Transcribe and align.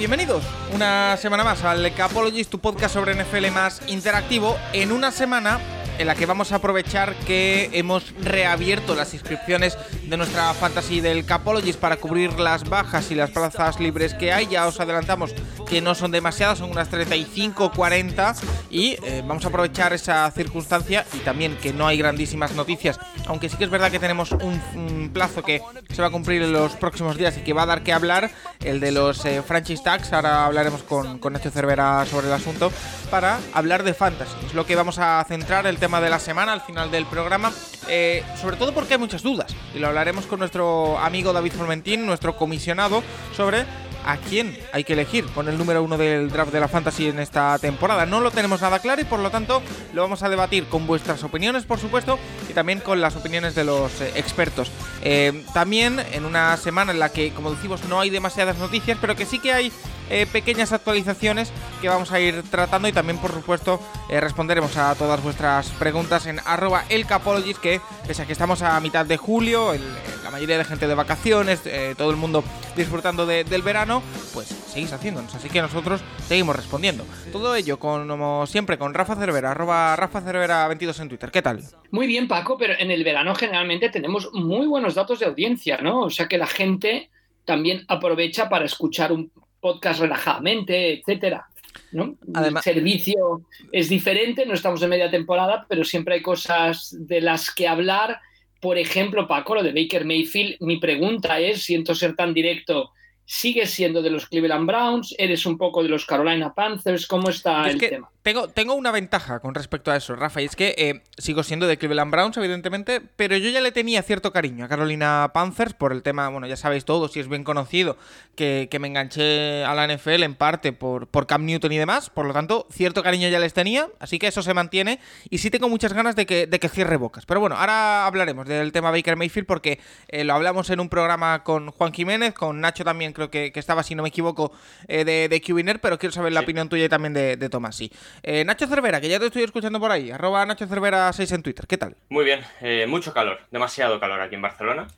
Bienvenidos 0.00 0.42
una 0.74 1.18
semana 1.18 1.44
más 1.44 1.62
al 1.62 1.92
Capologist, 1.92 2.50
tu 2.50 2.58
podcast 2.58 2.94
sobre 2.94 3.14
NFL 3.14 3.50
más 3.52 3.82
interactivo, 3.86 4.56
en 4.72 4.92
una 4.92 5.10
semana 5.10 5.60
en 6.00 6.06
la 6.06 6.14
que 6.14 6.24
vamos 6.24 6.50
a 6.52 6.56
aprovechar 6.56 7.14
que 7.26 7.68
hemos 7.74 8.14
reabierto 8.22 8.94
las 8.94 9.12
inscripciones 9.12 9.76
de 10.06 10.16
nuestra 10.16 10.54
fantasy 10.54 11.02
del 11.02 11.26
Capologist 11.26 11.78
para 11.78 11.98
cubrir 11.98 12.40
las 12.40 12.66
bajas 12.66 13.10
y 13.10 13.14
las 13.14 13.30
plazas 13.30 13.78
libres 13.78 14.14
que 14.14 14.32
hay. 14.32 14.46
Ya 14.46 14.66
os 14.66 14.80
adelantamos 14.80 15.34
que 15.68 15.82
no 15.82 15.94
son 15.94 16.10
demasiadas, 16.10 16.58
son 16.58 16.70
unas 16.70 16.88
35 16.88 17.72
40 17.72 18.34
y 18.70 18.96
eh, 19.04 19.22
vamos 19.26 19.44
a 19.44 19.48
aprovechar 19.48 19.92
esa 19.92 20.30
circunstancia 20.30 21.04
y 21.12 21.18
también 21.18 21.56
que 21.58 21.74
no 21.74 21.86
hay 21.86 21.98
grandísimas 21.98 22.52
noticias, 22.54 22.98
aunque 23.26 23.50
sí 23.50 23.58
que 23.58 23.64
es 23.64 23.70
verdad 23.70 23.90
que 23.90 23.98
tenemos 23.98 24.32
un, 24.32 25.10
plazo 25.12 25.42
que 25.42 25.60
se 25.92 26.00
va 26.00 26.08
a 26.08 26.10
cumplir 26.10 26.42
en 26.42 26.52
los 26.52 26.72
próximos 26.72 27.16
días 27.16 27.36
y 27.36 27.40
que 27.40 27.52
va 27.52 27.62
a 27.62 27.66
dar 27.66 27.82
que 27.82 27.92
hablar, 27.92 28.30
el 28.60 28.80
de 28.80 28.92
los 28.92 29.24
eh, 29.24 29.42
franchise 29.42 29.82
tags, 29.82 30.12
ahora 30.12 30.46
hablaremos 30.46 30.82
con, 30.82 31.18
con 31.18 31.32
Nacho 31.32 31.50
Cervera 31.50 32.06
sobre 32.06 32.28
el 32.28 32.32
asunto, 32.32 32.72
para 33.10 33.38
hablar 33.52 33.82
de 33.82 33.92
fantasy, 33.92 34.34
es 34.46 34.54
lo 34.54 34.66
que 34.66 34.76
vamos 34.76 34.98
a 34.98 35.24
centrar 35.26 35.66
el 35.66 35.78
tema 35.78 35.89
de 35.98 36.10
la 36.10 36.20
semana 36.20 36.52
al 36.52 36.60
final 36.60 36.90
del 36.92 37.06
programa, 37.06 37.52
eh, 37.88 38.22
sobre 38.40 38.56
todo 38.56 38.72
porque 38.72 38.94
hay 38.94 39.00
muchas 39.00 39.22
dudas 39.22 39.56
y 39.74 39.80
lo 39.80 39.88
hablaremos 39.88 40.26
con 40.26 40.38
nuestro 40.38 40.98
amigo 40.98 41.32
David 41.32 41.52
Formentín, 41.52 42.06
nuestro 42.06 42.36
comisionado, 42.36 43.02
sobre 43.36 43.64
a 44.04 44.16
quién 44.16 44.56
hay 44.72 44.84
que 44.84 44.94
elegir 44.94 45.26
con 45.26 45.48
el 45.48 45.58
número 45.58 45.82
uno 45.82 45.98
del 45.98 46.30
draft 46.30 46.52
de 46.52 46.60
la 46.60 46.68
fantasy 46.68 47.08
en 47.08 47.18
esta 47.18 47.58
temporada. 47.58 48.06
No 48.06 48.20
lo 48.20 48.30
tenemos 48.30 48.60
nada 48.62 48.78
claro 48.78 49.00
y 49.02 49.04
por 49.04 49.20
lo 49.20 49.30
tanto 49.30 49.62
lo 49.92 50.02
vamos 50.02 50.22
a 50.22 50.28
debatir 50.28 50.66
con 50.66 50.86
vuestras 50.86 51.22
opiniones, 51.24 51.64
por 51.64 51.78
supuesto, 51.78 52.18
y 52.48 52.52
también 52.52 52.80
con 52.80 53.00
las 53.00 53.16
opiniones 53.16 53.54
de 53.54 53.64
los 53.64 54.00
eh, 54.00 54.12
expertos. 54.14 54.70
Eh, 55.02 55.44
también 55.52 56.00
en 56.12 56.24
una 56.24 56.56
semana 56.56 56.92
en 56.92 56.98
la 56.98 57.10
que, 57.10 57.32
como 57.32 57.50
decimos, 57.50 57.84
no 57.88 58.00
hay 58.00 58.10
demasiadas 58.10 58.58
noticias, 58.58 58.96
pero 59.00 59.16
que 59.16 59.26
sí 59.26 59.38
que 59.38 59.52
hay 59.52 59.72
eh, 60.10 60.26
pequeñas 60.26 60.72
actualizaciones 60.72 61.52
que 61.80 61.88
vamos 61.88 62.12
a 62.12 62.20
ir 62.20 62.42
tratando 62.50 62.88
y 62.88 62.92
también, 62.92 63.18
por 63.18 63.32
supuesto, 63.32 63.80
eh, 64.08 64.20
responderemos 64.20 64.76
a 64.76 64.94
todas 64.96 65.22
vuestras 65.22 65.68
preguntas 65.70 66.26
en 66.26 66.40
arroba 66.44 66.84
elcapologist, 66.88 67.60
que 67.60 67.80
pese 68.06 68.22
a 68.22 68.26
que 68.26 68.32
estamos 68.32 68.60
a 68.62 68.78
mitad 68.80 69.06
de 69.06 69.16
julio, 69.16 69.72
el- 69.72 69.82
la 70.24 70.30
mayoría 70.30 70.58
de 70.58 70.64
gente 70.64 70.86
de 70.86 70.94
vacaciones, 70.94 71.60
eh, 71.64 71.94
todo 71.96 72.10
el 72.10 72.16
mundo 72.16 72.44
disfrutando 72.76 73.26
de- 73.26 73.44
del 73.44 73.62
verano, 73.62 74.02
pues 74.34 74.46
seguís 74.48 74.92
haciéndonos, 74.92 75.34
así 75.34 75.48
que 75.48 75.60
nosotros 75.60 76.00
seguimos 76.28 76.54
respondiendo. 76.54 77.04
Todo 77.32 77.54
ello, 77.56 77.78
como 77.78 78.46
siempre, 78.46 78.78
con 78.78 78.94
Rafa 78.94 79.16
Cervera, 79.16 79.50
arroba 79.52 79.96
Rafa 79.96 80.20
Cervera 80.20 80.68
22 80.68 81.00
en 81.00 81.08
Twitter. 81.08 81.30
¿Qué 81.30 81.42
tal? 81.42 81.62
Muy 81.90 82.06
bien, 82.06 82.28
Paco, 82.28 82.56
pero 82.58 82.74
en 82.78 82.90
el 82.90 83.02
verano 83.02 83.34
generalmente 83.34 83.88
tenemos 83.90 84.30
muy 84.32 84.66
buenos 84.66 84.94
datos 84.94 85.18
de 85.18 85.26
audiencia, 85.26 85.78
¿no? 85.78 86.02
O 86.02 86.10
sea 86.10 86.28
que 86.28 86.38
la 86.38 86.46
gente 86.46 87.10
también 87.44 87.84
aprovecha 87.88 88.48
para 88.48 88.64
escuchar 88.64 89.10
un 89.12 89.32
podcast 89.60 90.00
relajadamente, 90.00 90.94
etcétera. 91.00 91.46
¿no? 91.92 92.16
Además- 92.34 92.66
el 92.66 92.74
servicio 92.74 93.42
es 93.72 93.88
diferente, 93.88 94.46
no 94.46 94.54
estamos 94.54 94.82
en 94.82 94.90
media 94.90 95.10
temporada, 95.10 95.66
pero 95.68 95.84
siempre 95.84 96.14
hay 96.14 96.22
cosas 96.22 96.96
de 96.98 97.20
las 97.20 97.52
que 97.52 97.68
hablar. 97.68 98.20
Por 98.60 98.78
ejemplo, 98.78 99.26
Paco, 99.26 99.54
lo 99.54 99.62
de 99.62 99.72
Baker 99.72 100.04
Mayfield, 100.04 100.56
mi 100.60 100.78
pregunta 100.78 101.38
es, 101.40 101.62
siento 101.62 101.94
ser 101.94 102.14
tan 102.14 102.34
directo, 102.34 102.90
¿sigues 103.24 103.70
siendo 103.70 104.02
de 104.02 104.10
los 104.10 104.26
Cleveland 104.26 104.66
Browns? 104.66 105.14
¿Eres 105.18 105.46
un 105.46 105.56
poco 105.56 105.82
de 105.82 105.88
los 105.88 106.04
Carolina 106.04 106.52
Panthers? 106.52 107.06
¿Cómo 107.06 107.30
está 107.30 107.66
Es 107.68 107.74
el 107.74 107.80
que 107.80 107.88
tema? 107.88 108.10
Tengo, 108.22 108.48
tengo 108.48 108.74
una 108.74 108.90
ventaja 108.90 109.40
con 109.40 109.54
respecto 109.54 109.90
a 109.90 109.96
eso, 109.96 110.14
Rafa, 110.16 110.42
y 110.42 110.44
es 110.44 110.56
que 110.56 110.74
eh, 110.78 111.02
sigo 111.18 111.42
siendo 111.42 111.66
de 111.66 111.78
Cleveland 111.78 112.10
Browns, 112.10 112.36
evidentemente, 112.36 113.00
pero 113.16 113.36
yo 113.36 113.50
ya 113.50 113.60
le 113.60 113.72
tenía 113.72 114.02
cierto 114.02 114.32
cariño 114.32 114.64
a 114.64 114.68
Carolina 114.68 115.30
Panthers 115.32 115.74
por 115.74 115.92
el 115.92 116.02
tema, 116.02 116.28
bueno, 116.28 116.46
ya 116.46 116.56
sabéis 116.56 116.84
todos, 116.84 117.16
y 117.16 117.20
es 117.20 117.28
bien 117.28 117.44
conocido, 117.44 117.96
que, 118.34 118.68
que 118.70 118.78
me 118.78 118.88
enganché 118.88 119.64
a 119.64 119.74
la 119.74 119.86
NFL 119.86 120.22
en 120.22 120.34
parte 120.34 120.72
por, 120.72 121.06
por 121.06 121.26
Cam 121.26 121.44
Newton 121.44 121.72
y 121.72 121.78
demás, 121.78 122.10
por 122.10 122.26
lo 122.26 122.32
tanto, 122.32 122.66
cierto 122.70 123.02
cariño 123.02 123.28
ya 123.28 123.38
les 123.38 123.52
tenía, 123.54 123.88
así 124.00 124.18
que 124.18 124.26
eso 124.28 124.42
se 124.42 124.54
mantiene, 124.54 125.00
y 125.28 125.38
sí 125.38 125.50
tengo 125.50 125.68
muchas 125.68 125.92
ganas 125.92 126.16
de 126.16 126.26
que, 126.26 126.46
de 126.46 126.58
que 126.60 126.68
cierre 126.68 126.96
bocas. 126.96 127.26
Pero 127.26 127.40
bueno, 127.40 127.56
ahora 127.56 128.06
hablaremos 128.06 128.46
del 128.46 128.72
tema 128.72 128.90
Baker 128.90 129.16
Mayfield 129.16 129.46
porque 129.46 129.80
eh, 130.08 130.24
lo 130.24 130.34
hablamos 130.34 130.70
en 130.70 130.80
un 130.80 130.88
programa 130.88 131.42
con 131.44 131.70
Juan 131.70 131.92
Jiménez, 131.92 132.34
con 132.34 132.60
Nacho 132.60 132.84
también 132.84 133.12
creo 133.12 133.30
que, 133.30 133.52
que 133.52 133.60
estaba, 133.60 133.82
si 133.82 133.94
no 133.94 134.02
me 134.02 134.08
equivoco, 134.10 134.52
eh, 134.88 135.04
de, 135.04 135.28
de 135.28 135.40
pero 135.82 135.98
quiero 135.98 136.12
saber 136.12 136.32
la 136.32 136.40
Sí. 136.40 136.44
opinión 136.44 136.68
tuya 136.68 136.84
y 136.84 136.88
también 136.88 137.12
de, 137.12 137.36
de 137.36 137.48
Tomás, 137.48 137.76
sí. 137.76 137.90
Eh, 138.22 138.44
Nacho 138.44 138.66
Cervera, 138.66 139.00
que 139.00 139.08
ya 139.08 139.18
te 139.18 139.26
estoy 139.26 139.42
escuchando 139.44 139.80
por 139.80 139.90
ahí, 139.90 140.10
arroba 140.10 140.44
Nacho 140.46 140.66
Cervera 140.66 141.12
6 141.12 141.32
en 141.32 141.42
Twitter, 141.42 141.66
¿qué 141.66 141.78
tal? 141.78 141.96
Muy 142.08 142.24
bien, 142.24 142.40
eh, 142.60 142.86
mucho 142.86 143.12
calor, 143.12 143.40
demasiado 143.50 143.98
calor 144.00 144.20
aquí 144.20 144.34
en 144.34 144.42
Barcelona. 144.42 144.88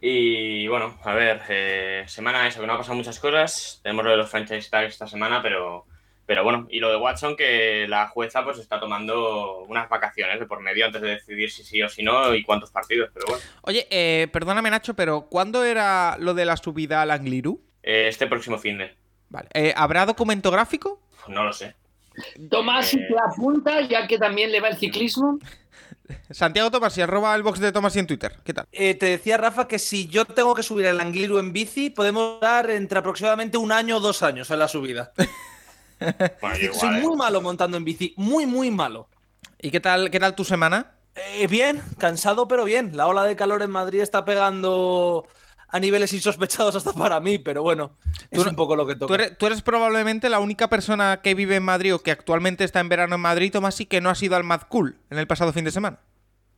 Y 0.00 0.66
bueno, 0.68 0.98
a 1.04 1.12
ver, 1.14 1.42
eh, 1.48 2.04
semana 2.06 2.46
eso, 2.46 2.60
que 2.60 2.66
no 2.66 2.72
ha 2.72 2.78
pasado 2.78 2.96
muchas 2.96 3.18
cosas. 3.18 3.80
Tenemos 3.82 4.04
lo 4.04 4.10
de 4.12 4.16
los 4.16 4.30
franchise 4.30 4.70
tags 4.70 4.92
esta 4.94 5.06
semana, 5.06 5.42
pero, 5.42 5.84
pero 6.24 6.42
bueno, 6.42 6.66
y 6.70 6.80
lo 6.80 6.88
de 6.90 6.96
Watson, 6.96 7.36
que 7.36 7.86
la 7.86 8.08
jueza 8.08 8.42
pues 8.42 8.58
está 8.58 8.80
tomando 8.80 9.58
unas 9.68 9.90
vacaciones 9.90 10.40
de 10.40 10.46
por 10.46 10.60
medio 10.60 10.86
antes 10.86 11.02
de 11.02 11.08
decidir 11.10 11.50
si 11.50 11.64
sí 11.64 11.82
o 11.82 11.88
si 11.90 12.02
no 12.02 12.34
y 12.34 12.42
cuántos 12.44 12.70
partidos, 12.70 13.10
pero 13.12 13.26
bueno, 13.26 13.42
Oye, 13.62 13.86
eh, 13.90 14.28
perdóname 14.32 14.70
Nacho, 14.70 14.94
pero 14.94 15.26
¿cuándo 15.28 15.64
era 15.64 16.16
lo 16.18 16.32
de 16.32 16.46
la 16.46 16.56
subida 16.56 17.02
al 17.02 17.10
Angliru? 17.10 17.60
eh, 17.82 18.06
este 18.08 18.26
próximo 18.26 18.56
fin 18.58 18.78
de, 18.78 18.94
Vale. 19.28 19.48
Eh, 19.52 19.74
¿Habrá 19.76 20.06
documento 20.06 20.50
gráfico? 20.50 21.02
no 21.28 21.44
lo 21.44 21.52
sé. 21.52 21.74
Tomás, 22.50 22.88
si 22.88 22.98
Eh, 22.98 23.06
te 23.08 23.14
apuntas, 23.18 23.88
ya 23.88 24.06
que 24.06 24.18
también 24.18 24.50
le 24.52 24.60
va 24.60 24.68
el 24.68 24.76
ciclismo. 24.76 25.38
Santiago 26.30 26.70
Tomás 26.70 26.96
y 26.98 27.02
arroba 27.02 27.34
el 27.36 27.42
box 27.42 27.60
de 27.60 27.70
Tomás 27.72 27.94
y 27.94 28.00
en 28.00 28.06
Twitter, 28.06 28.36
¿qué 28.44 28.52
tal? 28.52 28.66
Eh, 28.72 28.94
te 28.94 29.06
decía 29.06 29.36
Rafa 29.36 29.68
que 29.68 29.78
si 29.78 30.08
yo 30.08 30.24
tengo 30.24 30.54
que 30.54 30.62
subir 30.62 30.86
el 30.86 31.00
Angliru 31.00 31.38
en 31.38 31.52
bici, 31.52 31.90
podemos 31.90 32.40
dar 32.40 32.68
entre 32.70 32.98
aproximadamente 32.98 33.58
un 33.58 33.70
año 33.70 33.98
o 33.98 34.00
dos 34.00 34.22
años 34.22 34.50
en 34.50 34.58
la 34.58 34.68
subida. 34.68 35.12
Bueno, 36.40 36.72
Soy 36.72 36.96
¿eh? 36.96 37.02
muy 37.02 37.14
malo 37.14 37.42
montando 37.42 37.76
en 37.76 37.84
bici, 37.84 38.14
muy, 38.16 38.46
muy 38.46 38.70
malo. 38.70 39.06
¿Y 39.60 39.70
qué 39.70 39.80
tal, 39.80 40.10
qué 40.10 40.18
tal 40.18 40.34
tu 40.34 40.46
semana? 40.46 40.94
Eh, 41.14 41.46
bien, 41.46 41.82
cansado 41.98 42.48
pero 42.48 42.64
bien. 42.64 42.96
La 42.96 43.06
ola 43.06 43.24
de 43.24 43.36
calor 43.36 43.60
en 43.62 43.70
Madrid 43.70 44.00
está 44.00 44.24
pegando 44.24 45.26
a 45.70 45.80
niveles 45.80 46.12
insospechados 46.12 46.74
hasta 46.74 46.92
para 46.92 47.20
mí, 47.20 47.38
pero 47.38 47.62
bueno, 47.62 47.96
es 48.30 48.42
Tú 48.42 48.48
un 48.48 48.56
poco 48.56 48.76
lo 48.76 48.86
que 48.86 48.94
toca. 48.94 49.06
Tú 49.06 49.14
eres, 49.14 49.38
tú 49.38 49.46
eres 49.46 49.62
probablemente 49.62 50.28
la 50.28 50.40
única 50.40 50.68
persona 50.68 51.20
que 51.22 51.34
vive 51.34 51.56
en 51.56 51.62
Madrid 51.62 51.94
o 51.94 52.00
que 52.00 52.10
actualmente 52.10 52.64
está 52.64 52.80
en 52.80 52.88
verano 52.88 53.14
en 53.14 53.20
Madrid, 53.20 53.52
Tomás, 53.52 53.80
y 53.80 53.86
que 53.86 54.00
no 54.00 54.10
ha 54.10 54.14
sido 54.14 54.36
al 54.36 54.44
Mad 54.44 54.62
Cool 54.68 54.98
en 55.10 55.18
el 55.18 55.26
pasado 55.26 55.52
fin 55.52 55.64
de 55.64 55.70
semana. 55.70 56.00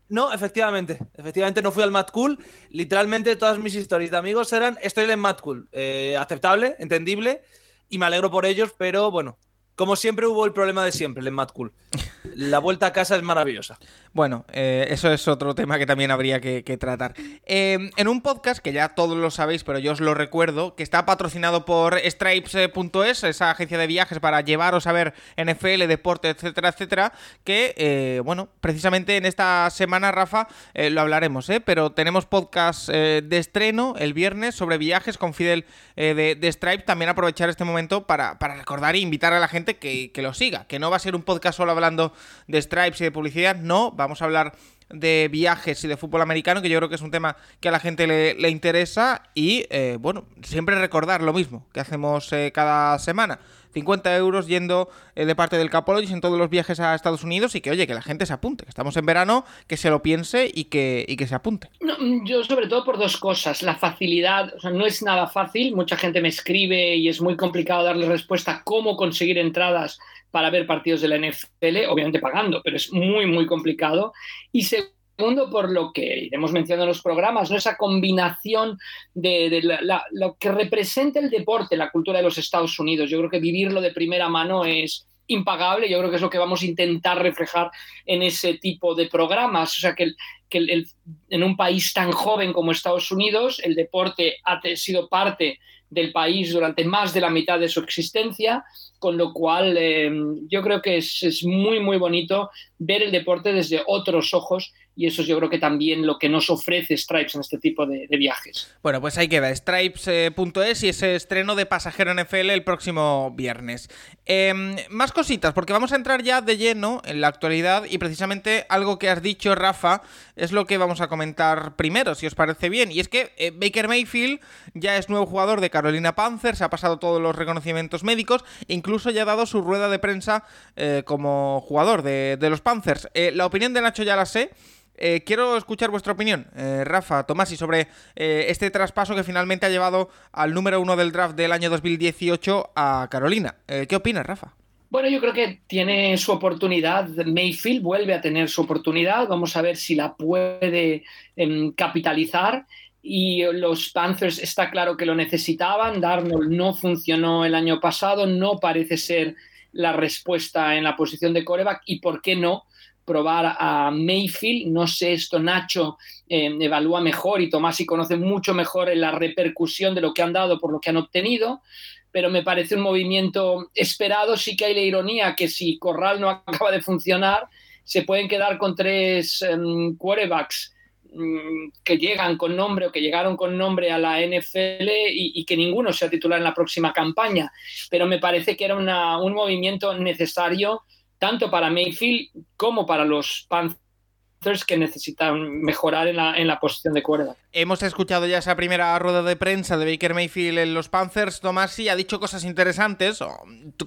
No, 0.09 0.33
efectivamente. 0.33 0.99
Efectivamente 1.15 1.63
no 1.63 1.73
fui 1.73 1.83
al 1.83 1.91
Mad 1.91 2.09
Cool. 2.09 2.39
Literalmente 2.69 3.35
todas 3.37 3.59
mis 3.59 3.75
historias 3.75 4.11
de 4.11 4.19
amigos 4.19 4.53
eran 4.53 4.79
estoy 4.83 5.11
en 5.11 5.19
Mad 5.19 5.39
Cool. 5.39 5.69
Eh, 5.73 6.17
aceptable, 6.19 6.77
entendible 6.79 7.43
y 7.89 7.99
me 7.99 8.07
alegro 8.07 8.31
por 8.31 8.45
ellos, 8.45 8.75
pero 8.77 9.11
bueno, 9.11 9.39
como 9.77 9.97
siempre 9.97 10.27
hubo 10.27 10.45
el 10.45 10.53
problema 10.53 10.85
de 10.85 10.93
siempre, 10.93 11.23
el 11.25 11.31
Mad 11.33 11.49
Cool. 11.49 11.73
La 12.35 12.59
vuelta 12.59 12.87
a 12.87 12.93
casa 12.93 13.17
es 13.17 13.23
maravillosa. 13.23 13.79
Bueno, 14.13 14.45
eh, 14.53 14.87
eso 14.91 15.13
es 15.13 15.27
otro 15.29 15.55
tema 15.55 15.79
que 15.79 15.87
también 15.87 16.11
habría 16.11 16.41
que, 16.41 16.63
que 16.65 16.77
tratar. 16.77 17.15
Eh, 17.47 17.91
en 17.97 18.09
un 18.09 18.23
podcast, 18.23 18.61
que 18.61 18.73
ya 18.73 18.91
todos 18.91 19.17
lo 19.17 19.31
sabéis, 19.31 19.65
pero 19.65 19.79
yo 19.79 19.93
os 19.93 20.01
lo 20.01 20.15
recuerdo, 20.15 20.75
que 20.75 20.83
está 20.83 21.05
patrocinado 21.07 21.65
por 21.65 21.99
Stripes.es, 21.99 23.25
esa 23.25 23.51
agencia 23.51 23.79
de 23.79 23.87
viajes 23.87 24.21
para 24.21 24.41
llevaros 24.41 24.87
a 24.87 24.93
ver 24.93 25.15
NFL, 25.37 25.87
deporte, 25.89 26.31
etcétera, 26.31 26.69
etcétera, 26.71 27.13
que, 27.45 27.75
eh, 27.77 28.21
bueno, 28.25 28.51
precisamente 28.61 29.17
en 29.17 29.27
esta 29.27 29.69
semana, 29.71 30.13
Rafa, 30.13 30.49
eh, 30.75 30.91
lo 30.91 31.01
hablaremos, 31.01 31.49
¿eh? 31.51 31.61
Pero 31.61 31.93
tenemos 31.93 32.27
podcast 32.27 32.89
de 32.89 33.39
estreno 33.39 33.95
el 33.99 34.15
viernes 34.15 34.55
sobre 34.55 34.79
viajes 34.79 35.19
con 35.19 35.35
Fidel 35.35 35.65
de, 35.97 36.37
de 36.39 36.53
Stripe. 36.53 36.85
También 36.85 37.09
aprovechar 37.09 37.49
este 37.49 37.65
momento 37.65 38.07
para, 38.07 38.39
para 38.39 38.57
recordar 38.57 38.95
e 38.95 38.99
invitar 38.99 39.33
a 39.33 39.41
la 39.41 39.49
gente 39.49 39.62
que, 39.65 40.11
lo 40.17 40.35
siga, 40.35 40.67
que 40.67 40.79
no 40.79 40.91
va 40.91 40.97
a 40.97 41.01
ser 41.01 41.15
un 41.15 41.23
podcast 41.23 41.57
solo 41.57 41.73
hablando 41.73 42.13
de 42.47 42.61
Stripes 42.61 43.01
y 43.01 43.05
de 43.05 43.11
publicidad, 43.11 43.57
no, 43.57 43.93
vamos 43.93 44.23
a 44.23 44.27
hablar 44.27 44.55
de 44.91 45.29
viajes 45.33 45.83
y 45.85 45.89
de 45.89 45.97
fútbol 45.97 46.21
americano, 46.21 46.61
que 46.61 46.69
yo 46.69 46.79
creo 46.79 46.89
que 46.89 46.97
es 46.97 47.03
un 47.03 47.11
tema 47.11 47.37
que 47.61 47.69
a 47.69 47.73
la 47.73 47.81
gente 47.81 48.07
le, 48.07 48.35
le 48.35 48.51
interesa 48.51 49.23
y, 49.35 49.67
eh, 49.71 49.97
bueno, 49.99 50.27
siempre 50.43 50.79
recordar 50.79 51.23
lo 51.23 51.33
mismo 51.33 51.67
que 51.73 51.81
hacemos 51.81 52.33
eh, 52.33 52.53
cada 52.53 52.99
semana. 52.99 53.39
50 53.73 54.17
euros 54.17 54.47
yendo 54.47 54.89
eh, 55.15 55.25
de 55.25 55.35
parte 55.35 55.57
del 55.57 55.71
Capologist 55.71 56.13
en 56.13 56.21
todos 56.21 56.39
los 56.39 56.51
viajes 56.51 56.81
a 56.81 56.95
Estados 56.95 57.25
Unidos 57.25 57.55
y 57.55 57.61
que, 57.61 57.71
oye, 57.71 57.87
que 57.87 57.95
la 57.95 58.03
gente 58.03 58.27
se 58.27 58.33
apunte, 58.33 58.65
que 58.65 58.71
estamos 58.71 58.97
en 58.97 59.07
verano, 59.07 59.45
que 59.67 59.77
se 59.77 59.91
lo 59.91 60.03
piense 60.03 60.51
y 60.53 60.65
que, 60.65 61.05
y 61.09 61.17
que 61.17 61.27
se 61.27 61.35
apunte. 61.35 61.69
No, 61.81 61.97
yo 62.25 62.45
sobre 62.45 62.67
todo 62.67 62.85
por 62.85 62.99
dos 62.99 63.17
cosas. 63.17 63.63
La 63.63 63.77
facilidad, 63.77 64.55
o 64.55 64.61
sea, 64.61 64.71
no 64.71 64.87
es 64.87 65.03
nada 65.03 65.27
fácil. 65.27 65.75
Mucha 65.75 65.97
gente 65.97 66.21
me 66.21 66.29
escribe 66.29 66.97
y 66.97 67.09
es 67.09 67.21
muy 67.21 67.37
complicado 67.37 67.85
darle 67.85 68.07
respuesta 68.07 68.63
cómo 68.65 68.97
conseguir 68.97 69.39
entradas 69.39 69.99
para 70.31 70.51
ver 70.51 70.67
partidos 70.67 71.03
de 71.03 71.09
la 71.09 71.19
NFL, 71.19 71.89
obviamente 71.89 72.19
pagando, 72.19 72.63
pero 72.65 72.77
es 72.77 72.93
muy, 72.93 73.27
muy 73.27 73.47
complicado. 73.47 74.13
Y 74.51 74.63
segundo, 74.63 75.02
por 75.17 75.71
lo 75.71 75.93
que 75.93 76.25
iremos 76.25 76.53
mencionando 76.53 76.85
en 76.85 76.89
los 76.89 77.03
programas, 77.03 77.51
¿no? 77.51 77.57
esa 77.57 77.77
combinación 77.77 78.79
de, 79.15 79.61
la, 79.63 80.05
lo 80.11 80.37
que 80.37 80.51
representa 80.51 81.21
el 81.21 81.31
deporte, 81.31 81.77
la 81.77 81.91
cultura 81.91 82.19
de 82.19 82.25
los 82.25 82.39
Estados 82.39 82.79
Unidos. 82.79 83.11
Yo 83.11 83.19
creo 83.19 83.31
que 83.31 83.41
vivirlo 83.41 83.81
de 83.81 83.93
primera 83.93 84.29
mano 84.29 84.65
es 84.65 85.07
impagable. 85.27 85.89
Yo 85.89 85.99
creo 85.99 86.11
que 86.11 86.17
es 86.17 86.23
lo 86.23 86.31
que 86.31 86.39
vamos 86.39 86.63
a 86.63 86.67
intentar 86.67 87.23
reflejar 87.23 87.71
en 88.07 88.23
ese 88.23 88.55
tipo 88.55 88.95
de 88.95 89.07
programas. 89.07 89.77
O 89.77 89.81
sea, 89.81 89.95
que, 89.95 90.13
en 90.51 91.43
un 91.43 91.57
país 91.57 91.93
tan 91.93 92.13
joven 92.13 92.53
como 92.53 92.73
Estados 92.73 93.11
Unidos, 93.11 93.61
el 93.65 93.75
deporte 93.75 94.37
ha 94.45 94.61
sido 94.77 95.09
parte 95.09 95.59
del 95.89 96.11
país 96.11 96.53
durante 96.53 96.85
más 96.85 97.13
de 97.13 97.21
la 97.21 97.29
mitad 97.29 97.59
de 97.59 97.69
su 97.69 97.81
existencia, 97.81 98.65
con 98.99 99.19
lo 99.19 99.35
cual 99.35 99.77
eh, 99.79 100.11
yo 100.49 100.63
creo 100.63 100.81
que 100.81 100.97
es, 100.97 101.45
muy, 101.45 101.81
muy 101.81 101.99
bonito 101.99 102.51
ver 102.79 103.03
el 103.03 103.13
deporte 103.13 103.53
desde 103.53 103.83
otros 103.87 104.33
ojos 104.33 104.73
y 104.95 105.07
eso 105.07 105.23
es 105.23 105.29
yo 105.29 105.39
creo 105.39 105.49
que 105.49 105.59
también 105.59 106.07
lo 106.07 106.19
que 106.19 106.29
nos 106.29 106.51
ofrece 106.51 106.97
Stripes 106.97 107.35
en 107.35 107.41
este 107.41 107.59
tipo 107.59 107.87
de, 107.87 108.07
viajes. 108.13 108.75
Bueno, 108.83 109.01
pues 109.01 109.17
ahí 109.17 109.29
queda, 109.29 109.55
stripes.es 109.55 110.83
y 110.83 110.89
ese 110.89 111.15
estreno 111.15 111.55
de 111.55 111.67
Pasajero 111.67 112.13
NFL 112.15 112.51
el 112.51 112.63
próximo 112.63 113.33
viernes. 113.35 113.89
Eh, 114.27 114.53
más 114.91 115.13
cositas, 115.13 115.55
porque 115.55 115.73
vamos 115.73 115.93
a 115.93 115.97
entrar 115.97 116.23
ya 116.23 116.43
de 116.43 116.57
lleno 116.57 117.01
en 117.05 117.21
la 117.21 117.29
actualidad 117.29 117.85
y 117.89 117.99
precisamente 117.99 118.67
algo 118.69 118.99
que 118.99 119.09
has 119.09 119.23
dicho, 119.23 119.55
Rafa, 119.55 120.03
es 120.37 120.53
lo 120.53 120.67
que 120.67 120.79
vamos 120.79 121.01
a 121.01 121.09
comentar 121.09 121.77
primero, 121.77 122.15
si 122.15 122.27
os 122.27 122.35
parece 122.35 122.69
bien. 122.69 122.93
Y 122.93 123.01
es 123.01 123.09
que 123.09 123.33
eh, 123.37 123.51
Baker 123.51 123.89
Mayfield 123.89 124.41
ya 124.75 124.97
es 124.97 125.09
nuevo 125.09 125.27
jugador 125.27 125.61
de 125.61 125.71
Carolina 125.71 126.15
Panthers, 126.15 126.63
ha 126.63 126.71
pasado 126.71 126.99
todos 126.99 127.21
los 127.21 127.35
reconocimientos 127.35 128.05
médicos, 128.05 128.45
incluso 128.69 129.11
ya 129.11 129.23
ha 129.23 129.27
dado 129.27 129.47
su 129.47 129.63
rueda 129.63 129.89
de 129.89 129.99
prensa 129.99 130.45
eh, 130.77 131.03
como 131.07 131.61
jugador 131.67 132.03
de, 132.03 132.37
de 132.39 132.51
los 132.51 132.61
Panthers. 132.61 133.09
Eh, 133.15 133.33
la 133.35 133.47
opinión 133.47 133.73
de 133.73 133.81
Nacho 133.81 134.03
ya 134.03 134.17
la 134.17 134.27
sé. 134.27 134.51
Eh, 134.97 135.23
quiero 135.25 135.57
escuchar 135.57 135.91
vuestra 135.91 136.13
opinión, 136.13 136.47
eh, 136.55 136.85
Rafa, 136.85 137.25
Tomás, 137.25 137.51
y 137.53 137.57
sobre 137.57 137.89
eh, 138.15 138.47
este 138.49 138.71
traspaso 138.71 139.15
que 139.15 139.25
finalmente 139.25 139.67
ha 139.67 139.71
llevado 139.71 140.11
al 140.33 140.55
número 140.55 140.81
uno 140.81 140.97
del 140.97 141.13
draft 141.13 141.35
del 141.35 141.53
año 141.53 141.71
2018 141.71 142.73
a 142.77 143.09
Carolina. 143.11 143.57
Eh, 143.67 143.87
¿Qué 143.89 143.97
opinas, 143.97 144.27
Rafa? 144.27 144.55
Bueno, 144.93 145.09
yo 145.09 145.21
creo 145.21 145.33
que 145.33 145.63
tiene 145.67 146.19
su 146.19 146.33
oportunidad. 146.33 147.09
Mayfield 147.09 147.81
vuelve 147.81 148.13
a 148.13 148.21
tener 148.21 148.51
su 148.51 148.61
oportunidad. 148.61 149.27
Vamos 149.27 149.57
a 149.57 149.63
ver 149.63 149.79
si 149.79 149.95
la 149.95 150.15
puede 150.15 151.05
eh, 151.35 151.73
capitalizar. 151.75 152.67
Y 153.01 153.43
los 153.55 153.89
Panthers 153.89 154.39
está 154.39 154.71
claro 154.71 154.95
que 154.95 155.07
lo 155.07 155.15
necesitaban. 155.15 155.99
Darnold 155.99 156.51
no 156.53 156.75
funcionó 156.75 157.47
el 157.47 157.55
año 157.55 157.81
pasado, 157.81 158.27
no 158.27 158.59
parece 158.59 158.99
ser 158.99 159.35
la 159.73 159.95
respuesta 159.95 160.77
en 160.77 160.85
la 160.85 160.95
posición 160.95 161.33
de 161.33 161.43
coreback. 161.43 161.81
¿Y 161.87 162.01
por 162.01 162.21
qué 162.21 162.37
no? 162.37 162.65
Probar 163.05 163.57
a 163.59 163.91
Mayfield. 163.91 164.73
No 164.73 164.87
sé, 164.87 165.15
esto 165.15 165.39
Nacho 165.39 165.99
eh, 166.29 166.57
evalúa 166.61 167.01
mejor 167.01 167.41
y 167.41 167.51
Tomás 167.51 167.81
y 167.81 167.87
conoce 167.87 168.17
mucho 168.17 168.55
mejor 168.55 168.95
la 168.97 169.11
repercusión 169.11 169.95
de 169.95 170.01
lo 170.01 170.15
que 170.15 170.23
han 170.23 170.33
dado 170.33 170.59
por 170.59 170.73
lo 170.73 170.81
que 170.81 170.91
han 170.91 170.97
obtenido, 170.97 171.63
pero 172.11 172.31
me 172.31 172.43
parece 172.43 172.77
un 172.77 172.83
movimiento 172.83 173.71
esperado. 173.75 174.37
Sí 174.37 174.57
que 174.57 174.67
hay 174.67 174.75
la 174.75 174.81
ironía 174.81 175.35
que 175.35 175.49
si 175.49 175.79
Corral 175.79 176.21
no 176.21 176.31
acaba 176.47 176.71
de 176.71 176.83
funcionar, 176.83 177.49
se 177.85 178.03
pueden 178.03 178.29
quedar 178.29 178.59
con 178.59 178.75
tres 178.75 179.43
um, 179.43 179.97
quarterbacks 179.97 180.73
um, 181.13 181.71
que 181.83 181.99
llegan 181.99 182.37
con 182.37 182.55
nombre 182.57 182.87
o 182.87 182.93
que 182.93 183.01
llegaron 183.01 183.37
con 183.37 183.59
nombre 183.59 183.91
a 183.91 183.99
la 183.99 184.21
NFL 184.21 184.89
y, 185.11 185.45
que 185.45 185.57
ninguno 185.57 185.93
sea 185.93 186.09
titular 186.09 186.39
en 186.39 186.45
la 186.45 186.55
próxima 186.55 186.93
campaña. 186.93 187.53
Pero 187.91 188.07
me 188.07 188.19
parece 188.19 188.57
que 188.57 188.65
era 188.65 188.77
un 188.77 189.33
movimiento 189.33 189.99
necesario 189.99 190.83
tanto 191.23 191.53
para 191.53 191.71
Mayfield 191.71 192.31
como 192.57 192.85
para 192.85 193.05
los 193.05 193.47
Panthers 193.49 194.65
que 194.67 194.77
necesitan 194.77 195.61
mejorar 195.61 196.09
en 196.09 196.17
la, 196.17 196.37
en 196.37 196.49
la 196.49 196.59
posición 196.59 196.95
de 196.95 197.03
cuerda. 197.05 197.37
Hemos 197.53 197.85
escuchado 197.85 198.27
ya 198.27 198.39
esa 198.39 198.57
primera 198.57 198.99
rueda 198.99 199.23
de 199.23 199.37
prensa 199.37 199.77
de 199.77 199.89
Baker 199.89 200.15
Mayfield 200.15 200.59
en 200.59 200.75
los 200.75 200.89
Panthers. 200.89 201.39
Tomás 201.39 201.71
sí 201.71 201.89
ha 201.89 201.95
dicho 201.95 202.19
cosas 202.19 202.43
interesantes, 202.43 203.23
o 203.23 203.31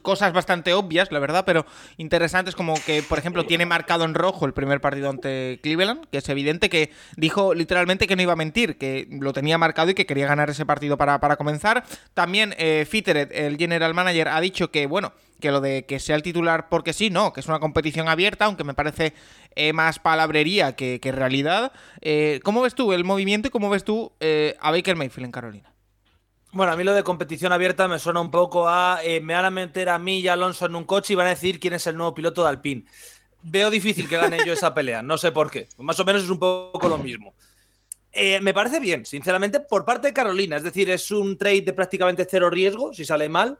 cosas 0.01 0.31
bastante 0.31 0.73
obvias, 0.73 1.11
la 1.11 1.19
verdad, 1.19 1.43
pero 1.45 1.65
interesantes 1.97 2.55
como 2.55 2.75
que, 2.85 3.03
por 3.03 3.19
ejemplo, 3.19 3.45
tiene 3.45 3.65
marcado 3.65 4.05
en 4.05 4.13
rojo 4.13 4.45
el 4.45 4.53
primer 4.53 4.79
partido 4.79 5.09
ante 5.09 5.59
Cleveland, 5.61 6.05
que 6.09 6.19
es 6.19 6.29
evidente 6.29 6.69
que 6.69 6.91
dijo 7.17 7.53
literalmente 7.53 8.07
que 8.07 8.15
no 8.15 8.21
iba 8.21 8.31
a 8.31 8.37
mentir, 8.37 8.77
que 8.77 9.09
lo 9.09 9.33
tenía 9.33 9.57
marcado 9.57 9.89
y 9.89 9.93
que 9.93 10.05
quería 10.05 10.27
ganar 10.27 10.49
ese 10.49 10.65
partido 10.65 10.95
para, 10.95 11.19
para 11.19 11.35
comenzar. 11.35 11.83
También 12.13 12.55
eh, 12.57 12.87
Fitteret, 12.89 13.29
el 13.33 13.57
general 13.57 13.93
manager, 13.93 14.29
ha 14.29 14.39
dicho 14.39 14.71
que, 14.71 14.85
bueno, 14.85 15.11
que 15.39 15.51
lo 15.51 15.61
de 15.61 15.85
que 15.85 15.99
sea 15.99 16.15
el 16.15 16.23
titular 16.23 16.69
porque 16.69 16.93
sí, 16.93 17.09
no, 17.09 17.33
que 17.33 17.39
es 17.39 17.47
una 17.47 17.59
competición 17.59 18.07
abierta, 18.07 18.45
aunque 18.45 18.63
me 18.63 18.73
parece 18.73 19.13
eh, 19.55 19.73
más 19.73 19.99
palabrería 19.99 20.75
que, 20.75 20.99
que 20.99 21.11
realidad. 21.11 21.71
Eh, 22.01 22.39
¿Cómo 22.43 22.61
ves 22.61 22.75
tú 22.75 22.93
el 22.93 23.03
movimiento 23.03 23.47
y 23.47 23.51
cómo 23.51 23.69
ves 23.69 23.83
tú 23.83 24.13
eh, 24.19 24.55
a 24.59 24.71
Baker 24.71 24.95
Mayfield 24.95 25.25
en 25.25 25.31
Carolina? 25.31 25.73
Bueno, 26.51 26.71
a 26.71 26.77
mí 26.77 26.83
lo 26.83 26.93
de 26.93 27.03
competición 27.03 27.51
abierta 27.51 27.87
me 27.87 27.99
suena 27.99 28.21
un 28.21 28.31
poco 28.31 28.69
a 28.69 28.99
me 29.21 29.33
van 29.33 29.45
a 29.45 29.51
meter 29.51 29.89
a 29.89 29.99
mí 29.99 30.19
y 30.19 30.27
a 30.29 30.33
Alonso 30.33 30.65
en 30.65 30.75
un 30.75 30.85
coche 30.85 31.11
y 31.13 31.15
van 31.15 31.27
a 31.27 31.31
decir 31.31 31.59
quién 31.59 31.73
es 31.73 31.85
el 31.87 31.97
nuevo 31.97 32.13
piloto 32.13 32.43
de 32.43 32.49
Alpine. 32.49 32.85
Veo 33.43 33.69
difícil 33.69 34.07
que 34.07 34.15
gane 34.15 34.37
yo 34.45 34.53
esa 34.53 34.73
pelea, 34.73 35.01
no 35.01 35.17
sé 35.17 35.33
por 35.33 35.51
qué. 35.51 35.67
Más 35.79 35.99
o 35.99 36.05
menos 36.05 36.23
es 36.23 36.29
un 36.29 36.39
poco 36.39 36.87
lo 36.87 36.97
mismo. 36.97 37.33
Me 38.41 38.53
parece 38.53 38.79
bien, 38.79 39.05
sinceramente, 39.05 39.59
por 39.59 39.83
parte 39.83 40.07
de 40.07 40.13
Carolina. 40.13 40.55
Es 40.55 40.63
decir, 40.63 40.89
es 40.89 41.11
un 41.11 41.37
trade 41.37 41.61
de 41.61 41.73
prácticamente 41.73 42.25
cero 42.29 42.49
riesgo 42.49 42.93
si 42.93 43.03
sale 43.03 43.27
mal. 43.27 43.59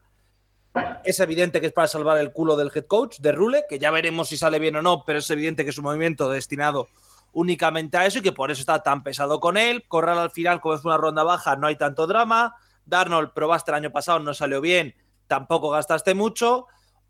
Es 1.04 1.20
evidente 1.20 1.62
que 1.62 1.68
es 1.68 1.74
para 1.74 1.88
salvar 1.88 2.18
el 2.18 2.32
culo 2.32 2.56
del 2.56 2.72
head 2.74 2.86
coach, 2.86 3.20
de 3.20 3.32
Rule, 3.32 3.66
que 3.70 3.80
ya 3.80 3.92
veremos 3.92 4.30
si 4.30 4.38
sale 4.38 4.60
bien 4.60 4.76
o 4.76 4.82
no, 4.82 5.04
pero 5.06 5.20
es 5.20 5.30
evidente 5.30 5.64
que 5.64 5.70
es 5.70 5.78
un 5.78 5.84
movimiento 5.84 6.30
destinado 6.30 6.88
únicamente 7.32 7.98
a 7.98 8.06
eso 8.06 8.20
y 8.20 8.22
que 8.22 8.32
por 8.32 8.50
eso 8.50 8.62
está 8.62 8.82
tan 8.82 9.04
pesado 9.04 9.40
con 9.40 9.58
él. 9.58 9.86
Corral 9.88 10.18
al 10.18 10.32
final, 10.32 10.62
como 10.62 10.76
es 10.76 10.84
una 10.84 10.98
ronda 10.98 11.24
baja, 11.24 11.56
no 11.56 11.68
hay 11.68 11.76
tanto 11.76 12.08
drama. 12.08 12.56
Darnold 12.86 13.34
probaste 13.34 13.72
el 13.72 13.76
año 13.76 13.92
pasado, 13.92 14.20
no 14.20 14.34
salió 14.34 14.62
bien, 14.62 14.96
tampoco 15.28 15.70
gastaste 15.70 16.14
mucho. 16.14 16.68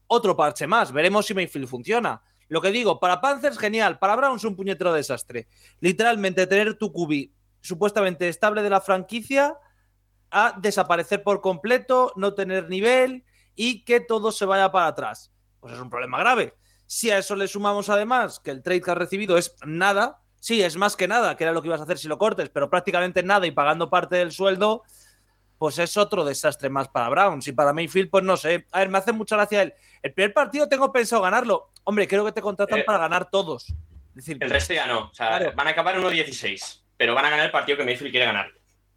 Otro 0.08 0.36
parche 0.36 0.68
más, 0.68 0.92
veremos 0.92 1.26
si 1.26 1.34
Mayfield 1.34 1.68
funciona. 1.68 2.22
Lo 2.48 2.62
que 2.62 2.72
digo, 2.72 3.00
para 3.00 3.22
Panthers, 3.22 3.58
genial. 3.58 3.98
Para 3.98 4.16
Browns, 4.16 4.44
un 4.44 4.56
puñetero 4.56 4.94
desastre. 4.94 5.48
Literalmente, 5.80 6.46
tener 6.48 6.76
tu 6.76 6.92
QB 6.92 7.32
supuestamente 7.62 8.28
estable 8.28 8.62
de 8.62 8.70
la 8.70 8.82
franquicia 8.82 9.58
a 10.30 10.56
desaparecer 10.60 11.24
por 11.24 11.42
completo, 11.42 12.14
no 12.16 12.34
tener 12.34 12.70
nivel 12.70 13.24
y 13.56 13.84
que 13.84 14.00
todo 14.00 14.32
se 14.32 14.46
vaya 14.46 14.72
para 14.72 14.88
atrás. 14.88 15.32
Pues 15.60 15.74
es 15.74 15.80
un 15.80 15.90
problema 15.90 16.20
grave. 16.20 16.54
Si 16.88 17.10
a 17.10 17.18
eso 17.18 17.36
le 17.36 17.48
sumamos 17.48 17.90
además 17.90 18.40
que 18.40 18.52
el 18.52 18.62
trade 18.62 18.82
que 18.82 18.92
has 18.92 18.98
recibido 18.98 19.38
es 19.38 19.56
nada, 19.66 20.22
sí, 20.40 20.62
es 20.62 20.78
más 20.78 20.96
que 20.96 21.08
nada, 21.08 21.36
que 21.36 21.44
era 21.44 21.54
lo 21.54 21.62
que 21.62 21.68
ibas 21.68 21.80
a 21.80 21.84
hacer 21.84 21.98
si 21.98 22.08
lo 22.08 22.18
cortes, 22.18 22.50
pero 22.50 22.70
prácticamente 22.70 23.24
nada 23.24 23.48
y 23.48 23.52
pagando 23.52 23.90
parte 23.90 24.18
del 24.18 24.32
sueldo, 24.32 24.84
pues 25.58 25.80
es 25.80 25.98
otro 25.98 26.26
desastre 26.26 26.70
más 26.70 26.88
para 26.90 27.10
Browns. 27.10 27.48
Y 27.48 27.54
para 27.54 27.74
Mayfield, 27.74 28.10
pues 28.10 28.24
no 28.24 28.38
sé. 28.38 28.68
A 28.72 28.80
ver, 28.80 28.90
me 28.90 28.98
hace 28.98 29.14
mucha 29.14 29.36
gracia 29.36 29.64
el, 29.64 29.74
el 30.02 30.14
primer 30.14 30.34
partido 30.34 30.68
tengo 30.68 30.92
pensado 30.92 31.22
ganarlo. 31.22 31.72
Hombre, 31.84 32.08
creo 32.08 32.26
que 32.26 32.32
te 32.32 32.42
contratan 32.42 32.80
eh, 32.80 32.84
para 32.84 33.00
ganar 33.00 33.30
todos. 33.30 33.70
Es 33.70 34.16
decir, 34.16 34.38
el 34.40 34.50
resto 34.50 34.74
ya 34.74 34.88
no. 34.88 35.10
O 35.10 35.14
sea, 35.14 35.30
claro. 35.30 35.54
van 35.56 35.68
a 35.68 35.72
acabar 35.72 35.98
1-16, 35.98 36.82
pero 36.98 37.16
van 37.16 37.26
a 37.26 37.30
ganar 37.30 37.46
el 37.48 37.52
partido 37.52 37.78
que 37.78 37.84
Mayfield 37.84 38.12
quiere 38.12 38.26
ganar. 38.26 38.52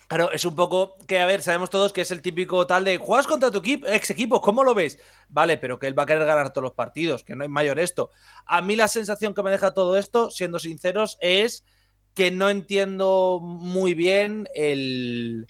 Claro, 0.09 0.33
es 0.33 0.47
un 0.47 0.57
poco 0.57 0.97
que, 1.07 1.21
a 1.21 1.27
ver, 1.27 1.43
sabemos 1.43 1.69
todos 1.69 1.93
que 1.93 2.01
es 2.01 2.11
el 2.11 2.23
típico 2.23 2.67
tal 2.67 2.83
de 2.83 2.97
juegas 2.97 3.27
contra 3.27 3.51
tu 3.51 3.59
equipo, 3.59 3.87
ex 3.87 4.09
equipo, 4.09 4.41
¿cómo 4.41 4.65
lo 4.65 4.75
ves? 4.75 4.99
Vale, 5.29 5.59
pero 5.59 5.79
que 5.79 5.87
él 5.87 5.99
va 5.99 6.05
a 6.05 6.07
querer 6.07 6.25
ganar 6.25 6.51
todos 6.51 6.63
los 6.63 6.73
partidos, 6.73 7.25
que 7.25 7.37
no 7.37 7.45
es 7.45 7.51
mayor 7.51 7.79
esto. 7.79 8.11
A 8.47 8.63
mí 8.63 8.75
la 8.75 8.89
sensación 8.89 9.35
que 9.35 9.43
me 9.43 9.51
deja 9.51 9.75
todo 9.75 9.99
esto, 9.99 10.31
siendo 10.31 10.59
sinceros, 10.59 11.19
es 11.21 11.63
que 12.15 12.31
no 12.31 12.49
entiendo 12.49 13.39
muy 13.43 13.93
bien 13.93 14.49
el, 14.55 15.47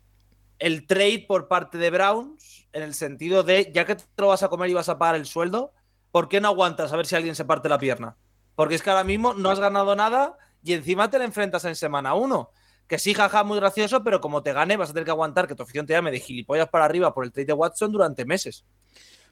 el 0.58 0.88
trade 0.88 1.24
por 1.28 1.46
parte 1.46 1.78
de 1.78 1.90
Browns, 1.90 2.66
en 2.72 2.82
el 2.82 2.94
sentido 2.94 3.44
de, 3.44 3.70
ya 3.72 3.84
que 3.84 3.94
te 3.94 4.04
lo 4.16 4.26
vas 4.26 4.42
a 4.42 4.48
comer 4.48 4.70
y 4.70 4.74
vas 4.74 4.88
a 4.88 4.98
pagar 4.98 5.14
el 5.14 5.26
sueldo, 5.26 5.72
¿por 6.10 6.28
qué 6.28 6.40
no 6.40 6.48
aguantas 6.48 6.92
a 6.92 6.96
ver 6.96 7.06
si 7.06 7.14
alguien 7.14 7.36
se 7.36 7.44
parte 7.44 7.68
la 7.68 7.78
pierna? 7.78 8.16
Porque 8.56 8.74
es 8.74 8.82
que 8.82 8.90
ahora 8.90 9.04
mismo 9.04 9.34
no 9.34 9.50
has 9.50 9.60
ganado 9.60 9.94
nada 9.94 10.36
y 10.64 10.72
encima 10.72 11.08
te 11.10 11.20
la 11.20 11.26
enfrentas 11.26 11.64
en 11.64 11.76
semana 11.76 12.14
uno 12.14 12.50
que 12.88 12.98
sí, 12.98 13.14
jaja, 13.14 13.44
muy 13.44 13.58
gracioso, 13.58 14.02
pero 14.02 14.20
como 14.20 14.42
te 14.42 14.52
gane, 14.52 14.76
vas 14.76 14.90
a 14.90 14.92
tener 14.94 15.04
que 15.04 15.10
aguantar 15.10 15.46
que 15.46 15.54
tu 15.54 15.62
afición 15.62 15.86
te 15.86 15.92
llame 15.92 16.10
de 16.10 16.20
gilipollas 16.20 16.68
para 16.68 16.84
arriba 16.86 17.12
por 17.12 17.24
el 17.24 17.32
trade 17.32 17.46
de 17.46 17.52
Watson 17.52 17.92
durante 17.92 18.24
meses. 18.24 18.64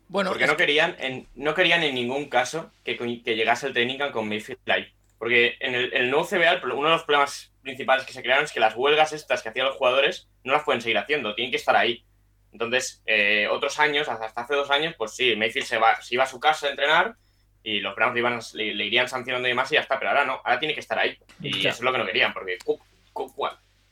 Bueno, 0.09 0.31
porque 0.31 0.47
no 0.47 0.57
querían, 0.57 0.95
en, 0.99 1.27
no 1.35 1.55
querían 1.55 1.83
en 1.83 1.95
ningún 1.95 2.29
caso 2.29 2.71
que, 2.85 2.97
que 2.97 3.35
llegase 3.35 3.67
el 3.67 3.73
training 3.73 3.99
camp 3.99 4.13
con 4.13 4.29
Mayfield 4.29 4.61
Live. 4.67 4.93
Porque 5.19 5.57
en 5.61 5.75
el, 5.75 5.93
el, 5.95 6.11
nuevo 6.11 6.27
CBA, 6.27 6.61
uno 6.65 6.85
de 6.85 6.95
los 6.95 7.03
problemas 7.05 7.51
principales 7.63 8.05
que 8.05 8.13
se 8.13 8.23
crearon 8.23 8.45
es 8.45 8.53
que 8.53 8.61
las 8.61 8.77
huelgas 8.77 9.13
estas 9.15 9.43
que 9.43 9.49
hacían 9.49 9.67
los 9.67 9.77
jugadores 9.77 10.29
no 10.45 10.53
las 10.53 10.63
pueden 10.63 10.83
seguir 10.83 10.99
haciendo, 10.99 11.35
tienen 11.35 11.51
que 11.51 11.57
estar 11.57 11.75
ahí. 11.75 12.05
Entonces, 12.53 13.03
eh, 13.07 13.49
otros 13.51 13.81
años, 13.81 14.09
hasta 14.09 14.41
hace 14.43 14.55
dos 14.55 14.71
años, 14.71 14.95
pues 14.97 15.13
sí, 15.17 15.35
Mayfield 15.35 15.67
se, 15.67 15.79
va, 15.79 16.01
se 16.03 16.15
iba 16.15 16.25
a 16.25 16.29
su 16.29 16.39
casa 16.39 16.67
a 16.67 16.71
entrenar 16.71 17.17
y 17.63 17.81
los 17.81 17.97
Browns 17.97 18.15
le, 18.15 18.21
iban, 18.21 18.41
le, 18.55 18.75
le 18.75 18.85
irían 18.85 19.09
sancionando 19.09 19.49
y 19.49 19.51
demás 19.51 19.73
y 19.73 19.75
ya 19.75 19.81
está, 19.81 19.99
pero 19.99 20.11
ahora 20.11 20.25
no, 20.25 20.35
ahora 20.45 20.59
tiene 20.61 20.75
que 20.75 20.81
estar 20.81 20.99
ahí. 20.99 21.19
Y 21.41 21.63
Ya. 21.63 21.71
eso 21.71 21.79
es 21.79 21.83
lo 21.83 21.93
que 21.93 21.99
no 21.99 22.07
querían, 22.07 22.33
porque 22.33 22.59
cu- 22.65 22.79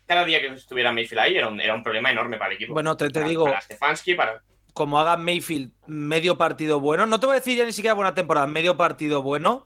cada 0.07 0.25
día 0.25 0.41
que 0.41 0.49
estuviera 0.49 0.93
Mayfield 0.93 1.19
ahí 1.21 1.37
era 1.37 1.49
un, 1.49 1.61
era 1.61 1.75
un 1.75 1.83
problema 1.83 2.11
enorme 2.11 2.37
para 2.37 2.51
el 2.51 2.57
equipo. 2.57 2.73
Bueno, 2.75 2.97
te- 2.97 3.09
te 3.09 3.15
Para- 3.15 3.29
digo- 3.29 3.45
Para 3.45 3.61
Stefanski, 3.61 4.15
para... 4.15 4.43
como 4.73 4.99
haga 5.01 5.17
Mayfield 5.17 5.73
medio 5.87 6.37
partido 6.37 6.81
bueno, 6.81 7.07
no 7.07 7.19
te 7.21 7.27
voy 7.27 7.37
a 7.37 7.39
decir 7.39 7.57
ya 7.57 7.65
ni 7.65 7.73
siquiera 7.73 7.95
buena 7.95 8.15
temporada, 8.15 8.47
medio 8.47 8.77
partido 8.77 9.23
bueno, 9.23 9.65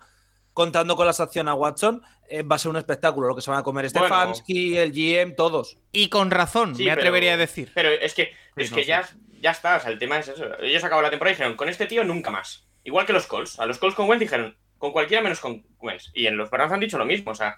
contando 0.52 0.96
con 0.96 1.06
la 1.06 1.12
sanción 1.12 1.48
a 1.48 1.54
Watson, 1.54 2.02
eh, 2.28 2.42
va 2.42 2.56
a 2.56 2.58
ser 2.58 2.70
un 2.70 2.76
espectáculo 2.76 3.28
lo 3.28 3.34
que 3.36 3.42
se 3.42 3.50
van 3.50 3.60
a 3.60 3.62
comer 3.62 3.90
Bueno. 3.92 4.06
Stefanski, 4.06 4.76
el 4.76 4.92
GM, 4.92 5.34
todos. 5.34 5.78
Y 5.92 6.08
con 6.08 6.30
razón, 6.30 6.74
Sí, 6.76 6.84
me 6.84 6.90
pero- 6.90 7.00
atrevería 7.00 7.34
a 7.34 7.36
decir. 7.36 7.70
Pero 7.74 7.88
es 7.90 8.14
que, 8.14 8.26
Sí, 8.56 8.62
es 8.64 8.70
no 8.70 8.76
que 8.76 8.84
ya, 8.84 9.08
ya 9.40 9.50
está, 9.52 9.76
o 9.76 9.80
sea, 9.80 9.90
el 9.90 9.98
tema 9.98 10.18
es 10.18 10.28
eso. 10.28 10.44
Ellos 10.60 10.82
acabaron 10.84 11.04
la 11.04 11.10
temporada 11.10 11.32
y 11.32 11.36
dijeron, 11.36 11.56
con 11.56 11.68
este 11.68 11.86
tío 11.86 12.04
nunca 12.04 12.30
más. 12.30 12.66
Igual 12.84 13.06
que 13.06 13.12
los 13.12 13.26
Colts. 13.26 13.58
A 13.60 13.66
los 13.66 13.78
Colts 13.78 13.94
con 13.96 14.08
Wentz 14.08 14.20
dijeron, 14.20 14.56
con 14.78 14.92
cualquiera 14.92 15.22
menos 15.22 15.40
con 15.40 15.64
Wentz. 15.78 16.10
Y 16.14 16.26
en 16.26 16.36
los 16.36 16.50
Browns 16.50 16.72
han 16.72 16.80
dicho 16.80 16.98
lo 16.98 17.04
mismo, 17.04 17.30
o 17.32 17.34
sea, 17.34 17.56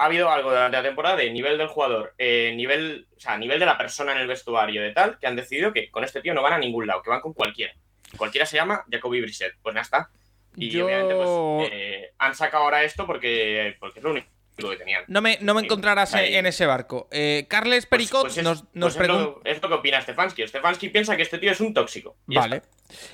ha 0.00 0.06
habido 0.06 0.30
algo 0.30 0.48
durante 0.50 0.76
la 0.78 0.82
temporada 0.82 1.16
de 1.16 1.30
nivel 1.30 1.58
del 1.58 1.66
jugador, 1.68 2.14
eh, 2.16 2.52
nivel, 2.56 3.06
o 3.16 3.20
sea, 3.20 3.36
nivel 3.36 3.60
de 3.60 3.66
la 3.66 3.76
persona 3.76 4.12
en 4.12 4.18
el 4.18 4.26
vestuario 4.26 4.80
de 4.82 4.92
tal, 4.92 5.18
que 5.18 5.26
han 5.26 5.36
decidido 5.36 5.72
que 5.74 5.90
con 5.90 6.04
este 6.04 6.22
tío 6.22 6.32
no 6.32 6.42
van 6.42 6.54
a 6.54 6.58
ningún 6.58 6.86
lado, 6.86 7.02
que 7.02 7.10
van 7.10 7.20
con 7.20 7.34
cualquiera. 7.34 7.74
Cualquiera 8.16 8.46
se 8.46 8.56
llama 8.56 8.84
Jacoby 8.90 9.20
Brissett. 9.20 9.54
Pues 9.62 9.74
ya 9.74 9.82
está. 9.82 10.08
Y 10.56 10.70
Yo- 10.70 10.86
obviamente 10.86 11.14
pues, 11.14 11.70
eh, 11.72 12.10
han 12.18 12.34
sacado 12.34 12.64
ahora 12.64 12.82
esto 12.82 13.06
porque, 13.06 13.76
porque 13.78 13.98
es 14.00 14.02
lo 14.04 14.10
único 14.12 14.28
que 14.56 14.76
tenían. 14.76 15.04
No 15.08 15.20
me, 15.22 15.38
no 15.40 15.54
me 15.54 15.62
encontrarás 15.62 16.14
ahí. 16.14 16.34
en 16.34 16.46
ese 16.46 16.66
barco. 16.66 17.08
Eh, 17.10 17.46
Carles 17.48 17.86
Pues- 17.86 17.98
Pericot 18.10 18.22
pues 18.22 18.36
es- 18.38 18.44
nos, 18.44 18.62
pues 18.62 18.70
nos 18.74 18.92
es 18.92 18.98
pregunta. 18.98 19.22
lo- 19.22 19.40
Es 19.44 19.62
lo 19.62 19.68
que 19.68 19.74
opina 19.74 20.00
Stefanski. 20.02 20.46
Stefanski 20.46 20.88
piensa 20.90 21.16
que 21.16 21.22
este 21.22 21.38
tío 21.38 21.52
es 21.52 21.60
un 21.60 21.72
tóxico. 21.72 22.16
Y 22.28 22.36
Vale. 22.36 22.62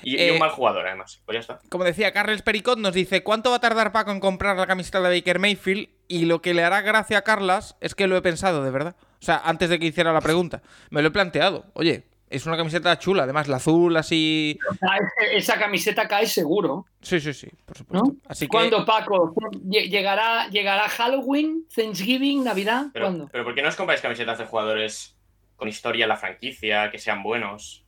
Y, 0.01 0.17
y 0.17 0.21
Eh, 0.29 0.31
un 0.31 0.39
mal 0.39 0.49
jugador, 0.49 0.87
además. 0.87 1.21
Pues 1.25 1.35
ya 1.35 1.39
está. 1.39 1.59
Como 1.69 1.83
decía, 1.83 2.11
Carles 2.11 2.41
Pericot 2.41 2.79
nos 2.79 2.93
dice: 2.93 3.21
¿Cuánto 3.23 3.51
va 3.51 3.57
a 3.57 3.61
tardar 3.61 3.91
Paco 3.91 4.11
en 4.11 4.19
comprar 4.19 4.57
la 4.57 4.65
camiseta 4.67 4.99
de 5.01 5.15
Baker 5.15 5.39
Mayfield? 5.39 5.89
Y 6.07 6.25
lo 6.25 6.41
que 6.41 6.53
le 6.53 6.63
hará 6.63 6.81
gracia 6.81 7.19
a 7.19 7.21
Carlas 7.21 7.75
es 7.81 7.93
que 7.93 8.07
lo 8.07 8.17
he 8.17 8.21
pensado, 8.21 8.63
de 8.63 8.71
verdad. 8.71 8.95
O 9.21 9.25
sea, 9.25 9.37
antes 9.43 9.69
de 9.69 9.77
que 9.79 9.85
hiciera 9.85 10.11
la 10.13 10.21
pregunta, 10.21 10.61
me 10.89 11.01
lo 11.01 11.09
he 11.09 11.11
planteado. 11.11 11.65
Oye, 11.73 12.06
es 12.29 12.45
una 12.45 12.57
camiseta 12.57 12.97
chula, 12.99 13.23
además, 13.23 13.47
la 13.47 13.55
azul 13.57 13.95
así. 13.97 14.59
Esa 15.31 15.57
camiseta 15.57 16.07
cae 16.07 16.25
seguro. 16.27 16.85
Sí, 17.01 17.19
sí, 17.19 17.33
sí, 17.33 17.47
por 17.65 17.77
supuesto. 17.77 18.05
¿no? 18.05 18.15
Así 18.27 18.45
que. 18.45 18.49
¿Cuándo, 18.49 18.85
Paco? 18.85 19.33
Lle- 19.65 19.89
¿Llegará, 19.89 20.47
¿Llegará 20.49 20.87
Halloween, 20.89 21.65
Thanksgiving, 21.73 22.43
Navidad? 22.43 22.87
Pero, 22.93 23.05
¿Cuándo? 23.05 23.29
pero 23.31 23.43
¿por 23.43 23.55
qué 23.55 23.61
no 23.61 23.69
os 23.69 23.75
compráis 23.75 24.01
camisetas 24.01 24.37
de 24.37 24.45
jugadores 24.45 25.17
con 25.55 25.67
historia 25.67 26.03
en 26.05 26.09
la 26.09 26.17
franquicia, 26.17 26.91
que 26.91 26.99
sean 26.99 27.23
buenos? 27.23 27.85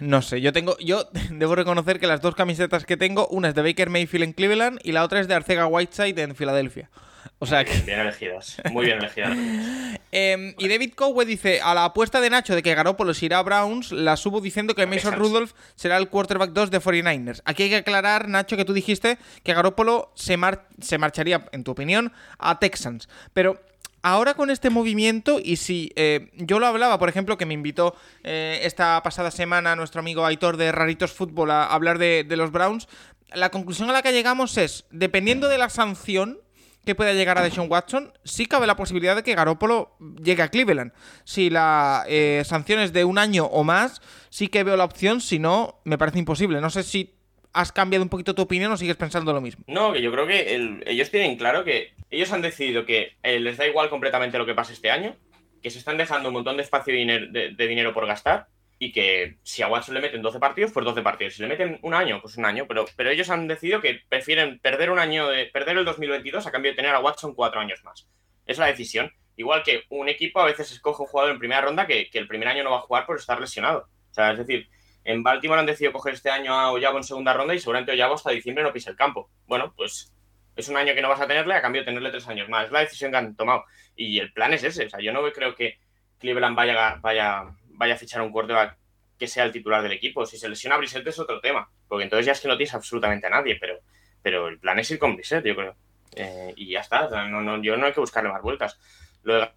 No 0.00 0.22
sé, 0.22 0.40
yo 0.40 0.52
tengo. 0.52 0.76
Yo 0.78 1.08
debo 1.30 1.54
reconocer 1.54 1.98
que 2.00 2.06
las 2.06 2.20
dos 2.20 2.34
camisetas 2.34 2.84
que 2.84 2.96
tengo, 2.96 3.26
una 3.28 3.48
es 3.48 3.54
de 3.54 3.62
Baker 3.62 3.90
Mayfield 3.90 4.24
en 4.24 4.32
Cleveland 4.32 4.78
y 4.82 4.92
la 4.92 5.04
otra 5.04 5.20
es 5.20 5.28
de 5.28 5.34
Arcega 5.34 5.66
Whiteside 5.66 6.18
en 6.22 6.34
Filadelfia. 6.36 6.90
O 7.38 7.44
sea 7.46 7.64
que. 7.64 7.78
Bien 7.82 8.00
elegidas. 8.00 8.56
Muy 8.72 8.86
bien 8.86 8.98
elegidas. 8.98 9.36
Em, 10.12 10.54
y 10.58 10.68
David 10.68 10.94
Cowe 10.94 11.26
dice, 11.26 11.60
a 11.60 11.74
la 11.74 11.84
apuesta 11.84 12.22
de 12.22 12.30
Nacho 12.30 12.54
de 12.54 12.62
que 12.62 12.74
Garoppolo 12.74 13.12
se 13.12 13.26
irá 13.26 13.38
a 13.38 13.42
Browns, 13.42 13.92
la 13.92 14.16
subo 14.16 14.40
diciendo 14.40 14.74
que 14.74 14.86
Mason. 14.86 15.12
Rudolph 15.14 15.52
será 15.74 15.98
el 15.98 16.08
quarterback 16.08 16.50
2 16.52 16.70
de 16.70 16.80
49ers. 16.80 17.42
Aquí 17.44 17.64
hay 17.64 17.68
que 17.68 17.76
aclarar, 17.76 18.26
Nacho, 18.28 18.56
que 18.56 18.64
tú 18.64 18.72
dijiste 18.72 19.18
que 19.42 19.52
Garoppolo 19.52 20.12
se, 20.14 20.38
mar- 20.38 20.68
se 20.80 20.96
marcharía, 20.96 21.44
en 21.52 21.64
tu 21.64 21.72
opinión, 21.72 22.12
a 22.38 22.58
Texans. 22.58 23.10
Pero 23.34 23.60
ahora 24.06 24.34
con 24.34 24.50
este 24.50 24.70
movimiento, 24.70 25.40
y 25.42 25.56
si 25.56 25.90
eh, 25.96 26.30
yo 26.36 26.60
lo 26.60 26.66
hablaba, 26.68 26.96
por 26.96 27.08
ejemplo, 27.08 27.36
que 27.36 27.44
me 27.44 27.54
invitó 27.54 27.96
eh, 28.22 28.60
esta 28.62 29.02
pasada 29.02 29.32
semana 29.32 29.74
nuestro 29.74 29.98
amigo 29.98 30.24
Aitor 30.24 30.56
de 30.56 30.70
Raritos 30.70 31.12
Fútbol 31.12 31.50
a 31.50 31.64
hablar 31.66 31.98
de, 31.98 32.24
los 32.36 32.52
Browns, 32.52 32.86
la 33.34 33.50
conclusión 33.50 33.90
a 33.90 33.92
la 33.92 34.02
que 34.02 34.12
llegamos 34.12 34.56
es, 34.58 34.84
dependiendo 34.92 35.48
de 35.48 35.58
la 35.58 35.68
sanción, 35.70 36.38
que 36.84 36.94
pueda 36.94 37.14
llegar 37.14 37.36
a 37.36 37.42
Deshaun 37.42 37.68
Watson, 37.68 38.12
sí 38.22 38.46
cabe 38.46 38.68
la 38.68 38.76
posibilidad 38.76 39.16
de 39.16 39.24
que 39.24 39.34
Garoppolo 39.34 39.96
llegue 40.22 40.42
a 40.44 40.48
Cleveland. 40.50 40.92
Si 41.24 41.50
la 41.50 42.04
eh, 42.06 42.42
sanción 42.46 42.78
es 42.78 42.92
de 42.92 43.04
un 43.04 43.18
año 43.18 43.46
o 43.46 43.64
más, 43.64 44.00
sí 44.30 44.46
que 44.46 44.62
veo 44.62 44.76
la 44.76 44.84
opción, 44.84 45.20
si 45.20 45.40
no, 45.40 45.80
me 45.82 45.98
parece 45.98 46.20
imposible. 46.20 46.60
No 46.60 46.70
sé 46.70 46.84
si 46.84 47.12
has 47.52 47.72
cambiado 47.72 48.04
un 48.04 48.08
poquito 48.08 48.36
tu 48.36 48.42
opinión 48.42 48.70
o 48.70 48.76
sigues 48.76 48.94
pensando 48.94 49.32
lo 49.32 49.40
mismo. 49.40 49.64
No, 49.66 49.92
que 49.92 50.00
yo 50.00 50.12
creo 50.12 50.28
que 50.28 50.54
el- 50.54 50.84
ellos 50.86 51.10
tienen 51.10 51.36
claro 51.36 51.64
que 51.64 51.95
ellos 52.10 52.32
han 52.32 52.42
decidido 52.42 52.84
que 52.84 53.16
eh, 53.22 53.40
les 53.40 53.56
da 53.56 53.66
igual 53.66 53.88
completamente 53.88 54.38
lo 54.38 54.46
que 54.46 54.54
pase 54.54 54.72
este 54.72 54.90
año, 54.90 55.16
que 55.62 55.70
se 55.70 55.78
están 55.78 55.96
dejando 55.96 56.28
un 56.28 56.34
montón 56.34 56.56
de 56.56 56.62
espacio 56.62 56.94
de, 56.94 57.54
dinero 57.56 57.92
por 57.92 58.06
gastar 58.06 58.46
y 58.78 58.92
que 58.92 59.38
si 59.42 59.62
a 59.62 59.68
Watson 59.68 59.94
le 59.94 60.00
meten 60.00 60.22
12 60.22 60.38
partidos, 60.38 60.70
pues 60.72 60.84
12 60.84 61.02
partidos. 61.02 61.34
Si 61.34 61.42
le 61.42 61.48
meten 61.48 61.78
un 61.82 61.94
año, 61.94 62.20
pues 62.20 62.36
un 62.36 62.44
año. 62.44 62.66
Pero, 62.68 62.84
pero 62.94 63.10
ellos 63.10 63.30
han 63.30 63.48
decidido 63.48 63.80
que 63.80 64.00
prefieren 64.08 64.60
perder 64.60 64.90
un 64.90 64.98
año, 64.98 65.28
de 65.28 65.46
perder 65.46 65.78
el 65.78 65.84
2022 65.84 66.46
a 66.46 66.52
cambio 66.52 66.72
de 66.72 66.76
tener 66.76 66.94
a 66.94 67.00
Watson 67.00 67.34
cuatro 67.34 67.60
años 67.60 67.82
más. 67.84 68.06
Es 68.44 68.58
la 68.58 68.66
decisión. 68.66 69.12
Igual 69.36 69.62
que 69.62 69.84
un 69.88 70.08
equipo 70.08 70.40
a 70.40 70.46
veces 70.46 70.70
escoge 70.72 71.02
un 71.02 71.08
jugador 71.08 71.32
en 71.32 71.38
primera 71.38 71.60
ronda 71.60 71.86
que, 71.86 72.08
el 72.12 72.28
primer 72.28 72.48
año 72.48 72.64
no 72.64 72.70
va 72.70 72.78
a 72.78 72.82
jugar 72.82 73.06
por 73.06 73.16
estar 73.16 73.40
lesionado. 73.40 73.88
O 74.10 74.14
sea, 74.14 74.32
es 74.32 74.38
decir, 74.38 74.68
en 75.04 75.22
Baltimore 75.22 75.60
han 75.60 75.66
decidido 75.66 75.92
coger 75.92 76.14
este 76.14 76.30
año 76.30 76.54
a 76.54 76.70
Oyabo 76.70 76.98
en 76.98 77.04
segunda 77.04 77.32
ronda 77.32 77.54
y 77.54 77.58
seguramente 77.58 77.92
Oyabo 77.92 78.14
hasta 78.14 78.30
diciembre 78.30 78.64
no 78.64 78.72
pisa 78.72 78.90
el 78.90 78.96
campo. 78.96 79.30
Bueno, 79.46 79.74
pues 79.76 80.12
es 80.56 80.68
un 80.68 80.76
año 80.76 80.94
que 80.94 81.02
no 81.02 81.10
vas 81.10 81.20
a 81.20 81.26
tenerle 81.26 81.54
a 81.54 81.60
cambio 81.60 81.82
de 81.82 81.86
tenerle 81.86 82.10
tres 82.10 82.26
años 82.28 82.48
más. 82.48 82.66
Es 82.66 82.72
la 82.72 82.80
decisión 82.80 83.10
que 83.10 83.18
han 83.18 83.36
tomado. 83.36 83.64
Y 83.94 84.18
el 84.18 84.32
plan 84.32 84.54
es 84.54 84.64
ese. 84.64 84.86
O 84.86 84.90
sea, 84.90 85.00
yo 85.00 85.12
no 85.12 85.22
creo 85.30 85.54
que 85.54 85.78
Cleveland 86.18 86.56
vaya, 86.56 86.96
vaya, 87.00 87.44
vaya 87.68 87.94
a 87.94 87.98
fichar 87.98 88.22
un 88.22 88.32
quarterback 88.32 88.78
que 89.18 89.28
sea 89.28 89.44
el 89.44 89.52
titular 89.52 89.82
del 89.82 89.92
equipo. 89.92 90.24
Si 90.24 90.38
se 90.38 90.48
lesiona 90.48 90.78
Brissett 90.78 91.06
es 91.06 91.18
otro 91.18 91.40
tema. 91.40 91.68
Porque 91.86 92.04
entonces 92.04 92.24
ya 92.24 92.32
es 92.32 92.40
que 92.40 92.48
no 92.48 92.56
tienes 92.56 92.74
absolutamente 92.74 93.26
a 93.26 93.30
nadie. 93.30 93.58
Pero, 93.60 93.78
pero 94.22 94.48
el 94.48 94.58
plan 94.58 94.78
es 94.78 94.90
ir 94.90 94.98
con 94.98 95.14
Brissett, 95.14 95.44
yo 95.44 95.54
creo. 95.54 95.76
Eh, 96.16 96.54
y 96.56 96.70
ya 96.70 96.80
está. 96.80 97.08
No, 97.28 97.42
no, 97.42 97.62
yo 97.62 97.76
no 97.76 97.86
hay 97.86 97.92
que 97.92 98.00
buscarle 98.00 98.30
más 98.30 98.40
vueltas. 98.40 98.78
Lo 99.24 99.34
de 99.34 99.50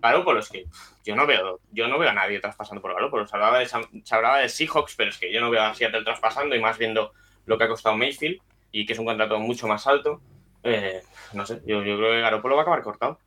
Garoppolo 0.00 0.40
es 0.40 0.48
que 0.48 0.64
yo 1.04 1.14
no 1.14 1.26
veo, 1.26 1.60
yo 1.70 1.86
no 1.86 1.98
veo 1.98 2.10
a 2.10 2.12
nadie 2.12 2.40
traspasando 2.40 2.82
por 2.82 2.92
Garoppolo. 2.92 3.26
Se 3.28 3.36
hablaba 3.36 3.60
de, 3.60 3.66
se 3.66 4.14
hablaba 4.14 4.38
de 4.38 4.48
Seahawks, 4.48 4.96
pero 4.96 5.10
es 5.10 5.18
que 5.18 5.32
yo 5.32 5.40
no 5.40 5.48
veo 5.48 5.62
a 5.62 5.74
Seattle 5.74 6.02
traspasando 6.02 6.56
y 6.56 6.60
más 6.60 6.76
viendo 6.76 7.12
lo 7.46 7.56
que 7.56 7.64
ha 7.64 7.68
costado 7.68 7.96
Mayfield 7.96 8.40
y 8.74 8.84
que 8.86 8.92
es 8.92 8.98
un 8.98 9.06
contrato 9.06 9.38
mucho 9.38 9.68
más 9.68 9.86
alto. 9.86 10.20
Eh, 10.64 11.02
no 11.32 11.46
sé, 11.46 11.60
yo, 11.66 11.82
yo 11.84 11.96
creo 11.96 12.10
que 12.12 12.20
Garoppolo 12.20 12.56
va 12.56 12.62
a 12.62 12.64
acabar 12.64 12.82
cortado. 12.82 13.18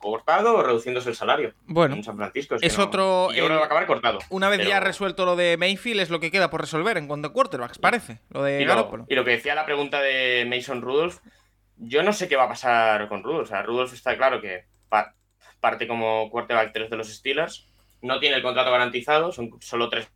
Cortado 0.00 0.56
o 0.58 0.62
reduciéndose 0.62 1.08
el 1.08 1.16
salario 1.16 1.54
Bueno, 1.66 1.94
en 1.96 2.04
San 2.04 2.16
Francisco. 2.16 2.56
es 2.60 2.78
no- 2.78 2.84
otro, 2.84 3.28
Yo 3.32 3.46
creo 3.46 3.48
que 3.48 3.52
eh, 3.54 3.56
va 3.56 3.62
a 3.62 3.66
acabar 3.66 3.86
cortado. 3.86 4.18
una 4.28 4.48
vez 4.48 4.58
pero- 4.58 4.70
ya 4.70 4.80
resuelto 4.80 5.24
lo 5.24 5.34
de 5.34 5.56
Mayfield, 5.56 6.00
es 6.00 6.10
lo 6.10 6.20
que 6.20 6.30
queda 6.30 6.50
por 6.50 6.60
resolver 6.60 6.98
en 6.98 7.08
cuanto 7.08 7.28
a 7.28 7.32
quarterbacks, 7.32 7.78
parece. 7.78 8.20
Lo 8.30 8.42
de 8.42 8.60
y, 8.60 8.64
lo, 8.64 8.70
Garoppolo. 8.74 9.06
y 9.08 9.14
lo 9.14 9.24
que 9.24 9.30
decía 9.32 9.54
la 9.54 9.64
pregunta 9.64 10.00
de 10.02 10.46
Mason 10.48 10.82
Rudolph, 10.82 11.18
yo 11.78 12.02
no 12.02 12.12
sé 12.12 12.28
qué 12.28 12.36
va 12.36 12.44
a 12.44 12.48
pasar 12.48 13.08
con 13.08 13.24
Rudolph. 13.24 13.44
O 13.44 13.46
sea, 13.46 13.62
Rudolph 13.62 13.92
está 13.94 14.16
claro 14.16 14.40
que 14.40 14.66
pa- 14.90 15.14
parte 15.60 15.88
como 15.88 16.28
quarterback 16.30 16.72
3 16.72 16.90
de 16.90 16.96
los 16.98 17.08
Steelers, 17.08 17.66
no 18.02 18.20
tiene 18.20 18.36
el 18.36 18.42
contrato 18.42 18.70
garantizado, 18.70 19.32
son 19.32 19.50
solo 19.60 19.88
3 19.88 20.06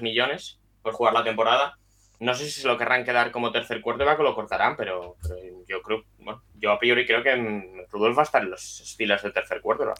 millones 0.00 0.60
por 0.82 0.92
jugar 0.92 1.14
la 1.14 1.24
temporada. 1.24 1.78
No 2.18 2.34
sé 2.34 2.46
si 2.46 2.60
se 2.62 2.66
lo 2.66 2.78
querrán 2.78 3.04
quedar 3.04 3.30
como 3.30 3.52
tercer 3.52 3.80
quarterback 3.82 4.18
o 4.20 4.22
lo 4.22 4.34
cortarán, 4.34 4.74
pero, 4.76 5.16
pero 5.22 5.36
yo 5.68 5.82
creo, 5.82 6.02
bueno, 6.18 6.42
yo 6.54 6.70
a 6.72 6.78
priori 6.78 7.04
creo 7.06 7.22
que 7.22 7.36
mm, 7.36 7.90
Rudolph 7.90 8.16
va 8.16 8.22
a 8.22 8.24
estar 8.24 8.42
en 8.42 8.50
los 8.50 8.60
Steelers 8.62 9.22
de 9.22 9.32
tercer 9.32 9.60
quarterback. 9.60 9.98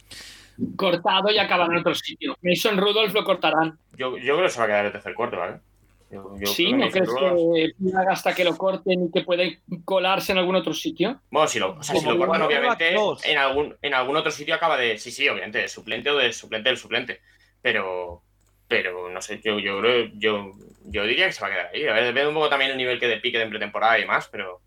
Cortado 0.76 1.30
y 1.30 1.38
acabará 1.38 1.72
en 1.74 1.80
otro 1.80 1.94
sitio. 1.94 2.34
Mason 2.42 2.78
Rudolph 2.78 3.12
lo 3.12 3.24
cortarán. 3.24 3.78
Yo, 3.96 4.16
yo 4.16 4.34
creo 4.36 4.42
que 4.46 4.50
se 4.50 4.58
va 4.58 4.64
a 4.64 4.68
quedar 4.68 4.84
de 4.86 4.90
tercer 4.92 5.14
quarterback. 5.14 5.56
¿eh? 5.56 5.60
Yo- 6.08 6.36
yo 6.38 6.46
sí, 6.46 6.66
creo 6.66 6.78
que 6.78 6.84
¿no 6.84 6.90
crees 6.90 7.08
Rudolph- 7.08 7.54
que 7.54 8.10
hasta 8.10 8.34
que 8.34 8.44
lo 8.44 8.56
corten 8.56 9.06
y 9.06 9.10
que 9.12 9.22
puede 9.22 9.60
colarse 9.84 10.32
en 10.32 10.38
algún 10.38 10.54
otro 10.56 10.72
sitio? 10.72 11.20
Bueno, 11.30 11.48
si 11.48 11.58
lo, 11.58 11.72
o 11.76 11.82
sea, 11.82 11.96
si 11.96 12.06
lo 12.06 12.16
cortan, 12.16 12.42
obviamente, 12.42 12.94
en 13.24 13.38
algún, 13.38 13.76
en 13.82 13.92
algún 13.92 14.16
otro 14.16 14.30
sitio 14.30 14.54
acaba 14.54 14.76
de. 14.78 14.96
Sí, 14.98 15.10
sí, 15.10 15.28
obviamente, 15.28 15.58
de 15.58 15.68
suplente 15.68 16.08
o 16.10 16.16
de 16.16 16.32
suplente 16.32 16.68
del 16.70 16.78
suplente. 16.78 17.20
Pero. 17.60 18.22
Pero 18.68 19.08
no 19.10 19.20
sé, 19.22 19.40
yo, 19.42 19.58
yo 19.58 19.80
creo. 19.80 20.10
Yo, 20.14 20.52
yo 20.84 21.04
diría 21.04 21.26
que 21.26 21.32
se 21.32 21.40
va 21.40 21.48
a 21.48 21.50
quedar 21.50 21.70
ahí. 21.72 21.86
A 21.86 21.92
ver, 21.92 22.04
depende 22.04 22.28
un 22.28 22.34
poco 22.34 22.48
también 22.48 22.72
el 22.72 22.76
nivel 22.76 22.98
que 22.98 23.08
de 23.08 23.18
pique 23.18 23.38
de 23.38 23.46
pretemporada 23.46 23.98
y 23.98 24.02
demás, 24.02 24.28
pero. 24.30 24.60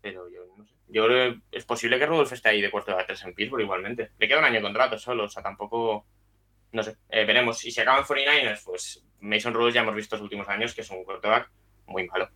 Pero 0.00 0.28
yo 0.30 0.40
no 0.56 0.64
sé. 0.66 0.74
Yo 0.88 1.06
creo 1.06 1.32
que 1.32 1.40
es 1.52 1.64
posible 1.64 1.98
que 1.98 2.06
Rudolf 2.06 2.32
esté 2.32 2.50
ahí 2.50 2.60
de 2.60 2.70
cuarto 2.70 2.96
de 2.96 3.04
tres 3.04 3.24
en 3.24 3.34
Pittsburgh 3.34 3.62
igualmente. 3.62 4.10
Le 4.18 4.28
queda 4.28 4.38
un 4.38 4.44
año 4.44 4.56
de 4.56 4.62
contrato 4.62 4.98
solo, 4.98 5.24
o 5.24 5.28
sea, 5.28 5.42
tampoco. 5.42 6.06
No 6.72 6.82
sé, 6.82 6.96
eh, 7.08 7.24
veremos. 7.24 7.64
Y 7.64 7.70
si 7.70 7.80
acaban 7.80 8.04
49ers, 8.04 8.62
pues 8.64 9.04
Mason 9.20 9.54
Rudolph 9.54 9.74
ya 9.74 9.80
hemos 9.80 9.94
visto 9.94 10.16
los 10.16 10.22
últimos 10.22 10.48
años 10.48 10.74
que 10.74 10.82
es 10.82 10.90
un 10.90 11.04
quarterback 11.04 11.50
muy 11.86 12.06
malo. 12.06 12.28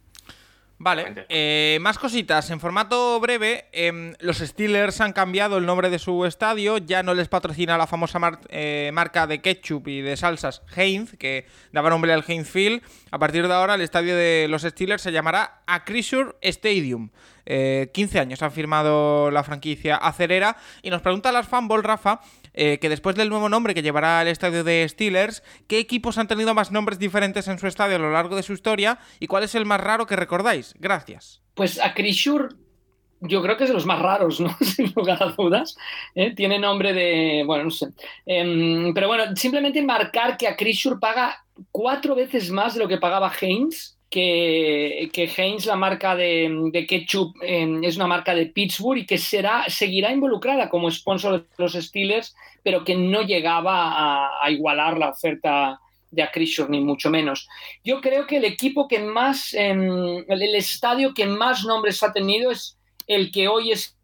Vale, 0.82 1.26
eh, 1.28 1.76
más 1.82 1.99
cositas. 1.99 2.49
En 2.49 2.58
formato 2.58 3.20
breve, 3.20 3.66
em, 3.70 4.14
los 4.20 4.38
Steelers 4.38 5.02
han 5.02 5.12
cambiado 5.12 5.58
el 5.58 5.66
nombre 5.66 5.90
de 5.90 5.99
su 5.99 6.25
estadio. 6.25 6.78
Ya 6.78 7.02
no 7.02 7.12
les 7.12 7.28
patrocina 7.28 7.76
la 7.76 7.87
famosa 7.87 8.18
mar- 8.18 8.40
eh, 8.49 8.90
marca 8.94 9.26
de 9.26 9.42
ketchup 9.42 9.88
y 9.88 10.00
de 10.00 10.16
salsas 10.16 10.62
Heinz, 10.75 11.18
que 11.18 11.44
daba 11.72 11.90
nombre 11.90 12.14
al 12.14 12.25
Heinz 12.26 12.49
Field. 12.49 12.80
A 13.10 13.18
partir 13.18 13.46
de 13.46 13.52
ahora, 13.52 13.75
el 13.75 13.82
estadio 13.82 14.16
de 14.16 14.46
los 14.49 14.62
Steelers 14.62 15.02
se 15.02 15.12
llamará 15.12 15.60
Acrisure 15.66 16.32
Stadium. 16.40 17.10
Eh, 17.44 17.90
15 17.92 18.18
años 18.18 18.40
han 18.40 18.52
firmado 18.52 19.30
la 19.30 19.44
franquicia 19.44 19.96
acerera. 19.96 20.56
Y 20.80 20.88
nos 20.88 21.02
pregunta 21.02 21.30
las 21.30 21.46
fanball, 21.46 21.82
Rafa, 21.84 22.20
eh, 22.54 22.78
que 22.80 22.88
después 22.88 23.16
del 23.16 23.28
nuevo 23.28 23.49
nombre 23.49 23.75
que 23.75 23.83
llevará 23.83 24.23
el 24.23 24.28
estadio 24.28 24.64
de 24.64 24.87
Steelers, 24.88 25.42
¿qué 25.66 25.78
equipos 25.78 26.19
han 26.19 26.28
tenido 26.28 26.54
más 26.54 26.73
nombres 26.73 26.99
diferentes 26.99 27.49
en 27.49 27.59
su 27.59 27.66
estadio 27.66 27.97
a 27.97 28.00
lo 28.00 28.12
largo 28.12 28.37
de 28.37 28.42
su 28.42 28.52
historia 28.52 28.99
y 29.19 29.26
cuál 29.26 29.45
es 29.45 29.54
el 29.54 29.66
más 29.66 29.80
raro 29.80 30.07
que 30.07 30.16
recordáis? 30.16 30.75
Gracias. 30.78 31.42
Pues 31.54 31.80
a 31.80 31.95
Krishur 31.95 32.57
yo 33.21 33.42
creo 33.42 33.57
que 33.57 33.64
es 33.64 33.71
de 33.71 33.75
los 33.75 33.87
más 33.87 34.00
raros, 34.00 34.40
¿no? 34.40 34.57
Sin 34.61 34.92
lugar 34.95 35.23
a 35.23 35.33
dudas. 35.33 35.76
¿eh? 36.14 36.35
Tiene 36.35 36.59
nombre 36.59 36.92
de. 36.92 37.42
Bueno, 37.47 37.64
no 37.64 37.71
sé. 37.71 37.88
Em, 38.26 38.95
pero 38.95 39.09
bueno, 39.09 39.37
simplemente 39.37 39.83
marcar 39.83 40.37
que 40.37 40.49
a 40.49 40.57
Krishur 40.57 40.99
paga 40.99 41.45
cuatro 41.71 42.14
veces 42.14 42.50
más 42.50 42.75
de 42.75 42.80
lo 42.80 42.88
que 42.88 42.99
pagaba 42.99 43.33
Heinz. 43.40 43.97
Que, 44.11 45.09
que 45.12 45.31
Heinz, 45.37 45.67
la 45.67 45.76
marca 45.76 46.17
de, 46.17 46.50
de 46.73 46.87
ketchup, 46.87 47.37
em, 47.43 47.85
es 47.85 47.95
una 47.95 48.09
marca 48.09 48.35
de 48.35 48.47
Pittsburgh 48.47 48.99
y 48.99 49.07
que 49.07 49.19
será, 49.19 49.64
seguirá 49.69 50.11
involucrada 50.11 50.69
como 50.69 50.90
sponsor 50.90 51.43
de 51.43 51.47
los 51.57 51.75
Steelers, 51.75 52.35
pero 52.64 52.85
que 52.85 52.97
no 52.97 53.23
llegaba 53.23 54.45
a, 54.45 54.50
igualar 54.50 54.99
la 54.99 55.11
oferta 55.11 55.79
de 56.11 56.23
Acrisure, 56.25 56.69
ni 56.69 56.81
mucho 56.81 57.09
menos. 57.09 57.49
Yo 57.85 58.00
creo 58.00 58.26
que 58.26 58.38
el 58.38 58.45
equipo 58.45 58.88
que 58.88 58.99
más, 58.99 59.55
em, 59.55 60.25
el, 60.26 60.43
el 60.43 60.57
estadio 60.57 61.14
que 61.14 61.26
más 61.26 61.64
nombres 61.64 62.02
ha 62.02 62.12
tenido 62.12 62.50
es 62.50 62.76
el 63.07 63.31
que 63.31 63.47
hoy 63.47 63.71
es 63.71 63.97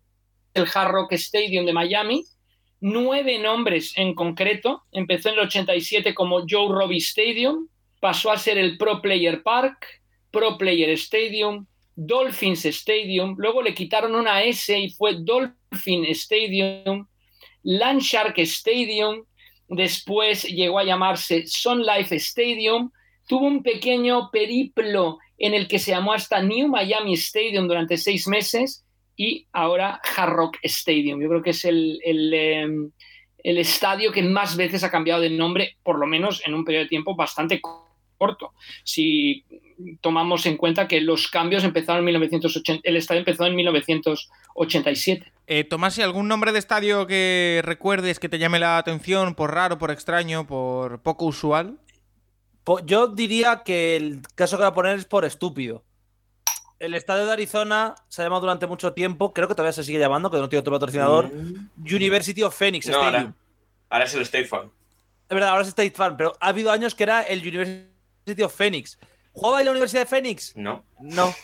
el 0.56 0.66
Hard 0.72 0.90
Rock 0.90 1.12
Stadium 1.12 1.66
de 1.66 1.72
Miami. 1.72 2.24
Nueve 2.80 3.38
nombres 3.38 3.92
en 3.96 4.14
concreto. 4.14 4.82
Empezó 4.92 5.28
en 5.28 5.36
el 5.36 5.46
87 5.46 6.14
como 6.14 6.40
Joe 6.48 6.68
Robbie 6.68 6.98
Stadium, 6.98 7.68
pasó 8.06 8.30
a 8.30 8.38
ser 8.38 8.56
el 8.56 8.78
Pro 8.78 9.02
Player 9.02 9.42
Park, 9.42 9.84
Pro 10.30 10.56
Player 10.56 10.90
Stadium, 10.90 11.66
Dolphins 11.96 12.64
Stadium, 12.64 13.34
luego 13.36 13.60
le 13.62 13.74
quitaron 13.74 14.14
una 14.14 14.44
S 14.44 14.78
y 14.78 14.90
fue 14.90 15.16
Dolphin 15.18 16.04
Stadium, 16.10 17.08
Landshark 17.64 18.38
Stadium, 18.38 19.24
después 19.66 20.44
llegó 20.44 20.78
a 20.78 20.84
llamarse 20.84 21.48
Sun 21.48 21.82
Life 21.82 22.14
Stadium, 22.14 22.92
tuvo 23.26 23.48
un 23.48 23.64
pequeño 23.64 24.30
periplo 24.30 25.18
en 25.36 25.54
el 25.54 25.66
que 25.66 25.80
se 25.80 25.90
llamó 25.90 26.12
hasta 26.12 26.40
New 26.40 26.68
Miami 26.68 27.14
Stadium 27.14 27.66
durante 27.66 27.96
seis 27.96 28.28
meses 28.28 28.84
y 29.16 29.48
ahora 29.52 30.00
Hard 30.16 30.32
Rock 30.32 30.58
Stadium. 30.62 31.20
Yo 31.20 31.28
creo 31.28 31.42
que 31.42 31.50
es 31.50 31.64
el, 31.64 31.98
el, 32.04 32.32
eh, 32.32 32.68
el, 33.42 33.58
estadio 33.58 34.12
que 34.12 34.22
más 34.22 34.56
veces 34.56 34.84
ha 34.84 34.92
cambiado 34.92 35.22
de 35.22 35.30
nombre, 35.30 35.76
por 35.82 35.98
lo 35.98 36.06
menos 36.06 36.40
en 36.46 36.54
un 36.54 36.64
periodo 36.64 36.84
de 36.84 36.88
tiempo 36.88 37.16
bastante 37.16 37.60
corto. 37.60 37.85
Si 38.84 39.44
tomamos 40.00 40.46
en 40.46 40.56
cuenta 40.56 40.88
que 40.88 41.00
los 41.00 41.28
cambios 41.28 41.64
empezaron 41.64 42.00
en 42.00 42.06
1980, 42.06 42.88
el 42.88 42.96
estadio 42.96 43.20
empezó 43.20 43.44
en 43.46 43.56
1987. 43.56 45.32
Eh, 45.48 45.64
Tomás, 45.64 45.98
¿algún 45.98 46.28
nombre 46.28 46.52
de 46.52 46.58
estadio 46.58 47.06
que 47.06 47.60
recuerdes 47.64 48.18
que 48.18 48.28
te 48.28 48.38
llame 48.38 48.58
la 48.58 48.78
atención 48.78 49.34
por 49.34 49.54
raro, 49.54 49.78
por 49.78 49.90
extraño, 49.90 50.46
por 50.46 51.00
poco 51.02 51.26
usual? 51.26 51.78
Yo 52.84 53.06
diría 53.06 53.62
que 53.64 53.94
el 53.96 54.22
caso 54.34 54.56
que 54.56 54.64
voy 54.64 54.70
a 54.70 54.74
poner 54.74 54.98
es 54.98 55.04
por 55.04 55.24
estúpido. 55.24 55.84
El 56.80 56.94
estadio 56.94 57.24
de 57.24 57.32
Arizona 57.32 57.94
se 58.08 58.20
ha 58.20 58.24
llamado 58.24 58.40
durante 58.40 58.66
mucho 58.66 58.92
tiempo, 58.92 59.32
creo 59.32 59.46
que 59.46 59.54
todavía 59.54 59.72
se 59.72 59.84
sigue 59.84 59.98
llamando, 59.98 60.30
que 60.30 60.38
no 60.38 60.48
tiene 60.48 60.60
otro 60.60 60.72
patrocinador, 60.72 61.32
mm. 61.32 61.70
University 61.78 62.42
of 62.42 62.56
Phoenix 62.56 62.86
no, 62.88 62.94
Stadium. 62.94 63.14
Ahora, 63.14 63.34
ahora, 63.88 64.04
es 64.04 64.14
el 64.14 64.22
State 64.22 64.46
Farm. 64.46 64.70
Es 65.28 65.34
verdad, 65.34 65.50
ahora 65.50 65.62
es 65.62 65.68
State 65.68 65.92
Farm, 65.92 66.16
pero 66.16 66.36
ha 66.40 66.48
habido 66.48 66.72
años 66.72 66.94
que 66.94 67.04
era 67.04 67.22
el 67.22 67.40
University 67.40 67.95
of 68.44 68.54
Phoenix. 68.54 68.98
¿Jugaba 69.32 69.60
en 69.60 69.66
la 69.66 69.70
Universidad 69.72 70.02
de 70.02 70.06
Phoenix? 70.06 70.56
No. 70.56 70.84
No. 71.00 71.34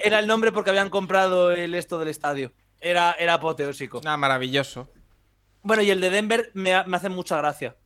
Era 0.00 0.18
el 0.18 0.26
nombre 0.26 0.52
porque 0.52 0.70
habían 0.70 0.90
comprado 0.90 1.50
el 1.52 1.74
esto 1.74 1.98
del 1.98 2.08
estadio. 2.08 2.52
Era, 2.80 3.12
era 3.18 3.34
apoteósico. 3.34 4.00
Ah, 4.04 4.16
maravilloso. 4.16 4.90
Bueno, 5.62 5.82
y 5.82 5.90
el 5.90 6.00
de 6.00 6.10
Denver 6.10 6.50
me, 6.54 6.84
me 6.84 6.96
hace 6.96 7.08
mucha 7.08 7.36
gracia. 7.38 7.76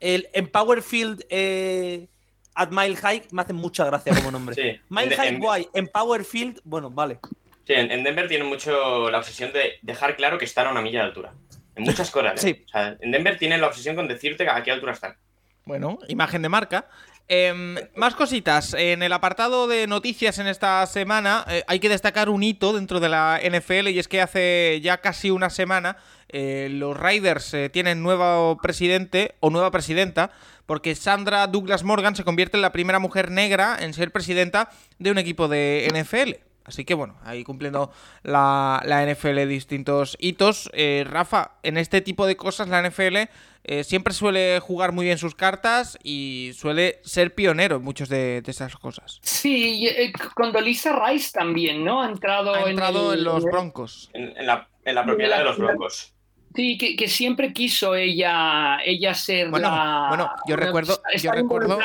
El 0.00 0.28
Empower 0.32 0.82
Field 0.82 1.24
eh, 1.28 2.08
at 2.54 2.70
Mile 2.70 2.96
High 2.96 3.24
me 3.32 3.42
hace 3.42 3.52
mucha 3.52 3.84
gracia 3.84 4.14
como 4.14 4.30
nombre. 4.30 4.54
Sí. 4.60 4.80
Mile 4.88 5.12
En- 5.14 5.18
High 5.20 5.28
en- 5.28 5.40
guay, 5.40 5.68
Empower 5.74 6.24
Field, 6.24 6.60
bueno, 6.64 6.90
vale. 6.90 7.18
Sí, 7.66 7.74
en, 7.74 7.90
en 7.90 8.02
Denver 8.02 8.28
tienen 8.28 8.46
mucho 8.48 9.10
la 9.10 9.18
obsesión 9.18 9.52
de 9.52 9.74
dejar 9.82 10.16
claro 10.16 10.38
que 10.38 10.44
están 10.46 10.66
a 10.66 10.70
una 10.70 10.80
milla 10.82 11.00
de 11.00 11.06
altura. 11.06 11.34
En 11.74 11.84
muchas 11.84 12.10
cosas. 12.10 12.32
¿eh? 12.44 12.54
Sí. 12.56 12.64
O 12.66 12.68
sea, 12.68 12.96
en 13.00 13.10
Denver 13.10 13.36
tienen 13.38 13.60
la 13.60 13.66
obsesión 13.68 13.96
con 13.96 14.08
decirte 14.08 14.48
a 14.48 14.62
qué 14.62 14.70
altura 14.72 14.92
están. 14.92 15.16
Bueno, 15.64 15.98
imagen 16.08 16.42
de 16.42 16.48
marca. 16.48 16.88
Em, 17.28 17.76
más 17.94 18.14
cositas. 18.14 18.74
En 18.74 19.02
el 19.02 19.12
apartado 19.12 19.66
de 19.66 19.86
noticias 19.86 20.38
en 20.38 20.46
esta 20.46 20.84
semana 20.86 21.44
eh, 21.48 21.62
hay 21.66 21.78
que 21.78 21.88
destacar 21.88 22.28
un 22.28 22.42
hito 22.42 22.72
dentro 22.72 23.00
de 23.00 23.08
la 23.08 23.40
NFL 23.42 23.88
y 23.88 23.98
es 23.98 24.08
que 24.08 24.20
hace 24.20 24.80
ya 24.82 24.98
casi 24.98 25.30
una 25.30 25.48
semana 25.48 25.96
eh, 26.28 26.68
los 26.70 26.96
Raiders 26.96 27.54
eh, 27.54 27.70
tienen 27.70 28.02
nuevo 28.02 28.58
presidente 28.60 29.34
o 29.40 29.50
nueva 29.50 29.70
presidenta 29.70 30.30
porque 30.66 30.94
Sandra 30.94 31.46
Douglas 31.46 31.84
Morgan 31.84 32.16
se 32.16 32.24
convierte 32.24 32.56
en 32.56 32.62
la 32.62 32.72
primera 32.72 32.98
mujer 32.98 33.30
negra 33.30 33.76
en 33.80 33.94
ser 33.94 34.10
presidenta 34.10 34.70
de 34.98 35.10
un 35.10 35.18
equipo 35.18 35.48
de 35.48 35.88
NFL. 35.92 36.52
Así 36.64 36.84
que 36.84 36.94
bueno, 36.94 37.16
ahí 37.24 37.44
cumpliendo 37.44 37.90
la, 38.22 38.82
NFL 38.86 39.48
distintos 39.48 40.16
hitos. 40.20 40.70
Eh, 40.72 41.04
Rafa, 41.08 41.52
en 41.62 41.76
este 41.76 42.00
tipo 42.00 42.26
de 42.26 42.36
cosas 42.36 42.68
la 42.68 42.80
NFL 42.88 43.28
eh, 43.64 43.84
siempre 43.84 44.12
suele 44.12 44.58
jugar 44.60 44.92
muy 44.92 45.04
bien 45.06 45.18
sus 45.18 45.34
cartas 45.34 45.98
y 46.02 46.52
suele 46.56 46.98
ser 47.04 47.34
pionero 47.34 47.76
en 47.76 47.82
muchas 47.82 48.08
de, 48.08 48.42
de 48.42 48.50
esas 48.50 48.74
cosas. 48.76 49.20
Sí, 49.22 49.86
eh, 49.86 50.12
con 50.34 50.52
Dolisa 50.52 50.98
Rice 51.06 51.30
también, 51.32 51.84
¿no? 51.84 52.02
Ha 52.02 52.08
entrado, 52.08 52.54
Ha 52.54 52.68
entrado 52.70 53.12
el- 53.12 53.20
en 53.20 53.24
los 53.24 53.44
Broncos. 53.44 54.10
En, 54.14 54.36
en 54.36 54.46
la, 54.46 54.68
en 54.84 54.94
la 54.94 55.04
propiedad 55.04 55.38
de 55.38 55.44
los 55.44 55.58
Broncos. 55.58 56.12
Sí, 56.54 56.76
que, 56.76 56.96
que 56.96 57.08
siempre 57.08 57.52
quiso 57.54 57.94
ella, 57.94 58.78
ella 58.84 59.14
ser 59.14 59.48
Bueno, 59.48 59.70
la. 59.70 60.06
bueno, 60.08 60.30
yo 60.46 60.56
recuerdo- 60.56 61.00
yo 61.18 61.32
recuerdo- 61.32 61.78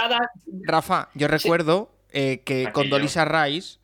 Rafa, 0.63 1.09
yo 1.13 1.27
recuerdo 1.27 1.91
eh, 2.11 2.41
que 2.45 2.63
con 2.73 2.81
Aquello. 2.81 2.95
Dolisa 2.97 3.23
Rice, 3.25 3.79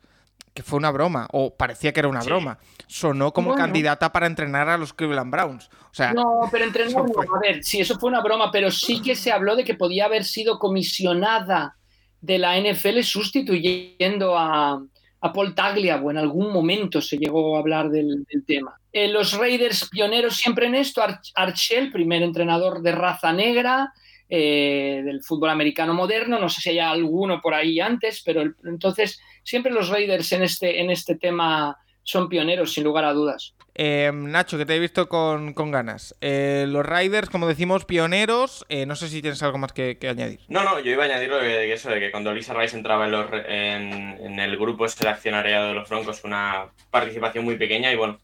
que 0.54 0.62
fue 0.62 0.76
una 0.78 0.92
broma, 0.92 1.26
o 1.32 1.54
parecía 1.56 1.92
que 1.92 1.98
era 2.00 2.08
una 2.08 2.22
Sí. 2.22 2.28
broma, 2.28 2.58
sonó 2.86 3.32
como 3.32 3.48
Bueno. 3.50 3.64
candidata 3.64 4.12
para 4.12 4.26
entrenar 4.26 4.68
a 4.68 4.78
los 4.78 4.92
Cleveland 4.94 5.30
Browns. 5.32 5.68
O 5.90 5.94
sea, 5.94 6.12
No, 6.12 6.48
pero 6.52 6.64
fue. 6.90 7.26
A 7.26 7.40
ver, 7.40 7.64
sí, 7.64 7.80
eso 7.80 7.98
fue 7.98 8.08
una 8.08 8.20
broma, 8.22 8.50
pero 8.52 8.70
sí 8.70 9.02
que 9.02 9.16
se 9.16 9.32
habló 9.32 9.56
de 9.56 9.64
que 9.64 9.74
podía 9.74 10.04
haber 10.04 10.24
sido 10.24 10.58
comisionada 10.60 11.76
de 12.20 12.38
la 12.38 12.56
NFL 12.56 13.02
sustituyendo 13.02 14.38
a, 14.38 14.80
a 15.20 15.32
Paul 15.32 15.54
Tagliabue. 15.54 16.12
En 16.12 16.18
algún 16.18 16.52
momento 16.52 17.00
se 17.00 17.18
llegó 17.18 17.56
a 17.56 17.58
hablar 17.58 17.90
del, 17.90 18.24
del 18.24 18.44
tema. 18.46 18.78
Eh, 18.92 19.08
los 19.08 19.36
Raiders 19.36 19.88
pioneros 19.90 20.36
siempre 20.36 20.66
en 20.66 20.76
esto, 20.76 21.02
Ar- 21.02 21.20
Archel, 21.34 21.90
primer 21.90 22.22
entrenador 22.22 22.80
de 22.80 22.92
raza 22.92 23.32
negra 23.32 23.92
eh, 24.28 25.02
del 25.04 25.22
fútbol 25.22 25.50
americano 25.50 25.94
moderno. 25.94 26.38
No 26.38 26.48
sé 26.48 26.60
si 26.60 26.70
hay 26.70 26.78
alguno 26.80 27.40
por 27.40 27.54
ahí 27.54 27.80
antes, 27.80 28.22
pero 28.24 28.42
el- 28.42 28.54
entonces 28.64 29.20
siempre 29.42 29.72
los 29.72 29.88
Raiders 29.88 30.32
en 30.32 30.42
este, 30.42 30.80
en 30.80 30.90
este 30.90 31.16
tema 31.16 31.76
son 32.02 32.28
pioneros, 32.28 32.72
sin 32.72 32.84
lugar 32.84 33.04
a 33.06 33.12
dudas. 33.12 33.54
Eh, 33.76 34.10
Nacho, 34.14 34.56
que 34.56 34.66
te 34.66 34.76
he 34.76 34.78
visto 34.78 35.08
con, 35.08 35.52
con 35.52 35.70
ganas. 35.72 36.14
Eh, 36.20 36.66
los 36.68 36.84
Riders, 36.86 37.28
como 37.30 37.48
decimos, 37.48 37.84
pioneros. 37.86 38.64
Eh, 38.68 38.86
no 38.86 38.94
sé 38.94 39.08
si 39.08 39.20
tienes 39.20 39.42
algo 39.42 39.58
más 39.58 39.72
que, 39.72 39.98
que 39.98 40.08
añadir. 40.10 40.40
No, 40.48 40.62
no, 40.62 40.78
yo 40.80 40.92
iba 40.92 41.02
a 41.02 41.06
añadir 41.06 41.30
lo 41.30 41.38
de 41.38 41.48
que 41.48 41.72
eso, 41.72 41.90
de 41.90 41.98
que 41.98 42.10
cuando 42.12 42.32
Lisa 42.32 42.54
Rice 42.54 42.76
entraba 42.76 43.06
en, 43.06 43.10
los, 43.10 43.28
re- 43.28 43.74
en, 43.74 43.92
en 44.20 44.38
el 44.38 44.56
grupo 44.58 44.84
este 44.86 45.04
de 45.04 45.10
accionariado 45.10 45.68
de 45.68 45.74
los 45.74 45.88
Broncos, 45.88 46.22
una 46.24 46.66
participación 46.90 47.44
muy 47.44 47.56
pequeña 47.56 47.90
y 47.92 47.96
bueno, 47.96 48.20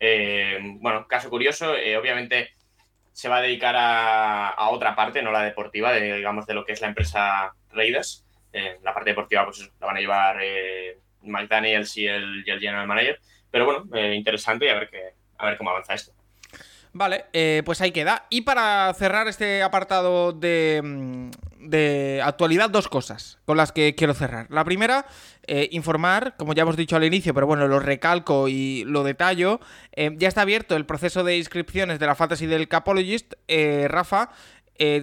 eh, 0.00 0.58
bueno, 0.80 1.06
caso 1.08 1.28
curioso, 1.30 1.74
eh, 1.76 1.96
obviamente 1.96 2.50
se 3.16 3.30
va 3.30 3.38
a 3.38 3.40
dedicar 3.40 3.74
a, 3.74 4.50
a 4.50 4.68
otra 4.68 4.94
parte, 4.94 5.22
no 5.22 5.32
la 5.32 5.42
deportiva, 5.42 5.90
de, 5.90 6.16
digamos, 6.16 6.46
de 6.46 6.52
lo 6.52 6.66
que 6.66 6.72
es 6.72 6.82
la 6.82 6.88
empresa 6.88 7.50
Raiders. 7.70 8.26
Eh, 8.52 8.76
la 8.82 8.92
parte 8.92 9.08
deportiva, 9.08 9.42
pues 9.46 9.70
la 9.80 9.86
van 9.86 9.96
a 9.96 10.00
llevar 10.00 10.36
eh, 10.42 10.98
Mike 11.22 11.86
y 11.94 12.06
el, 12.06 12.44
el 12.46 12.60
general 12.60 12.86
manager. 12.86 13.18
Pero 13.50 13.64
bueno, 13.64 13.86
eh, 13.94 14.14
interesante 14.14 14.66
y 14.66 14.68
a 14.68 14.74
ver, 14.74 14.90
qué, 14.90 15.14
a 15.38 15.46
ver 15.46 15.56
cómo 15.56 15.70
avanza 15.70 15.94
esto. 15.94 16.12
Vale, 16.92 17.24
eh, 17.32 17.62
pues 17.64 17.80
ahí 17.80 17.90
queda. 17.90 18.26
Y 18.28 18.42
para 18.42 18.92
cerrar 18.92 19.28
este 19.28 19.62
apartado 19.62 20.32
de, 20.32 20.82
mm, 20.84 21.30
de 21.68 22.20
actualidad, 22.24 22.70
dos 22.70 22.88
cosas 22.88 23.38
con 23.44 23.56
las 23.56 23.72
que 23.72 23.94
quiero 23.94 24.14
cerrar. 24.14 24.46
La 24.50 24.64
primera, 24.64 25.06
eh, 25.46 25.68
informar, 25.72 26.34
como 26.36 26.54
ya 26.54 26.62
hemos 26.62 26.76
dicho 26.76 26.96
al 26.96 27.04
inicio, 27.04 27.34
pero 27.34 27.46
bueno, 27.46 27.68
lo 27.68 27.78
recalco 27.80 28.48
y 28.48 28.84
lo 28.84 29.04
detallo. 29.04 29.60
eh, 29.92 30.14
ya 30.18 30.28
está 30.28 30.42
abierto 30.42 30.76
el 30.76 30.86
proceso 30.86 31.24
de 31.24 31.36
inscripciones 31.36 31.98
de 31.98 32.06
la 32.06 32.14
Fantasy 32.14 32.46
del 32.46 32.68
Capologist. 32.68 33.34
Eh, 33.48 33.86
Rafa, 33.88 34.30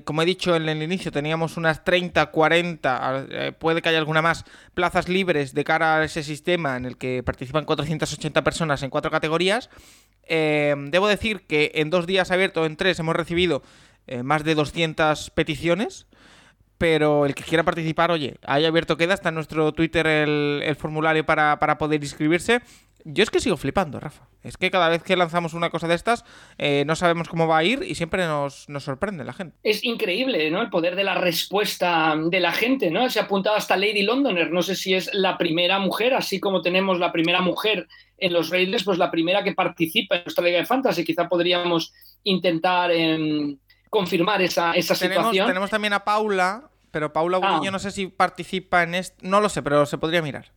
como 0.06 0.22
he 0.22 0.26
dicho 0.26 0.56
en 0.56 0.70
el 0.70 0.84
inicio, 0.84 1.12
teníamos 1.12 1.58
unas 1.58 1.84
30, 1.84 2.28
40, 2.28 3.26
eh, 3.30 3.52
puede 3.54 3.82
que 3.82 3.90
haya 3.90 3.98
alguna 3.98 4.22
más, 4.22 4.46
plazas 4.74 5.10
libres 5.10 5.54
de 5.54 5.64
cara 5.64 5.98
a 5.98 6.04
ese 6.04 6.24
sistema 6.24 6.78
en 6.78 6.86
el 6.86 6.98
que 6.98 7.24
participan 7.24 7.66
480 7.66 8.44
personas 8.44 8.84
en 8.84 8.90
cuatro 8.90 9.10
categorías. 9.10 9.70
Debo 10.28 11.08
decir 11.08 11.42
que 11.48 11.72
en 11.76 11.90
dos 11.90 12.06
días 12.06 12.32
abiertos, 12.32 12.66
en 12.66 12.78
tres, 12.78 13.00
hemos 13.00 13.16
recibido 13.16 13.62
más 14.24 14.44
de 14.44 14.56
200 14.56 15.32
peticiones. 15.32 16.06
Pero 16.84 17.26
el 17.26 17.34
que 17.34 17.46
quiera 17.46 17.64
participar, 17.64 18.12
oye, 18.12 18.36
ahí 18.46 18.66
abierto 18.66 18.98
queda, 18.98 19.14
está 19.14 19.30
en 19.30 19.36
nuestro 19.36 19.72
Twitter 19.72 20.06
el, 20.06 20.60
el 20.66 20.76
formulario 20.76 21.26
para, 21.26 21.58
para 21.58 21.78
poder 21.78 22.04
inscribirse. 22.04 22.60
Yo 23.06 23.24
es 23.24 23.30
que 23.30 23.40
sigo 23.40 23.56
flipando, 23.56 24.02
Rafa. 24.02 24.28
Es 24.44 24.58
que 24.58 24.70
cada 24.70 24.90
vez 24.90 25.02
que 25.02 25.16
lanzamos 25.16 25.54
una 25.54 25.70
cosa 25.70 25.88
de 25.88 25.96
estas, 25.96 26.26
eh, 26.58 26.84
no 26.86 26.98
sabemos 26.98 27.30
cómo 27.30 27.48
va 27.48 27.60
a 27.60 27.64
ir 27.64 27.84
y 27.84 27.96
siempre 27.96 28.28
nos, 28.28 28.68
nos, 28.68 28.84
sorprende 28.84 29.24
la 29.24 29.32
gente. 29.32 29.56
Es 29.64 29.86
increíble, 29.86 30.52
¿no? 30.52 30.62
El 30.62 30.70
poder 30.70 30.98
de 30.98 31.06
la 31.06 31.16
respuesta 31.16 32.18
de 32.18 32.42
la 32.42 32.52
gente, 32.52 32.92
¿no? 32.92 33.10
Se 33.10 33.22
ha 33.22 33.24
apuntado 33.24 33.56
hasta 33.56 33.78
Lady 33.78 34.02
Londoner. 34.02 34.52
No 34.52 34.62
sé 34.62 34.76
si 34.76 34.94
es 34.94 35.10
la 35.14 35.38
primera 35.38 35.80
mujer, 35.80 36.14
así 36.14 36.42
como 36.42 36.62
tenemos 36.62 37.00
la 37.00 37.14
primera 37.14 37.40
mujer 37.40 37.88
en 38.18 38.34
los 38.34 38.50
Raiders, 38.50 38.84
pues 38.84 38.98
la 38.98 39.10
primera 39.10 39.42
que 39.42 39.54
participa 39.54 40.18
en 40.18 40.24
nuestra 40.26 40.44
Liga 40.44 40.58
de 40.58 40.66
Fantasy. 40.66 41.06
Quizá 41.06 41.30
podríamos 41.30 41.94
intentar 42.24 42.92
eh, 42.92 43.56
confirmar 43.90 44.42
esa, 44.42 44.74
esa 44.74 44.96
tenemos, 44.96 45.24
situación. 45.24 45.48
Tenemos 45.48 45.70
también 45.70 45.94
a 45.94 46.04
Paula, 46.04 46.70
pero 46.94 47.12
Paula 47.12 47.40
Ah. 47.42 47.52
Burillo 47.58 47.72
no 47.72 47.80
sé 47.80 47.92
si 47.92 48.08
participa 48.08 48.84
en 48.84 48.94
esto. 48.96 49.18
No 49.28 49.42
lo 49.42 49.50
sé, 49.50 49.62
pero 49.64 49.86
se 49.86 49.98
podría 49.98 50.22
mirar. 50.22 50.54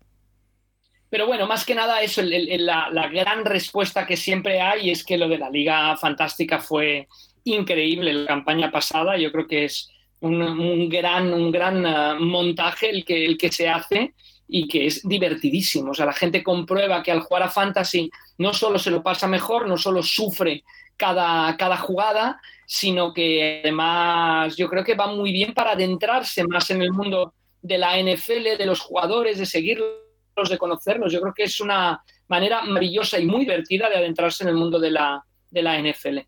Pero 1.08 1.26
bueno, 1.26 1.46
más 1.46 1.64
que 1.64 1.74
nada 1.74 2.02
eso, 2.02 2.20
el- 2.20 2.32
el- 2.50 2.66
la, 2.66 2.88
la 2.92 3.08
gran 3.08 3.44
respuesta 3.44 4.06
que 4.06 4.16
siempre 4.16 4.60
hay 4.60 4.90
es 4.90 5.04
que 5.04 5.16
lo 5.16 5.28
de 5.28 5.38
la 5.38 5.50
Liga 5.50 5.96
Fantástica 5.96 6.58
fue 6.60 7.08
increíble 7.44 8.12
la 8.12 8.26
campaña 8.26 8.70
pasada. 8.70 9.16
Yo 9.16 9.32
creo 9.32 9.46
que 9.46 9.64
es 9.64 9.88
un, 10.20 10.42
un 10.42 10.88
gran, 10.88 11.32
un 11.32 11.50
gran 11.52 11.86
ah, 11.86 12.16
montaje 12.20 12.90
el 12.90 13.04
que, 13.04 13.24
el 13.24 13.38
que 13.38 13.50
se 13.52 13.68
hace 13.68 14.14
y 14.48 14.66
que 14.68 14.86
es 14.86 15.02
divertidísimo. 15.08 15.92
O 15.92 15.94
sea, 15.94 16.06
la 16.06 16.12
gente 16.12 16.42
comprueba 16.42 17.02
que 17.02 17.12
al 17.12 17.20
jugar 17.20 17.44
a 17.44 17.50
Fantasy 17.50 18.10
no 18.38 18.52
solo 18.52 18.78
se 18.78 18.90
lo 18.90 19.02
pasa 19.02 19.26
mejor, 19.28 19.66
no 19.68 19.76
solo 19.78 20.02
sufre 20.02 20.64
cada, 20.96 21.56
cada 21.56 21.76
jugada, 21.76 22.40
sino 22.66 23.14
que 23.14 23.60
además 23.62 24.56
yo 24.56 24.68
creo 24.68 24.84
que 24.84 24.94
va 24.94 25.06
muy 25.06 25.32
bien 25.32 25.54
para 25.54 25.72
adentrarse 25.72 26.44
más 26.44 26.68
en 26.70 26.82
el 26.82 26.92
mundo 26.92 27.32
de 27.62 27.78
la 27.78 27.96
NFL, 27.96 28.58
de 28.58 28.66
los 28.66 28.80
jugadores, 28.80 29.38
de 29.38 29.46
seguirlos, 29.46 29.88
de 30.48 30.58
conocerlos. 30.58 31.12
Yo 31.12 31.20
creo 31.20 31.32
que 31.32 31.44
es 31.44 31.60
una 31.60 32.02
manera 32.28 32.62
maravillosa 32.62 33.18
y 33.18 33.26
muy 33.26 33.40
divertida 33.40 33.88
de 33.88 33.96
adentrarse 33.96 34.42
en 34.42 34.50
el 34.50 34.56
mundo 34.56 34.78
de 34.78 34.90
la, 34.90 35.24
de 35.50 35.62
la 35.62 35.80
NFL. 35.80 36.18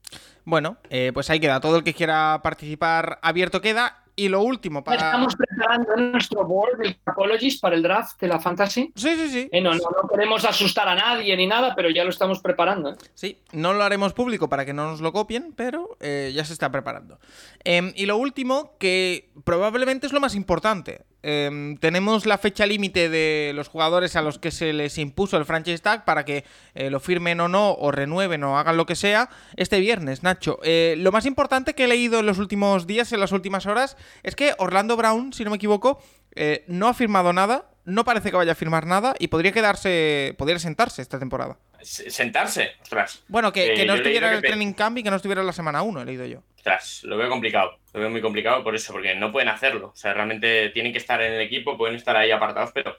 Bueno, 0.45 0.79
eh, 0.89 1.11
pues 1.13 1.29
ahí 1.29 1.41
queda. 1.41 1.61
Todo 1.61 1.77
el 1.77 1.85
que 1.85 1.93
quiera 1.93 2.41
participar 2.43 3.19
abierto 3.21 3.61
queda. 3.61 4.05
Y 4.19 4.29
lo 4.29 4.43
último 4.43 4.83
para. 4.83 4.97
Estamos 4.97 5.37
preparando 5.37 5.95
nuestro 5.95 6.45
board 6.45 6.79
del 6.79 6.97
Capologist 7.05 7.61
para 7.61 7.77
el 7.77 7.85
draft 7.85 8.21
de 8.21 8.27
la 8.27 8.41
Fantasy. 8.41 8.93
Sí, 8.97 9.15
sí, 9.15 9.31
sí. 9.31 9.49
Eh, 9.53 9.61
no, 9.61 9.71
no, 9.71 9.79
no 9.79 10.09
queremos 10.09 10.45
asustar 10.45 10.89
a 10.89 10.97
nadie 10.97 11.37
ni 11.37 11.47
nada, 11.47 11.73
pero 11.77 11.89
ya 11.89 12.03
lo 12.03 12.11
estamos 12.11 12.41
preparando. 12.41 12.91
¿eh? 12.91 12.97
Sí, 13.15 13.39
no 13.53 13.75
lo 13.75 13.85
haremos 13.85 14.15
público 14.15 14.49
para 14.49 14.67
que 14.67 14.75
no 14.75 14.91
nos 14.91 15.01
lo 15.01 15.13
copien, 15.13 15.53
pero 15.55 15.97
eh, 16.01 16.33
ya 16.35 16.45
se 16.45 16.53
está 16.53 16.73
preparando. 16.73 17.21
Em, 17.63 17.93
y 17.95 18.07
lo 18.07 18.17
último, 18.17 18.73
que 18.81 19.31
probablemente 19.45 20.09
es 20.09 20.13
lo 20.13 20.19
más 20.19 20.35
importante. 20.35 21.05
Em, 21.23 21.77
tenemos 21.79 22.27
la 22.27 22.39
fecha 22.39 22.65
límite 22.65 23.09
de 23.09 23.53
los 23.55 23.69
jugadores 23.69 24.15
a 24.15 24.23
los 24.23 24.39
que 24.39 24.51
se 24.53 24.73
les 24.73 24.99
impuso 24.99 25.37
el 25.37 25.45
franchise 25.45 25.83
tag 25.83 26.05
para 26.05 26.25
que 26.25 26.45
eh, 26.75 26.91
lo 26.91 27.01
firmen 27.01 27.41
o 27.41 27.49
no, 27.49 27.73
o 27.73 27.91
renueven 27.91 28.45
o 28.45 28.57
hagan 28.57 28.77
lo 28.77 28.87
que 28.87 28.95
sea, 28.95 29.29
este 29.57 29.81
viernes, 29.81 30.23
Nacho. 30.23 30.59
Eh, 30.63 30.95
lo 30.99 31.11
más 31.11 31.27
importante 31.27 31.75
que 31.75 31.85
he 31.85 31.89
leído 31.89 32.21
en 32.21 32.27
los 32.27 32.39
últimos 32.39 32.87
días, 32.87 33.13
en 33.13 33.21
las 33.21 33.33
últimas 33.33 33.67
horas, 33.67 33.97
es 34.23 34.37
que 34.37 34.55
Orlando 34.59 34.97
Brown, 34.97 35.33
si 35.33 35.45
no 35.45 35.51
me 35.51 35.57
equivoco, 35.57 36.01
eh, 36.37 36.65
no 36.69 36.87
ha 36.87 36.95
firmado 36.95 37.33
nada, 37.33 37.71
no 37.85 38.05
parece 38.05 38.31
que 38.31 38.37
vaya 38.37 38.53
a 38.53 38.55
firmar 38.55 38.87
nada 38.87 39.15
y 39.19 39.29
podría 39.29 39.51
quedarse, 39.51 40.35
podría 40.39 40.59
sentarse 40.59 41.03
esta 41.03 41.19
temporada. 41.19 41.59
Sentarse, 41.83 42.73
ostras. 42.83 43.25
Bueno, 43.29 43.53
que, 43.53 43.73
Eh, 43.73 43.75
que 43.75 43.85
no 43.87 43.89
yo 43.89 43.93
he 43.95 43.97
estuviera 43.99 44.29
en 44.29 44.35
el 44.35 44.43
training 44.43 44.73
camp 44.73 44.99
y 44.99 45.03
que 45.03 45.11
no 45.11 45.17
estuviera 45.17 45.41
en 45.41 45.47
la 45.47 45.53
semana 45.53 45.83
1, 45.83 46.03
he 46.03 46.05
leído 46.05 46.27
yo. 46.27 46.43
Ostras, 46.57 47.03
lo 47.05 47.17
veo 47.17 47.29
complicado. 47.29 47.79
Lo 47.93 48.01
veo 48.01 48.11
muy 48.11 48.21
complicado 48.21 48.63
por 48.65 48.75
eso, 48.75 48.93
porque 48.93 49.15
no 49.15 49.31
pueden 49.33 49.49
hacerlo. 49.49 49.89
O 49.89 49.97
sea, 49.97 50.13
realmente 50.13 50.71
tienen 50.71 50.93
que 50.93 50.99
estar 50.99 51.21
en 51.23 51.33
el 51.35 51.41
equipo, 51.41 51.77
pueden 51.79 51.97
estar 51.97 52.17
ahí 52.17 52.31
apartados, 52.31 52.71
pero 52.75 52.97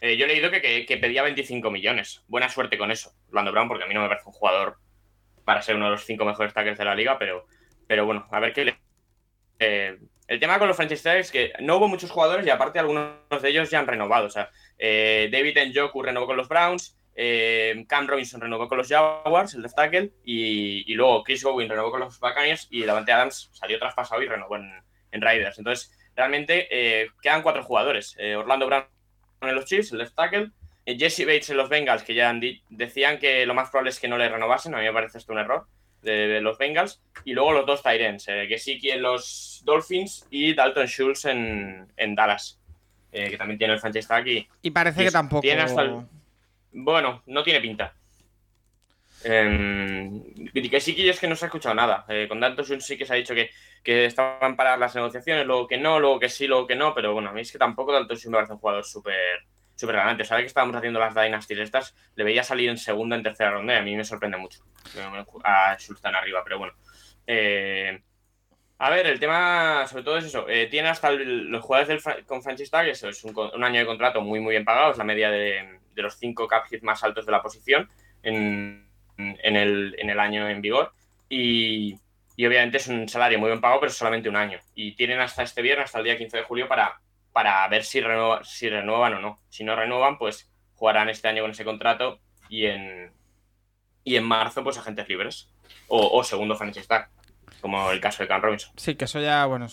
eh, 0.00 0.16
yo 0.16 0.24
he 0.24 0.28
leído 0.28 0.50
que, 0.50 0.60
que- 0.60 0.86
que 0.86 0.96
pedía 0.96 1.22
25 1.22 1.70
millones. 1.70 2.22
Buena 2.28 2.48
suerte 2.48 2.78
con 2.78 2.90
eso, 2.90 3.12
Orlando 3.28 3.52
Brown, 3.52 3.68
porque 3.68 3.84
a 3.84 3.86
mí 3.86 3.94
no 3.94 4.02
me 4.02 4.08
parece 4.08 4.26
un 4.26 4.32
jugador 4.32 4.78
para 5.44 5.60
ser 5.62 5.76
uno 5.76 5.86
de 5.86 5.90
los 5.92 6.04
cinco 6.04 6.24
mejores 6.24 6.54
tackles 6.54 6.78
de 6.78 6.84
la 6.84 6.94
liga, 6.94 7.18
pero, 7.18 7.46
pero 7.86 8.06
bueno, 8.06 8.26
a 8.30 8.40
ver 8.40 8.52
qué 8.52 8.64
le. 8.64 8.78
eh, 9.58 9.98
el 10.26 10.40
tema 10.40 10.58
con 10.58 10.66
los 10.68 10.76
franchise 10.76 11.02
tags 11.02 11.26
es 11.26 11.30
que 11.30 11.52
no 11.60 11.76
hubo 11.76 11.86
muchos 11.86 12.10
jugadores 12.10 12.46
y 12.46 12.50
aparte 12.50 12.78
algunos 12.78 13.12
de 13.42 13.48
ellos 13.50 13.68
ya 13.70 13.78
han 13.80 13.86
renovado. 13.86 14.26
O 14.26 14.30
sea, 14.30 14.48
eh, 14.78 15.28
David 15.30 15.58
Njoku 15.68 16.02
renovó 16.02 16.26
con 16.26 16.38
los 16.38 16.48
Browns, 16.48 16.96
eh, 17.14 17.84
Cam 17.88 18.06
Robinson 18.06 18.40
renovó 18.40 18.68
con 18.68 18.78
los 18.78 18.88
Jaguars, 18.88 19.54
el 19.54 19.62
left 19.62 19.76
tackle, 19.76 20.10
y, 20.24 20.90
y 20.90 20.94
luego 20.94 21.22
Chris 21.24 21.44
Gowen 21.44 21.68
renovó 21.68 21.90
con 21.90 22.00
los 22.00 22.18
Buccaneers 22.18 22.66
y 22.70 22.84
Davante 22.84 23.12
Adams 23.12 23.50
salió 23.52 23.78
traspasado 23.78 24.22
y 24.22 24.26
renovó 24.28 24.56
en, 24.56 24.70
en 25.12 25.20
Raiders. 25.20 25.58
Entonces, 25.58 25.92
realmente 26.16 26.68
eh, 26.70 27.08
quedan 27.22 27.42
cuatro 27.42 27.62
jugadores. 27.62 28.14
Eh, 28.18 28.34
Orlando 28.36 28.66
Brown 28.66 28.84
en 29.42 29.54
los 29.54 29.64
Chiefs, 29.66 29.92
el 29.92 29.98
left 29.98 30.14
tackle, 30.14 30.50
eh, 30.86 30.96
Jesse 30.98 31.20
Bates 31.26 31.50
en 31.50 31.56
los 31.56 31.68
Bengals, 31.68 32.02
que 32.02 32.14
ya 32.14 32.34
decían 32.70 33.18
que 33.18 33.46
lo 33.46 33.54
más 33.54 33.70
probable 33.70 33.90
es 33.90 34.00
que 34.00 34.08
no 34.08 34.18
le 34.18 34.28
renovasen, 34.28 34.74
a 34.74 34.78
mí 34.78 34.84
me 34.84 34.92
parece 34.92 35.18
esto 35.18 35.32
un 35.32 35.38
error, 35.38 35.66
de, 36.02 36.28
de 36.28 36.40
los 36.42 36.58
Bengals, 36.58 37.02
y 37.24 37.32
luego 37.32 37.52
los 37.52 37.64
dos 37.66 37.82
Tyrens, 37.82 38.26
que 38.26 38.58
sí 38.58 38.78
en 38.90 39.00
los 39.02 39.62
Dolphins 39.64 40.26
y 40.30 40.54
Dalton 40.54 40.86
Schultz 40.86 41.24
en, 41.26 41.86
en 41.96 42.14
Dallas, 42.14 42.60
que 43.10 43.36
también 43.38 43.56
tiene 43.58 43.74
el 43.74 43.80
franchise 43.80 44.08
tag 44.08 44.26
y, 44.28 44.46
Y 44.60 44.70
parece 44.70 45.02
Y 45.02 45.04
que 45.06 45.10
tampoco. 45.12 45.40
tiene 45.40 45.62
hasta 45.62 45.82
el- 45.82 46.06
bueno, 46.74 47.22
no 47.26 47.42
tiene 47.42 47.60
pinta. 47.60 47.94
Eh, 49.26 50.10
que 50.70 50.80
sí 50.80 51.08
es 51.08 51.18
que 51.18 51.26
no 51.28 51.34
se 51.36 51.46
ha 51.46 51.48
escuchado 51.48 51.74
nada. 51.74 52.04
Eh, 52.08 52.26
con 52.28 52.40
Dalton 52.40 52.80
sí 52.80 52.98
que 52.98 53.06
se 53.06 53.12
ha 53.14 53.16
dicho 53.16 53.34
que, 53.34 53.50
que 53.82 54.04
estaban 54.04 54.54
paradas 54.56 54.78
las 54.80 54.94
negociaciones, 54.94 55.46
luego 55.46 55.66
que 55.66 55.78
no, 55.78 55.98
luego 55.98 56.20
que 56.20 56.28
sí, 56.28 56.46
luego 56.46 56.66
que 56.66 56.76
no, 56.76 56.94
pero 56.94 57.12
bueno, 57.14 57.30
a 57.30 57.32
mí 57.32 57.40
es 57.40 57.50
que 57.50 57.58
tampoco 57.58 57.92
Dalton 57.92 58.18
me 58.26 58.32
parece 58.32 58.52
un 58.52 58.58
jugador 58.58 58.84
súper 58.84 59.46
súper 59.76 59.96
galante. 59.96 60.24
Sabe 60.24 60.42
que 60.42 60.46
estábamos 60.48 60.76
haciendo 60.76 61.00
las 61.00 61.14
Dynasties 61.14 61.60
estas, 61.60 61.94
le 62.14 62.24
veía 62.24 62.44
salir 62.44 62.68
en 62.70 62.78
segunda, 62.78 63.16
en 63.16 63.22
tercera 63.22 63.50
ronda 63.50 63.76
a 63.78 63.82
mí 63.82 63.96
me 63.96 64.04
sorprende 64.04 64.36
mucho. 64.36 64.60
A 65.44 65.76
Schultz 65.78 66.00
tan 66.02 66.14
arriba, 66.14 66.42
pero 66.44 66.58
bueno. 66.58 66.74
Eh, 67.26 68.00
a 68.78 68.90
ver, 68.90 69.06
el 69.06 69.18
tema 69.18 69.86
sobre 69.88 70.04
todo 70.04 70.18
es 70.18 70.26
eso. 70.26 70.48
Eh, 70.48 70.66
tiene 70.66 70.88
hasta 70.88 71.08
el- 71.08 71.46
los 71.48 71.62
jugadores 71.64 72.04
del 72.04 72.24
con 72.26 72.42
franchise 72.42 72.70
tag, 72.70 72.88
eso 72.88 73.08
es 73.08 73.24
un, 73.24 73.36
un 73.36 73.64
año 73.64 73.80
de 73.80 73.86
contrato 73.86 74.20
muy, 74.20 74.40
muy 74.40 74.52
bien 74.52 74.64
pagado. 74.64 74.92
Es 74.92 74.98
la 74.98 75.04
media 75.04 75.30
de, 75.30 75.78
de 75.94 76.02
los 76.02 76.16
cinco 76.18 76.46
cap 76.48 76.64
más 76.82 77.02
altos 77.04 77.26
de 77.26 77.32
la 77.32 77.42
posición 77.42 77.88
en, 78.22 78.88
en 79.18 79.56
el, 79.56 79.94
en 79.98 80.10
el 80.10 80.20
año 80.20 80.48
en 80.48 80.60
vigor. 80.60 80.92
Y, 81.28 81.98
y 82.36 82.46
obviamente 82.46 82.76
es 82.78 82.88
un 82.88 83.08
salario 83.08 83.38
muy 83.38 83.48
bien 83.48 83.60
pagado, 83.60 83.80
pero 83.80 83.92
solamente 83.92 84.28
un 84.28 84.36
año. 84.36 84.58
Y 84.74 84.92
tienen 84.96 85.20
hasta 85.20 85.42
este 85.42 85.62
viernes, 85.62 85.86
hasta 85.86 85.98
el 85.98 86.04
día 86.04 86.18
15 86.18 86.38
de 86.38 86.42
julio, 86.44 86.68
para, 86.68 87.00
para 87.32 87.66
ver 87.68 87.84
si, 87.84 88.00
renueva- 88.00 88.42
si 88.44 88.68
renuevan 88.68 89.14
o 89.14 89.20
no. 89.20 89.38
Si 89.48 89.64
no 89.64 89.76
renuevan, 89.76 90.18
pues 90.18 90.50
jugarán 90.74 91.08
este 91.08 91.28
año 91.28 91.42
con 91.42 91.52
ese 91.52 91.64
contrato 91.64 92.18
y 92.48 92.66
en, 92.66 93.12
y 94.04 94.16
en 94.16 94.24
marzo, 94.24 94.62
pues 94.62 94.78
agentes 94.78 95.08
libres. 95.08 95.48
O, 95.88 96.18
o 96.18 96.24
segundo 96.24 96.56
franchise 96.56 96.86
tag, 96.86 97.10
como 97.64 97.90
el 97.90 97.98
caso 97.98 98.22
de 98.22 98.28
Cam 98.28 98.42
Robinson. 98.42 98.70
Sí, 98.76 98.94
que 98.94 99.06
eso 99.06 99.20
ya, 99.20 99.46
bueno, 99.46 99.70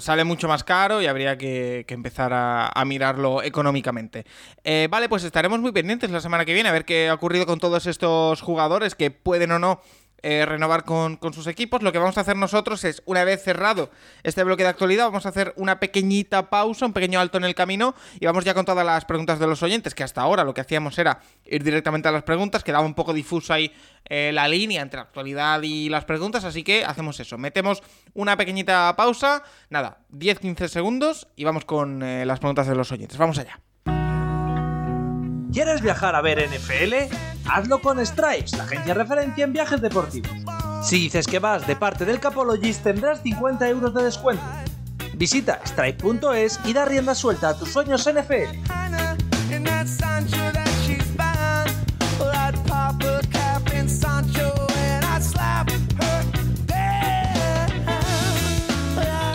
sale 0.00 0.24
mucho 0.24 0.48
más 0.48 0.64
caro 0.64 1.02
y 1.02 1.06
habría 1.06 1.36
que, 1.36 1.84
que 1.86 1.92
empezar 1.92 2.32
a, 2.32 2.68
a 2.68 2.84
mirarlo 2.86 3.42
económicamente. 3.42 4.24
Eh, 4.64 4.88
vale, 4.90 5.10
pues 5.10 5.24
estaremos 5.24 5.60
muy 5.60 5.70
pendientes 5.70 6.10
la 6.10 6.22
semana 6.22 6.46
que 6.46 6.54
viene 6.54 6.70
a 6.70 6.72
ver 6.72 6.86
qué 6.86 7.10
ha 7.10 7.12
ocurrido 7.12 7.44
con 7.44 7.58
todos 7.58 7.86
estos 7.86 8.40
jugadores 8.40 8.94
que 8.94 9.10
pueden 9.10 9.52
o 9.52 9.58
no 9.58 9.82
eh, 10.26 10.46
renovar 10.46 10.84
con, 10.84 11.18
con 11.18 11.34
sus 11.34 11.46
equipos. 11.46 11.82
Lo 11.82 11.92
que 11.92 11.98
vamos 11.98 12.16
a 12.16 12.22
hacer 12.22 12.34
nosotros 12.34 12.82
es, 12.84 13.02
una 13.04 13.24
vez 13.24 13.42
cerrado 13.42 13.90
este 14.22 14.42
bloque 14.42 14.62
de 14.62 14.70
actualidad, 14.70 15.04
vamos 15.04 15.26
a 15.26 15.28
hacer 15.28 15.52
una 15.56 15.78
pequeñita 15.78 16.48
pausa, 16.48 16.86
un 16.86 16.94
pequeño 16.94 17.20
alto 17.20 17.36
en 17.36 17.44
el 17.44 17.54
camino 17.54 17.94
y 18.18 18.24
vamos 18.24 18.42
ya 18.42 18.54
con 18.54 18.64
todas 18.64 18.86
las 18.86 19.04
preguntas 19.04 19.38
de 19.38 19.46
los 19.46 19.62
oyentes, 19.62 19.94
que 19.94 20.02
hasta 20.02 20.22
ahora 20.22 20.42
lo 20.42 20.54
que 20.54 20.62
hacíamos 20.62 20.98
era 20.98 21.20
ir 21.44 21.62
directamente 21.62 22.08
a 22.08 22.12
las 22.12 22.22
preguntas, 22.22 22.64
quedaba 22.64 22.86
un 22.86 22.94
poco 22.94 23.12
difusa 23.12 23.54
ahí 23.54 23.70
eh, 24.06 24.30
la 24.32 24.48
línea 24.48 24.80
entre 24.80 24.96
la 24.96 25.02
actualidad 25.02 25.60
y 25.60 25.90
las 25.90 26.06
preguntas, 26.06 26.44
así 26.44 26.64
que 26.64 26.86
hacemos 26.86 27.20
eso, 27.20 27.36
metemos 27.36 27.82
una 28.14 28.38
pequeñita 28.38 28.94
pausa, 28.96 29.42
nada, 29.68 29.98
10-15 30.10 30.68
segundos 30.68 31.28
y 31.36 31.44
vamos 31.44 31.66
con 31.66 32.02
eh, 32.02 32.24
las 32.24 32.38
preguntas 32.38 32.66
de 32.66 32.74
los 32.74 32.90
oyentes. 32.92 33.18
Vamos 33.18 33.36
allá. 33.36 33.60
¿Quieres 35.54 35.82
viajar 35.82 36.16
a 36.16 36.20
ver 36.20 36.50
NFL? 36.50 37.14
Hazlo 37.48 37.80
con 37.80 38.04
Stripes, 38.04 38.56
la 38.56 38.64
agencia 38.64 38.92
referencia 38.92 39.44
en 39.44 39.52
viajes 39.52 39.80
deportivos. 39.80 40.32
Si 40.82 40.98
dices 40.98 41.28
que 41.28 41.38
vas 41.38 41.64
de 41.64 41.76
parte 41.76 42.04
del 42.04 42.18
Capologist 42.18 42.82
tendrás 42.82 43.22
50 43.22 43.68
euros 43.68 43.94
de 43.94 44.02
descuento. 44.02 44.42
Visita 45.14 45.60
stripe.es 45.64 46.58
y 46.64 46.72
da 46.72 46.86
rienda 46.86 47.14
suelta 47.14 47.50
a 47.50 47.56
tus 47.56 47.68
sueños 47.68 48.02
NFL. 48.02 48.50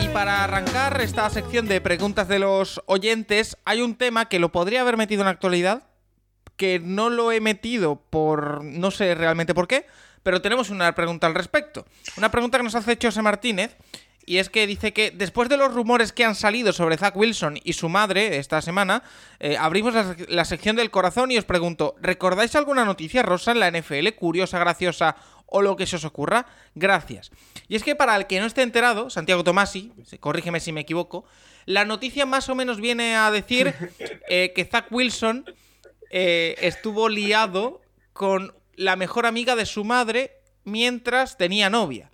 Y 0.04 0.08
para 0.10 0.44
arrancar 0.44 1.00
esta 1.00 1.30
sección 1.30 1.66
de 1.70 1.80
preguntas 1.80 2.28
de 2.28 2.40
los 2.40 2.82
oyentes, 2.88 3.56
hay 3.64 3.82
un 3.82 3.96
tema 3.96 4.28
que 4.28 4.40
lo 4.40 4.52
podría 4.52 4.82
haber 4.82 4.98
metido 4.98 5.22
en 5.22 5.30
actualidad, 5.30 5.84
que 6.60 6.82
no 6.84 7.10
lo 7.10 7.32
he 7.32 7.40
metido 7.40 8.02
por 8.10 8.66
no 8.66 8.92
sé 8.92 9.16
realmente 9.16 9.54
por 9.54 9.66
qué, 9.66 9.86
pero 10.24 10.42
tenemos 10.42 10.70
una 10.70 10.94
pregunta 10.94 11.26
al 11.26 11.34
respecto. 11.34 11.86
Una 12.18 12.30
pregunta 12.30 12.58
que 12.58 12.66
nos 12.66 12.76
hace 12.76 13.00
José 13.02 13.22
Martínez 13.22 13.78
y 14.26 14.40
es 14.40 14.50
que 14.50 14.68
dice 14.68 14.92
que 14.92 15.10
después 15.10 15.48
de 15.48 15.56
los 15.56 15.74
rumores 15.74 16.12
que 16.12 16.26
han 16.26 16.36
salido 16.36 16.74
sobre 16.74 16.98
Zach 16.98 17.16
Wilson 17.16 17.58
y 17.64 17.72
su 17.74 17.88
madre 17.88 18.40
esta 18.40 18.62
semana, 18.62 19.04
eh, 19.40 19.56
abrimos 19.58 19.94
la, 19.94 20.18
la 20.28 20.44
sección 20.44 20.76
del 20.76 20.92
corazón 20.92 21.32
y 21.32 21.38
os 21.38 21.46
pregunto, 21.46 21.96
¿recordáis 22.02 22.54
alguna 22.58 22.84
noticia 22.84 23.24
rosa 23.24 23.54
en 23.54 23.62
la 23.62 23.72
NFL, 23.72 24.10
curiosa, 24.18 24.60
graciosa 24.60 25.16
o 25.46 25.62
lo 25.62 25.78
que 25.78 25.88
se 25.88 25.96
os 25.96 26.04
ocurra? 26.04 26.46
Gracias. 26.76 27.32
Y 27.70 27.78
es 27.78 27.84
que 27.84 27.96
para 27.96 28.18
el 28.18 28.28
que 28.28 28.42
no 28.42 28.48
esté 28.48 28.64
enterado, 28.64 29.10
Santiago 29.10 29.46
Tomasi, 29.46 29.94
corrígeme 30.20 30.60
si 30.60 30.74
me 30.74 30.82
equivoco, 30.82 31.24
la 31.66 31.86
noticia 31.86 32.26
más 32.26 32.50
o 32.50 32.56
menos 32.56 32.82
viene 32.82 33.16
a 33.16 33.32
decir 33.32 33.74
eh, 34.28 34.52
que 34.54 34.66
Zach 34.66 34.88
Wilson 34.92 35.46
eh, 36.10 36.56
estuvo 36.62 37.10
liado 37.10 37.82
con 38.14 38.54
la 38.76 38.96
mejor 38.96 39.26
amiga 39.26 39.56
de 39.56 39.66
su 39.66 39.84
madre 39.84 40.32
mientras 40.64 41.38
tenía 41.38 41.70
novia. 41.70 42.10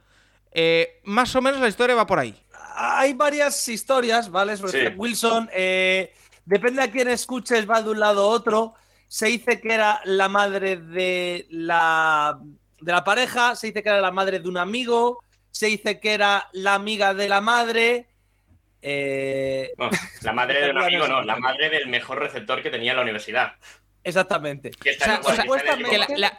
Eh, 0.51 1.01
más 1.03 1.35
o 1.35 1.41
menos 1.41 1.59
la 1.61 1.67
historia 1.67 1.95
va 1.95 2.05
por 2.07 2.19
ahí. 2.19 2.35
Hay 2.77 3.13
varias 3.13 3.67
historias, 3.67 4.29
¿vale? 4.29 4.57
Sobre 4.57 4.89
Sí. 4.89 4.93
Wilson. 4.97 5.49
eh, 5.53 6.13
depende 6.45 6.81
a 6.81 6.91
quién 6.91 7.07
escuches, 7.09 7.69
va 7.69 7.81
de 7.81 7.89
un 7.91 7.99
lado 7.99 8.23
a 8.23 8.27
otro. 8.27 8.73
Se 9.07 9.27
dice 9.27 9.61
que 9.61 9.73
era 9.73 10.01
la 10.05 10.27
madre 10.29 10.77
de 10.77 11.45
la, 11.49 12.37
de 12.81 12.91
la 12.91 13.03
pareja, 13.03 13.55
se 13.55 13.67
dice 13.67 13.81
que 13.83 13.89
era 13.89 14.01
la 14.01 14.11
madre 14.11 14.39
de 14.39 14.49
un 14.49 14.57
amigo, 14.57 15.23
se 15.51 15.67
dice 15.67 15.99
que 15.99 16.13
era 16.13 16.49
la 16.53 16.73
amiga 16.73 17.13
de 17.13 17.29
la 17.29 17.39
madre. 17.41 18.07
eh, 18.81 19.71
No, 19.77 19.89
la 20.21 20.33
madre 20.33 20.61
de 20.65 20.71
un 20.71 20.77
amigo, 20.83 21.07
no, 21.07 21.21
la 21.21 21.37
madre 21.37 21.69
del 21.69 21.87
mejor 21.87 22.19
receptor 22.19 22.61
que 22.61 22.69
tenía 22.69 22.91
en 22.91 22.97
la 22.97 23.03
universidad. 23.03 23.53
Exactamente. 24.05 24.71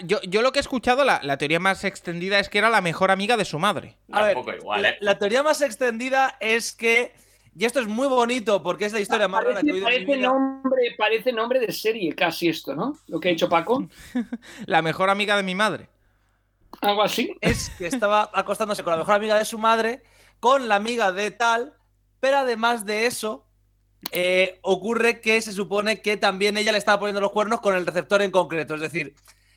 Yo, 0.05 0.43
lo 0.43 0.53
que 0.53 0.59
he 0.59 0.61
escuchado, 0.61 1.05
la, 1.05 1.21
la 1.23 1.37
teoría 1.37 1.61
más 1.61 1.85
extendida 1.85 2.39
es 2.39 2.49
que 2.49 2.59
era 2.59 2.71
la 2.71 2.81
mejor 2.81 3.11
amiga 3.11 3.37
de 3.37 3.45
su 3.45 3.59
madre. 3.59 3.97
A 4.11 4.23
ver, 4.23 4.39
igual, 4.59 4.83
la, 4.83 4.91
¿eh? 4.91 4.97
la 5.01 5.19
teoría 5.19 5.43
más 5.43 5.61
extendida 5.61 6.37
es 6.41 6.73
que, 6.73 7.13
y 7.55 7.65
esto 7.65 7.81
es 7.81 7.87
muy 7.87 8.09
bonito 8.09 8.63
porque 8.63 8.87
es 8.87 8.93
la 8.93 9.01
historia 9.01 9.29
más 9.29 9.45
rara 9.45 9.63
que 9.63 9.71
he 9.71 9.83
Parece, 9.83 9.87
oído 9.87 9.89
en 9.89 10.01
mi 10.01 10.07
parece 10.07 10.19
vida. 10.19 10.29
nombre, 10.29 10.95
parece 10.97 11.33
nombre 11.33 11.61
de 11.61 11.73
serie 11.73 12.15
casi 12.15 12.49
esto, 12.49 12.75
¿no? 12.75 12.99
Lo 13.07 13.21
que 13.21 13.29
ha 13.29 13.33
hecho 13.33 13.49
Paco. 13.49 13.89
La 14.67 14.83
mejor 14.83 15.11
amiga 15.11 15.37
de 15.37 15.43
mi 15.43 15.55
madre. 15.55 15.89
Algo 16.83 17.03
así. 17.03 17.35
es 17.41 17.71
que 17.79 17.87
estaba 17.87 18.31
acostándose 18.35 18.83
con 18.83 18.91
la 18.93 18.99
mejor 18.99 19.15
amiga 19.15 19.39
de 19.39 19.47
su 19.47 19.59
madre, 19.59 20.03
con 20.41 20.69
la 20.69 20.75
amiga 20.75 21.11
de 21.11 21.31
tal, 21.31 21.75
pero 22.21 22.39
además 22.39 22.85
de 22.85 23.07
eso, 23.07 23.46
eh, 24.13 24.59
ocurre 24.63 25.21
que 25.21 25.41
se 25.43 25.53
supone 25.53 26.01
que 26.01 26.17
también 26.17 26.57
ella 26.57 26.73
le 26.73 26.79
estaba 26.79 27.01
poniendo 27.01 27.21
los 27.21 27.33
cuernos 27.33 27.61
con 27.61 27.75
el 27.75 27.87
receptor 27.87 28.23
en 28.23 28.31
concreto. 28.31 28.75
Es 28.75 28.81
decir, 28.81 29.15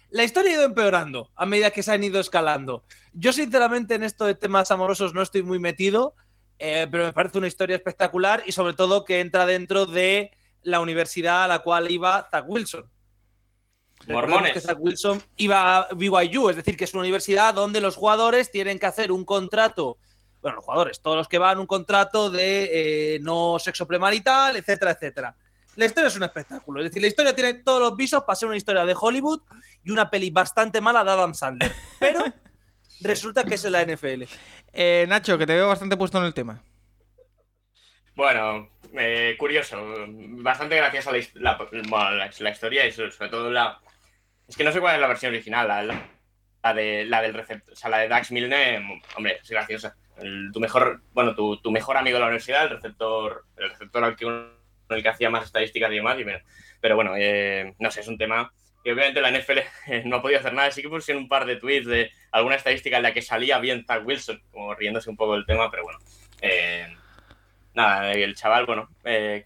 la 0.10 0.24
historia 0.24 0.52
ha 0.52 0.56
ido 0.56 0.64
empeorando 0.64 1.30
a 1.36 1.46
medida 1.46 1.72
que 1.72 1.84
se 1.84 1.92
han 1.92 2.04
ido 2.04 2.20
escalando. 2.20 2.84
Yo, 3.14 3.32
sinceramente, 3.32 3.96
en 3.96 4.04
esto 4.04 4.26
de 4.26 4.36
temas 4.36 4.72
amorosos 4.72 5.14
no 5.14 5.22
estoy 5.22 5.44
muy 5.44 5.60
metido, 5.60 6.16
eh, 6.58 6.88
pero 6.90 7.06
me 7.06 7.14
parece 7.14 7.38
una 7.38 7.48
historia 7.48 7.76
espectacular 7.76 8.44
y 8.46 8.52
sobre 8.52 8.74
todo 8.74 9.06
que 9.06 9.20
entra 9.20 9.46
dentro 9.46 9.86
de 9.86 10.32
la 10.64 10.80
universidad 10.80 11.44
a 11.44 11.48
la 11.48 11.60
cual 11.60 11.90
iba 11.92 12.28
Zach 12.30 12.46
Wilson. 12.48 12.90
Mormones. 14.08 14.54
que 14.54 14.62
Zach 14.62 14.78
Wilson 14.80 15.22
iba 15.38 15.78
a 15.78 15.94
BYU, 15.94 16.50
es 16.50 16.56
decir, 16.56 16.76
que 16.76 16.86
es 16.86 16.94
una 16.94 17.02
universidad 17.02 17.54
donde 17.54 17.82
los 17.82 17.96
jugadores 17.96 18.50
tienen 18.50 18.80
que 18.80 18.86
hacer 18.86 19.12
un 19.12 19.26
contrato, 19.26 19.98
bueno, 20.42 20.56
los 20.58 20.66
jugadores, 20.66 21.02
todos 21.02 21.18
los 21.18 21.28
que 21.28 21.38
van, 21.38 21.60
un 21.60 21.68
contrato 21.68 22.30
de 22.30 23.16
eh, 23.16 23.20
no 23.22 23.58
sexo 23.60 23.86
premarital, 23.88 24.56
etcétera, 24.56 24.92
etcétera. 24.92 25.36
La 25.76 25.86
historia 25.86 26.08
es 26.08 26.16
un 26.18 26.24
espectáculo, 26.24 26.80
es 26.82 26.86
decir, 26.90 27.02
la 27.02 27.08
historia 27.08 27.34
tiene 27.36 27.54
todos 27.56 27.80
los 27.80 27.96
visos 27.96 28.24
para 28.24 28.36
ser 28.36 28.48
una 28.48 28.58
historia 28.58 28.84
de 28.86 28.96
Hollywood 29.00 29.42
y 29.84 29.92
una 29.92 30.10
peli 30.10 30.30
bastante 30.30 30.82
mala 30.82 31.04
de 31.04 31.12
Adam 31.12 31.34
Sandler, 31.34 31.72
pero 32.00 32.24
resulta 33.02 33.44
que 33.44 33.56
es 33.56 33.64
en 33.66 33.72
la 33.74 33.84
NFL. 33.86 34.24
Eh, 34.74 35.06
Nacho, 35.08 35.38
que 35.38 35.46
te 35.48 35.54
veo 35.56 35.68
bastante 35.70 35.96
puesto 35.98 36.18
en 36.18 36.26
el 36.26 36.34
tema. 36.34 36.62
Bueno, 38.16 38.70
eh, 38.98 39.36
curioso. 39.38 39.78
Bastante 40.10 40.76
gracias 40.76 41.08
a 41.08 41.12
la, 41.12 41.20
la- 41.36 42.12
la- 42.12 42.32
la 42.40 42.50
historia 42.50 42.86
y 42.86 42.92
so- 42.92 43.10
sobre 43.12 43.30
todo 43.30 43.50
la. 43.50 43.80
Es 44.48 44.58
que 44.58 44.64
no 44.64 44.72
sé 44.72 44.82
cuál 44.82 44.96
es 44.96 45.02
la 45.02 45.08
versión 45.08 45.32
original, 45.34 45.68
la, 45.68 45.84
la- 45.84 46.10
la 46.62 46.74
de, 46.74 47.06
la 47.06 47.22
del 47.22 47.34
receptor, 47.34 47.72
o 47.74 47.76
sea, 47.76 47.90
la 47.90 48.00
de 48.00 48.10
Dax 48.10 48.32
Milne, 48.32 49.02
hombre, 49.16 49.40
es 49.42 49.50
graciosa. 49.50 49.96
Tu 50.54 50.60
mejor, 50.60 51.02
bueno, 51.14 51.36
tu, 51.36 51.58
tu 51.58 51.72
mejor 51.72 51.98
amigo 51.98 52.16
de 52.16 52.20
la 52.22 52.26
universidad, 52.28 52.64
el 52.64 52.70
receptor, 52.72 53.46
el 53.58 53.70
receptor 53.70 54.04
al 54.04 54.16
que 54.16 54.26
uno- 54.26 54.50
el 54.90 55.04
que 55.04 55.10
hacía 55.10 55.30
más 55.30 55.46
estadísticas 55.46 55.92
y 55.92 55.96
demás, 55.96 56.18
y 56.20 56.24
bueno, 56.24 56.40
pero 56.82 56.96
bueno, 56.96 57.14
eh, 57.18 57.76
no 57.80 57.92
sé, 57.92 58.02
es 58.02 58.08
un 58.08 58.18
tema 58.18 58.52
que 58.84 58.92
obviamente 58.94 59.22
la 59.22 59.30
NFL 59.30 59.60
no 60.06 60.16
ha 60.18 60.22
podido 60.22 60.40
hacer 60.40 60.54
nada, 60.54 60.72
sí 60.72 60.82
que 60.82 60.90
pusieron 60.90 61.24
un 61.24 61.30
par 61.30 61.46
de 61.46 61.58
tweets 61.58 61.86
de 61.88 62.12
alguna 62.32 62.56
estadística 62.56 62.98
en 62.98 63.04
la 63.04 63.14
que 63.14 63.22
salía 63.22 63.60
bien 63.60 63.86
Zach 63.86 64.04
Wilson, 64.06 64.42
como 64.52 64.74
riéndose 64.74 65.10
un 65.10 65.18
poco 65.18 65.34
del 65.36 65.46
tema, 65.46 65.70
pero 65.70 65.84
bueno. 65.84 66.00
eh, 66.42 66.88
nada, 67.76 68.12
el 68.14 68.36
chaval, 68.36 68.66
bueno, 68.66 68.90
eh, 69.04 69.46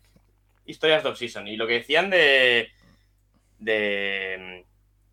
historias 0.66 1.04
de 1.04 1.10
off-season. 1.10 1.48
Y 1.48 1.58
lo 1.58 1.68
que 1.68 1.74
decían 1.74 2.10
de, 2.10 2.72
de, 3.60 4.66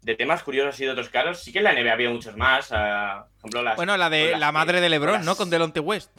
de 0.03 0.15
temas 0.15 0.43
curiosos 0.43 0.81
y 0.81 0.85
de 0.85 0.91
otros 0.93 1.09
caros, 1.11 1.43
sí 1.43 1.53
que 1.53 1.59
en 1.59 1.65
la 1.65 1.73
NBA 1.75 1.93
había 1.93 2.11
muchos 2.11 2.37
más. 2.37 2.69
ah, 2.73 3.27
por 3.41 3.49
ejemplo, 3.51 3.63
las, 3.63 3.77
Bueno, 3.77 3.97
la 3.97 4.09
de 4.11 4.31
las 4.33 4.41
la 4.41 4.53
madre 4.53 4.81
de 4.81 4.89
LeBron, 4.89 5.15
las- 5.15 5.25
¿no? 5.25 5.37
Con 5.37 5.51
Delonte 5.51 5.81
West. 5.81 6.11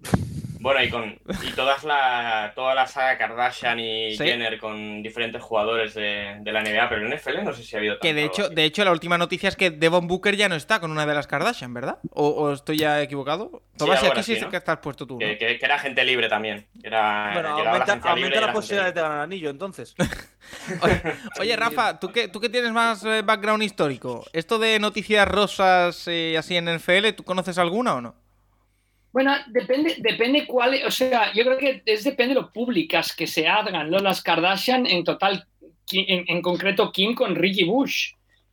Bueno, 0.60 0.82
y 0.82 0.88
con 0.90 1.18
y 1.42 1.52
todas 1.52 1.84
la, 1.84 2.52
toda 2.54 2.74
la 2.74 2.86
saga 2.86 3.18
Kardashian 3.18 3.78
y 3.80 4.16
Sí. 4.16 4.24
Jenner 4.24 4.58
con 4.58 5.02
diferentes 5.02 5.42
jugadores 5.42 5.94
de, 5.94 6.36
de 6.40 6.52
la 6.52 6.62
NBA, 6.62 6.88
pero 6.88 7.06
en 7.06 7.14
NFL 7.14 7.44
no 7.44 7.52
sé 7.52 7.62
si 7.62 7.76
ha 7.76 7.78
habido 7.78 7.98
Que 8.00 8.14
de 8.14 8.24
hecho, 8.24 8.46
así. 8.46 8.54
de 8.54 8.64
hecho, 8.64 8.84
la 8.84 8.92
última 8.92 9.18
noticia 9.18 9.48
es 9.48 9.56
que 9.56 9.70
Devon 9.70 10.06
Booker 10.06 10.36
ya 10.36 10.48
no 10.48 10.54
está 10.54 10.80
con 10.80 10.90
una 10.90 11.04
de 11.06 11.14
las 11.14 11.26
Kardashian, 11.26 11.74
¿verdad? 11.74 11.98
¿O, 12.10 12.28
o 12.28 12.52
estoy 12.52 12.78
ya 12.78 13.00
equivocado? 13.02 13.62
Tomás, 13.76 14.02
aquí 14.02 14.22
sí 14.22 14.38
¿no? 14.40 14.48
que 14.48 14.56
estás 14.56 14.78
puesto 14.78 15.06
tú. 15.06 15.14
¿no? 15.14 15.18
que, 15.20 15.36
que- 15.36 15.58
que 15.58 15.64
era 15.64 15.78
gente 15.78 16.04
libre 16.04 16.28
también. 16.28 16.66
Era, 16.82 17.30
Bueno, 17.34 17.56
llegaba 17.58 17.64
la 17.64 17.70
aumenta, 17.72 17.92
agencia 17.92 18.14
libre 18.14 18.28
aumenta 18.28 18.36
y 18.36 18.40
la 18.40 18.44
era 18.46 18.52
posibilidad 18.52 18.94
de 18.94 19.00
ganar 19.00 19.20
anillo, 19.20 19.50
entonces. 19.50 19.94
Oye, 20.82 21.02
oye, 21.40 21.56
Rafa, 21.56 21.98
¿tú 21.98 22.10
que, 22.12 22.28
tú 22.28 22.40
que 22.40 22.48
tienes 22.48 22.70
más 22.72 23.04
eh, 23.04 23.22
background 23.22 23.62
histórico, 23.64 24.24
esto 24.32 24.58
de 24.58 24.78
noticias 24.78 25.26
rosas 25.26 26.06
eh, 26.06 26.36
así 26.38 26.56
en 26.56 26.66
NFL, 26.76 27.10
¿tú 27.16 27.24
conoces 27.24 27.58
alguna 27.58 27.94
o 27.96 28.00
no? 28.00 28.14
Bueno, 29.16 29.34
depende, 29.46 29.96
depende 29.96 30.46
cuál, 30.46 30.78
o 30.86 30.90
sea, 30.90 31.32
yo 31.32 31.42
creo 31.42 31.56
que 31.56 31.82
es 31.86 32.04
depende 32.04 32.34
de 32.34 32.40
lo 32.42 32.52
públicas 32.52 33.16
que 33.16 33.26
se 33.26 33.48
hagan, 33.48 33.90
¿no? 33.90 33.98
Las 33.98 34.20
Kardashian, 34.20 34.86
en 34.86 35.04
total, 35.04 35.46
en, 35.90 36.26
en 36.28 36.42
concreto 36.42 36.92
Kim 36.92 37.14
con 37.14 37.34
Ricky 37.34 37.64
Bush, 37.64 38.10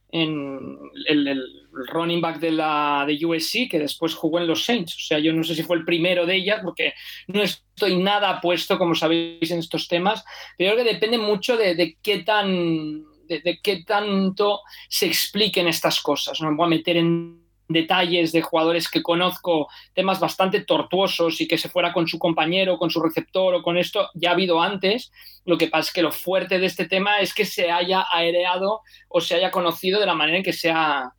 en 0.10 0.80
el, 1.06 1.44
running 1.92 2.22
back 2.22 2.40
de 2.40 2.52
la 2.52 3.04
de 3.06 3.26
USC, 3.26 3.70
que 3.70 3.78
después 3.78 4.16
jugó 4.16 4.40
en 4.40 4.48
los 4.48 4.64
Saints. 4.64 4.96
O 4.96 5.00
sea, 5.00 5.20
yo 5.20 5.34
no 5.34 5.44
sé 5.44 5.54
si 5.54 5.64
fue 5.64 5.76
el 5.76 5.84
primero 5.84 6.26
de 6.26 6.36
ellas, 6.38 6.62
porque 6.64 6.94
no 7.28 7.44
estoy 7.44 7.98
nada 7.98 8.40
puesto, 8.40 8.78
como 8.78 8.96
sabéis, 8.96 9.52
en 9.52 9.60
estos 9.60 9.90
temas, 9.90 10.24
pero 10.58 10.76
creo 10.76 10.86
que 10.86 10.94
depende 10.94 11.18
mucho 11.18 11.58
de, 11.58 11.76
de 11.76 11.98
qué 12.02 12.20
tan 12.20 13.04
de, 13.28 13.42
de 13.42 13.60
qué 13.62 13.84
tanto 13.86 14.62
se 14.88 15.08
expliquen 15.08 15.68
estas 15.68 16.00
cosas. 16.00 16.40
No 16.40 16.52
me 16.52 16.56
voy 16.56 16.68
a 16.68 16.70
meter 16.70 16.96
en 16.96 17.43
detalles 17.74 18.32
de 18.32 18.42
jugadores 18.42 18.90
que 18.90 19.04
conozco 19.04 19.68
temas 19.94 20.20
bastante 20.20 20.62
tortuosos 20.62 21.42
y 21.42 21.48
que 21.48 21.58
se 21.58 21.70
fuera 21.70 21.92
con 21.92 22.08
su 22.08 22.20
compañero, 22.20 22.78
con 22.78 22.90
su 22.90 23.02
receptor 23.02 23.56
o 23.56 23.64
con 23.64 23.78
esto, 23.78 24.10
ya 24.14 24.30
ha 24.30 24.34
habido 24.34 24.62
antes. 24.62 25.12
Lo 25.46 25.58
que 25.58 25.68
pasa 25.68 25.90
es 25.90 25.94
que 25.94 26.02
lo 26.02 26.12
fuerte 26.12 26.60
de 26.60 26.68
este 26.68 26.88
tema 26.88 27.20
es 27.20 27.34
que 27.34 27.46
se 27.46 27.72
haya 27.72 28.06
aereado 28.12 28.82
o 29.10 29.20
se 29.20 29.36
haya 29.36 29.52
conocido 29.52 30.00
de 30.00 30.06
la 30.06 30.16
manera 30.16 30.38
en 30.38 30.44
que 30.44 30.54
se 30.54 30.72
ha 30.72 31.12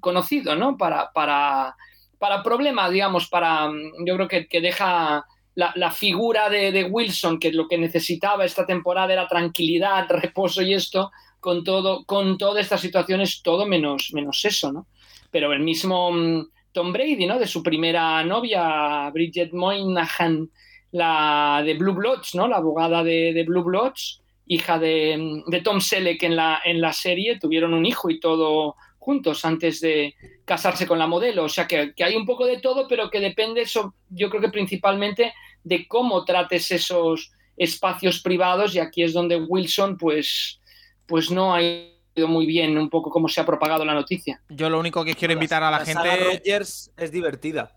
conocido, 0.00 0.54
¿no? 0.54 0.76
Para, 0.76 1.12
para, 1.12 1.76
para 2.18 2.42
problemas, 2.42 2.90
digamos, 2.90 3.28
para, 3.28 3.70
yo 4.06 4.14
creo 4.14 4.28
que, 4.28 4.46
que 4.46 4.60
deja 4.60 5.26
la, 5.54 5.90
figura 5.90 6.48
de, 6.48 6.70
de 6.70 6.84
Wilson, 6.84 7.40
que 7.40 7.52
lo 7.52 7.66
que 7.66 7.78
necesitaba 7.78 8.44
esta 8.44 8.64
temporada 8.64 9.12
era 9.12 9.26
tranquilidad, 9.26 10.06
reposo 10.08 10.62
y 10.62 10.72
esto, 10.72 11.10
con 11.40 11.64
todo, 11.64 12.04
con 12.04 12.38
todas 12.38 12.62
estas 12.62 12.80
situaciones, 12.80 13.42
todo 13.42 13.66
menos, 13.66 14.10
menos 14.12 14.44
eso, 14.44 14.72
¿no? 14.72 14.86
Pero 15.30 15.52
el 15.52 15.60
mismo 15.60 16.10
mm, 16.12 16.48
Tom 16.72 16.92
Brady, 16.92 17.26
¿no? 17.26 17.38
De 17.38 17.46
su 17.46 17.62
primera 17.62 18.22
novia, 18.24 19.10
Bridget 19.10 19.52
Moynihan, 19.52 20.50
la 20.92 21.62
de 21.64 21.74
Blue 21.74 21.94
Bloods, 21.94 22.34
¿no? 22.34 22.48
La 22.48 22.56
abogada 22.56 23.02
de, 23.02 23.44
Blue 23.46 23.64
Bloods, 23.64 24.22
hija 24.46 24.78
de, 24.78 25.42
de 25.46 25.60
Tom 25.60 25.80
Selleck 25.80 26.22
en 26.22 26.36
la, 26.36 26.60
en 26.64 26.80
la 26.80 26.92
serie, 26.92 27.38
tuvieron 27.38 27.74
un 27.74 27.84
hijo 27.84 28.10
y 28.10 28.20
todo 28.20 28.76
juntos 28.98 29.44
antes 29.44 29.80
de 29.80 30.14
casarse 30.44 30.86
con 30.86 30.98
la 30.98 31.06
modelo. 31.06 31.44
O 31.44 31.48
sea 31.48 31.66
que, 31.66 31.94
que 31.94 32.04
hay 32.04 32.14
un 32.16 32.26
poco 32.26 32.46
de 32.46 32.60
todo, 32.60 32.86
pero 32.88 33.10
que 33.10 33.20
depende, 33.20 33.62
eso, 33.62 33.94
yo 34.10 34.28
creo 34.28 34.42
que 34.42 34.50
principalmente 34.50 35.32
de 35.64 35.88
cómo 35.88 36.24
trates 36.24 36.70
esos 36.70 37.32
espacios 37.56 38.20
privados 38.20 38.74
y 38.74 38.78
aquí 38.78 39.02
es 39.02 39.12
donde 39.12 39.36
Wilson 39.36 39.98
pues, 39.98 40.60
pues 41.06 41.30
no 41.30 41.54
ha 41.54 41.62
ido 41.62 41.97
muy 42.26 42.46
bien 42.46 42.76
un 42.78 42.90
poco 42.90 43.10
cómo 43.10 43.28
se 43.28 43.40
ha 43.40 43.46
propagado 43.46 43.84
la 43.84 43.94
noticia. 43.94 44.40
Yo 44.48 44.68
lo 44.68 44.80
único 44.80 45.04
que 45.04 45.14
quiero 45.14 45.34
invitar 45.34 45.62
a 45.62 45.70
la, 45.70 45.84
saga 45.84 46.10
gente. 46.10 46.24
Rogers 46.24 46.90
es 46.96 47.12
divertida. 47.12 47.76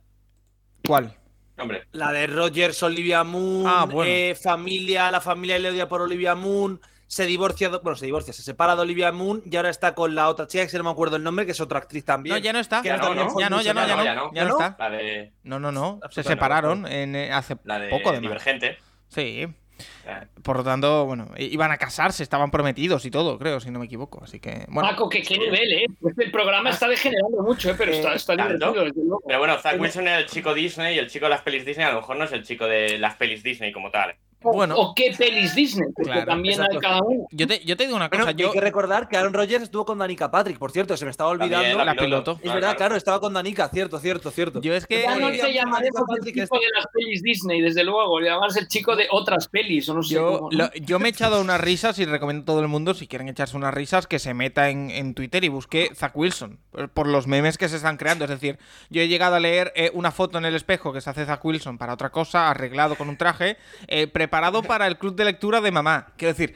¿Cuál? 0.88 1.14
Hombre, 1.60 1.84
La 1.92 2.12
de 2.12 2.26
Rogers, 2.26 2.82
Olivia 2.82 3.24
Moon, 3.24 3.66
Ah, 3.68 3.86
bueno. 3.86 4.10
eh, 4.12 4.34
familia, 4.34 5.12
la 5.12 5.22
familia 5.22 5.60
le 5.60 5.70
odia 5.70 5.88
por 5.88 6.02
Olivia 6.02 6.34
Moon. 6.34 6.80
se 7.06 7.26
divorcia, 7.26 7.68
bueno, 7.68 7.96
se 7.98 8.06
divorcia, 8.06 8.32
se 8.34 8.42
separa 8.42 8.74
de 8.74 8.82
Olivia 8.84 9.12
Moon 9.12 9.44
y 9.46 9.54
ahora 9.58 9.70
está 9.70 9.94
con 9.94 10.16
la 10.16 10.30
otra 10.30 10.48
chica, 10.48 10.64
que 10.64 10.70
si 10.70 10.78
no 10.78 10.86
me 10.86 10.92
acuerdo 10.92 11.18
el 11.18 11.24
nombre, 11.24 11.46
que 11.46 11.52
es 11.52 11.60
otra 11.60 11.78
actriz 11.80 12.06
también. 12.06 12.34
No, 12.34 12.42
ya 12.42 12.54
no 12.54 12.60
está. 12.60 12.82
Ya 12.82 12.96
no, 12.96 13.14
no, 13.14 13.38
ya 13.38 13.50
no, 13.50 13.62
ya 13.62 13.74
no, 13.74 13.86
ya 13.86 13.96
no, 13.98 14.04
ya 14.06 14.16
no. 14.16 14.32
ya 14.34 14.46
no 14.46 14.52
está. 14.52 14.76
La 14.80 14.90
de, 14.90 15.34
No, 15.44 15.60
no, 15.60 15.74
no. 15.74 16.00
Se 16.10 16.24
separaron 16.24 16.88
en, 16.88 17.16
eh, 17.18 17.32
hace 17.34 17.58
la 17.66 17.80
de 17.80 17.90
poco 17.90 18.14
de 18.14 18.22
Divergente. 18.22 18.78
Sí. 19.10 19.46
Eh, 20.06 20.28
Por 20.44 20.58
lo 20.58 20.64
tanto, 20.64 21.06
bueno, 21.06 21.30
iban 21.38 21.72
a 21.72 21.78
casarse, 21.78 22.24
estaban 22.24 22.52
prometidos 22.52 23.06
y 23.06 23.12
todo, 23.12 23.38
creo, 23.38 23.60
si 23.60 23.72
no 23.72 23.80
me 23.80 23.86
equivoco. 23.86 24.24
Así 24.24 24.40
que, 24.40 24.66
bueno. 24.68 24.90
Paco, 24.90 25.10
que 25.10 25.22
qué 25.22 25.38
nivel, 25.38 25.72
¿eh? 25.74 25.86
Este 26.06 26.30
programa 26.30 26.70
está 26.70 26.88
degenerando 26.88 27.42
mucho, 27.44 27.72
¿eh? 27.72 27.76
Pero 27.78 27.92
está, 27.92 28.14
está 28.14 28.36
tanto. 28.36 28.54
divertido, 28.54 28.86
desde 28.86 29.02
luego. 29.02 29.24
Pero 29.26 29.40
bueno, 29.40 29.58
Zack 29.60 29.80
Wilson 29.80 30.08
era 30.08 30.20
el 30.20 30.26
chico 30.28 30.54
Disney 30.54 30.96
y 30.96 31.00
el 31.00 31.10
chico 31.10 31.26
de 31.26 31.30
las 31.32 31.42
pelis 31.42 31.66
Disney 31.66 31.86
a 31.86 31.92
lo 31.92 32.02
mejor 32.02 32.16
no 32.18 32.26
es 32.26 32.32
el 32.32 32.44
chico 32.44 32.66
de 32.68 32.98
las 32.98 33.16
pelis 33.16 33.44
Disney 33.44 33.72
como 33.72 33.92
tal. 33.92 34.16
O- 34.44 34.54
Bueno. 34.54 34.76
O 34.78 34.94
qué 34.96 35.14
pelis 35.18 35.54
Disney, 35.56 35.88
porque 35.96 36.12
Claro, 36.12 36.26
también 36.26 36.56
exacto. 36.56 36.78
hay 36.78 36.82
cada 36.82 37.02
uno. 37.04 37.28
Yo 37.32 37.48
te, 37.48 37.64
yo 37.64 37.78
te 37.78 37.86
digo 37.86 37.96
una 37.96 38.10
cosa, 38.10 38.32
yo. 38.32 38.48
hay 38.48 38.54
que 38.54 38.62
recordar 38.62 39.08
que 39.08 39.18
Aaron 39.18 39.34
Rodgers 39.34 39.64
estuvo 39.64 39.86
con 39.86 39.98
Danica 40.00 40.32
Patrick, 40.32 40.58
por 40.58 40.72
cierto, 40.72 40.98
se 40.98 41.06
me 41.06 41.12
estaba 41.12 41.30
olvidando. 41.30 41.58
También 41.68 41.86
la 41.86 41.96
piloto. 41.96 42.40
Es 42.42 42.54
verdad, 42.54 42.76
claro, 42.78 42.96
estaba 42.96 43.20
con 43.20 43.34
Danica, 43.34 43.70
cierto, 43.70 44.00
cierto, 44.00 44.32
cierto. 44.32 44.62
Yo 44.62 44.74
es 44.74 44.86
que. 44.88 45.02
Ya 45.04 45.16
no 45.18 45.30
eh, 45.30 45.38
se 45.40 45.54
llamaremos 45.54 46.02
el 46.18 46.34
chico 46.34 46.56
de 46.60 46.66
las 46.76 46.88
pelis 46.94 47.22
Disney, 47.22 47.62
desde 47.62 47.84
luego. 47.84 48.20
Le 48.20 48.30
llamas 48.30 48.56
el 48.58 48.68
chico 48.68 48.96
de 48.96 49.08
otras 49.12 49.48
pelis, 49.48 49.88
o 49.90 49.94
no 49.94 50.02
sé 50.04 50.16
Yo, 50.16 50.26
cómo, 50.40 50.50
¿no? 50.52 50.58
lo- 50.58 50.74
yo 50.74 50.98
me 51.00 51.08
he 51.08 51.12
echado 51.12 51.40
unas 51.40 51.62
risas 51.62 52.00
y 52.00 52.06
recomiendo 52.06 52.42
a 52.44 52.46
todo 52.46 52.62
el 52.62 52.68
mundo, 52.68 52.94
si 52.94 53.08
quieren 53.08 53.30
echarse 53.30 53.56
unas 53.56 53.74
risas, 53.74 54.08
que 54.08 54.18
se 54.20 54.34
meta 54.34 54.70
en, 54.70 54.90
en 54.90 55.14
Twitter 55.14 55.44
y 55.44 55.50
busque 55.50 55.92
Zack 55.96 56.18
Wilson, 56.18 56.60
por, 56.72 56.90
por 56.90 57.08
los 57.08 57.28
memes 57.28 57.58
que 57.60 57.70
se 57.70 57.76
están 57.76 57.98
creando. 57.98 58.26
Es 58.26 58.32
decir, 58.32 58.58
yo 58.90 59.02
he 59.02 59.08
llegado 59.08 59.36
a 59.36 59.40
leer 59.40 59.72
eh, 59.76 59.92
una 59.94 60.12
foto 60.12 60.38
en 60.40 60.46
el 60.46 60.56
espejo 60.56 60.92
que 60.94 61.02
se 61.02 61.10
hace 61.12 61.26
Zack 61.26 61.46
Wilson 61.46 61.78
para 61.78 61.94
otra 61.94 62.10
cosa, 62.10 62.50
arreglado 62.50 62.96
con 62.96 63.08
un 63.08 63.18
traje, 63.18 63.58
eh, 63.88 64.08
preparado 64.08 64.31
para 64.32 64.88
el 64.88 64.98
club 64.98 65.16
de 65.16 65.26
lectura 65.26 65.62
de 65.62 65.72
mamá. 65.72 66.08
Quiero 66.18 66.34
decir, 66.34 66.56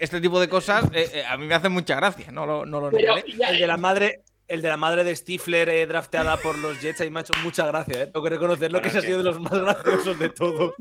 este 0.00 0.20
tipo 0.20 0.40
de 0.40 0.48
cosas 0.48 0.84
eh, 0.92 1.08
eh, 1.14 1.24
a 1.24 1.36
mí 1.36 1.46
me 1.46 1.54
hacen 1.54 1.70
mucha 1.72 1.94
gracia, 1.96 2.32
no 2.32 2.46
lo, 2.46 2.66
no 2.66 2.80
lo 2.80 2.90
Pero 2.90 3.16
El 3.16 3.58
de 3.58 3.66
la 3.66 3.76
madre, 3.76 4.22
el 4.48 4.62
de 4.62 4.68
la 4.68 4.76
madre 4.76 5.04
de 5.04 5.14
Stifler 5.14 5.68
eh, 5.68 5.86
drafteada 5.86 6.36
por 6.38 6.58
los 6.58 6.80
Jets, 6.80 7.00
ahí 7.02 7.10
me 7.10 7.20
ha 7.20 7.22
hecho 7.22 7.34
mucha 7.44 7.66
gracia, 7.66 8.02
¿eh? 8.02 8.06
Tengo 8.06 8.22
que 8.24 8.30
reconocerlo 8.30 8.80
que 8.82 8.88
ese 8.88 8.98
ha 8.98 9.02
sido 9.02 9.18
de 9.18 9.24
los 9.24 9.38
más 9.40 9.52
graciosos 9.52 10.18
de 10.18 10.28
todos. 10.30 10.74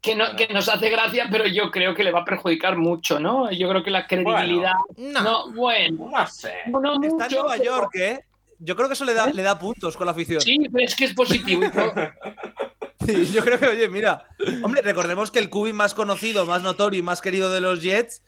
que, 0.00 0.16
no- 0.16 0.34
que 0.36 0.48
nos 0.48 0.68
hace 0.68 0.90
gracia, 0.90 1.28
pero 1.30 1.46
yo 1.46 1.70
creo 1.70 1.94
que 1.94 2.02
le 2.02 2.10
va 2.10 2.20
a 2.20 2.24
perjudicar 2.24 2.76
mucho, 2.76 3.20
¿no? 3.20 3.50
Yo 3.52 3.68
creo 3.68 3.84
que 3.84 3.90
la 3.90 4.06
credibilidad. 4.08 4.72
No. 4.96 5.22
No, 5.22 5.52
bueno. 5.52 6.08
No 6.10 6.26
sé. 6.26 6.52
No, 6.66 6.80
no 6.80 6.94
Está 6.94 7.06
en 7.06 7.12
mucho, 7.12 7.28
Nueva 7.42 7.52
pero- 7.58 7.64
York, 7.64 7.90
¿eh? 7.94 8.20
Yo 8.64 8.76
creo 8.76 8.88
que 8.88 8.94
eso 8.94 9.04
le 9.04 9.14
da, 9.14 9.26
le 9.26 9.42
da 9.42 9.58
puntos 9.58 9.96
con 9.96 10.06
la 10.06 10.12
afición. 10.12 10.40
Sí, 10.40 10.56
pero 10.72 10.84
es 10.84 10.94
que 10.94 11.04
es 11.06 11.14
positivo. 11.14 11.62
Sí, 13.06 13.26
yo 13.32 13.44
creo 13.44 13.58
que, 13.58 13.66
oye, 13.66 13.88
mira. 13.88 14.24
Hombre, 14.62 14.82
recordemos 14.82 15.30
que 15.30 15.38
el 15.38 15.50
cubi 15.50 15.72
más 15.72 15.94
conocido, 15.94 16.46
más 16.46 16.62
notorio 16.62 17.00
y 17.00 17.02
más 17.02 17.20
querido 17.20 17.50
de 17.52 17.60
los 17.60 17.82
Jets 17.82 18.22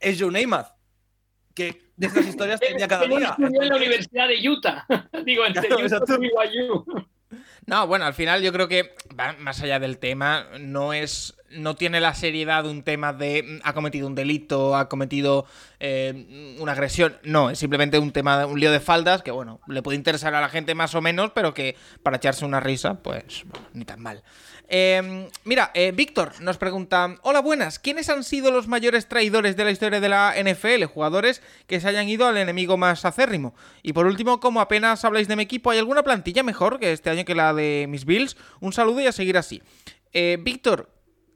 es 0.00 0.20
Joe 0.20 0.30
Namath. 0.30 0.68
Que 1.54 1.90
de 1.96 2.06
estas 2.06 2.26
historias 2.26 2.60
tenía 2.60 2.88
cada 2.88 3.06
día. 3.06 3.28
estudió 3.38 3.62
en 3.62 3.68
la 3.68 3.76
Universidad 3.76 4.28
de 4.28 4.48
Utah. 4.48 4.86
Digo, 5.24 5.44
entre 5.44 5.68
Claro, 5.68 5.84
Utah 5.86 6.16
BYU. 6.16 6.84
No, 7.66 7.86
bueno, 7.86 8.04
al 8.04 8.14
final 8.14 8.42
yo 8.42 8.52
creo 8.52 8.68
que 8.68 8.94
más 9.38 9.62
allá 9.62 9.78
del 9.78 9.98
tema, 9.98 10.46
no 10.60 10.92
es. 10.92 11.34
No 11.50 11.76
tiene 11.76 12.00
la 12.00 12.14
seriedad 12.14 12.64
de 12.64 12.70
un 12.70 12.82
tema 12.82 13.12
de 13.12 13.42
mm, 13.44 13.60
ha 13.62 13.74
cometido 13.74 14.08
un 14.08 14.16
delito, 14.16 14.74
ha 14.74 14.88
cometido 14.88 15.46
eh, 15.78 16.56
una 16.58 16.72
agresión. 16.72 17.16
No, 17.22 17.50
es 17.50 17.58
simplemente 17.58 17.98
un 17.98 18.10
tema, 18.10 18.44
un 18.46 18.58
lío 18.58 18.72
de 18.72 18.80
faldas 18.80 19.22
que, 19.22 19.30
bueno, 19.30 19.60
le 19.68 19.80
puede 19.80 19.96
interesar 19.96 20.34
a 20.34 20.40
la 20.40 20.48
gente 20.48 20.74
más 20.74 20.94
o 20.96 21.00
menos, 21.00 21.30
pero 21.32 21.54
que 21.54 21.76
para 22.02 22.16
echarse 22.16 22.44
una 22.44 22.58
risa, 22.58 22.94
pues, 22.94 23.44
ni 23.72 23.84
tan 23.84 24.02
mal. 24.02 24.24
Eh, 24.68 25.28
mira, 25.44 25.72
Víctor 25.94 26.40
nos 26.40 26.58
pregunta: 26.58 27.16
Hola, 27.22 27.40
buenas. 27.40 27.78
¿Quiénes 27.78 28.08
han 28.08 28.24
sido 28.24 28.50
los 28.50 28.66
mayores 28.66 29.08
traidores 29.08 29.56
de 29.56 29.64
la 29.64 29.70
historia 29.70 30.00
de 30.00 30.08
la 30.08 30.34
NFL? 30.36 30.84
Jugadores 30.84 31.42
que 31.66 31.80
se 31.80 31.88
hayan 31.88 32.08
ido 32.08 32.26
al 32.26 32.36
enemigo 32.36 32.76
más 32.76 33.04
acérrimo. 33.04 33.54
Y 33.82 33.92
por 33.92 34.06
último, 34.06 34.40
como 34.40 34.60
apenas 34.60 35.04
habláis 35.04 35.28
de 35.28 35.36
mi 35.36 35.42
equipo, 35.42 35.70
¿hay 35.70 35.78
alguna 35.78 36.02
plantilla 36.02 36.42
mejor 36.42 36.78
que 36.78 36.92
este 36.92 37.10
año 37.10 37.24
que 37.24 37.34
la 37.34 37.52
de 37.52 37.86
mis 37.88 38.04
Bills? 38.04 38.36
Un 38.60 38.72
saludo 38.72 39.00
y 39.00 39.06
a 39.06 39.12
seguir 39.12 39.36
así. 39.36 39.62
Eh, 40.14 40.38
Víctor, 40.40 40.90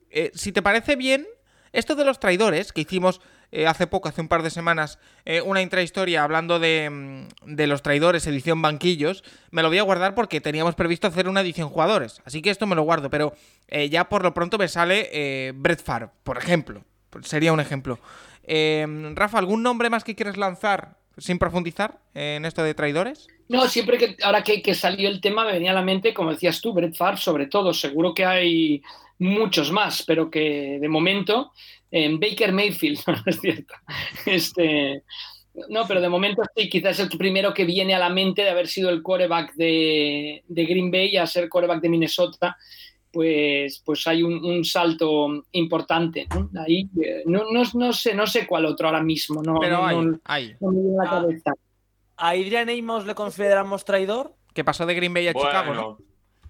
eh, 0.09 0.31
si 0.35 0.53
te 0.53 0.63
parece 0.63 0.97
bien, 0.97 1.27
esto 1.73 1.97
de 1.97 2.05
los 2.05 2.21
traidores 2.21 2.73
que 2.73 2.83
hicimos 2.83 3.21
eh, 3.51 3.67
hace 3.67 3.87
poco, 3.87 4.09
hace 4.09 4.21
un 4.21 4.29
par 4.29 4.43
de 4.43 4.51
semanas, 4.51 4.99
eh, 5.25 5.41
una 5.41 5.63
intrahistoria 5.63 6.23
hablando 6.23 6.59
de, 6.59 6.91
mm, 6.91 7.55
de 7.55 7.67
los 7.67 7.83
traidores, 7.83 8.27
edición 8.27 8.61
banquillos, 8.61 9.25
me 9.51 9.63
lo 9.63 9.69
voy 9.69 9.79
a 9.79 9.83
guardar 9.83 10.15
porque 10.15 10.41
teníamos 10.41 10.75
previsto 10.75 11.07
hacer 11.07 11.29
una 11.29 11.41
edición 11.41 11.69
jugadores. 11.69 12.21
Así 12.25 12.43
que 12.43 12.51
esto 12.51 12.67
me 12.67 12.77
lo 12.77 12.83
guardo, 12.83 13.09
pero 13.09 13.33
eh, 13.69 13.89
ya 13.89 14.09
por 14.09 14.23
lo 14.23 14.35
pronto 14.35 14.59
me 14.59 14.69
sale 14.69 15.53
Brett 15.55 15.83
Favre, 15.83 16.11
por 16.25 16.37
ejemplo. 16.37 16.85
Sería 17.23 17.53
un 17.53 17.61
ejemplo. 17.61 17.99
Eh, 18.45 18.87
Rafa, 19.15 19.39
¿algún 19.39 19.63
nombre 19.63 19.91
más 19.91 20.05
que 20.05 20.15
quieres 20.15 20.37
lanzar 20.37 20.97
sin 21.17 21.39
profundizar 21.39 21.99
en 22.15 22.45
esto 22.45 22.63
de 22.63 22.75
traidores? 22.75 23.29
No, 23.49 23.67
siempre 23.67 23.99
que 23.99 24.17
ahora 24.23 24.43
que, 24.43 24.63
que 24.63 24.75
salió 24.75 25.09
el 25.09 25.21
tema 25.21 25.45
me 25.45 25.53
venía 25.53 25.71
a 25.71 25.75
la 25.75 25.83
mente, 25.83 26.15
como 26.15 26.31
decías 26.31 26.61
tú, 26.61 26.73
Brett 26.73 26.95
Favre, 26.95 27.17
sobre 27.17 27.47
todo. 27.47 27.73
Seguro 27.73 28.15
que 28.15 28.25
hay 28.25 28.83
muchos 29.19 29.73
más, 29.73 30.03
pero 30.03 30.31
que 30.31 30.79
de 30.81 30.89
momento 30.89 31.53
en 31.91 32.19
Baker 32.21 32.53
Mayfield, 32.53 33.01
no 33.07 33.23
es 33.27 33.41
cierto. 33.41 33.75
Este, 34.27 35.03
no, 35.69 35.87
pero 35.89 36.01
de 36.01 36.09
momento 36.09 36.43
sí, 36.55 36.69
quizás 36.69 36.99
es 37.01 37.11
el 37.11 37.19
primero 37.19 37.53
que 37.55 37.65
viene 37.65 37.95
a 37.95 37.99
la 37.99 38.11
mente 38.11 38.43
de 38.43 38.51
haber 38.51 38.69
sido 38.69 38.91
el 38.91 39.03
quarterback 39.03 39.55
de, 39.55 40.45
de 40.47 40.65
Green 40.67 40.91
Bay 40.91 41.17
a 41.17 41.27
ser 41.27 41.49
quarterback 41.49 41.81
de 41.83 41.89
Minnesota. 41.89 42.57
Pues, 43.11 43.83
pues 43.85 44.07
hay 44.07 44.23
un, 44.23 44.45
un 44.45 44.65
salto 44.65 45.45
importante. 45.53 46.27
¿no? 46.35 46.51
Ahí, 46.61 46.89
eh, 47.03 47.23
no, 47.25 47.45
no, 47.51 47.63
no 47.75 47.93
sé, 47.93 48.15
no 48.15 48.27
sé 48.27 48.47
cuál 48.47 48.67
otro 48.67 48.87
ahora 48.89 49.03
mismo. 49.03 49.43
No, 49.43 49.59
Pero 49.61 49.85
hay, 49.85 49.97
no- 49.97 50.21
hay. 50.25 50.55
no 50.61 50.71
me 50.71 50.81
viene 50.83 50.97
a 51.01 51.05
la 51.05 51.11
Ah. 51.11 51.21
cabeza. 51.23 51.53
¿A 52.19 52.29
Adrian 52.31 52.69
Amos 52.69 53.07
le 53.07 53.15
consideramos 53.15 53.85
traidor? 53.85 54.35
Que 54.53 54.63
pasó 54.63 54.85
de 54.85 54.95
Green 54.95 55.15
Bay 55.15 55.29
a 55.29 55.33
Chicago, 55.35 55.73
¿no? 55.75 55.83
Bueno, 55.95 55.99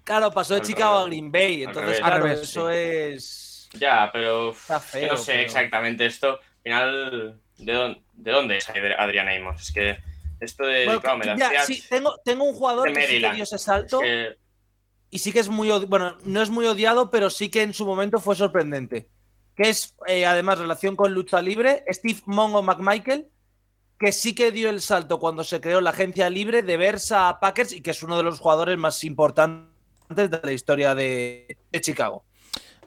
Claro, 0.03 0.31
pasó 0.31 0.55
de 0.55 0.61
Chicago 0.61 0.97
a. 0.99 1.05
Green 1.05 1.31
Bay. 1.31 1.63
Entonces, 1.63 1.83
revés. 1.85 1.99
claro, 1.99 2.23
revés, 2.23 2.41
eso 2.41 2.69
es. 2.71 3.38
Ya, 3.73 4.09
pero 4.11 4.53
feo, 4.53 5.11
no 5.13 5.17
sé 5.17 5.31
pero- 5.33 5.43
exactamente 5.43 6.05
esto. 6.05 6.39
Al 6.39 6.61
final, 6.63 7.39
¿de 7.57 7.73
dónde, 7.73 8.01
de 8.13 8.31
dónde 8.31 8.57
es 8.57 8.69
Adrián 8.69 9.29
Amos? 9.29 9.61
Es 9.61 9.71
que 9.71 9.97
esto 10.39 10.65
de. 10.65 10.85
Bueno, 10.85 11.01
claro, 11.01 11.17
me 11.17 11.25
la 11.25 11.37
ya, 11.37 11.47
hacía- 11.47 11.63
sí, 11.63 11.83
tengo, 11.89 12.15
tengo 12.23 12.43
un 12.45 12.53
jugador 12.53 12.91
que 12.93 13.07
sí 13.07 13.21
que 13.21 13.31
dio 13.33 13.43
ese 13.43 13.55
es 13.55 13.61
salto 13.61 13.99
que- 14.01 14.37
y 15.09 15.19
sí 15.19 15.31
que 15.31 15.39
es 15.39 15.49
muy. 15.49 15.69
Bueno, 15.85 16.17
no 16.23 16.41
es 16.41 16.49
muy 16.49 16.65
odiado, 16.67 17.09
pero 17.09 17.29
sí 17.29 17.49
que 17.49 17.61
en 17.63 17.73
su 17.73 17.85
momento 17.85 18.19
fue 18.19 18.35
sorprendente. 18.35 19.07
Que 19.55 19.69
es, 19.69 19.95
eh, 20.07 20.25
además, 20.25 20.59
relación 20.59 20.95
con 20.95 21.13
lucha 21.13 21.41
libre, 21.41 21.83
Steve 21.89 22.21
Mongo 22.25 22.61
McMichael, 22.63 23.27
que 23.99 24.11
sí 24.13 24.33
que 24.33 24.51
dio 24.51 24.69
el 24.69 24.79
salto 24.81 25.19
cuando 25.19 25.43
se 25.43 25.59
creó 25.59 25.81
la 25.81 25.89
agencia 25.89 26.29
libre 26.29 26.61
de 26.63 26.77
Versa 26.77 27.27
a 27.27 27.39
Packers 27.41 27.73
y 27.73 27.81
que 27.81 27.91
es 27.91 28.01
uno 28.03 28.15
de 28.15 28.23
los 28.23 28.39
jugadores 28.39 28.77
más 28.77 29.03
importantes 29.03 29.67
de 30.09 30.39
la 30.41 30.51
historia 30.53 30.95
de, 30.95 31.57
de 31.71 31.81
Chicago. 31.81 32.23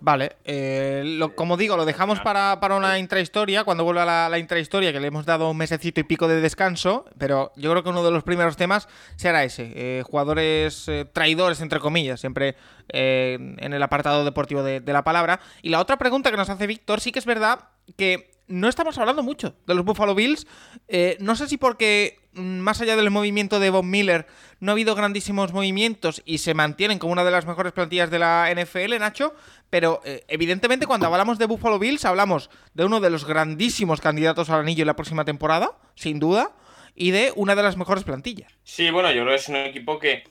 Vale, 0.05 0.33
eh, 0.45 1.03
lo- 1.05 1.37
como 1.37 1.57
digo, 1.57 1.77
lo 1.77 1.85
dejamos 1.85 2.19
para, 2.19 2.59
para 2.59 2.75
una 2.75 2.99
intrahistoria, 2.99 3.63
cuando 3.63 3.85
vuelva 3.85 4.05
la, 4.05 4.29
la 4.29 4.41
intrahistoria, 4.41 4.93
que 4.93 4.99
le 4.99 5.07
hemos 5.07 5.27
dado 5.27 5.49
un 5.49 5.57
mesecito 5.57 6.01
y 6.01 6.03
pico 6.03 6.27
de 6.27 6.41
descanso, 6.41 7.05
pero 7.19 7.53
yo 7.55 7.71
creo 7.71 7.85
que 7.85 7.91
uno 7.91 8.03
de 8.03 8.11
los 8.11 8.25
primeros 8.25 8.57
temas 8.57 8.89
será 9.15 9.45
ese, 9.45 9.71
eh, 9.77 10.03
jugadores 10.05 10.89
eh, 10.89 11.05
traidores, 11.05 11.61
entre 11.61 11.79
comillas, 11.79 12.19
siempre 12.19 12.57
eh, 12.89 13.39
en 13.59 13.73
el 13.73 13.81
apartado 13.81 14.25
deportivo 14.25 14.65
de, 14.65 14.81
de 14.81 14.93
la 14.93 15.05
palabra. 15.05 15.39
Y 15.63 15.69
la 15.69 15.79
otra 15.79 15.99
pregunta 15.99 16.33
que 16.33 16.37
nos 16.37 16.51
hace 16.51 16.67
Víctor, 16.67 17.01
sí 17.01 17.13
que 17.13 17.21
es 17.21 17.25
verdad 17.25 17.69
que 17.97 18.33
no 18.49 18.69
estamos 18.69 18.99
hablando 18.99 19.23
mucho 19.23 19.55
de 19.69 19.75
los 19.77 19.85
Buffalo 19.85 20.17
Bills, 20.17 20.49
eh, 20.89 21.17
no 21.21 21.37
sé 21.37 21.47
si 21.49 21.59
porque 21.59 22.19
más 22.35 22.81
allá 22.81 22.97
del 22.97 23.11
movimiento 23.11 23.61
de 23.61 23.71
Bob 23.71 23.85
Miller 23.85 24.27
no 24.61 24.73
ha 24.73 24.75
habido 24.75 24.95
grandísimos 24.95 25.53
movimientos 25.53 26.23
y 26.25 26.39
se 26.39 26.55
mantienen 26.55 26.99
como 26.99 27.13
una 27.13 27.25
de 27.25 27.31
las 27.31 27.47
mejores 27.47 27.73
plantillas 27.73 28.11
de 28.11 28.19
la 28.19 28.49
NFL, 28.55 28.99
Nacho, 28.99 29.35
pero 29.71 30.01
eh, 30.05 30.25
evidentemente 30.29 30.87
cuando 30.87 31.07
hablamos 31.07 31.39
de 31.39 31.47
Buffalo 31.47 31.79
Bills 31.79 32.05
hablamos 32.05 32.49
de 32.75 32.85
uno 32.85 33.01
de 33.01 33.11
los 33.11 33.25
grandísimos 33.27 34.01
candidatos 34.01 34.51
al 34.51 34.61
anillo 34.61 34.83
en 34.83 34.87
la 34.89 34.97
próxima 34.97 35.25
temporada, 35.25 35.73
sin 35.95 36.19
duda, 36.21 36.53
y 36.95 37.11
de 37.11 37.33
una 37.37 37.55
de 37.55 37.63
las 37.63 37.77
mejores 37.77 38.05
plantillas. 38.05 38.53
Sí, 38.63 38.91
bueno, 38.91 39.11
yo 39.11 39.23
creo 39.23 39.29
que 39.35 39.41
es 39.41 39.49
un 39.49 39.57
equipo 39.57 39.99
que. 39.99 40.25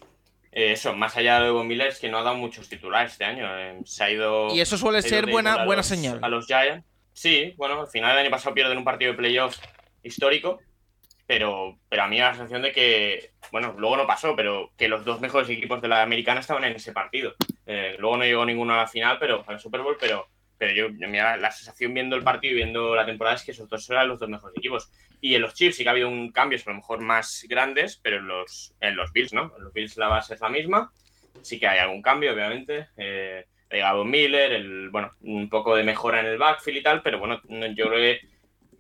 eh, 0.51 0.73
eso, 0.73 0.93
más 0.95 1.15
allá 1.17 1.39
de 1.41 1.49
Von 1.49 1.67
Miller, 1.67 1.87
es 1.87 1.99
que 1.99 2.09
no 2.09 2.17
ha 2.19 2.23
dado 2.23 2.35
muchos 2.37 2.67
titulares 2.69 3.13
este 3.13 3.25
año. 3.25 3.45
eh, 3.57 3.79
se 3.85 4.03
ha 4.03 4.11
ido. 4.11 4.53
Y 4.53 4.61
eso 4.61 4.77
suele 4.77 5.01
se 5.01 5.09
ser 5.09 5.29
buena, 5.29 5.65
buena 5.65 5.79
los- 5.79 5.87
señal. 5.87 6.19
A 6.21 6.27
los 6.29 6.45
Giants. 6.45 6.85
Sí, 7.13 7.53
bueno, 7.57 7.81
al 7.81 7.87
final 7.87 8.11
del 8.11 8.19
año 8.25 8.29
pasado 8.31 8.53
pierden 8.55 8.77
un 8.77 8.83
partido 8.83 9.11
de 9.11 9.17
playoffs 9.17 9.59
histórico. 10.03 10.59
Pero, 11.32 11.80
pero 11.88 12.04
a 12.04 12.08
mí 12.10 12.17
me 12.17 12.22
da 12.24 12.28
la 12.32 12.34
sensación 12.34 12.62
de 12.62 12.74
que, 12.74 13.32
bueno, 13.54 13.74
luego 13.78 13.96
no 13.96 14.06
pasó, 14.06 14.36
pero 14.36 14.74
que 14.78 14.89
los 14.89 15.06
dos 15.06 15.22
mejores 15.22 15.50
equipos 15.50 15.82
de 15.82 15.88
la 15.88 16.02
americana 16.02 16.41
estaban 16.41 16.65
en 16.65 16.76
ese 16.76 16.92
partido. 16.92 17.36
Eh, 17.65 17.96
luego 18.00 18.17
no 18.17 18.25
llegó 18.25 18.46
ninguno 18.46 18.73
a 18.73 18.77
la 18.79 18.88
final, 18.88 19.15
pero 19.17 19.42
a 19.48 19.54
la 19.54 19.58
Super 19.58 19.79
Bowl, 19.79 19.96
pero, 19.98 20.27
pero 20.58 20.73
yo, 20.73 20.90
la 20.90 21.52
sensación 21.52 21.94
viendo 21.94 22.17
el 22.17 22.23
partido 22.23 22.52
y 22.52 22.56
viendo 22.58 22.94
la 22.98 23.06
temporada 23.06 23.38
es 23.38 23.44
que 23.46 23.52
esos 23.52 23.69
dos 23.69 23.90
eran 23.90 24.10
los 24.10 24.19
dos 24.19 24.27
mejores 24.27 24.58
equipos. 24.58 24.92
Y 25.21 25.34
en 25.36 25.42
los 25.44 25.54
Chiefs 25.54 25.77
sí 25.77 25.84
que 25.84 25.90
ha 25.90 25.94
habido 25.94 26.10
un 26.10 26.34
cambios 26.34 26.67
a 26.67 26.71
lo 26.71 26.75
mejor 26.75 27.00
más 27.00 27.46
grandes, 27.48 27.98
pero 28.04 28.17
en 28.17 28.27
los, 28.27 28.73
en 28.82 28.98
los 28.98 29.13
Bills, 29.13 29.32
¿no? 29.32 29.54
En 29.56 29.63
los 29.63 29.71
Bills 29.71 29.96
la 29.96 30.10
base 30.10 30.34
es 30.34 30.42
la 30.42 30.50
misma. 30.50 30.92
Sí 31.44 31.62
que 31.62 31.67
hay 31.69 31.79
algún 31.79 32.02
cambio, 32.02 32.34
obviamente. 32.34 32.90
Eh, 32.98 33.46
llegado 33.71 34.04
Miller, 34.04 34.52
el, 34.52 34.90
bueno, 34.90 35.12
un 35.21 35.48
poco 35.48 35.77
de 35.77 35.86
mejora 35.86 36.19
en 36.19 36.25
el 36.25 36.38
backfield 36.38 36.79
y 36.79 36.84
tal, 36.84 37.02
pero 37.02 37.19
bueno, 37.19 37.40
no- 37.48 37.67
yo 37.67 37.88
creo 37.88 38.00
que 38.02 38.19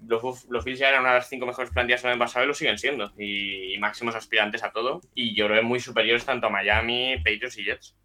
los, 0.07 0.65
Bills 0.65 0.79
ya 0.79 0.89
eran 0.89 1.01
una 1.01 1.11
de 1.13 1.19
las 1.19 1.29
cinco 1.29 1.45
mejores 1.45 1.71
plantillas 1.71 2.03
el 2.03 2.11
año 2.11 2.19
pasado 2.19 2.45
y 2.45 2.47
lo 2.47 2.53
siguen 2.53 2.77
siendo. 2.77 3.11
Y, 3.17 3.77
máximos 3.79 4.15
aspirantes 4.15 4.63
a 4.63 4.71
todo. 4.71 5.01
Y 5.15 5.35
yo 5.35 5.45
creo 5.47 5.61
que 5.61 5.65
muy 5.65 5.79
superiores 5.79 6.25
tanto 6.25 6.47
a 6.47 6.49
Miami, 6.49 7.17
Patriots 7.17 7.57
y 7.57 7.63
Jets. 7.63 7.95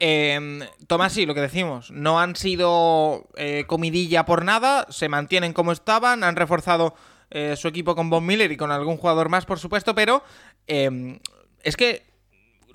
Eh, 0.00 0.60
Tomás, 0.86 1.12
sí, 1.12 1.26
lo 1.26 1.34
que 1.34 1.40
decimos. 1.40 1.90
No 1.90 2.20
han 2.20 2.36
sido 2.36 3.28
eh, 3.36 3.64
comidilla 3.66 4.24
por 4.24 4.44
nada, 4.44 4.86
se 4.90 5.08
mantienen 5.08 5.52
como 5.52 5.72
estaban, 5.72 6.24
han 6.24 6.36
reforzado 6.36 6.94
eh, 7.30 7.56
su 7.56 7.66
equipo 7.68 7.96
con 7.96 8.10
Von 8.10 8.24
Miller 8.24 8.52
y 8.52 8.56
con 8.56 8.70
algún 8.70 8.96
jugador 8.96 9.28
más, 9.28 9.44
por 9.44 9.58
supuesto, 9.58 9.94
pero 9.94 10.22
eh, 10.68 11.18
es 11.64 11.76
que 11.76 12.04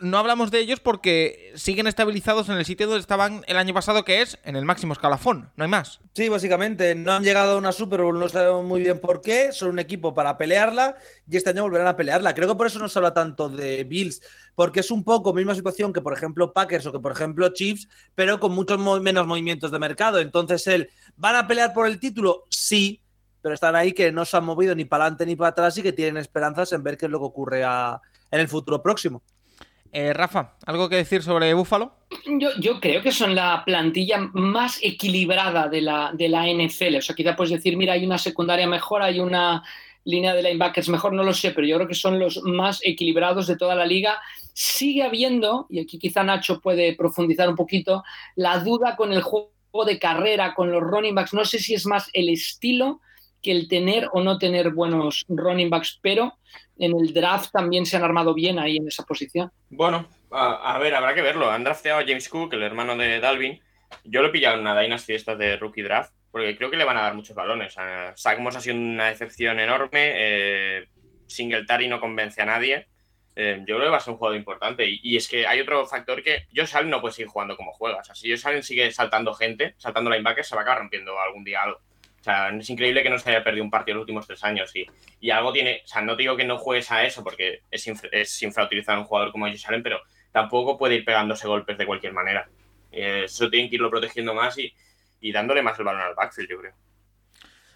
no 0.02 0.18
hablamos 0.18 0.52
de 0.52 0.60
ellos 0.60 0.80
porque 0.80 1.52
siguen 1.56 1.88
estabilizados 1.88 2.50
en 2.50 2.58
el 2.58 2.66
sitio 2.66 2.88
donde 2.88 3.02
estaban 3.02 3.44
el 3.48 3.58
año 3.58 3.74
pasado, 3.74 4.04
que 4.04 4.22
es 4.22 4.38
en 4.44 4.56
el 4.56 4.66
máximo 4.66 4.94
escalafón, 4.94 5.52
no 5.56 5.64
hay 5.64 5.70
más. 5.70 6.00
Sí, 6.14 6.30
básicamente, 6.30 6.96
no 6.96 7.14
han 7.14 7.24
llegado 7.24 7.54
a 7.54 7.58
una 7.58 7.72
Super 7.72 8.02
Bowl, 8.02 8.20
no 8.20 8.30
sabemos 8.30 8.66
muy 8.66 8.82
bien 8.82 9.00
por 9.00 9.22
qué, 9.22 9.52
son 9.52 9.70
un 9.70 9.80
equipo 9.80 10.14
para 10.14 10.38
pelearla 10.38 10.96
y 11.30 11.38
este 11.38 11.52
año 11.52 11.64
volverán 11.64 11.88
a 11.88 11.96
pelearla. 11.96 12.34
Creo 12.34 12.48
que 12.48 12.56
por 12.56 12.68
eso 12.68 12.80
no 12.80 12.90
se 12.90 13.00
habla 13.00 13.14
tanto 13.14 13.50
de 13.50 13.84
Bills, 13.84 14.22
porque 14.56 14.82
es 14.82 14.92
un 14.92 15.04
poco 15.04 15.34
misma 15.34 15.56
situación 15.56 15.94
que, 15.94 16.02
por 16.02 16.14
ejemplo, 16.14 16.54
Packers 16.54 16.86
o 16.86 16.92
que, 16.92 17.00
por 17.00 17.12
ejemplo, 17.12 17.50
Chiefs, 17.50 17.88
pero 18.16 18.40
con 18.40 18.52
muchos 18.52 18.80
menos 19.02 19.28
movimientos 19.28 19.72
de 19.72 19.80
mercado. 19.80 20.20
Entonces, 20.20 20.66
él, 20.68 20.90
¿van 21.16 21.36
a 21.36 21.48
pelear 21.48 21.74
por 21.74 21.88
el 21.88 22.00
título? 22.00 22.46
Sí, 22.50 23.02
pero 23.42 23.56
están 23.56 23.76
ahí 23.76 23.94
que 23.94 24.12
no 24.12 24.26
se 24.26 24.38
han 24.38 24.44
movido 24.44 24.76
ni 24.76 24.86
para 24.86 25.06
adelante 25.06 25.26
ni 25.26 25.36
para 25.36 25.50
atrás 25.50 25.78
y 25.78 25.82
que 25.82 25.94
tienen 25.94 26.18
esperanzas 26.18 26.72
en 26.74 26.84
ver 26.84 26.98
qué 26.98 27.06
es 27.06 27.12
lo 27.12 27.20
que 27.20 27.26
ocurre 27.26 27.64
en 27.64 28.40
el 28.40 28.48
futuro 28.48 28.82
próximo. 28.82 29.24
Eh, 29.92 30.14
Rafa, 30.14 30.56
¿algo 30.66 30.88
que 30.88 30.98
decir 30.98 31.24
sobre 31.24 31.54
Búfalo? 31.54 31.94
Yo, 32.26 32.50
yo 32.60 32.80
creo 32.80 33.02
que 33.02 33.12
son 33.12 33.34
la 33.34 33.64
plantilla 33.66 34.20
más 34.34 34.80
equilibrada 34.82 35.68
de 35.68 35.82
la, 35.82 36.12
de 36.14 36.30
la 36.30 36.46
NFL. 36.48 36.98
O 36.98 37.02
sea, 37.02 37.16
quizá 37.16 37.36
puedes 37.36 37.52
decir, 37.52 37.76
mira, 37.76 37.94
hay 37.94 38.06
una 38.06 38.18
secundaria 38.18 38.68
mejor, 38.68 39.02
hay 39.02 39.20
una 39.20 39.64
línea 40.06 40.34
de 40.34 40.44
linebackers 40.44 40.90
mejor, 40.90 41.14
no 41.14 41.24
lo 41.24 41.34
sé, 41.34 41.52
pero 41.52 41.68
yo 41.68 41.76
creo 41.76 41.88
que 41.88 41.96
son 41.96 42.20
los 42.20 42.42
más 42.44 42.80
equilibrados 42.84 43.48
de 43.48 43.58
toda 43.58 43.76
la 43.76 43.86
liga. 43.86 44.20
Sigue 44.54 45.04
habiendo, 45.04 45.68
y 45.70 45.80
aquí 45.80 45.98
quizá 45.98 46.24
Nacho 46.24 46.60
puede 46.62 46.96
profundizar 46.96 47.50
un 47.50 47.56
poquito, 47.56 48.04
la 48.36 48.60
duda 48.60 48.96
con 48.96 49.12
el 49.12 49.22
juego 49.22 49.50
de 49.86 50.00
carrera, 50.00 50.54
con 50.54 50.72
los 50.72 50.82
running 50.82 51.16
backs. 51.16 51.34
No 51.34 51.46
sé 51.46 51.60
si 51.60 51.74
es 51.74 51.86
más 51.86 52.10
el 52.14 52.30
estilo 52.30 53.02
que 53.42 53.52
el 53.52 53.68
tener 53.68 54.08
o 54.12 54.22
no 54.22 54.38
tener 54.38 54.72
buenos 54.72 55.26
running 55.28 55.70
backs, 55.70 56.00
pero 56.02 56.34
en 56.78 56.98
el 56.98 57.14
draft 57.14 57.52
también 57.52 57.86
se 57.86 57.98
han 57.98 58.04
armado 58.04 58.34
bien 58.34 58.60
ahí 58.60 58.78
en 58.78 58.88
esa 58.88 59.04
posición. 59.04 59.52
Bueno, 59.70 60.08
a, 60.32 60.76
a 60.76 60.80
ver, 60.80 60.96
habrá 60.96 61.14
que 61.14 61.22
verlo. 61.22 61.50
Han 61.50 61.64
drafteado 61.64 62.00
a 62.00 62.06
James 62.06 62.30
Cook, 62.30 62.54
el 62.54 62.64
hermano 62.64 62.96
de 62.96 63.20
Dalvin. 63.20 63.62
Yo 64.04 64.22
lo 64.22 64.30
he 64.30 64.32
pillado 64.32 64.56
en 64.56 64.62
una 64.62 64.80
Dynasty 64.80 65.14
estas 65.14 65.38
de 65.38 65.58
rookie 65.58 65.82
draft, 65.82 66.14
porque 66.32 66.56
creo 66.56 66.70
que 66.70 66.78
le 66.78 66.86
van 66.86 66.98
a 66.98 67.02
dar 67.02 67.16
muchos 67.16 67.36
balones. 67.36 67.78
A 67.78 68.14
Zach 68.16 68.40
Moss 68.40 68.56
ha 68.56 68.62
sido 68.62 68.76
una 68.76 69.08
decepción 69.08 69.60
enorme. 69.60 70.14
Eh, 70.16 70.88
Singletary 71.28 71.88
no 71.88 72.00
convence 72.00 72.42
a 72.42 72.46
nadie. 72.46 72.88
Eh, 73.36 73.60
yo 73.60 73.76
creo 73.76 73.88
que 73.88 73.92
va 73.92 73.98
a 73.98 74.02
ser 74.02 74.14
un 74.14 74.18
jugador 74.18 74.38
importante. 74.38 74.86
Y, 74.88 75.00
y 75.02 75.18
es 75.18 75.28
que 75.28 75.48
hay 75.48 75.60
otro 75.62 75.86
factor 75.86 76.22
que 76.22 76.46
Josh 76.56 76.76
Allen 76.76 76.90
no 76.90 77.02
puede 77.02 77.14
seguir 77.14 77.30
jugando 77.30 77.56
como 77.56 77.72
juega. 77.74 77.98
O 78.00 78.04
sea, 78.04 78.16
si 78.16 78.30
Josh 78.30 78.46
Allen 78.46 78.64
sigue 78.64 78.92
saltando 78.92 79.34
gente, 79.34 79.76
saltando 79.78 80.10
linebackers, 80.10 80.48
se 80.48 80.56
va 80.56 80.62
a 80.62 80.64
acabar 80.64 80.80
rompiendo 80.80 81.20
algún 81.20 81.44
día 81.44 81.64
algo. 81.64 81.80
O 82.20 82.24
sea, 82.24 82.50
es 82.50 82.70
increíble 82.70 83.02
que 83.04 83.10
no 83.10 83.18
se 83.18 83.30
haya 83.30 83.44
perdido 83.44 83.64
un 83.64 83.72
partido 83.72 83.94
en 83.94 83.98
los 83.98 84.04
últimos 84.04 84.28
tres 84.28 84.44
años. 84.44 84.76
Y, 84.76 84.86
y 85.22 85.30
algo 85.32 85.54
tiene. 85.54 85.82
O 85.84 85.88
sea, 85.88 86.02
no 86.02 86.16
te 86.16 86.24
digo 86.24 86.36
que 86.36 86.46
no 86.46 86.58
juegues 86.58 86.92
a 86.92 87.06
eso, 87.06 87.24
porque 87.24 87.62
es, 87.72 87.88
infra- 87.88 88.10
es 88.12 88.42
infrautilizar 88.44 88.98
un 88.98 89.06
jugador 89.06 89.32
como 89.32 89.48
Josh 89.48 89.66
Allen, 89.68 89.84
pero 89.84 90.00
tampoco 90.32 90.78
puede 90.78 90.96
ir 90.96 91.06
pegándose 91.06 91.48
golpes 91.48 91.78
de 91.78 91.86
cualquier 91.86 92.14
manera. 92.14 92.50
Eh, 92.92 93.24
eso 93.26 93.50
tienen 93.50 93.70
que 93.70 93.76
irlo 93.76 93.90
protegiendo 93.90 94.34
más 94.34 94.58
y, 94.58 94.74
y 95.22 95.32
dándole 95.32 95.62
más 95.62 95.78
el 95.80 95.86
balón 95.86 96.02
al 96.02 96.16
backfield, 96.16 96.50
yo 96.50 96.60
creo. 96.60 96.74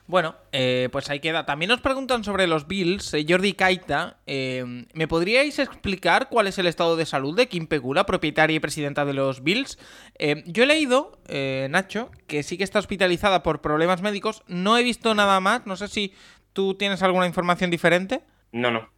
Bueno, 0.05 0.35
eh, 0.51 0.89
pues 0.91 1.09
ahí 1.09 1.19
queda. 1.21 1.45
También 1.45 1.69
nos 1.69 1.79
preguntan 1.79 2.23
sobre 2.25 2.45
los 2.45 2.67
Bills. 2.67 3.13
eh, 3.13 3.25
Jordi 3.27 3.53
Kaita, 3.53 4.17
eh, 4.27 4.85
¿me 4.93 5.07
podríais 5.07 5.59
explicar 5.59 6.27
cuál 6.29 6.47
es 6.47 6.57
el 6.57 6.67
estado 6.67 6.97
de 6.97 7.05
salud 7.05 7.35
de 7.37 7.47
Kim 7.47 7.67
Pegula, 7.67 8.05
propietaria 8.05 8.55
y 8.55 8.59
presidenta 8.59 9.05
de 9.05 9.13
los 9.13 9.43
Bills? 9.43 9.79
Eh, 10.19 10.43
yo 10.45 10.63
he 10.63 10.67
leído, 10.67 11.19
eh, 11.29 11.67
Nacho, 11.69 12.11
que 12.27 12.43
sí 12.43 12.57
que 12.57 12.65
está 12.65 12.79
hospitalizada 12.79 13.43
por 13.43 13.61
problemas 13.61 14.01
médicos. 14.01 14.43
No 14.47 14.77
he 14.77 14.83
visto 14.83 15.15
nada 15.15 15.39
más. 15.39 15.65
No 15.65 15.77
sé 15.77 15.87
si 15.87 16.13
tú 16.51 16.75
tienes 16.75 17.01
alguna 17.01 17.25
información 17.25 17.71
diferente. 17.71 18.21
No, 18.51 18.71
no. 18.71 18.89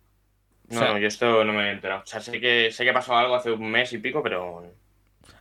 No, 0.70 0.78
O 0.78 0.80
sea- 0.80 0.91
no, 0.93 0.97
yo 0.97 1.08
esto 1.08 1.43
no 1.43 1.53
me 1.53 1.70
he 1.70 1.72
enterado. 1.74 2.01
O 2.01 2.06
sea, 2.08 2.20
sé 2.20 2.39
que, 2.41 2.72
sé 2.72 2.84
que 2.84 2.91
pasó 2.93 3.16
algo 3.16 3.36
hace 3.36 3.51
un 3.51 3.70
mes 3.70 3.93
y 3.93 3.99
pico, 3.99 4.24
pero. 4.24 4.64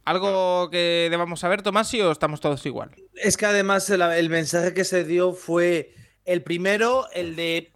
¿Algo 0.04 0.68
que 0.70 1.08
debamos 1.10 1.40
saber, 1.40 1.62
Tomás, 1.62 1.92
o 1.94 2.12
estamos 2.12 2.40
todos 2.40 2.64
igual? 2.66 2.90
Es 3.14 3.36
que 3.36 3.46
además 3.46 3.88
el, 3.90 4.02
el 4.02 4.28
mensaje 4.28 4.74
que 4.74 4.84
se 4.84 5.04
dio 5.04 5.32
fue 5.32 5.94
el 6.24 6.42
primero, 6.42 7.06
el 7.12 7.36
de 7.36 7.72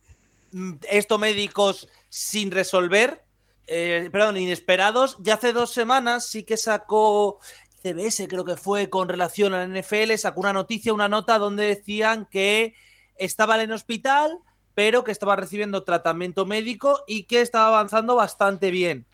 mm, 0.53 0.75
esto 0.91 1.19
médicos 1.19 1.89
sin 2.09 2.51
resolver, 2.51 3.23
eh, 3.67 4.09
perdón, 4.11 4.37
inesperados. 4.37 5.17
Ya 5.21 5.35
hace 5.35 5.53
dos 5.53 5.73
semanas 5.73 6.27
sí 6.27 6.43
que 6.43 6.57
sacó 6.57 7.39
CBS, 7.83 8.27
creo 8.29 8.45
que 8.45 8.57
fue 8.57 8.91
con 8.91 9.09
relación 9.09 9.55
a 9.55 9.67
la 9.67 9.81
NFL, 9.81 10.15
sacó 10.17 10.41
una 10.41 10.53
noticia, 10.53 10.93
una 10.93 11.09
nota 11.09 11.39
donde 11.39 11.67
decían 11.67 12.27
que 12.31 12.75
estaba 13.17 13.63
en 13.63 13.73
hospital, 13.73 14.39
pero 14.75 15.05
que 15.05 15.13
estaba 15.13 15.37
recibiendo 15.37 15.85
tratamiento 15.85 16.47
médico 16.47 17.05
y 17.07 17.25
que 17.25 17.41
estaba 17.41 17.69
avanzando 17.69 18.15
bastante 18.15 18.71
bien. 18.71 19.07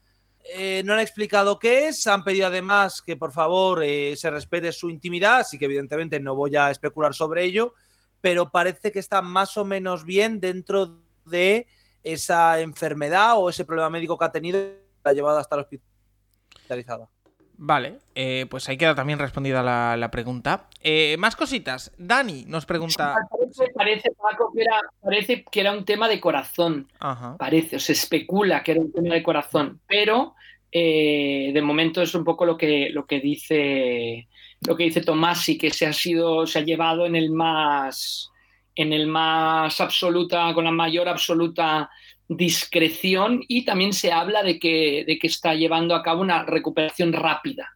Eh, 0.47 0.83
no 0.85 0.93
han 0.93 1.01
explicado 1.01 1.59
qué 1.59 1.89
es, 1.89 2.07
han 2.07 2.23
pedido 2.23 2.49
además 2.49 3.01
que 3.01 3.17
por 3.17 3.33
favor 3.33 3.83
eh, 3.83 4.15
se 4.17 4.31
respete 4.31 4.73
su 4.73 4.91
intimidad, 4.91 5.39
así 5.39 5.59
que 5.59 5.65
evidentemente 5.65 6.21
no 6.21 6.35
voy 6.35 6.55
a 6.55 6.71
especular 6.71 7.15
sobre 7.15 7.45
ello, 7.45 7.73
pero 8.21 8.51
parece 8.51 8.93
que 8.93 8.99
está 8.99 9.23
más 9.23 9.57
o 9.57 9.65
menos 9.65 10.05
bien 10.05 10.41
dentro 10.41 11.01
de 11.25 11.67
esa 12.03 12.61
enfermedad 12.61 13.39
o 13.39 13.49
ese 13.49 13.65
problema 13.65 13.89
médico 13.89 14.19
que 14.19 14.25
ha 14.27 14.33
tenido 14.33 14.59
la 15.03 15.11
ha 15.11 15.15
llevado 15.15 15.39
hasta 15.39 15.57
la 15.57 15.63
hospitalizada. 15.63 17.09
Vale, 17.57 17.99
eh, 18.15 18.47
pues 18.51 18.69
ahí 18.69 18.77
queda 18.77 18.95
también 18.95 19.19
respondida 19.19 19.63
la, 19.63 19.97
la 19.97 20.11
pregunta. 20.11 20.69
Eh, 20.81 21.17
más 21.19 21.37
cositas. 21.37 21.93
Dani 21.99 22.45
nos 22.47 22.67
pregunta. 22.67 23.15
Parece, 23.31 23.73
parece, 23.75 24.11
Paco, 24.11 24.53
que 24.55 24.63
era, 24.63 24.81
parece 25.01 25.45
que 25.51 25.61
era 25.61 25.73
un 25.73 25.85
tema 25.85 26.09
de 26.09 26.21
corazón. 26.21 26.89
Ajá. 26.99 27.37
Parece, 27.39 27.77
o 27.77 27.81
se 27.81 27.93
especula 27.93 28.63
que 28.63 28.73
era 28.73 28.81
un 28.81 28.93
tema 28.93 29.15
de 29.15 29.23
corazón, 29.23 29.81
pero 29.87 30.35
eh, 30.73 31.53
de 31.55 31.63
momento 31.63 32.03
es 32.03 32.15
un 32.15 32.25
poco 32.25 32.45
lo 32.45 32.57
que, 32.57 32.91
lo 32.91 33.07
que 33.07 33.21
dice 33.21 34.29
lo 34.67 34.77
que 34.77 34.85
dice 34.85 35.03
Tomasi, 35.03 35.59
que 35.59 35.71
se 35.71 35.87
ha 35.87 35.93
sido, 35.93 36.47
se 36.47 36.59
ha 36.59 36.63
llevado 36.63 37.07
en 37.07 37.15
el 37.17 37.31
más 37.31 38.31
en 38.77 38.93
el 38.93 39.07
más 39.07 39.81
absoluta, 39.81 40.53
con 40.53 40.65
la 40.65 40.73
mayor 40.73 41.09
absoluta 41.09 41.91
discreción, 42.29 43.43
y 43.49 43.65
también 43.65 43.93
se 43.93 44.13
habla 44.13 44.43
de 44.43 44.59
que, 44.59 45.05
de 45.07 45.19
que 45.19 45.27
está 45.27 45.55
llevando 45.55 45.95
a 45.95 46.03
cabo 46.03 46.23
una 46.23 46.45
recuperación 46.45 47.13
rápida. 47.13 47.71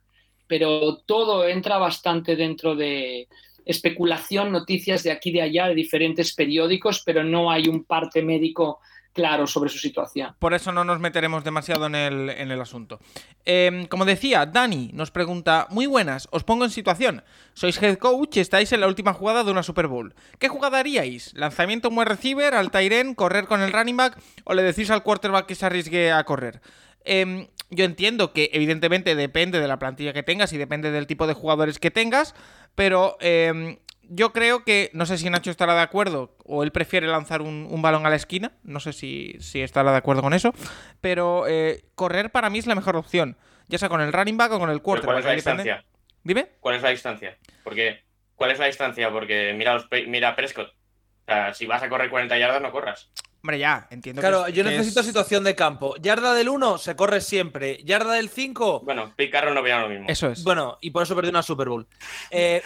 Pero 0.46 0.99
todo 0.99 1.46
entra 1.46 1.76
bastante 1.76 2.34
dentro 2.34 2.74
de, 2.74 3.28
especulación, 3.68 4.51
noticias 4.51 5.03
de 5.03 5.12
aquí 5.12 5.28
y 5.28 5.34
de 5.34 5.42
allá 5.42 5.68
de 5.68 5.74
diferentes 5.74 6.34
periódicos, 6.34 7.03
pero 7.05 7.22
no 7.22 7.51
hay 7.51 7.68
un 7.68 7.84
parte 7.84 8.22
médico 8.22 8.80
claro 9.18 9.48
sobre 9.48 9.68
su 9.68 9.78
situación. 9.78 10.36
Por 10.38 10.54
eso 10.54 10.70
no 10.70 10.84
nos 10.84 11.00
meteremos 11.00 11.42
demasiado 11.42 11.86
en 11.86 11.96
el, 11.96 12.30
en 12.30 12.52
el 12.52 12.60
asunto. 12.60 13.00
Eh, 13.44 13.88
como 13.90 14.04
decía, 14.04 14.46
Dani 14.46 14.92
nos 14.94 15.10
pregunta, 15.10 15.66
muy 15.70 15.86
buenas, 15.86 16.28
os 16.30 16.44
pongo 16.44 16.64
en 16.64 16.70
situación. 16.70 17.24
Sois 17.52 17.82
head 17.82 17.98
coach 17.98 18.36
y 18.36 18.40
estáis 18.40 18.70
en 18.70 18.80
la 18.80 18.86
última 18.86 19.12
jugada 19.12 19.42
de 19.42 19.50
una 19.50 19.64
Super 19.64 19.88
Bowl. 19.88 20.14
¿Qué 20.38 20.46
jugada 20.46 20.78
haríais? 20.78 21.34
¿Lanzamiento 21.34 21.90
muy 21.90 22.04
receiver, 22.04 22.54
al 22.54 22.70
Tyren, 22.70 23.16
correr 23.16 23.46
con 23.46 23.60
el 23.60 23.72
running 23.72 23.96
back 23.96 24.16
o 24.44 24.54
le 24.54 24.62
decís 24.62 24.88
al 24.92 25.02
quarterback 25.02 25.46
que 25.46 25.56
se 25.56 25.66
arriesgue 25.66 26.12
a 26.12 26.22
correr? 26.22 26.60
Eh, 27.04 27.48
yo 27.70 27.84
entiendo 27.84 28.32
que 28.32 28.50
evidentemente 28.52 29.16
depende 29.16 29.58
de 29.58 29.66
la 29.66 29.80
plantilla 29.80 30.12
que 30.12 30.22
tengas 30.22 30.52
y 30.52 30.58
depende 30.58 30.92
del 30.92 31.08
tipo 31.08 31.26
de 31.26 31.34
jugadores 31.34 31.80
que 31.80 31.90
tengas, 31.90 32.36
pero 32.76 33.16
eh, 33.20 33.80
yo 34.09 34.32
creo 34.32 34.64
que, 34.64 34.90
no 34.92 35.06
sé 35.06 35.18
si 35.18 35.28
Nacho 35.30 35.50
estará 35.50 35.74
de 35.74 35.82
acuerdo 35.82 36.36
o 36.44 36.62
él 36.62 36.72
prefiere 36.72 37.06
lanzar 37.06 37.42
un, 37.42 37.66
un 37.70 37.82
balón 37.82 38.06
a 38.06 38.11
la 38.11 38.16
esquina, 38.16 38.52
no 38.62 38.80
sé 38.80 38.92
si, 38.92 39.36
si, 39.40 39.61
estará 39.61 39.90
de 39.92 39.98
acuerdo 39.98 40.22
con 40.22 40.34
eso, 40.34 40.52
pero 41.00 41.46
eh, 41.46 41.84
correr 41.94 42.30
para 42.30 42.50
mí 42.50 42.59
es 42.59 42.66
la 42.66 42.74
mejor 42.74 42.96
opción, 42.96 43.36
ya 43.68 43.78
sea 43.78 43.88
con 43.88 44.00
el 44.00 44.12
running 44.12 44.36
back 44.36 44.52
o 44.52 44.59
con 44.59 44.70
el 44.70 44.82
quarterback. 44.82 45.06
¿Cuál 45.06 45.18
es 45.18 45.24
la 45.24 45.34
distancia? 45.34 45.84
Dime. 46.22 46.48
¿Cuál 46.61 46.76
es 46.76 46.82
la 46.82 46.90
distancia? 46.90 47.38
Porque, 47.62 48.02
¿Cuál 48.34 48.50
es 48.50 48.59
la 48.59 48.66
distancia? 48.66 49.11
Porque 49.11 49.54
mira, 49.56 49.74
los, 49.74 49.88
mira 50.06 50.34
Prescott. 50.34 50.68
O 50.68 51.24
sea, 51.26 51.54
si 51.54 51.66
vas 51.66 51.82
a 51.82 51.88
correr 51.88 52.09
40 52.09 52.38
yardas, 52.38 52.62
no 52.62 52.72
corras. 52.72 53.11
Hombre, 53.43 53.59
ya, 53.59 53.86
entiendo 53.91 54.20
Claro, 54.20 54.45
que 54.45 54.51
es, 54.51 54.57
yo 54.57 54.64
que 54.64 54.70
necesito 54.70 55.01
es... 55.01 55.07
situación 55.07 55.45
de 55.45 55.55
campo. 55.55 55.95
Yarda 55.97 56.34
del 56.34 56.49
1 56.49 56.78
se 56.78 56.97
corre 56.97 57.20
siempre. 57.20 57.82
Yarda 57.84 58.14
del 58.14 58.28
5. 58.28 58.80
Bueno, 58.84 59.12
Pete 59.16 59.30
Carroll 59.30 59.55
no 59.55 59.61
opina 59.61 59.82
lo 59.82 59.89
mismo. 59.89 60.07
Eso 60.09 60.28
es. 60.28 60.43
Bueno, 60.43 60.78
y 60.80 60.91
por 60.91 61.05
eso 61.05 61.14
perdió 61.14 61.30
una 61.30 61.43
Super 61.43 61.68
Bowl. 61.68 61.86
Eh, 62.30 62.62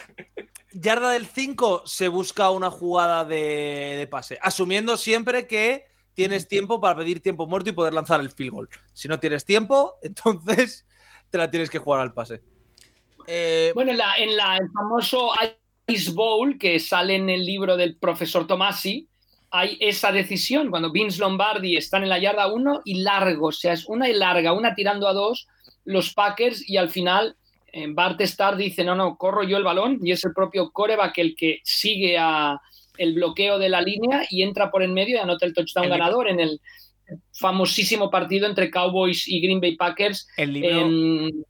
yarda 0.73 1.11
del 1.11 1.27
5 1.27 1.83
se 1.85 2.09
busca 2.09 2.51
una 2.51 2.71
jugada 2.71 3.25
de, 3.25 3.97
de, 3.99 4.07
pase, 4.07 4.39
asumiendo 4.41 4.97
siempre 4.97 5.47
que 5.47 5.87
tienes 6.15 6.49
tiempo 6.49 6.81
para 6.81 6.97
pedir 6.97 7.21
tiempo 7.21 7.47
muerto 7.47 7.71
y 7.71 7.73
poder 7.73 7.93
lanzar 7.93 8.21
el 8.21 8.31
field 8.31 8.53
goal. 8.53 8.69
Si 8.95 9.09
no 9.09 9.21
tienes 9.21 9.45
tiempo, 9.45 9.97
entonces 10.03 10.87
te 11.31 11.39
la 11.39 11.51
tienes 11.51 11.71
que 11.71 11.79
jugar 11.79 12.01
al 12.01 12.15
pase. 12.15 12.41
Eh, 13.27 13.73
bueno, 13.75 13.93
en, 13.93 13.99
la, 13.99 14.17
en 14.17 14.37
la, 14.37 14.57
el 14.57 14.71
famoso 14.71 15.33
Ice 15.87 16.13
Bowl 16.13 16.59
que 16.59 16.81
sale 16.81 17.15
en 17.17 17.31
el 17.31 17.45
libro 17.45 17.77
del 17.77 17.97
profesor 17.97 18.47
Tomasi, 18.47 19.09
hay 19.53 19.77
esa 19.81 20.11
decisión 20.11 20.71
cuando 20.71 20.91
Vince 20.91 21.21
Lombardi 21.21 21.77
están 21.77 22.03
en 22.03 22.09
la 22.09 22.19
yarda 22.19 22.47
1 22.47 22.83
y 22.87 23.03
largo, 23.03 23.49
o 23.49 23.53
sea, 23.53 23.75
es 23.75 23.87
una 23.87 24.09
y 24.09 24.15
larga, 24.15 24.55
una 24.55 24.75
tirando 24.75 25.07
a 25.07 25.13
dos, 25.13 25.47
los 25.85 26.15
Packers 26.15 26.69
y 26.69 26.79
al 26.79 26.89
final 26.89 27.37
eh, 27.71 27.87
Bart 27.91 28.21
Starr 28.23 28.57
dice, 28.57 28.83
no, 28.83 28.95
no, 28.95 29.17
corro 29.17 29.45
yo 29.45 29.59
el 29.59 29.65
balón 29.65 29.99
y 30.03 30.13
es 30.13 30.25
el 30.25 30.33
propio 30.33 30.71
coreback 30.71 31.19
el 31.19 31.37
que 31.37 31.61
sigue 31.65 32.17
a 32.19 32.61
el 32.97 33.15
bloqueo 33.15 33.59
de 33.59 33.69
la 33.69 33.83
línea 33.83 34.25
y 34.31 34.43
entra 34.43 34.71
por 34.71 34.83
en 34.83 34.95
medio 34.95 35.17
y 35.17 35.21
anota 35.21 35.45
el 35.45 35.55
touchdown 35.55 35.85
El 35.85 35.91
ganador 35.91 36.29
en 36.29 36.41
el 36.41 36.61
famosísimo 37.33 38.11
partido 38.11 38.47
entre 38.47 38.71
Cowboys 38.71 39.29
y 39.29 39.41
Green 39.41 39.61
Bay 39.61 39.77
Packers 39.77 40.29
El 40.37 40.53
libro. 40.55 40.81
en 40.81 41.45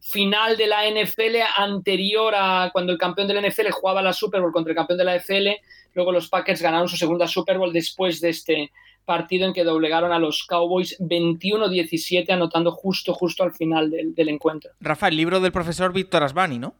final 0.00 0.56
de 0.56 0.66
la 0.66 0.88
NFL 0.88 1.36
anterior 1.56 2.34
a 2.36 2.70
cuando 2.72 2.92
el 2.92 2.98
campeón 2.98 3.28
de 3.28 3.34
la 3.34 3.48
NFL 3.48 3.70
jugaba 3.70 4.02
la 4.02 4.12
Super 4.12 4.40
Bowl 4.40 4.52
contra 4.52 4.72
el 4.72 4.76
campeón 4.76 4.98
de 4.98 5.04
la 5.04 5.16
FL, 5.16 5.60
luego 5.94 6.12
los 6.12 6.28
Packers 6.28 6.62
ganaron 6.62 6.88
su 6.88 6.96
segunda 6.96 7.26
Super 7.28 7.58
Bowl 7.58 7.72
después 7.72 8.20
de 8.20 8.30
este 8.30 8.70
partido 9.04 9.46
en 9.46 9.52
que 9.52 9.64
doblegaron 9.64 10.12
a 10.12 10.18
los 10.18 10.44
Cowboys 10.44 10.96
21-17 11.00 12.30
anotando 12.30 12.70
justo 12.70 13.12
justo 13.14 13.42
al 13.42 13.52
final 13.52 13.90
del, 13.90 14.14
del 14.14 14.28
encuentro. 14.28 14.70
Rafa, 14.80 15.08
el 15.08 15.16
libro 15.16 15.40
del 15.40 15.50
profesor 15.52 15.92
Víctor 15.92 16.22
Asbani, 16.22 16.58
¿no? 16.58 16.74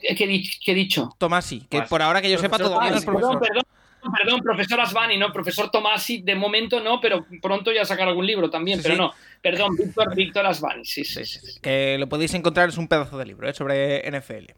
¿Qué, 0.00 0.14
qué 0.14 0.24
he 0.24 0.26
dicho- 0.28 0.58
qué 0.64 0.72
he 0.72 0.74
dicho? 0.74 1.10
Tomasi, 1.18 1.60
que 1.62 1.66
Tomasi. 1.78 1.90
por 1.90 2.02
ahora 2.02 2.22
que 2.22 2.30
yo 2.30 2.38
sepa 2.38 2.56
todavía 2.58 2.90
no 2.92 2.96
es 2.96 3.04
profesor. 3.04 3.40
Perdón, 3.40 3.62
perdón, 4.00 4.12
perdón, 4.16 4.40
profesor 4.42 4.80
Asbani, 4.80 5.16
no, 5.18 5.32
profesor 5.32 5.70
Tomasi, 5.70 6.22
de 6.22 6.34
momento 6.34 6.80
no, 6.80 7.00
pero 7.00 7.26
pronto 7.42 7.72
ya 7.72 7.84
sacar 7.84 8.08
algún 8.08 8.26
libro 8.26 8.48
también, 8.48 8.78
Sí, 8.78 8.84
pero 8.84 8.94
sí. 8.94 9.00
no, 9.00 9.12
perdón, 9.42 9.76
Víctor, 9.76 10.14
Víctor 10.14 10.46
Asbani, 10.46 10.84
sí, 10.84 11.04
sí, 11.04 11.24
Sí, 11.24 11.24
sí, 11.24 11.40
sí. 11.46 11.52
sí. 11.54 11.60
Que 11.60 11.98
lo 11.98 12.08
podéis 12.08 12.32
encontrar, 12.34 12.68
es 12.68 12.78
un 12.78 12.88
pedazo 12.88 13.18
de 13.18 13.26
libro 13.26 13.48
¿eh? 13.48 13.54
sobre 13.54 14.08
NFL. 14.10 14.52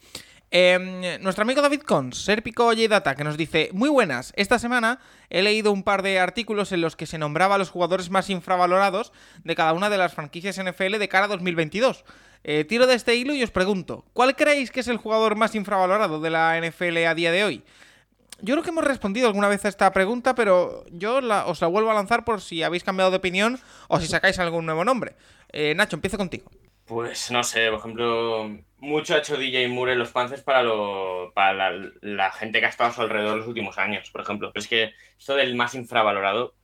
Eh, 0.57 1.19
nuestro 1.21 1.43
amigo 1.43 1.63
David 1.63 1.81
Cons, 1.81 2.17
Serpico 2.17 2.73
Data, 2.89 3.17
que 3.17 3.25
nos 3.25 3.37
dice: 3.37 3.71
Muy 3.73 3.89
buenas, 3.89 4.33
esta 4.37 4.61
semana 4.61 5.01
he 5.29 5.43
leído 5.43 5.73
un 5.73 5.83
par 5.83 6.03
de 6.03 6.21
artículos 6.21 6.71
en 6.71 6.81
los 6.81 6.95
que 6.95 7.07
se 7.07 7.19
nombraba 7.19 7.57
a 7.57 7.59
los 7.59 7.71
jugadores 7.71 8.09
más 8.09 8.31
infravalorados 8.31 9.13
de 9.43 9.57
cada 9.57 9.73
una 9.73 9.91
de 9.91 9.99
las 9.99 10.15
franquicias 10.15 10.57
NFL 10.63 10.99
de 10.99 11.09
cara 11.09 11.25
a 11.25 11.29
2022. 11.29 12.05
Eh, 12.45 12.63
tiro 12.63 12.87
de 12.87 12.95
este 12.95 13.17
hilo 13.17 13.35
y 13.35 13.43
os 13.43 13.51
pregunto: 13.51 14.05
¿Cuál 14.13 14.37
creéis 14.37 14.71
que 14.71 14.79
es 14.79 14.87
el 14.87 14.97
jugador 14.97 15.35
más 15.35 15.57
infravalorado 15.57 16.21
de 16.21 16.31
la 16.31 16.57
NFL 16.57 16.99
a 17.05 17.17
día 17.17 17.33
de 17.33 17.43
hoy? 17.43 17.65
Yo 18.41 18.55
creo 18.55 18.63
que 18.63 18.71
hemos 18.71 18.85
respondido 18.85 19.27
alguna 19.27 19.49
vez 19.49 19.65
a 19.65 19.69
esta 19.69 19.93
pregunta, 19.93 20.37
pero 20.37 20.85
yo 20.93 21.21
la- 21.21 21.47
os 21.47 21.61
la 21.63 21.67
vuelvo 21.67 21.91
a 21.91 21.95
lanzar 21.95 22.25
por 22.25 22.41
si 22.41 22.63
habéis 22.63 22.85
cambiado 22.85 23.11
de 23.11 23.17
opinión 23.17 23.59
o 23.89 23.99
si 23.99 24.07
sacáis 24.07 24.39
algún 24.39 24.67
nuevo 24.67 24.85
nombre. 24.85 25.17
Eh, 25.51 25.75
Nacho, 25.75 25.97
empiezo 25.97 26.17
contigo. 26.17 26.49
Pues 26.87 27.31
no 27.31 27.43
sé, 27.43 27.71
por 27.71 27.79
ejemplo, 27.79 28.51
mucho 28.79 29.15
ha 29.15 29.19
hecho 29.19 29.37
DJ 29.39 29.69
Moore 29.69 29.93
en 29.93 29.99
los 29.99 30.11
Panthers 30.11 30.43
para, 30.43 30.63
lo, 30.63 31.33
para 31.35 31.53
la, 31.55 31.91
la 32.03 32.31
gente 32.33 32.61
que 32.61 32.67
ha 32.67 32.69
estado 32.69 32.91
a 32.91 32.93
su 32.93 33.01
alrededor 33.03 33.39
los 33.39 33.47
últimos 33.49 33.79
años, 33.79 34.11
por 34.11 34.21
ejemplo. 34.21 34.53
Pero 34.53 34.63
es 34.63 34.69
que 34.69 34.93
esto 35.19 35.35
del 35.35 35.55
más 35.55 35.75
infravalorado, 35.75 36.55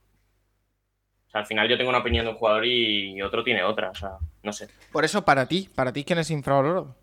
o 1.29 1.31
sea, 1.31 1.41
al 1.41 1.47
final 1.47 1.69
yo 1.69 1.77
tengo 1.79 1.91
una 1.91 2.01
opinión 2.01 2.25
de 2.25 2.33
un 2.33 2.37
jugador 2.37 2.67
y, 2.67 3.13
y 3.15 3.23
otro 3.23 3.45
tiene 3.45 3.63
otra, 3.63 3.91
o 3.91 3.95
sea, 3.95 4.19
no 4.43 4.53
sé. 4.53 4.69
Por 4.93 5.05
eso, 5.05 5.25
para 5.25 5.47
ti, 5.47 5.71
para 5.75 5.93
ti, 5.93 6.05
¿quién 6.05 6.19
es 6.19 6.31
infravalorado? 6.31 6.97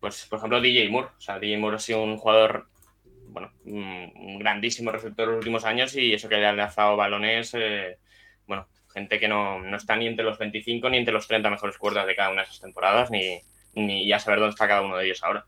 Pues, 0.00 0.26
por 0.26 0.38
ejemplo, 0.38 0.60
DJ 0.60 0.88
Moore. 0.90 1.08
O 1.16 1.20
sea, 1.20 1.38
DJ 1.38 1.58
Moore 1.58 1.76
ha 1.76 1.78
sido 1.78 2.02
un 2.02 2.16
jugador, 2.16 2.68
bueno, 3.28 3.52
un 3.64 4.12
un 4.16 4.38
grandísimo 4.38 4.90
receptor 4.92 5.24
en 5.24 5.30
los 5.32 5.38
últimos 5.38 5.64
años 5.64 5.94
y 5.96 6.12
eso 6.14 6.28
que 6.28 6.36
le 6.36 6.46
ha 6.46 6.52
lanzado 6.52 6.96
balones, 6.96 7.54
eh, 7.54 7.98
gente 8.92 9.18
que 9.18 9.28
no, 9.28 9.60
no 9.60 9.76
está 9.76 9.96
ni 9.96 10.06
entre 10.06 10.24
los 10.24 10.38
25 10.38 10.90
ni 10.90 10.98
entre 10.98 11.14
los 11.14 11.26
30 11.26 11.50
mejores 11.50 11.78
cuerdas 11.78 12.06
de 12.06 12.16
cada 12.16 12.30
una 12.30 12.42
de 12.42 12.48
esas 12.48 12.60
temporadas, 12.60 13.10
ni, 13.10 13.40
ni 13.74 14.06
ya 14.06 14.18
saber 14.18 14.40
dónde 14.40 14.50
está 14.50 14.68
cada 14.68 14.82
uno 14.82 14.96
de 14.96 15.06
ellos 15.06 15.22
ahora. 15.22 15.44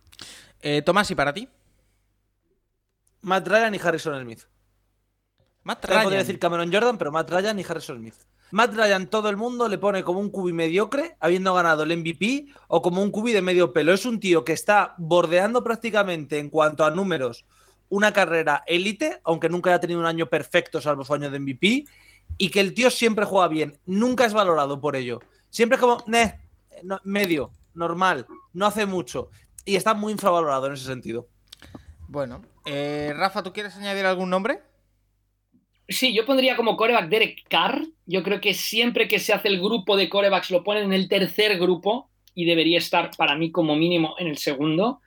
Eh, 0.60 0.82
Tomás, 0.82 1.10
¿y 1.10 1.14
para 1.14 1.32
ti? 1.32 1.48
Matt 3.22 3.46
Ryan 3.46 3.74
y 3.74 3.78
Harrison 3.78 4.22
Smith. 4.22 4.42
Matt 5.64 5.84
Ryan. 5.84 6.02
podría 6.02 6.18
decir 6.20 6.38
Cameron 6.38 6.72
Jordan, 6.72 6.98
pero 6.98 7.12
Matt 7.12 7.30
Ryan 7.30 7.58
y 7.58 7.64
Harrison 7.68 7.98
Smith. 7.98 8.14
Matt 8.50 8.74
Ryan 8.74 9.06
todo 9.06 9.30
el 9.30 9.36
mundo 9.36 9.68
le 9.68 9.78
pone 9.78 10.02
como 10.02 10.20
un 10.20 10.30
cubi 10.30 10.52
mediocre, 10.52 11.16
habiendo 11.20 11.54
ganado 11.54 11.84
el 11.84 11.96
MVP, 11.96 12.48
o 12.68 12.82
como 12.82 13.02
un 13.02 13.10
cubi 13.10 13.32
de 13.32 13.42
medio 13.42 13.72
pelo. 13.72 13.92
Es 13.92 14.04
un 14.04 14.20
tío 14.20 14.44
que 14.44 14.52
está 14.52 14.94
bordeando 14.98 15.64
prácticamente 15.64 16.38
en 16.38 16.50
cuanto 16.50 16.84
a 16.84 16.90
números 16.90 17.46
una 17.88 18.12
carrera 18.12 18.62
élite, 18.66 19.20
aunque 19.24 19.48
nunca 19.48 19.70
haya 19.70 19.80
tenido 19.80 20.00
un 20.00 20.06
año 20.06 20.26
perfecto 20.26 20.80
salvo 20.80 21.04
su 21.04 21.12
año 21.14 21.30
de 21.30 21.38
MVP, 21.38 21.84
y 22.38 22.50
que 22.50 22.60
el 22.60 22.74
tío 22.74 22.90
siempre 22.90 23.24
juega 23.24 23.48
bien, 23.48 23.78
nunca 23.86 24.24
es 24.24 24.32
valorado 24.34 24.80
por 24.80 24.96
ello. 24.96 25.20
Siempre 25.50 25.76
es 25.76 25.80
como, 25.80 26.02
"Neh, 26.06 26.40
no- 26.82 27.00
medio, 27.04 27.52
normal, 27.74 28.26
no 28.52 28.66
hace 28.66 28.86
mucho. 28.86 29.30
Y 29.64 29.76
está 29.76 29.94
muy 29.94 30.12
infravalorado 30.12 30.66
en 30.66 30.72
ese 30.74 30.84
sentido. 30.86 31.28
Bueno, 32.08 32.42
eh, 32.66 33.12
Rafa, 33.16 33.42
¿tú 33.42 33.52
quieres 33.52 33.76
añadir 33.76 34.04
algún 34.06 34.28
nombre? 34.30 34.60
Sí, 35.88 36.14
yo 36.14 36.24
pondría 36.24 36.56
como 36.56 36.76
coreback 36.76 37.08
Derek 37.08 37.44
Carr. 37.48 37.82
Yo 38.06 38.22
creo 38.22 38.40
que 38.40 38.54
siempre 38.54 39.08
que 39.08 39.18
se 39.18 39.32
hace 39.32 39.48
el 39.48 39.60
grupo 39.60 39.96
de 39.96 40.08
corebacks 40.08 40.50
lo 40.50 40.64
ponen 40.64 40.84
en 40.84 40.92
el 40.92 41.08
tercer 41.08 41.58
grupo 41.58 42.10
y 42.34 42.44
debería 42.44 42.78
estar 42.78 43.10
para 43.16 43.36
mí 43.36 43.50
como 43.52 43.76
mínimo 43.76 44.14
en 44.18 44.26
el 44.28 44.38
segundo. 44.38 45.00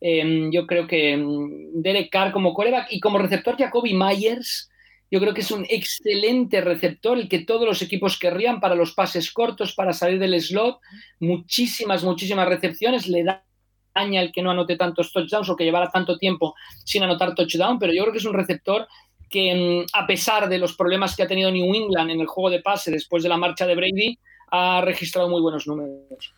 Eh, 0.00 0.48
yo 0.50 0.66
creo 0.66 0.86
que 0.88 1.16
mm, 1.16 1.80
Derek 1.80 2.10
Carr 2.10 2.32
como 2.32 2.54
coreback 2.54 2.88
y 2.90 2.98
como 3.00 3.18
receptor 3.18 3.56
Jacoby 3.56 3.94
Myers, 3.94 4.68
yo 5.12 5.20
creo 5.20 5.34
que 5.34 5.42
es 5.42 5.50
un 5.50 5.66
excelente 5.68 6.62
receptor, 6.62 7.18
el 7.18 7.28
que 7.28 7.40
todos 7.40 7.66
los 7.66 7.82
equipos 7.82 8.18
querrían 8.18 8.60
para 8.60 8.74
los 8.74 8.94
pases 8.94 9.30
cortos, 9.30 9.74
para 9.74 9.92
salir 9.92 10.18
del 10.18 10.40
slot. 10.40 10.78
Muchísimas, 11.20 12.02
muchísimas 12.02 12.48
recepciones. 12.48 13.06
Le 13.06 13.22
da 13.22 13.44
daña 13.94 14.22
el 14.22 14.32
que 14.32 14.40
no 14.40 14.52
anote 14.52 14.78
tantos 14.78 15.12
touchdowns 15.12 15.50
o 15.50 15.54
que 15.54 15.64
llevara 15.64 15.90
tanto 15.90 16.16
tiempo 16.16 16.54
sin 16.82 17.02
anotar 17.02 17.34
touchdown, 17.34 17.78
pero 17.78 17.92
yo 17.92 18.04
creo 18.04 18.12
que 18.12 18.20
es 18.20 18.24
un 18.24 18.32
receptor 18.32 18.88
que 19.28 19.84
mm, 19.84 19.86
a 19.92 20.06
pesar 20.06 20.48
de 20.48 20.56
los 20.56 20.74
problemas 20.74 21.14
que 21.14 21.24
ha 21.24 21.28
tenido 21.28 21.50
New 21.50 21.74
England 21.74 22.10
en 22.10 22.20
el 22.20 22.26
juego 22.26 22.48
de 22.48 22.62
pase 22.62 22.90
después 22.90 23.22
de 23.22 23.28
la 23.28 23.36
marcha 23.36 23.66
de 23.66 23.74
Brady, 23.74 24.18
ha 24.50 24.80
registrado 24.80 25.28
muy 25.28 25.42
buenos 25.42 25.66
números. 25.66 26.32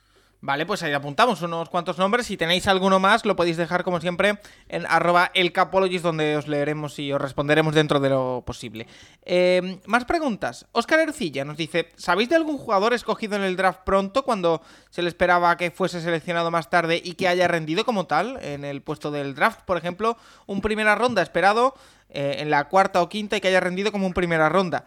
Vale, 0.46 0.66
pues 0.66 0.82
ahí 0.82 0.92
apuntamos 0.92 1.40
unos 1.40 1.70
cuantos 1.70 1.96
nombres. 1.96 2.26
Si 2.26 2.36
tenéis 2.36 2.66
alguno 2.66 3.00
más, 3.00 3.24
lo 3.24 3.34
podéis 3.34 3.56
dejar 3.56 3.82
como 3.82 3.98
siempre 3.98 4.40
en 4.68 4.84
arroba 4.84 5.30
elcapologist, 5.32 6.04
donde 6.04 6.36
os 6.36 6.48
leeremos 6.48 6.98
y 6.98 7.10
os 7.14 7.18
responderemos 7.18 7.74
dentro 7.74 7.98
de 7.98 8.10
lo 8.10 8.42
posible. 8.44 8.86
Eh, 9.24 9.80
más 9.86 10.04
preguntas. 10.04 10.66
Oscar 10.72 11.00
Ercilla 11.00 11.46
nos 11.46 11.56
dice: 11.56 11.88
¿Sabéis 11.96 12.28
de 12.28 12.36
algún 12.36 12.58
jugador 12.58 12.92
escogido 12.92 13.36
en 13.36 13.42
el 13.42 13.56
draft 13.56 13.80
pronto 13.86 14.22
cuando 14.22 14.60
se 14.90 15.00
le 15.00 15.08
esperaba 15.08 15.56
que 15.56 15.70
fuese 15.70 16.02
seleccionado 16.02 16.50
más 16.50 16.68
tarde 16.68 17.00
y 17.02 17.14
que 17.14 17.26
haya 17.26 17.48
rendido 17.48 17.86
como 17.86 18.06
tal 18.06 18.38
en 18.42 18.66
el 18.66 18.82
puesto 18.82 19.10
del 19.10 19.34
draft? 19.34 19.62
Por 19.62 19.78
ejemplo, 19.78 20.18
un 20.44 20.60
primera 20.60 20.94
ronda 20.94 21.22
esperado 21.22 21.74
eh, 22.10 22.36
en 22.40 22.50
la 22.50 22.68
cuarta 22.68 23.00
o 23.00 23.08
quinta 23.08 23.38
y 23.38 23.40
que 23.40 23.48
haya 23.48 23.60
rendido 23.60 23.90
como 23.90 24.06
un 24.06 24.12
primera 24.12 24.50
ronda. 24.50 24.84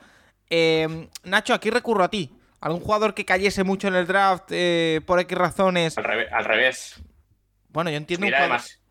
Eh, 0.51 1.08
Nacho, 1.24 1.55
aquí 1.55 1.72
recurro 1.72 2.03
a 2.03 2.10
ti. 2.10 2.32
¿Algún 2.60 2.82
jugador 2.82 3.14
que 3.14 3.26
cayese 3.26 3.64
mucho 3.64 3.88
en 3.88 3.95
el 3.95 4.08
draft 4.08 4.45
eh, 4.49 5.01
por 5.05 5.20
X 5.20 5.38
razones? 5.38 5.97
Al, 5.97 6.03
revés. 6.03 6.28
Al 6.32 6.45
revés. 6.45 7.03
Bueno, 7.70 7.89
yo 7.89 7.97
entiendo 7.97 8.26
un 8.26 8.28
Mira, 8.28 8.39
además, 8.39 8.82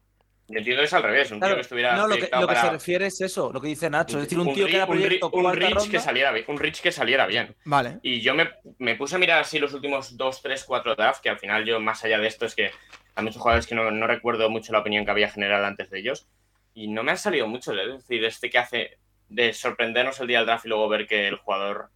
yo 0.48 0.58
entiendo 0.58 0.80
que 0.80 0.86
es 0.86 0.94
al 0.94 1.02
revés. 1.02 1.32
Un 1.32 1.38
Claro, 1.38 1.54
tío 1.54 1.56
que 1.56 1.62
estuviera. 1.62 1.96
no, 1.96 2.02
lo 2.06 2.14
que, 2.14 2.20
proyectado 2.20 2.42
lo 2.42 2.48
que 2.48 2.54
se 2.54 2.70
refiere 2.70 3.06
es 3.06 3.20
eso, 3.20 3.52
lo 3.52 3.60
que 3.60 3.66
dice 3.66 3.90
Nacho. 3.90 4.18
Es 4.18 4.24
decir, 4.24 4.38
un 4.38 4.48
un 4.48 4.54
tío 4.54 4.66
que 4.66 4.76
era 4.76 4.84
un 4.84 4.92
proyecto 4.92 5.30
un 5.30 5.42
cuarta 5.42 5.66
Rich 5.66 5.90
que 5.90 5.98
saliera 5.98 6.30
bien. 6.30 6.44
Un 6.46 6.58
Rich 6.58 6.80
que 6.80 6.92
saliera 6.92 7.26
bien. 7.26 7.56
Vale. 7.64 7.98
Y 8.02 8.20
yo 8.20 8.34
me, 8.34 8.50
me 8.78 8.94
puse 8.94 9.16
a 9.16 9.18
mirar 9.18 9.40
así 9.40 9.58
los 9.58 9.74
últimos 9.74 10.16
2, 10.16 10.42
3, 10.42 10.64
4 10.64 10.94
drafts, 10.94 11.20
que 11.20 11.30
al 11.30 11.38
final 11.38 11.64
yo, 11.64 11.80
más 11.80 12.04
allá 12.04 12.18
de 12.18 12.28
esto, 12.28 12.46
es 12.46 12.54
que 12.54 12.70
hay 13.16 13.24
muchos 13.24 13.42
jugadores 13.42 13.66
que 13.66 13.74
no, 13.74 13.90
no 13.90 14.06
recuerdo 14.06 14.48
mucho 14.48 14.72
la 14.72 14.78
opinión 14.78 15.04
que 15.04 15.10
había 15.10 15.28
generado 15.28 15.66
antes 15.66 15.90
de 15.90 15.98
ellos. 15.98 16.28
Y 16.72 16.86
no 16.88 17.02
me 17.02 17.10
han 17.10 17.18
salido 17.18 17.48
mucho, 17.48 17.72
es 17.72 18.02
decir, 18.02 18.24
este 18.24 18.48
que 18.48 18.58
hace 18.58 18.98
de 19.28 19.52
sorprendernos 19.52 20.20
el 20.20 20.28
día 20.28 20.38
del 20.38 20.46
draft 20.46 20.66
y 20.66 20.68
luego 20.68 20.88
ver 20.88 21.08
que 21.08 21.26
el 21.26 21.36
jugador 21.36 21.90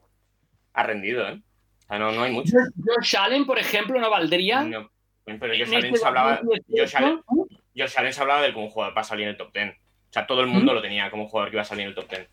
ha 0.73 0.83
rendido, 0.83 1.29
¿eh? 1.29 1.41
O 1.91 1.93
sea, 1.93 1.99
no, 1.99 2.12
no 2.12 2.22
hay 2.22 2.32
mucho. 2.32 2.53
Josh 2.86 3.16
Allen, 3.16 3.45
por 3.47 3.59
ejemplo, 3.59 3.99
no 4.01 4.09
valdría. 4.11 4.62
No, 4.62 4.88
pero 5.24 5.49
Josh 5.49 5.74
Allen 5.74 5.86
este 5.86 5.99
se 5.99 6.07
hablaba, 6.07 6.36
2018, 6.43 6.82
Josh 6.84 6.97
Allen, 6.97 7.20
Josh 7.76 7.93
Allen 7.97 8.12
se 8.12 8.20
hablaba 8.20 8.43
de 8.43 8.53
como 8.53 8.66
un 8.66 8.70
jugador 8.70 8.95
para 8.95 9.05
salir 9.05 9.24
en 9.24 9.30
el 9.30 9.36
top 9.36 9.53
10. 9.53 9.70
O 9.74 10.12
sea, 10.12 10.26
todo 10.26 10.41
el 10.41 10.47
mundo 10.47 10.72
lo 10.72 10.80
tenía 10.82 11.11
como 11.11 11.24
un 11.24 11.28
jugador 11.28 11.51
que 11.51 11.57
iba 11.57 11.62
a 11.62 11.64
salir 11.64 11.82
en 11.82 11.88
el 11.88 11.95
top 11.95 12.09
10. 12.09 12.28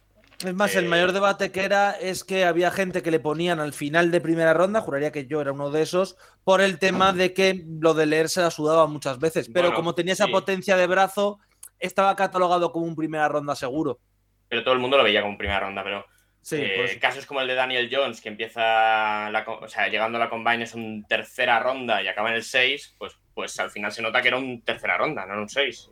Es 0.45 0.53
más, 0.53 0.75
el 0.75 0.85
Eh, 0.85 0.87
mayor 0.87 1.11
debate 1.13 1.51
que 1.51 1.63
era 1.63 1.91
es 1.91 2.23
que 2.23 2.45
había 2.45 2.69
gente 2.69 3.01
que 3.01 3.09
le 3.09 3.19
ponían 3.19 3.59
al 3.59 3.73
final 3.73 4.11
de 4.11 4.21
primera 4.21 4.53
ronda, 4.53 4.81
juraría 4.81 5.11
que 5.11 5.25
yo 5.25 5.41
era 5.41 5.51
uno 5.51 5.71
de 5.71 5.81
esos, 5.81 6.15
por 6.43 6.61
el 6.61 6.77
tema 6.77 7.11
de 7.11 7.33
que 7.33 7.63
lo 7.79 7.95
de 7.95 8.05
leer 8.05 8.29
se 8.29 8.41
la 8.41 8.51
sudaba 8.51 8.85
muchas 8.85 9.17
veces. 9.17 9.49
Pero 9.51 9.69
Bueno, 9.69 9.75
como 9.77 9.95
tenía 9.95 10.13
esa 10.13 10.25
sí. 10.27 10.31
potencia 10.31 10.77
de 10.77 10.85
brazo, 10.85 11.39
estaba 11.79 12.15
catalogado 12.15 12.71
como 12.71 12.85
un 12.85 12.95
primera 12.95 13.27
ronda 13.27 13.55
seguro. 13.55 13.99
Pero 14.47 14.63
todo 14.63 14.75
el 14.75 14.79
mundo 14.79 14.97
lo 14.97 15.03
veía 15.03 15.23
como 15.23 15.37
primera 15.39 15.59
ronda, 15.61 15.83
pero 15.83 16.05
Sí, 16.47 16.55
Eh, 16.61 16.73
por 16.77 16.85
eso. 16.85 16.99
casos 17.01 17.25
como 17.25 17.41
el 17.41 17.47
de 17.47 17.55
Daniel 17.55 17.89
Jones, 17.91 18.21
que 18.21 18.29
empieza, 18.29 19.29
la 19.31 19.43
co- 19.43 19.59
o 19.61 19.67
sea, 19.67 19.89
llegando 19.89 20.17
a 20.17 20.21
la 20.21 20.29
combine 20.29 20.63
es 20.63 20.73
un 20.73 21.03
tercera 21.05 21.59
ronda 21.59 22.01
y 22.01 22.07
acaba 22.07 22.29
en 22.29 22.35
el 22.35 22.43
6, 22.43 22.95
pues, 22.97 23.17
pues 23.33 23.59
al 23.59 23.69
final 23.69 23.91
se 23.91 24.01
nota 24.01 24.21
que 24.21 24.29
era 24.29 24.37
un 24.37 24.61
tercera 24.61 24.97
ronda, 24.97 25.25
no 25.25 25.33
era 25.33 25.41
un 25.41 25.49
6. 25.49 25.91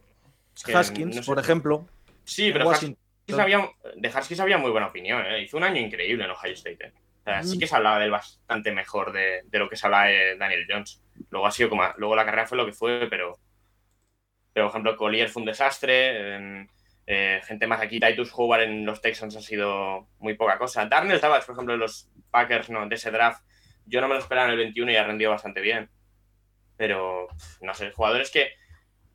Es 0.56 0.64
que, 0.64 0.74
Haskins, 0.74 1.14
no 1.18 1.24
sé. 1.24 1.26
por 1.26 1.40
ejemplo. 1.40 1.86
Sí, 2.24 2.54
pero. 2.54 2.70
Haskins 2.70 2.98
había, 3.38 3.70
de 3.98 4.08
Haskins 4.08 4.40
había 4.40 4.58
muy 4.58 4.72
buena 4.72 4.88
opinión, 4.88 5.26
¿eh? 5.26 5.42
hizo 5.42 5.58
un 5.58 5.66
año 5.66 5.82
increíble 5.82 6.24
en 6.24 6.32
Ohio 6.32 6.54
State. 6.54 6.86
¿eh? 6.86 6.94
O 7.20 7.24
sea, 7.26 7.44
sí 7.44 7.60
que 7.60 7.68
se 7.68 7.76
hablaba 7.76 8.00
de 8.00 8.06
él 8.06 8.12
bastante 8.12 8.72
mejor 8.72 9.12
de, 9.12 9.42
de 9.44 9.60
lo 9.60 9.68
que 9.68 9.76
se 9.76 9.88
hablaba 9.88 10.06
de 10.06 10.38
Daniel 10.38 10.66
Jones. 10.70 11.02
Luego 11.32 11.48
ha 11.48 11.52
sido 11.52 11.68
como, 11.70 11.84
luego 11.98 12.16
la 12.16 12.24
carrera 12.24 12.48
fue 12.48 12.58
lo 12.58 12.66
que 12.66 12.72
fue, 12.72 13.08
pero, 13.10 13.38
pero 14.54 14.68
por 14.68 14.72
ejemplo, 14.72 14.96
Collier 14.96 15.28
fue 15.28 15.42
un 15.42 15.48
desastre. 15.48 16.70
Eh, 17.08 17.40
gente 17.44 17.68
más 17.68 17.82
aquí, 17.82 18.00
Titus 18.00 18.32
Howard 18.34 18.64
en 18.64 18.86
los 18.86 19.00
Texans 19.02 19.36
ha 19.36 19.42
sido 19.42 20.08
muy 20.20 20.34
poca 20.34 20.58
cosa. 20.58 20.86
Darnell 20.86 21.20
Savage, 21.20 21.46
por 21.46 21.54
ejemplo, 21.54 21.74
en 21.76 21.80
los 21.80 22.10
Packers, 22.32 22.70
no, 22.70 22.88
de 22.88 22.96
ese 22.96 23.12
draft, 23.12 23.44
yo 23.86 24.02
no 24.02 24.08
me 24.08 24.16
lo 24.16 24.20
esperaba 24.20 24.48
en 24.48 24.54
el 24.54 24.58
21 24.58 24.92
y 24.92 24.96
ha 24.96 25.04
rendido 25.04 25.32
bastante 25.32 25.62
bien. 25.62 25.90
Pero, 26.78 27.28
no 27.62 27.74
sé, 27.74 27.92
jugadores 27.92 28.32
que 28.32 28.50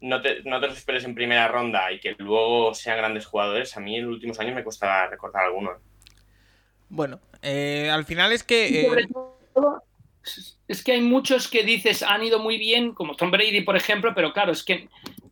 no 0.01 0.23
te, 0.23 0.43
no 0.45 0.61
te 0.61 0.69
los 0.69 0.79
esperes 0.79 1.05
en 1.05 1.15
primera 1.15 1.49
ronda 1.49 1.93
y 1.93 2.01
que 2.01 2.15
luego 2.19 2.73
sean 2.75 2.99
grandes 2.99 3.27
jugadores, 3.27 3.77
a 3.77 3.81
mí 3.81 3.97
en 3.97 4.07
los 4.07 4.15
últimos 4.15 4.39
años 4.41 4.55
me 4.55 4.65
cuesta 4.65 5.09
recordar 5.09 5.45
alguno. 5.45 5.73
Bueno, 6.89 7.21
eh, 7.43 7.91
al 7.91 8.05
final 8.05 8.33
es 8.33 8.43
que... 8.43 8.81
Eh, 8.81 8.87
sobre 8.87 9.07
todo, 9.53 9.83
es 10.69 10.85
que 10.85 10.93
hay 10.93 11.01
muchos 11.01 11.49
que 11.49 11.65
dices 11.65 12.03
han 12.03 12.23
ido 12.23 12.39
muy 12.39 12.59
bien, 12.59 12.95
como 12.95 13.17
Tom 13.17 13.31
Brady, 13.31 13.63
por 13.63 13.77
ejemplo, 13.77 14.13
pero 14.15 14.33
claro, 14.33 14.53
es 14.53 14.63
que 14.63 14.89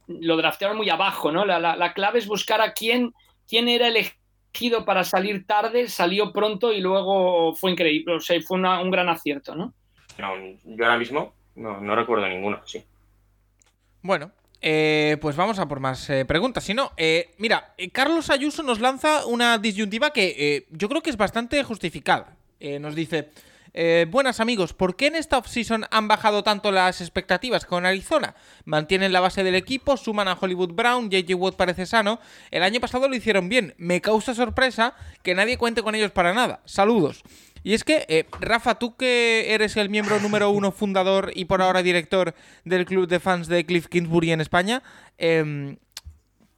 lo 0.09 0.37
draftearon 0.37 0.77
muy 0.77 0.91
abajo, 0.91 1.31
¿no? 1.31 1.45
La, 1.45 1.59
la- 1.61 1.77
la 1.77 1.93
clave 1.93 2.19
es 2.19 2.27
buscar 2.27 2.61
a 2.61 2.73
quién, 2.73 3.13
quién 3.49 3.69
era 3.69 3.87
elegido 3.89 4.85
para 4.85 5.05
salir 5.05 5.47
tarde, 5.47 5.89
salió 5.89 6.33
pronto 6.33 6.73
y 6.73 6.81
luego 6.81 7.55
fue 7.55 7.71
increíble, 7.71 8.15
o 8.17 8.21
sea, 8.21 8.41
fue 8.41 8.59
una- 8.59 8.81
un 8.81 8.91
gran 8.91 9.09
acierto, 9.09 9.55
¿no? 9.55 9.73
No, 10.19 10.35
yo 10.65 10.85
ahora 10.85 10.99
mismo 10.99 11.33
no, 11.55 11.81
no 11.81 11.95
recuerdo 11.95 12.27
ninguno, 12.27 12.61
sí. 12.67 12.83
Bueno, 14.03 14.31
eh, 14.61 15.17
pues 15.21 15.37
vamos 15.37 15.59
a 15.59 15.67
por 15.69 15.81
más 15.81 16.09
eh, 16.11 16.25
preguntas. 16.25 16.65
Si 16.65 16.75
no, 16.75 16.93
eh, 16.97 17.35
mira, 17.39 17.75
eh, 17.79 17.91
Carlos 17.91 18.31
Ayuso 18.31 18.63
nos 18.63 18.81
lanza 18.81 19.27
una 19.27 19.59
disyuntiva 19.59 20.11
que 20.11 20.35
eh, 20.39 20.67
yo 20.71 20.89
creo 20.89 21.03
que 21.03 21.11
es 21.11 21.17
bastante 21.17 21.63
justificada. 21.63 22.37
Eh, 22.61 22.79
nos 22.81 22.95
dice, 22.95 23.31
eh, 23.75 24.07
buenas 24.09 24.41
amigos, 24.41 24.73
¿por 24.73 24.97
qué 24.97 25.09
en 25.09 25.17
esta 25.17 25.39
offseason 25.39 25.87
han 25.91 26.09
bajado 26.09 26.43
tanto 26.43 26.73
las 26.73 27.01
expectativas 27.01 27.65
con 27.65 27.87
Arizona? 27.87 28.35
Mantienen 28.65 29.13
la 29.13 29.21
base 29.21 29.45
del 29.45 29.55
equipo, 29.55 29.97
suman 29.97 30.29
a 30.29 30.39
Hollywood 30.41 30.73
Brown, 30.73 31.11
JJ 31.11 31.35
Watt 31.35 31.57
parece 31.57 31.87
sano. 31.87 32.21
El 32.51 32.63
año 32.63 32.81
pasado 32.81 33.09
lo 33.09 33.17
hicieron 33.17 33.49
bien. 33.49 33.75
Me 33.79 34.01
causa 34.01 34.35
sorpresa 34.35 34.95
que 35.23 35.35
nadie 35.35 35.59
cuente 35.59 35.83
con 35.83 35.95
ellos 35.95 36.11
para 36.11 36.35
nada. 36.35 36.61
Saludos. 36.65 37.23
Y 37.63 37.75
es 37.75 37.85
que, 37.85 38.07
eh, 38.09 38.25
Rafa, 38.41 38.79
tú 38.79 38.97
que 38.97 39.53
eres 39.53 39.77
el 39.77 39.91
miembro 39.91 40.21
número 40.21 40.51
uno, 40.51 40.73
fundador 40.73 41.33
y 41.35 41.47
por 41.47 41.61
ahora 41.61 41.83
director 41.83 42.35
del 42.65 42.87
club 42.87 43.09
de 43.09 43.21
fans 43.21 43.49
de 43.49 43.67
Cliff 43.67 43.89
Kingsbury 43.89 44.33
en 44.33 44.41
España, 44.41 44.83
em, 45.19 45.77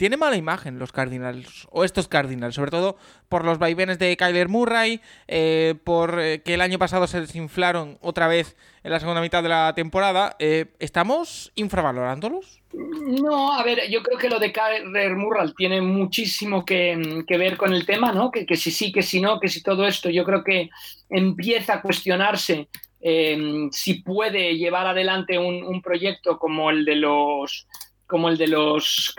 tiene 0.00 0.16
mala 0.16 0.36
imagen 0.36 0.78
los 0.78 0.92
Cardinals, 0.92 1.68
o 1.70 1.84
estos 1.84 2.08
Cardinals, 2.08 2.54
sobre 2.54 2.70
todo 2.70 2.96
por 3.28 3.44
los 3.44 3.58
vaivenes 3.58 3.98
de 3.98 4.16
Kyler 4.16 4.48
Murray, 4.48 5.02
eh, 5.28 5.74
por 5.84 6.18
eh, 6.18 6.40
que 6.42 6.54
el 6.54 6.62
año 6.62 6.78
pasado 6.78 7.06
se 7.06 7.20
desinflaron 7.20 7.98
otra 8.00 8.26
vez 8.26 8.56
en 8.82 8.92
la 8.92 8.98
segunda 8.98 9.20
mitad 9.20 9.42
de 9.42 9.50
la 9.50 9.74
temporada. 9.74 10.36
Eh, 10.38 10.72
¿Estamos 10.78 11.52
infravalorándolos? 11.54 12.62
No, 12.72 13.52
a 13.52 13.62
ver, 13.62 13.90
yo 13.90 14.02
creo 14.02 14.16
que 14.16 14.30
lo 14.30 14.38
de 14.38 14.50
Kyler 14.50 15.16
Murray 15.16 15.52
tiene 15.54 15.82
muchísimo 15.82 16.64
que, 16.64 17.22
ver 17.28 17.58
con 17.58 17.74
el 17.74 17.84
tema, 17.84 18.10
¿no? 18.10 18.30
Que, 18.30 18.56
si 18.56 18.70
sí, 18.70 18.92
que 18.92 19.02
si 19.02 19.20
no, 19.20 19.38
que 19.38 19.48
si 19.48 19.62
todo 19.62 19.86
esto, 19.86 20.08
yo 20.08 20.24
creo 20.24 20.42
que 20.42 20.70
empieza 21.10 21.74
a 21.74 21.82
cuestionarse 21.82 22.70
eh, 23.02 23.68
si 23.70 24.02
puede 24.02 24.56
llevar 24.56 24.86
adelante 24.86 25.38
un, 25.38 25.82
proyecto 25.82 26.38
como 26.38 26.70
el 26.70 26.86
de 26.86 26.96
los 26.96 27.66
como 28.06 28.30
el 28.30 28.38
de 28.38 28.48
los 28.48 29.14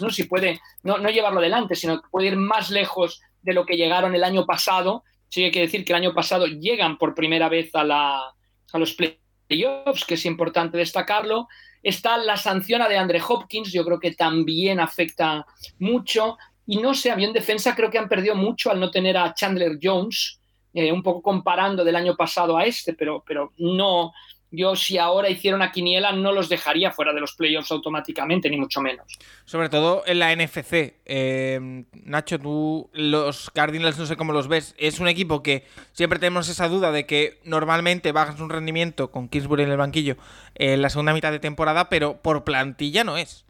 ¿no? 0.00 0.10
Si 0.10 0.24
puede 0.24 0.60
no, 0.82 0.98
no 0.98 1.10
llevarlo 1.10 1.40
adelante, 1.40 1.74
sino 1.74 2.00
que 2.00 2.08
puede 2.10 2.28
ir 2.28 2.36
más 2.36 2.70
lejos 2.70 3.20
de 3.42 3.52
lo 3.52 3.64
que 3.64 3.76
llegaron 3.76 4.14
el 4.14 4.24
año 4.24 4.46
pasado. 4.46 5.04
Sí 5.28 5.44
hay 5.44 5.50
que 5.50 5.60
decir 5.60 5.84
que 5.84 5.92
el 5.92 5.98
año 5.98 6.14
pasado 6.14 6.46
llegan 6.46 6.98
por 6.98 7.14
primera 7.14 7.48
vez 7.48 7.74
a, 7.74 7.84
la, 7.84 8.34
a 8.72 8.78
los 8.78 8.94
playoffs, 8.94 10.04
que 10.04 10.14
es 10.14 10.26
importante 10.26 10.78
destacarlo. 10.78 11.48
Está 11.82 12.16
la 12.16 12.36
sanción 12.36 12.82
de 12.88 12.96
Andre 12.96 13.20
Hopkins, 13.26 13.72
yo 13.72 13.84
creo 13.84 14.00
que 14.00 14.12
también 14.12 14.80
afecta 14.80 15.46
mucho. 15.78 16.38
Y 16.66 16.78
no 16.78 16.94
sé, 16.94 17.10
había 17.10 17.26
en 17.26 17.34
defensa 17.34 17.76
creo 17.76 17.90
que 17.90 17.98
han 17.98 18.08
perdido 18.08 18.34
mucho 18.34 18.70
al 18.70 18.80
no 18.80 18.90
tener 18.90 19.16
a 19.16 19.34
Chandler 19.34 19.78
Jones, 19.82 20.40
eh, 20.72 20.90
un 20.90 21.02
poco 21.02 21.20
comparando 21.22 21.84
del 21.84 21.96
año 21.96 22.16
pasado 22.16 22.56
a 22.56 22.64
este, 22.64 22.94
pero, 22.94 23.22
pero 23.26 23.52
no, 23.58 24.12
yo 24.54 24.76
si 24.76 24.98
ahora 24.98 25.28
hiciera 25.28 25.56
una 25.56 25.72
quiniela 25.72 26.12
no 26.12 26.32
los 26.32 26.48
dejaría 26.48 26.90
fuera 26.90 27.12
de 27.12 27.20
los 27.20 27.34
playoffs 27.34 27.70
automáticamente, 27.70 28.48
ni 28.50 28.56
mucho 28.56 28.80
menos. 28.80 29.06
Sobre 29.44 29.68
todo 29.68 30.02
en 30.06 30.18
la 30.18 30.34
NFC. 30.34 30.94
Eh, 31.04 31.84
Nacho, 31.92 32.38
tú 32.38 32.90
los 32.92 33.50
Cardinals 33.50 33.98
no 33.98 34.06
sé 34.06 34.16
cómo 34.16 34.32
los 34.32 34.48
ves. 34.48 34.74
Es 34.78 35.00
un 35.00 35.08
equipo 35.08 35.42
que 35.42 35.66
siempre 35.92 36.18
tenemos 36.18 36.48
esa 36.48 36.68
duda 36.68 36.92
de 36.92 37.06
que 37.06 37.40
normalmente 37.44 38.12
bajas 38.12 38.40
un 38.40 38.50
rendimiento 38.50 39.10
con 39.10 39.28
Kingsbury 39.28 39.64
en 39.64 39.70
el 39.70 39.76
banquillo 39.76 40.16
en 40.54 40.82
la 40.82 40.90
segunda 40.90 41.12
mitad 41.12 41.32
de 41.32 41.40
temporada, 41.40 41.88
pero 41.88 42.22
por 42.22 42.44
plantilla 42.44 43.04
no 43.04 43.16
es. 43.16 43.44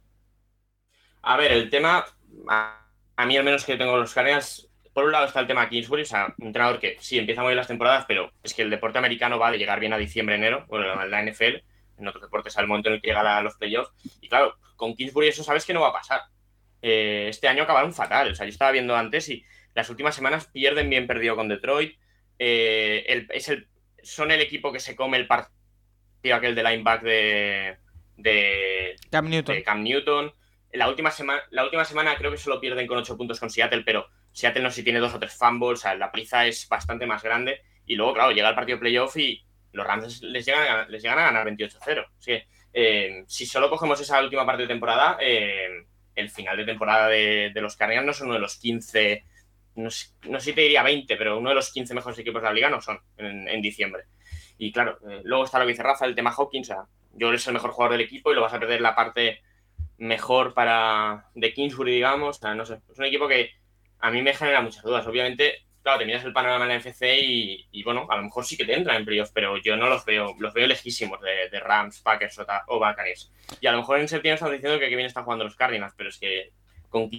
A 1.22 1.36
ver, 1.36 1.52
el 1.52 1.70
tema, 1.70 2.04
a, 2.48 2.86
a 3.16 3.26
mí 3.26 3.36
al 3.36 3.44
menos 3.44 3.64
que 3.64 3.72
yo 3.72 3.78
tengo 3.78 3.96
los 3.96 4.12
Cardinals, 4.12 4.68
por 4.94 5.04
un 5.04 5.12
lado 5.12 5.26
está 5.26 5.40
el 5.40 5.46
tema 5.46 5.68
Kingsbury, 5.68 6.02
o 6.02 6.06
sea, 6.06 6.32
un 6.38 6.46
entrenador 6.46 6.78
que 6.80 6.96
sí 7.00 7.18
empieza 7.18 7.42
muy 7.42 7.50
bien 7.50 7.58
las 7.58 7.66
temporadas, 7.68 8.04
pero 8.08 8.30
es 8.42 8.54
que 8.54 8.62
el 8.62 8.70
deporte 8.70 8.98
americano 8.98 9.38
va 9.38 9.50
de 9.50 9.58
llegar 9.58 9.80
bien 9.80 9.92
a 9.92 9.98
diciembre, 9.98 10.36
enero, 10.36 10.64
bueno, 10.68 11.02
en 11.02 11.10
la 11.10 11.20
NFL, 11.22 11.62
en 11.98 12.08
otros 12.08 12.22
deportes 12.22 12.56
al 12.56 12.66
momento 12.66 12.88
en 12.88 12.94
el 12.96 13.00
que 13.02 13.08
llega 13.08 13.36
a 13.38 13.42
los 13.42 13.56
playoffs, 13.56 13.92
y 14.20 14.28
claro, 14.28 14.54
con 14.76 14.94
Kingsbury 14.94 15.28
eso 15.28 15.44
sabes 15.44 15.66
que 15.66 15.74
no 15.74 15.80
va 15.80 15.88
a 15.88 15.92
pasar. 15.92 16.22
Eh, 16.82 17.26
este 17.28 17.48
año 17.48 17.62
acabaron 17.64 17.92
fatal, 17.92 18.30
o 18.32 18.34
sea, 18.34 18.46
yo 18.46 18.50
estaba 18.50 18.70
viendo 18.70 18.94
antes 18.96 19.28
y 19.28 19.44
las 19.74 19.90
últimas 19.90 20.14
semanas 20.14 20.46
pierden 20.52 20.88
bien 20.90 21.06
perdido 21.06 21.34
con 21.36 21.48
Detroit, 21.48 21.98
eh, 22.38 23.04
el- 23.08 23.26
es 23.30 23.48
el, 23.48 23.68
son 24.02 24.30
el 24.30 24.40
equipo 24.40 24.72
que 24.72 24.80
se 24.80 24.94
come 24.94 25.16
el 25.16 25.26
partido 25.26 25.52
aquel 26.34 26.54
de 26.54 26.62
lineback 26.62 27.02
de, 27.02 27.76
de, 28.16 28.96
Cam 29.10 29.28
Newton. 29.28 29.54
de 29.56 29.62
Cam 29.62 29.82
Newton. 29.82 30.32
La 30.72 30.88
última, 30.88 31.10
semana, 31.10 31.42
la 31.50 31.64
última 31.64 31.84
semana 31.84 32.16
creo 32.16 32.30
que 32.30 32.36
solo 32.38 32.60
pierden 32.60 32.86
con 32.86 32.98
8 32.98 33.16
puntos 33.16 33.38
con 33.38 33.50
Seattle, 33.50 33.82
pero 33.84 34.08
Seattle 34.34 34.64
no 34.64 34.70
si 34.70 34.82
tiene 34.82 34.98
dos 34.98 35.14
o 35.14 35.18
tres 35.18 35.32
fumbles, 35.34 35.78
o 35.78 35.82
sea, 35.82 35.94
la 35.94 36.10
prisa 36.10 36.46
es 36.46 36.68
bastante 36.68 37.06
más 37.06 37.22
grande. 37.22 37.62
Y 37.86 37.94
luego, 37.94 38.14
claro, 38.14 38.32
llega 38.32 38.48
el 38.48 38.54
partido 38.54 38.80
playoff 38.80 39.16
y 39.16 39.42
los 39.72 39.86
Rams 39.86 40.22
les 40.22 40.44
llegan 40.44 40.68
a 40.68 40.88
les 40.88 41.02
llegan 41.02 41.20
a 41.20 41.24
ganar 41.24 41.46
28-0. 41.46 42.06
Así 42.18 42.32
que, 42.32 42.46
eh, 42.72 43.24
si 43.28 43.46
solo 43.46 43.70
cogemos 43.70 44.00
esa 44.00 44.20
última 44.20 44.44
parte 44.44 44.62
de 44.62 44.68
temporada, 44.68 45.16
eh, 45.20 45.86
el 46.16 46.30
final 46.30 46.56
de 46.56 46.64
temporada 46.64 47.08
de, 47.08 47.52
los 47.54 47.76
Cardinals 47.76 48.06
no 48.06 48.12
son 48.12 48.26
uno 48.26 48.34
de 48.34 48.40
los 48.40 48.56
15, 48.56 49.24
no 49.76 49.90
sé, 49.90 50.08
no 50.24 50.40
sé 50.40 50.46
si 50.46 50.52
te 50.52 50.62
diría 50.62 50.82
20, 50.82 51.16
pero 51.16 51.38
uno 51.38 51.50
de 51.50 51.54
los 51.54 51.72
15 51.72 51.94
mejores 51.94 52.18
equipos 52.18 52.42
de 52.42 52.48
la 52.48 52.54
liga 52.54 52.70
no 52.70 52.80
son 52.80 52.98
en, 53.16 53.62
diciembre. 53.62 54.04
Y 54.58 54.72
claro, 54.72 54.98
eh, 55.08 55.20
luego 55.24 55.44
está 55.44 55.58
lo 55.60 55.66
que 55.66 55.72
dice 55.72 55.84
el 56.02 56.14
tema 56.14 56.34
Hawkins. 56.36 56.70
O 56.70 56.74
sea, 56.74 56.84
yo 57.12 57.32
es 57.32 57.46
el 57.46 57.54
mejor 57.54 57.70
jugador 57.70 57.92
del 57.92 58.06
equipo 58.06 58.32
y 58.32 58.34
lo 58.34 58.42
vas 58.42 58.54
a 58.54 58.58
perder 58.58 58.80
la 58.80 58.96
parte 58.96 59.42
mejor 59.98 60.54
para 60.54 61.28
de 61.34 61.52
Kingsbury, 61.52 61.92
digamos. 61.92 62.38
O 62.38 62.40
sea, 62.40 62.54
no 62.54 62.66
sé, 62.66 62.80
es 62.90 62.98
un 62.98 63.04
equipo 63.04 63.28
que 63.28 63.52
a 64.00 64.10
mí 64.10 64.22
me 64.22 64.34
genera 64.34 64.60
muchas 64.60 64.82
dudas. 64.82 65.06
Obviamente, 65.06 65.64
claro, 65.82 65.98
te 65.98 66.06
miras 66.06 66.24
el 66.24 66.32
panorama 66.32 66.64
en 66.64 66.70
la 66.70 66.78
NFC 66.78 67.02
y, 67.70 67.82
bueno, 67.84 68.06
a 68.10 68.16
lo 68.16 68.24
mejor 68.24 68.44
sí 68.44 68.56
que 68.56 68.64
te 68.64 68.74
entran 68.74 68.96
en 68.96 69.04
playoff, 69.04 69.30
pero 69.32 69.56
yo 69.58 69.76
no 69.76 69.88
los 69.88 70.04
veo, 70.04 70.34
los 70.38 70.54
veo 70.54 70.66
lejísimos 70.66 71.20
de, 71.20 71.50
de 71.50 71.60
Rams, 71.60 72.00
Packers 72.00 72.38
o, 72.66 72.78
Buccaneers. 72.78 73.30
Y 73.60 73.66
a 73.66 73.72
lo 73.72 73.78
mejor 73.78 74.00
en 74.00 74.08
septiembre 74.08 74.34
están 74.34 74.52
diciendo 74.52 74.78
que 74.78 74.88
bien 74.88 75.06
están 75.06 75.24
jugando 75.24 75.44
los 75.44 75.56
Cardinals, 75.56 75.94
pero 75.96 76.08
es 76.08 76.18
que 76.18 76.52
con 76.88 77.10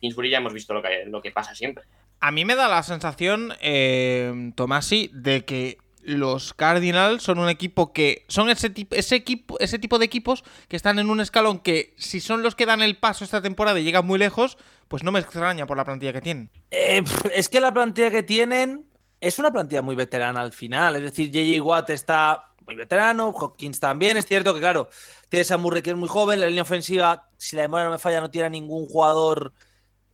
Kingsbury 0.00 0.30
ya 0.30 0.38
hemos 0.38 0.52
visto 0.52 0.74
lo 0.74 0.82
que, 0.82 1.04
lo 1.06 1.22
que 1.22 1.30
pasa 1.30 1.54
siempre. 1.54 1.84
A 2.20 2.30
mí 2.30 2.44
me 2.44 2.56
da 2.56 2.68
la 2.68 2.82
sensación, 2.82 3.54
eh, 3.60 4.52
Tomasi, 4.56 5.10
de 5.12 5.44
que 5.44 5.78
los 6.02 6.54
Cardinals 6.54 7.22
son 7.22 7.38
un 7.38 7.48
equipo 7.48 7.92
que 7.92 8.24
son 8.28 8.50
ese 8.50 8.70
tipo, 8.70 8.94
ese 8.94 9.16
equipo, 9.16 9.58
ese 9.58 9.78
tipo 9.78 9.98
de 9.98 10.04
equipos 10.04 10.44
que 10.68 10.76
están 10.76 10.98
en 10.98 11.10
un 11.10 11.20
escalón 11.20 11.58
que 11.58 11.94
si 11.96 12.20
son 12.20 12.42
los 12.42 12.54
que 12.54 12.66
dan 12.66 12.82
el 12.82 12.96
paso 12.96 13.24
esta 13.24 13.42
temporada 13.42 13.78
y 13.78 13.84
llegan 13.84 14.06
muy 14.06 14.18
lejos, 14.18 14.58
pues 14.88 15.02
no 15.02 15.12
me 15.12 15.20
extraña 15.20 15.66
por 15.66 15.76
la 15.76 15.84
plantilla 15.84 16.12
que 16.12 16.20
tienen. 16.20 16.50
Eh, 16.70 17.04
es 17.34 17.48
que 17.48 17.60
la 17.60 17.72
plantilla 17.72 18.10
que 18.10 18.22
tienen 18.22 18.86
es 19.20 19.38
una 19.38 19.50
plantilla 19.50 19.82
muy 19.82 19.96
veterana 19.96 20.40
al 20.40 20.52
final. 20.52 20.96
Es 20.96 21.02
decir, 21.02 21.30
JJ 21.30 21.60
Watt 21.60 21.90
está 21.90 22.52
muy 22.66 22.76
veterano, 22.76 23.28
Hopkins 23.28 23.80
también. 23.80 24.16
Es 24.16 24.26
cierto 24.26 24.54
que, 24.54 24.60
claro, 24.60 24.88
tienes 25.28 25.50
a 25.50 25.58
Murray 25.58 25.82
que 25.82 25.90
es 25.90 25.96
muy 25.96 26.08
joven. 26.08 26.40
La 26.40 26.46
línea 26.46 26.62
ofensiva, 26.62 27.28
si 27.36 27.56
la 27.56 27.62
memoria 27.62 27.86
no 27.86 27.92
me 27.92 27.98
falla, 27.98 28.20
no 28.20 28.30
tiene 28.30 28.46
a 28.46 28.50
ningún 28.50 28.86
jugador 28.86 29.52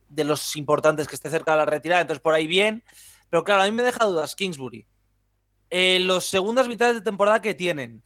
de 0.09 0.23
los 0.23 0.55
importantes 0.55 1.07
que 1.07 1.15
esté 1.15 1.29
cerca 1.29 1.51
de 1.51 1.57
la 1.57 1.65
retirada. 1.65 2.01
Entonces, 2.01 2.21
por 2.21 2.33
ahí 2.33 2.47
bien. 2.47 2.83
Pero 3.29 3.43
claro, 3.43 3.63
a 3.63 3.65
mí 3.65 3.71
me 3.71 3.83
deja 3.83 4.05
dudas 4.05 4.35
Kingsbury. 4.35 4.85
Eh, 5.69 5.99
los 6.01 6.25
segundas 6.25 6.67
mitades 6.67 6.95
de 6.95 7.01
temporada 7.01 7.41
que 7.41 7.53
tienen. 7.53 8.03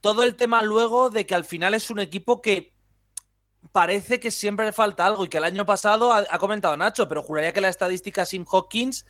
Todo 0.00 0.22
el 0.22 0.36
tema 0.36 0.62
luego 0.62 1.10
de 1.10 1.26
que 1.26 1.34
al 1.34 1.44
final 1.44 1.74
es 1.74 1.90
un 1.90 1.98
equipo 1.98 2.40
que 2.40 2.72
parece 3.72 4.20
que 4.20 4.30
siempre 4.30 4.66
le 4.66 4.72
falta 4.72 5.06
algo 5.06 5.24
y 5.24 5.28
que 5.28 5.38
el 5.38 5.44
año 5.44 5.66
pasado 5.66 6.12
ha, 6.12 6.24
ha 6.30 6.38
comentado 6.38 6.76
Nacho, 6.76 7.08
pero 7.08 7.22
juraría 7.22 7.52
que 7.52 7.60
la 7.60 7.68
estadística 7.68 8.24
sin 8.24 8.44
Hopkins 8.48 9.04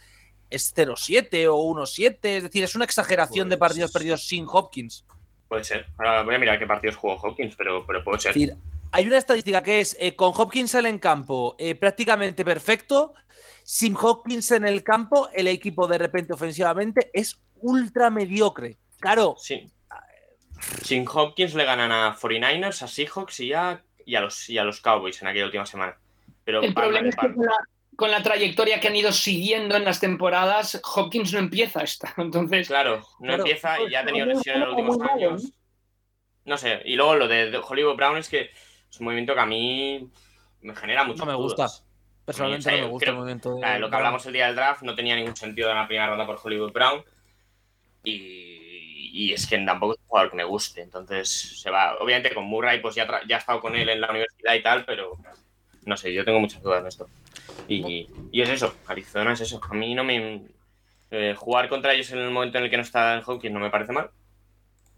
es 0.51 0.75
0-7 0.75 1.49
o 1.51 1.57
1-7, 1.57 2.19
es 2.23 2.43
decir, 2.45 2.65
es 2.65 2.75
una 2.75 2.85
exageración 2.85 3.49
de 3.49 3.57
Pues- 3.57 3.69
partidos 3.69 3.93
perdidos 3.93 4.27
sin 4.27 4.47
Hopkins. 4.49 5.05
Puede 5.49 5.65
ser. 5.65 5.87
Ahora 5.99 6.23
voy 6.23 6.35
a 6.35 6.39
mirar 6.39 6.59
qué 6.59 6.67
partidos 6.67 6.97
jugó 6.97 7.19
Hawkins, 7.25 7.55
pero, 7.57 7.87
pero 7.87 8.03
puede 8.03 8.19
ser. 8.19 8.31
Es 8.31 8.35
decir, 8.35 8.57
hay 8.91 9.07
una 9.07 9.19
estadística 9.19 9.63
que 9.63 9.81
es 9.81 9.97
eh, 10.01 10.17
con 10.17 10.33
Hopkins 10.35 10.75
en 10.75 10.87
el 10.87 10.99
campo 10.99 11.55
eh, 11.59 11.75
prácticamente 11.75 12.45
perfecto, 12.45 13.15
sin 13.63 13.97
Hopkins 13.97 14.51
en 14.53 14.65
el 14.67 14.83
campo 14.83 15.29
el 15.33 15.47
equipo 15.49 15.87
de 15.87 15.99
repente 15.99 16.33
ofensivamente 16.33 17.11
es 17.13 17.41
ultra 17.61 18.11
mediocre. 18.11 18.79
Claro, 19.01 19.37
Sí. 19.39 19.71
Sin 20.83 21.07
Hopkins 21.07 21.55
le 21.55 21.65
ganan 21.65 21.93
a 21.93 22.17
49ers, 22.17 22.83
a 22.83 22.89
Seahawks 22.89 23.41
y 23.41 23.53
a, 23.53 23.83
y 24.07 24.15
a, 24.15 24.21
los, 24.23 24.49
y 24.49 24.57
a 24.59 24.65
los 24.65 24.81
Cowboys 24.81 25.21
en 25.21 25.29
aquella 25.29 25.45
última 25.45 25.67
semana. 25.67 25.97
Pero 26.45 26.63
El 26.63 26.73
problema 26.75 27.09
es 27.09 27.15
que 27.17 27.33
con 27.35 27.45
la, 27.45 27.53
con 27.95 28.11
la 28.11 28.23
trayectoria 28.23 28.81
que 28.81 28.89
han 28.89 28.97
ido 28.97 29.13
siguiendo 29.13 29.77
en 29.77 29.85
las 29.85 30.01
temporadas, 30.01 30.81
Hopkins 30.97 31.33
no 31.35 31.39
empieza 31.41 31.83
esta. 31.83 32.15
Entonces, 32.17 32.69
Claro, 32.69 33.01
no 33.21 33.27
Claro. 33.27 33.43
empieza 33.43 33.81
y 33.83 33.91
ya 33.91 34.01
ha 34.01 34.05
tenido 34.07 34.27
Muy 34.27 34.35
lesiones 34.37 34.63
en 34.63 34.69
los 34.69 34.77
malo, 34.77 34.91
últimos 34.93 35.11
años. 35.11 35.53
No 36.47 36.57
sé, 36.57 36.81
y 36.85 36.95
luego 36.97 37.17
lo 37.17 37.29
de 37.29 37.61
Hollywood 37.63 37.97
Brown 37.97 38.17
es 38.17 38.29
que 38.29 38.51
es 38.91 39.01
un 39.01 39.05
movimiento 39.05 39.35
que 39.35 39.41
a 39.41 39.47
mí 39.47 40.09
me 40.63 40.75
genera 40.75 41.05
mucho. 41.05 41.25
No 41.25 41.31
me 41.33 41.37
gusta. 41.37 41.67
Personalmente 42.25 42.71
no 42.73 42.77
me 42.79 42.87
gusta 42.89 43.05
creo- 43.05 43.15
el 43.15 43.19
movimiento 43.21 43.55
de. 43.57 43.79
Lo 43.79 43.91
que 43.91 43.97
hablamos 43.97 44.25
el 44.27 44.33
día 44.33 44.47
del 44.47 44.57
draft 44.57 44.83
no 44.83 44.95
tenía 44.95 45.15
ningún 45.17 45.37
sentido 45.37 45.71
en 45.71 45.77
la 45.77 45.87
primera 45.87 46.09
ronda 46.09 46.25
por 46.27 46.39
Hollywood 46.43 46.73
Brown. 46.73 47.05
Y, 48.11 49.11
y 49.13 49.33
es 49.33 49.47
que 49.47 49.59
tampoco 49.59 49.95
es 49.95 49.99
un 50.01 50.07
jugador 50.09 50.31
que 50.31 50.37
me 50.37 50.45
guste. 50.45 50.81
Entonces 50.83 51.29
se 51.29 51.71
va. 51.71 51.97
Obviamente 51.99 52.33
con 52.35 52.45
Murray, 52.45 52.81
pues 52.81 52.95
ya, 52.95 53.07
ya 53.27 53.37
he 53.37 53.39
estado 53.39 53.61
con 53.61 53.75
él 53.75 53.89
en 53.89 54.01
la 54.01 54.11
universidad 54.11 54.55
y 54.55 54.63
tal, 54.63 54.85
pero 54.85 55.17
no 55.85 55.97
sé, 55.97 56.13
yo 56.13 56.25
tengo 56.25 56.41
muchas 56.41 56.63
dudas 56.63 56.81
en 56.81 56.87
esto. 56.87 57.09
Y, 57.69 58.09
y 58.33 58.41
es 58.43 58.49
eso, 58.49 58.75
Arizona 58.87 59.33
es 59.33 59.41
eso. 59.41 59.61
A 59.69 59.75
mí 59.75 59.95
no 59.95 60.05
me. 60.05 60.43
eh, 61.11 61.35
jugar 61.37 61.69
contra 61.69 61.93
ellos 61.95 62.11
en 62.13 62.19
el 62.19 62.31
momento 62.31 62.59
en 62.59 62.65
el 62.65 62.71
que 62.71 62.77
no 62.77 62.83
está 62.83 63.15
en 63.15 63.23
Hawkins 63.23 63.53
no 63.55 63.61
me 63.61 63.71
parece 63.71 63.93
mal. 63.93 64.11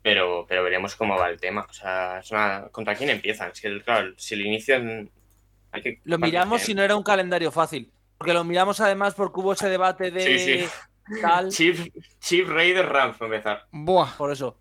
Pero, 0.02 0.46
pero 0.48 0.62
veremos 0.62 0.94
cómo 0.94 1.16
va 1.16 1.28
el 1.28 1.40
tema. 1.40 1.66
O 1.68 1.72
sea, 1.72 2.20
es 2.20 2.30
una- 2.30 2.68
¿contra 2.70 2.94
quién 2.94 3.10
empiezan? 3.10 3.50
Es 3.52 3.60
que, 3.60 3.82
claro, 3.82 4.12
si 4.16 4.34
el 4.34 4.46
inicio. 4.46 4.76
en- 4.76 5.10
Hay 5.72 5.82
que 5.82 6.00
Lo 6.04 6.18
miramos 6.18 6.62
si 6.62 6.72
no 6.74 6.82
era 6.82 6.96
un 6.96 7.02
calendario 7.02 7.50
fácil. 7.52 7.90
Porque 8.16 8.32
lo 8.32 8.42
miramos 8.42 8.80
además 8.80 9.14
porque 9.14 9.40
hubo 9.40 9.52
ese 9.52 9.68
debate 9.68 10.10
de 10.10 10.20
Sí, 10.20 10.38
sí. 10.38 10.68
Tal. 11.20 11.48
Chief, 11.50 11.88
Chief 12.20 12.48
Raiders 12.48 12.88
Rams, 12.88 13.16
para 13.16 13.34
empezar. 13.34 13.66
Buah. 13.72 14.16
Por 14.16 14.32
eso. 14.32 14.56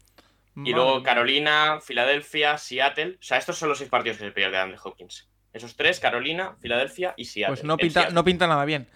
Y 0.55 0.59
madre 0.59 0.73
luego. 0.73 1.03
Carolina, 1.03 1.79
Filadelfia, 1.81 2.57
Seattle. 2.57 3.17
O 3.19 3.23
sea, 3.23 3.37
estos 3.37 3.57
son 3.57 3.69
los 3.69 3.77
seis 3.77 3.89
partidos 3.89 4.17
que 4.17 4.25
se 4.25 4.31
pierden 4.31 4.71
de 4.71 4.77
Hopkins. 4.83 5.29
Esos 5.53 5.75
tres, 5.75 5.99
Carolina, 5.99 6.55
Filadelfia 6.61 7.13
y 7.17 7.25
Seattle. 7.25 7.55
Pues 7.55 7.63
no 7.63 7.77
pinta, 7.77 8.01
Seattle. 8.01 8.15
no 8.15 8.23
pinta 8.23 8.47
nada 8.47 8.65
bien. 8.65 8.87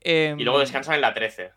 Eh, 0.00 0.34
Y 0.38 0.44
luego 0.44 0.60
descansan 0.60 0.94
en 0.94 1.00
la 1.00 1.12
13. 1.14 1.52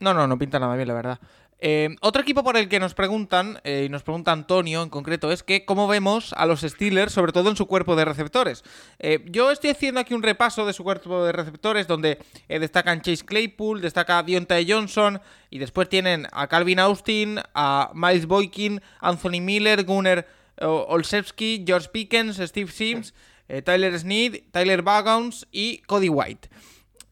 No, 0.00 0.14
no, 0.14 0.26
no 0.28 0.38
pinta 0.38 0.58
nada 0.60 0.76
bien, 0.76 0.86
la 0.86 0.94
verdad. 0.94 1.18
Eh, 1.60 1.96
otro 2.00 2.22
equipo 2.22 2.44
por 2.44 2.56
el 2.56 2.68
que 2.68 2.78
nos 2.78 2.94
preguntan, 2.94 3.60
eh, 3.64 3.84
y 3.86 3.88
nos 3.88 4.02
pregunta 4.02 4.30
Antonio 4.30 4.82
en 4.82 4.90
concreto, 4.90 5.32
es 5.32 5.42
que 5.42 5.64
cómo 5.64 5.88
vemos 5.88 6.32
a 6.36 6.46
los 6.46 6.60
Steelers, 6.60 7.12
sobre 7.12 7.32
todo 7.32 7.50
en 7.50 7.56
su 7.56 7.66
cuerpo 7.66 7.96
de 7.96 8.04
receptores. 8.04 8.62
Eh, 8.98 9.24
yo 9.26 9.50
estoy 9.50 9.70
haciendo 9.70 10.00
aquí 10.00 10.14
un 10.14 10.22
repaso 10.22 10.66
de 10.66 10.72
su 10.72 10.84
cuerpo 10.84 11.24
de 11.24 11.32
receptores, 11.32 11.88
donde 11.88 12.18
eh, 12.48 12.58
destacan 12.60 13.02
Chase 13.02 13.24
Claypool, 13.24 13.80
destaca 13.80 14.22
Deontay 14.22 14.70
Johnson, 14.70 15.20
y 15.50 15.58
después 15.58 15.88
tienen 15.88 16.28
a 16.32 16.46
Calvin 16.46 16.78
Austin, 16.78 17.40
a 17.54 17.90
Miles 17.94 18.26
Boykin, 18.26 18.80
Anthony 19.00 19.40
Miller, 19.40 19.84
Gunnar 19.84 20.26
Olszewski, 20.60 21.64
George 21.66 21.88
Pickens, 21.88 22.36
Steve 22.36 22.70
Sims, 22.70 23.14
Tyler 23.64 23.98
Snead, 23.98 24.40
Tyler 24.50 24.82
Bagons 24.82 25.46
y 25.52 25.78
Cody 25.86 26.08
White. 26.08 26.48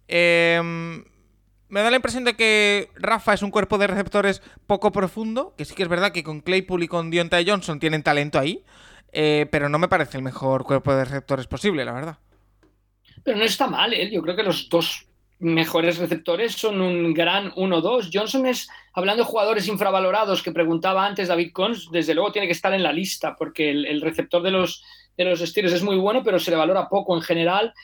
Eh, 0.09 1.03
me 1.69 1.81
da 1.81 1.91
la 1.91 1.97
impresión 1.97 2.25
de 2.25 2.35
que 2.35 2.91
Rafa 2.95 3.35
es 3.35 3.43
un 3.43 3.51
cuerpo 3.51 3.79
de 3.79 3.87
receptores 3.87 4.43
poco 4.67 4.93
profundo, 4.93 5.55
que 5.57 5.65
sí 5.65 5.75
que 5.75 5.83
es 5.83 5.89
verdad 5.89 6.13
que 6.13 6.23
con 6.23 6.41
Claypool 6.41 6.83
y 6.83 6.89
con 6.89 7.11
Deontay 7.11 7.49
Johnson 7.49 7.81
tienen 7.81 8.03
talento 8.03 8.39
ahí, 8.39 8.63
eh, 9.13 9.47
pero 9.51 9.69
no 9.69 9.79
me 9.79 9.89
parece 9.89 10.19
el 10.19 10.23
mejor 10.23 10.65
cuerpo 10.65 10.95
de 10.95 11.05
receptores 11.05 11.47
posible, 11.47 11.85
la 11.85 11.93
verdad. 11.93 12.19
Pero 13.25 13.39
no 13.39 13.45
está 13.45 13.67
mal, 13.67 13.93
¿eh? 13.93 14.11
Yo 14.11 14.23
creo 14.23 14.37
que 14.37 14.43
los 14.43 14.69
dos 14.69 15.07
mejores 15.39 15.99
receptores 15.99 16.53
son 16.53 16.81
un 16.81 17.13
gran 17.13 17.51
1-2. 17.53 18.11
Johnson 18.13 18.47
es, 18.47 18.69
hablando 18.95 19.25
de 19.25 19.29
jugadores 19.29 19.69
infravalorados 19.69 20.43
que 20.43 20.53
preguntaba 20.53 21.05
antes 21.05 21.29
David 21.29 21.53
Cons, 21.53 21.91
desde 21.91 22.15
luego 22.15 22.33
tiene 22.33 22.47
que 22.47 22.53
estar 22.53 22.73
en 22.73 22.83
la 22.83 22.93
lista, 22.93 23.35
porque 23.37 23.71
el, 23.71 23.87
el 23.87 24.01
receptor 24.01 24.43
de 24.43 24.51
los, 24.51 24.83
de 25.17 25.25
los 25.25 25.41
Steelers 25.41 25.75
es 25.75 25.83
muy 25.83 25.97
bueno, 25.97 26.23
pero 26.23 26.39
se 26.39 26.51
le 26.51 26.57
valora 26.57 26.89
poco 26.89 27.15
en 27.17 27.23
general. 27.23 27.75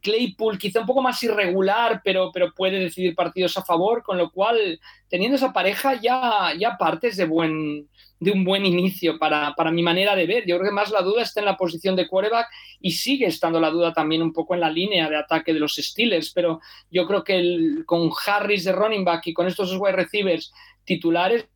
Claypool 0.00 0.58
quizá 0.58 0.80
un 0.80 0.86
poco 0.86 1.02
más 1.02 1.22
irregular, 1.22 2.00
pero, 2.02 2.30
pero 2.32 2.52
puede 2.54 2.78
decidir 2.78 3.14
partidos 3.14 3.56
a 3.58 3.64
favor, 3.64 4.02
con 4.02 4.16
lo 4.16 4.30
cual, 4.30 4.80
teniendo 5.08 5.36
esa 5.36 5.52
pareja, 5.52 6.00
ya, 6.00 6.52
ya 6.58 6.76
partes 6.78 7.16
de, 7.16 7.26
buen, 7.26 7.88
de 8.20 8.30
un 8.30 8.44
buen 8.44 8.64
inicio 8.64 9.18
para, 9.18 9.54
para 9.54 9.70
mi 9.70 9.82
manera 9.82 10.16
de 10.16 10.26
ver. 10.26 10.44
Yo 10.46 10.56
creo 10.56 10.70
que 10.70 10.74
más 10.74 10.90
la 10.90 11.02
duda 11.02 11.22
está 11.22 11.40
en 11.40 11.46
la 11.46 11.56
posición 11.56 11.94
de 11.96 12.08
quarterback 12.08 12.48
y 12.80 12.92
sigue 12.92 13.26
estando 13.26 13.60
la 13.60 13.70
duda 13.70 13.92
también 13.92 14.22
un 14.22 14.32
poco 14.32 14.54
en 14.54 14.60
la 14.60 14.70
línea 14.70 15.08
de 15.08 15.16
ataque 15.16 15.52
de 15.52 15.60
los 15.60 15.74
Steelers, 15.74 16.32
pero 16.32 16.60
yo 16.90 17.06
creo 17.06 17.22
que 17.22 17.36
el, 17.36 17.84
con 17.86 18.10
Harris 18.26 18.64
de 18.64 18.72
running 18.72 19.04
back 19.04 19.26
y 19.26 19.34
con 19.34 19.46
estos 19.46 19.70
dos 19.70 19.78
wide 19.78 19.96
receivers 19.96 20.52
titulares, 20.84 21.46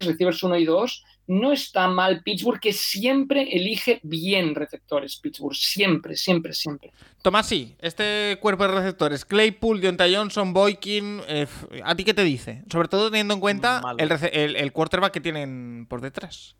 receivers 0.00 0.42
1 0.42 0.58
y 0.58 0.64
2, 0.64 1.04
no 1.28 1.52
está 1.52 1.88
mal 1.88 2.22
Pittsburgh, 2.22 2.60
que 2.60 2.72
siempre 2.72 3.42
elige 3.56 4.00
bien 4.02 4.54
receptores, 4.54 5.16
Pittsburgh, 5.16 5.54
siempre, 5.56 6.16
siempre, 6.16 6.52
siempre. 6.52 6.92
Tomás, 7.22 7.48
sí, 7.48 7.74
este 7.80 8.38
cuerpo 8.40 8.66
de 8.68 8.74
receptores, 8.74 9.24
Claypool, 9.24 9.80
Deontay 9.80 10.14
Johnson, 10.14 10.52
Boykin, 10.52 11.20
eh, 11.26 11.42
f- 11.42 11.66
¿a 11.84 11.94
ti 11.96 12.04
qué 12.04 12.14
te 12.14 12.22
dice? 12.22 12.62
Sobre 12.70 12.88
todo 12.88 13.10
teniendo 13.10 13.34
en 13.34 13.40
cuenta 13.40 13.82
el, 13.98 14.10
el- 14.32 14.56
el 14.56 14.72
quarterback 14.72 15.12
que 15.12 15.20
tienen 15.20 15.86
por 15.88 16.00
detrás. 16.00 16.56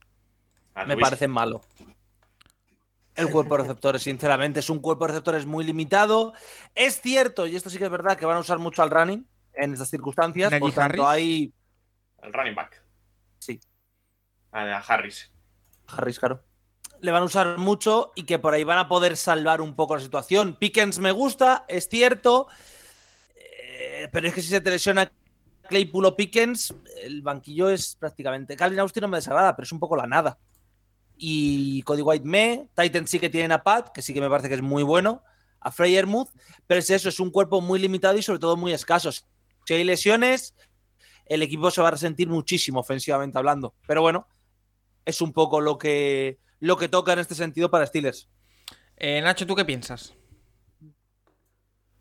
A 0.74 0.84
Me 0.84 0.96
parece 0.96 1.28
malo. 1.28 1.62
El 3.14 3.30
cuerpo 3.30 3.56
de 3.56 3.62
receptores, 3.62 4.02
sinceramente, 4.02 4.60
es 4.60 4.68
un 4.68 4.78
cuerpo 4.80 5.06
de 5.06 5.12
receptores 5.12 5.46
muy 5.46 5.64
limitado. 5.64 6.34
Es 6.74 7.00
cierto, 7.00 7.46
y 7.46 7.56
esto 7.56 7.70
sí 7.70 7.78
que 7.78 7.84
es 7.84 7.90
verdad, 7.90 8.18
que 8.18 8.26
van 8.26 8.36
a 8.36 8.40
usar 8.40 8.58
mucho 8.58 8.82
al 8.82 8.90
running 8.90 9.26
en 9.54 9.72
estas 9.72 9.88
circunstancias. 9.88 10.52
Por 10.60 10.72
tanto, 10.72 11.08
hay. 11.08 11.50
El 12.22 12.32
running 12.32 12.54
back. 12.54 12.82
A 14.52 14.62
a 14.62 14.78
Harris. 14.78 15.30
Harris, 15.86 16.18
claro. 16.18 16.42
Le 17.00 17.12
van 17.12 17.22
a 17.22 17.26
usar 17.26 17.58
mucho 17.58 18.12
y 18.16 18.24
que 18.24 18.38
por 18.38 18.54
ahí 18.54 18.64
van 18.64 18.78
a 18.78 18.88
poder 18.88 19.16
salvar 19.16 19.60
un 19.60 19.74
poco 19.76 19.96
la 19.96 20.02
situación. 20.02 20.56
Pickens 20.58 20.98
me 20.98 21.12
gusta, 21.12 21.64
es 21.68 21.88
cierto. 21.88 22.48
eh, 23.34 24.08
pero 24.12 24.28
es 24.28 24.34
que 24.34 24.42
si 24.42 24.48
se 24.48 24.60
te 24.60 24.70
lesiona 24.70 25.10
Claypool 25.68 26.06
o 26.06 26.16
Pickens, 26.16 26.74
el 27.02 27.22
banquillo 27.22 27.68
es 27.68 27.96
prácticamente. 27.96 28.56
Calvin 28.56 28.80
Austin 28.80 29.02
no 29.02 29.08
me 29.08 29.18
desagrada, 29.18 29.54
pero 29.54 29.64
es 29.64 29.72
un 29.72 29.80
poco 29.80 29.96
la 29.96 30.06
nada. 30.06 30.38
Y 31.18 31.82
Cody 31.82 32.02
White 32.02 32.24
me. 32.24 32.68
Titans 32.74 33.10
sí 33.10 33.18
que 33.18 33.30
tienen 33.30 33.52
a 33.52 33.62
Pat, 33.62 33.90
que 33.92 34.02
sí 34.02 34.14
que 34.14 34.20
me 34.20 34.28
parece 34.30 34.48
que 34.48 34.54
es 34.54 34.62
muy 34.62 34.82
bueno. 34.82 35.22
A 35.60 35.70
Freyermuth. 35.72 36.28
Pero 36.66 36.78
es 36.80 36.90
eso, 36.90 37.08
es 37.08 37.20
un 37.20 37.30
cuerpo 37.30 37.60
muy 37.60 37.78
limitado 37.78 38.16
y 38.16 38.22
sobre 38.22 38.38
todo 38.38 38.56
muy 38.56 38.72
escaso. 38.72 39.10
Si 39.12 39.74
hay 39.74 39.84
lesiones, 39.84 40.54
el 41.26 41.42
equipo 41.42 41.70
se 41.70 41.82
va 41.82 41.88
a 41.88 41.92
resentir 41.92 42.28
muchísimo 42.28 42.80
ofensivamente 42.80 43.36
hablando. 43.38 43.74
Pero 43.86 44.02
bueno, 44.02 44.28
es 45.06 45.22
un 45.22 45.32
poco 45.32 45.60
lo 45.62 45.78
que, 45.78 46.38
lo 46.60 46.76
que 46.76 46.88
toca 46.88 47.14
en 47.14 47.20
este 47.20 47.34
sentido 47.34 47.70
para 47.70 47.86
Steelers. 47.86 48.28
Eh, 48.98 49.22
Nacho, 49.22 49.46
¿tú 49.46 49.54
qué 49.54 49.64
piensas? 49.64 50.14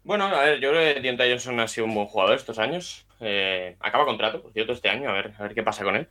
Bueno, 0.03 0.25
a 0.25 0.43
ver, 0.43 0.59
yo 0.59 0.69
creo 0.71 0.93
que 0.93 1.01
Deontay 1.01 1.31
Johnson 1.31 1.59
ha 1.59 1.67
sido 1.67 1.85
un 1.85 1.95
buen 1.95 2.07
jugador 2.07 2.35
estos 2.35 2.59
años. 2.59 3.07
Eh, 3.21 3.75
acaba 3.79 4.05
contrato, 4.05 4.41
por 4.41 4.53
cierto, 4.53 4.73
este 4.73 4.89
año, 4.89 5.09
a 5.09 5.13
ver, 5.13 5.33
a 5.37 5.43
ver 5.43 5.55
qué 5.55 5.63
pasa 5.63 5.83
con 5.83 5.95
él. 5.95 6.07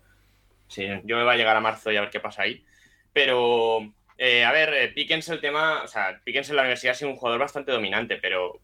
Sí, 0.68 0.86
yo 1.05 1.16
me 1.16 1.24
va 1.24 1.32
a 1.32 1.36
llegar 1.36 1.57
a 1.57 1.61
marzo 1.61 1.92
y 1.92 1.97
a 1.97 2.01
ver 2.01 2.11
qué 2.11 2.20
pasa 2.20 2.42
ahí. 2.42 2.64
Pero, 3.12 3.92
eh, 4.18 4.45
a 4.45 4.53
ver, 4.53 4.74
eh, 4.74 4.88
Pickens 4.88 5.28
el 5.28 5.40
tema, 5.40 5.82
o 5.84 5.88
sea, 5.88 6.20
Pickens 6.24 6.51
en 6.51 6.57
la 6.57 6.62
universidad 6.62 6.92
ha 6.92 6.97
sido 6.97 7.11
un 7.11 7.16
jugador 7.16 7.40
bastante 7.40 7.70
dominante, 7.70 8.16
pero, 8.16 8.61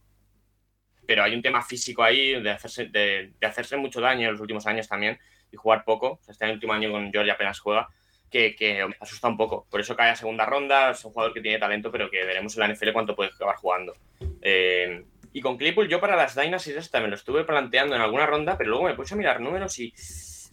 pero 1.07 1.23
hay 1.23 1.35
un 1.35 1.43
tema 1.43 1.63
físico 1.63 2.03
ahí 2.03 2.41
de 2.41 2.51
hacerse, 2.51 2.87
de, 2.87 3.33
de 3.39 3.47
hacerse 3.47 3.77
mucho 3.77 4.01
daño 4.01 4.27
en 4.27 4.33
los 4.33 4.41
últimos 4.41 4.67
años 4.67 4.89
también 4.89 5.19
y 5.53 5.57
jugar 5.57 5.85
poco. 5.85 6.19
O 6.21 6.23
sea, 6.23 6.33
este 6.33 6.51
último 6.51 6.73
año 6.73 6.91
con 6.91 7.13
Georgia 7.13 7.35
apenas 7.35 7.61
juega, 7.61 7.89
que, 8.31 8.55
que 8.55 8.87
asusta 9.01 9.29
un 9.29 9.37
poco. 9.37 9.67
Por 9.71 9.81
eso 9.81 9.97
cae 9.97 10.11
a 10.11 10.17
segunda 10.17 10.47
ronda, 10.47 10.91
es 10.93 11.05
un 11.05 11.13
jugador 11.13 11.35
que 11.35 11.41
tiene 11.41 11.59
talento, 11.59 11.91
pero 11.91 12.11
que 12.11 12.25
veremos 12.25 12.57
en 12.57 12.61
la 12.61 12.73
NFL 12.73 12.93
cuánto 12.93 13.17
puede 13.17 13.31
acabar 13.31 13.57
jugando. 13.57 13.95
Eh, 14.41 15.05
y 15.33 15.41
con 15.41 15.57
Claypool 15.57 15.89
yo 15.89 16.01
para 16.01 16.17
las 16.17 16.35
Dynasties 16.35 16.77
esta 16.77 17.01
me 17.01 17.09
lo 17.09 17.15
estuve 17.15 17.45
planteando 17.45 17.95
en 17.95 18.03
alguna 18.03 18.27
ronda, 18.27 18.57
pero 18.57 18.71
luego 18.71 18.85
me 18.85 18.95
puse 18.95 19.15
a 19.15 19.17
mirar 19.17 19.41
números 19.41 19.79
y 19.79 19.93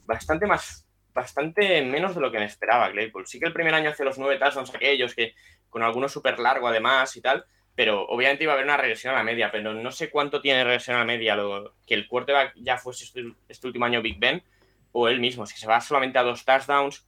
bastante 0.05 0.45
más 0.45 0.87
bastante 1.13 1.81
menos 1.81 2.13
de 2.13 2.21
lo 2.21 2.31
que 2.31 2.37
me 2.37 2.45
esperaba 2.45 2.91
Claypool. 2.91 3.25
Sí 3.25 3.39
que 3.39 3.47
el 3.47 3.53
primer 3.53 3.73
año 3.73 3.89
hace 3.89 4.03
los 4.03 4.19
nueve 4.19 4.37
touchdowns 4.37 4.73
aquellos 4.73 5.15
que 5.15 5.33
con 5.67 5.81
algunos 5.81 6.11
súper 6.11 6.37
largo 6.37 6.67
además 6.67 7.15
y 7.17 7.21
tal, 7.21 7.43
pero 7.73 8.07
obviamente 8.07 8.43
iba 8.43 8.53
a 8.53 8.55
haber 8.55 8.65
una 8.65 8.77
regresión 8.77 9.15
a 9.15 9.17
la 9.17 9.23
media, 9.23 9.51
pero 9.51 9.73
no 9.73 9.91
sé 9.91 10.11
cuánto 10.11 10.41
tiene 10.41 10.63
regresión 10.63 10.95
a 10.95 10.99
la 10.99 11.05
media 11.05 11.35
lo, 11.35 11.73
que 11.87 11.95
el 11.95 12.07
quarterback 12.07 12.53
ya 12.57 12.77
fuese 12.77 13.05
este, 13.05 13.33
este 13.49 13.65
último 13.65 13.85
año 13.85 14.03
Big 14.03 14.19
Ben 14.19 14.43
o 14.91 15.07
él 15.07 15.19
mismo, 15.19 15.45
si 15.47 15.57
se 15.57 15.67
va 15.67 15.81
solamente 15.81 16.19
a 16.19 16.23
dos 16.23 16.45
touchdowns, 16.45 17.07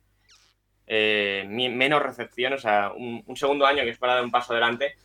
eh, 0.91 1.45
menos 1.47 2.01
recepción, 2.01 2.53
o 2.53 2.57
sea, 2.57 2.91
un, 2.91 3.23
un 3.25 3.37
segundo 3.37 3.65
año 3.65 3.83
que 3.83 3.91
es 3.91 3.99
para 3.99 4.15
dar 4.15 4.23
un 4.23 4.31
paso 4.31 4.53
adelante, 4.53 4.95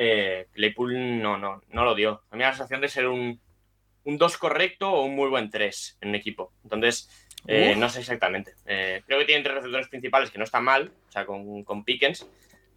eh, 0.00 0.46
Claypool 0.52 1.22
no, 1.22 1.38
no, 1.38 1.62
no 1.70 1.84
lo 1.84 1.94
dio. 1.94 2.22
A 2.30 2.34
mí 2.34 2.38
me 2.38 2.44
da 2.44 2.50
la 2.50 2.56
sensación 2.56 2.80
de 2.80 2.88
ser 2.88 3.06
un, 3.06 3.40
un 4.04 4.18
2 4.18 4.36
correcto 4.36 4.92
o 4.92 5.04
un 5.04 5.14
muy 5.14 5.28
buen 5.28 5.48
3 5.48 5.98
en 6.00 6.10
un 6.10 6.14
equipo. 6.16 6.52
Entonces, 6.64 7.08
eh, 7.46 7.74
no 7.76 7.88
sé 7.88 8.00
exactamente. 8.00 8.54
Eh, 8.66 9.02
creo 9.06 9.20
que 9.20 9.24
tienen 9.24 9.44
tres 9.44 9.56
receptores 9.56 9.88
principales 9.88 10.30
que 10.30 10.38
no 10.38 10.44
están 10.44 10.64
mal, 10.64 10.92
o 11.08 11.12
sea, 11.12 11.24
con, 11.24 11.62
con 11.62 11.84
Pickens, 11.84 12.28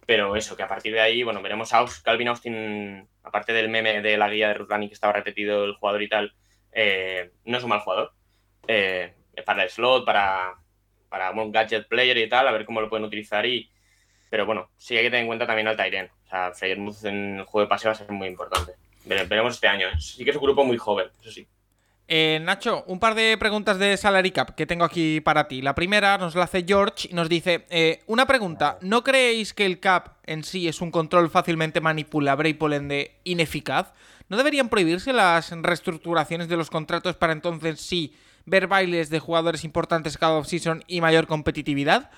pero 0.06 0.36
eso, 0.36 0.56
que 0.56 0.62
a 0.62 0.68
partir 0.68 0.92
de 0.92 1.00
ahí, 1.00 1.24
bueno, 1.24 1.42
veremos 1.42 1.72
a 1.74 1.84
Calvin 2.02 2.28
Austin, 2.28 3.08
aparte 3.24 3.52
del 3.52 3.68
meme 3.68 4.02
de 4.02 4.16
la 4.16 4.28
guía 4.28 4.48
de 4.48 4.54
Ruth 4.54 4.70
Running 4.70 4.88
que 4.88 4.94
estaba 4.94 5.12
repetido 5.12 5.64
el 5.64 5.74
jugador 5.74 6.02
y 6.02 6.08
tal, 6.08 6.34
no 7.44 7.58
es 7.58 7.62
un 7.62 7.70
mal 7.70 7.80
jugador. 7.80 8.12
Para 9.44 9.62
el 9.62 9.70
slot, 9.70 10.04
para, 10.04 10.54
para 11.12 11.30
un 11.30 11.52
gadget 11.52 11.86
player 11.86 12.16
y 12.18 12.28
tal, 12.28 12.48
a 12.48 12.52
ver 12.52 12.64
cómo 12.64 12.80
lo 12.80 12.88
pueden 12.88 13.04
utilizar 13.04 13.46
y, 13.46 13.70
pero 14.30 14.46
bueno, 14.46 14.70
sí 14.78 14.96
hay 14.96 15.04
que 15.04 15.10
tener 15.10 15.20
en 15.20 15.26
cuenta 15.28 15.46
también 15.46 15.68
al 15.68 15.76
Tyren. 15.76 16.06
O 16.26 16.28
sea, 16.28 16.50
Freyermuth 16.52 17.04
en 17.04 17.38
el 17.38 17.44
juego 17.44 17.66
de 17.66 17.68
pase 17.68 17.86
va 17.86 17.92
a 17.92 17.94
ser 17.94 18.10
muy 18.10 18.26
importante. 18.26 18.72
Vere- 19.04 19.28
Veremos 19.28 19.54
este 19.54 19.68
año. 19.68 19.86
¿eh? 19.88 20.00
Sí 20.00 20.24
que 20.24 20.30
es 20.30 20.36
un 20.36 20.42
grupo 20.42 20.64
muy 20.64 20.78
joven, 20.78 21.08
eso 21.20 21.30
sí. 21.30 21.46
Eh, 22.08 22.40
Nacho, 22.42 22.82
un 22.88 22.98
par 22.98 23.14
de 23.14 23.36
preguntas 23.38 23.78
de 23.78 23.96
Salary 23.96 24.32
Cap 24.32 24.54
que 24.54 24.66
tengo 24.66 24.84
aquí 24.84 25.20
para 25.20 25.46
ti. 25.48 25.62
La 25.62 25.74
primera 25.74 26.18
nos 26.18 26.34
la 26.34 26.44
hace 26.44 26.64
George 26.66 27.08
y 27.10 27.14
nos 27.14 27.28
dice: 27.28 27.64
eh, 27.70 28.00
Una 28.06 28.26
pregunta, 28.26 28.78
¿no 28.80 29.04
creéis 29.04 29.54
que 29.54 29.64
el 29.64 29.78
Cap 29.80 30.16
en 30.24 30.42
sí 30.42 30.66
es 30.66 30.80
un 30.80 30.90
control 30.90 31.30
fácilmente 31.30 31.80
manipulable 31.80 32.48
y 32.48 32.54
por 32.54 32.74
ende 32.74 33.12
ineficaz? 33.24 33.92
¿No 34.28 34.36
deberían 34.36 34.68
prohibirse 34.68 35.12
las 35.12 35.50
reestructuraciones 35.50 36.48
de 36.48 36.56
los 36.56 36.70
contratos 36.70 37.16
para 37.16 37.32
entonces 37.34 37.80
sí 37.80 38.14
ver 38.46 38.66
bailes 38.66 39.10
de 39.10 39.18
jugadores 39.20 39.64
importantes 39.64 40.18
cada 40.18 40.34
off-season 40.38 40.84
y 40.86 41.00
mayor 41.00 41.26
competitividad? 41.26 42.10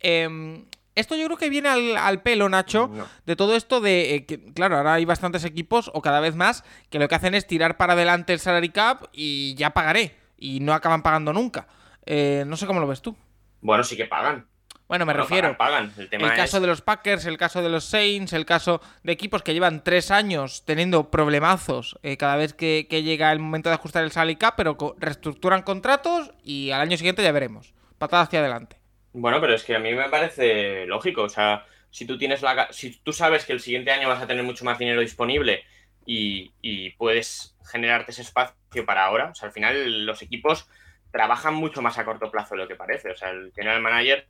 Em, 0.00 0.64
esto 0.94 1.16
yo 1.16 1.24
creo 1.26 1.38
que 1.38 1.48
viene 1.48 1.68
al, 1.68 1.96
al 1.96 2.20
pelo, 2.22 2.48
Nacho, 2.48 2.88
No. 2.92 3.06
de 3.24 3.36
todo 3.36 3.56
esto 3.56 3.80
de 3.80 4.14
eh, 4.14 4.26
que, 4.26 4.52
claro, 4.52 4.76
ahora 4.76 4.94
hay 4.94 5.04
bastantes 5.04 5.44
equipos, 5.44 5.90
o 5.94 6.02
cada 6.02 6.20
vez 6.20 6.34
más, 6.36 6.64
que 6.90 6.98
lo 6.98 7.08
que 7.08 7.14
hacen 7.14 7.34
es 7.34 7.46
tirar 7.46 7.76
para 7.76 7.94
adelante 7.94 8.32
el 8.32 8.40
salary 8.40 8.68
cap 8.70 9.04
y 9.12 9.54
ya 9.54 9.70
pagaré. 9.70 10.16
Y 10.38 10.60
no 10.60 10.74
acaban 10.74 11.02
pagando 11.02 11.32
nunca. 11.32 11.66
Eh, 12.04 12.44
no 12.46 12.56
sé 12.56 12.66
cómo 12.66 12.80
lo 12.80 12.86
ves 12.88 13.00
tú. 13.00 13.16
Bueno, 13.60 13.84
sí 13.84 13.96
que 13.96 14.06
pagan. 14.06 14.46
Bueno, 14.92 15.06
me 15.06 15.14
Bueno, 15.14 15.22
refiero. 15.22 15.56
Pagan, 15.56 15.88
pagan. 15.88 16.02
El 16.02 16.10
tema 16.10 16.28
El 16.28 16.36
caso 16.36 16.60
de 16.60 16.66
los 16.66 16.82
Packers, 16.82 17.24
el 17.24 17.38
caso 17.38 17.62
de 17.62 17.70
los 17.70 17.82
Saints, 17.82 18.34
el 18.34 18.44
caso 18.44 18.82
de 19.02 19.12
equipos 19.12 19.42
que 19.42 19.54
llevan 19.54 19.82
tres 19.82 20.10
años 20.10 20.66
teniendo 20.66 21.10
problemazos 21.10 21.98
eh, 22.02 22.18
cada 22.18 22.36
vez 22.36 22.52
que, 22.52 22.86
que 22.90 23.02
llega 23.02 23.32
el 23.32 23.38
momento 23.38 23.70
de 23.70 23.76
ajustar 23.76 24.04
el 24.04 24.10
salary 24.10 24.36
cap, 24.36 24.52
pero 24.54 24.76
reestructuran 24.98 25.62
contratos 25.62 26.30
y 26.44 26.72
al 26.72 26.82
año 26.82 26.98
siguiente 26.98 27.22
ya 27.22 27.32
veremos. 27.32 27.72
Patada 27.96 28.24
hacia 28.24 28.40
adelante. 28.40 28.76
Bueno, 29.14 29.40
pero 29.40 29.54
es 29.54 29.64
que 29.64 29.74
a 29.74 29.78
mí 29.78 29.94
me 29.94 30.10
parece 30.10 30.84
lógico. 30.84 31.22
O 31.22 31.30
sea, 31.30 31.64
si 31.88 32.04
tú 32.04 32.18
tienes 32.18 32.42
la, 32.42 32.68
si 32.70 32.94
tú 32.98 33.14
sabes 33.14 33.46
que 33.46 33.54
el 33.54 33.60
siguiente 33.60 33.92
año 33.92 34.10
vas 34.10 34.22
a 34.22 34.26
tener 34.26 34.44
mucho 34.44 34.66
más 34.66 34.78
dinero 34.78 35.00
disponible 35.00 35.64
y, 36.04 36.52
y 36.60 36.90
puedes 36.96 37.56
generarte 37.64 38.10
ese 38.10 38.20
espacio 38.20 38.84
para 38.84 39.06
ahora, 39.06 39.30
o 39.30 39.34
sea, 39.34 39.46
al 39.46 39.54
final 39.54 40.04
los 40.04 40.20
equipos 40.20 40.68
trabajan 41.10 41.54
mucho 41.54 41.80
más 41.80 41.96
a 41.96 42.04
corto 42.04 42.30
plazo 42.30 42.56
de 42.56 42.60
lo 42.60 42.68
que 42.68 42.76
parece. 42.76 43.10
O 43.10 43.16
sea, 43.16 43.30
el 43.30 43.54
general 43.54 43.80
manager, 43.80 44.28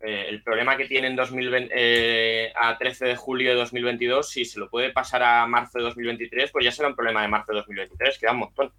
eh, 0.00 0.26
el 0.28 0.42
problema 0.42 0.76
que 0.76 0.86
tiene 0.86 1.08
en 1.08 1.16
2020, 1.16 1.72
eh, 1.74 2.52
a 2.54 2.76
13 2.78 3.06
de 3.06 3.16
julio 3.16 3.50
de 3.50 3.56
2022, 3.56 4.28
si 4.28 4.44
se 4.44 4.58
lo 4.58 4.68
puede 4.70 4.90
pasar 4.90 5.22
a 5.22 5.46
marzo 5.46 5.78
de 5.78 5.84
2023, 5.84 6.50
pues 6.50 6.64
ya 6.64 6.72
será 6.72 6.88
un 6.88 6.96
problema 6.96 7.22
de 7.22 7.28
marzo 7.28 7.52
de 7.52 7.58
2023, 7.58 8.18
queda 8.18 8.32
un 8.32 8.38
montón 8.38 8.72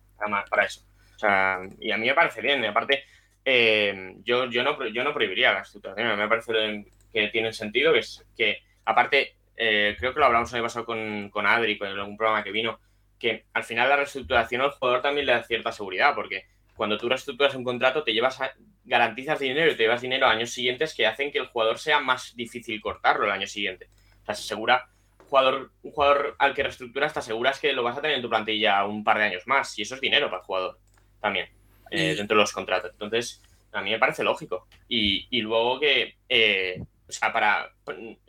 para, 0.49 0.65
eso. 0.65 0.81
O 1.15 1.19
sea, 1.19 1.59
y 1.79 1.91
a 1.91 1.97
mí 1.97 2.07
me 2.07 2.13
parece 2.13 2.41
bien. 2.41 2.63
Y 2.63 2.67
aparte, 2.67 3.03
eh, 3.45 4.15
yo, 4.23 4.45
yo, 4.49 4.63
no, 4.63 4.87
yo 4.87 5.03
no 5.03 5.13
prohibiría 5.13 5.53
las 5.53 5.71
situaciones. 5.71 6.17
Me 6.17 6.27
parece 6.27 6.85
que 7.13 7.27
tienen 7.27 7.53
sentido, 7.53 7.93
que 7.93 7.99
es 7.99 8.25
que, 8.35 8.59
aparte, 8.85 9.35
creo 9.55 10.13
que 10.13 10.19
lo 10.19 10.25
hablamos 10.25 10.51
el 10.53 10.61
pasado 10.63 10.85
con, 10.85 11.29
con 11.29 11.45
Adri, 11.45 11.77
con 11.77 11.87
algún 11.87 12.17
programa 12.17 12.43
que 12.43 12.51
vino, 12.51 12.79
que 13.19 13.45
al 13.53 13.63
final 13.63 13.87
la 13.89 13.97
reestructuración 13.97 14.61
al 14.61 14.71
jugador 14.71 15.01
también 15.03 15.27
le 15.27 15.33
da 15.33 15.43
cierta 15.43 15.71
seguridad, 15.71 16.15
porque 16.15 16.45
cuando 16.75 16.97
tú 16.97 17.07
reestructuras 17.07 17.53
un 17.53 17.63
contrato 17.63 18.03
te 18.03 18.13
llevas 18.13 18.41
a- 18.41 18.53
garantizas 18.83 19.39
dinero 19.39 19.71
y 19.71 19.75
te 19.75 19.83
llevas 19.83 20.01
dinero 20.01 20.27
a 20.27 20.31
años 20.31 20.51
siguientes 20.51 20.93
que 20.93 21.05
hacen 21.05 21.31
que 21.31 21.39
el 21.39 21.47
jugador 21.47 21.79
sea 21.79 21.99
más 21.99 22.35
difícil 22.35 22.81
cortarlo 22.81 23.25
el 23.25 23.31
año 23.31 23.47
siguiente. 23.47 23.89
O 24.21 24.25
sea, 24.25 24.35
se 24.35 24.43
asegura 24.43 24.89
un 25.19 25.25
jugador, 25.27 25.71
un 25.83 25.91
jugador 25.91 26.35
al 26.39 26.53
que 26.53 26.63
reestructuras 26.63 27.13
te 27.13 27.19
aseguras 27.19 27.59
que 27.59 27.73
lo 27.73 27.83
vas 27.83 27.97
a 27.97 28.01
tener 28.01 28.17
en 28.17 28.21
tu 28.21 28.29
plantilla 28.29 28.85
un 28.85 29.03
par 29.03 29.17
de 29.17 29.25
años 29.25 29.43
más 29.45 29.77
y 29.77 29.83
eso 29.83 29.95
es 29.95 30.01
dinero 30.01 30.27
para 30.27 30.41
el 30.41 30.45
jugador 30.45 30.79
también 31.19 31.47
eh, 31.91 32.15
dentro 32.15 32.35
de 32.35 32.41
los 32.41 32.51
contratos. 32.51 32.91
Entonces, 32.91 33.41
a 33.71 33.81
mí 33.81 33.91
me 33.91 33.99
parece 33.99 34.23
lógico. 34.23 34.67
Y, 34.87 35.27
y 35.29 35.41
luego 35.41 35.79
que, 35.79 36.15
eh, 36.27 36.81
o 37.07 37.11
sea, 37.11 37.31
para 37.31 37.71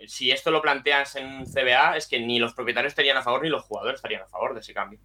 si 0.06 0.30
esto 0.30 0.50
lo 0.50 0.60
planteas 0.60 1.16
en 1.16 1.44
CBA, 1.44 1.96
es 1.96 2.06
que 2.06 2.20
ni 2.20 2.38
los 2.38 2.54
propietarios 2.54 2.92
estarían 2.92 3.16
a 3.16 3.22
favor 3.22 3.42
ni 3.42 3.48
los 3.48 3.64
jugadores 3.64 3.98
estarían 3.98 4.22
a 4.22 4.28
favor 4.28 4.54
de 4.54 4.60
ese 4.60 4.74
cambio. 4.74 4.98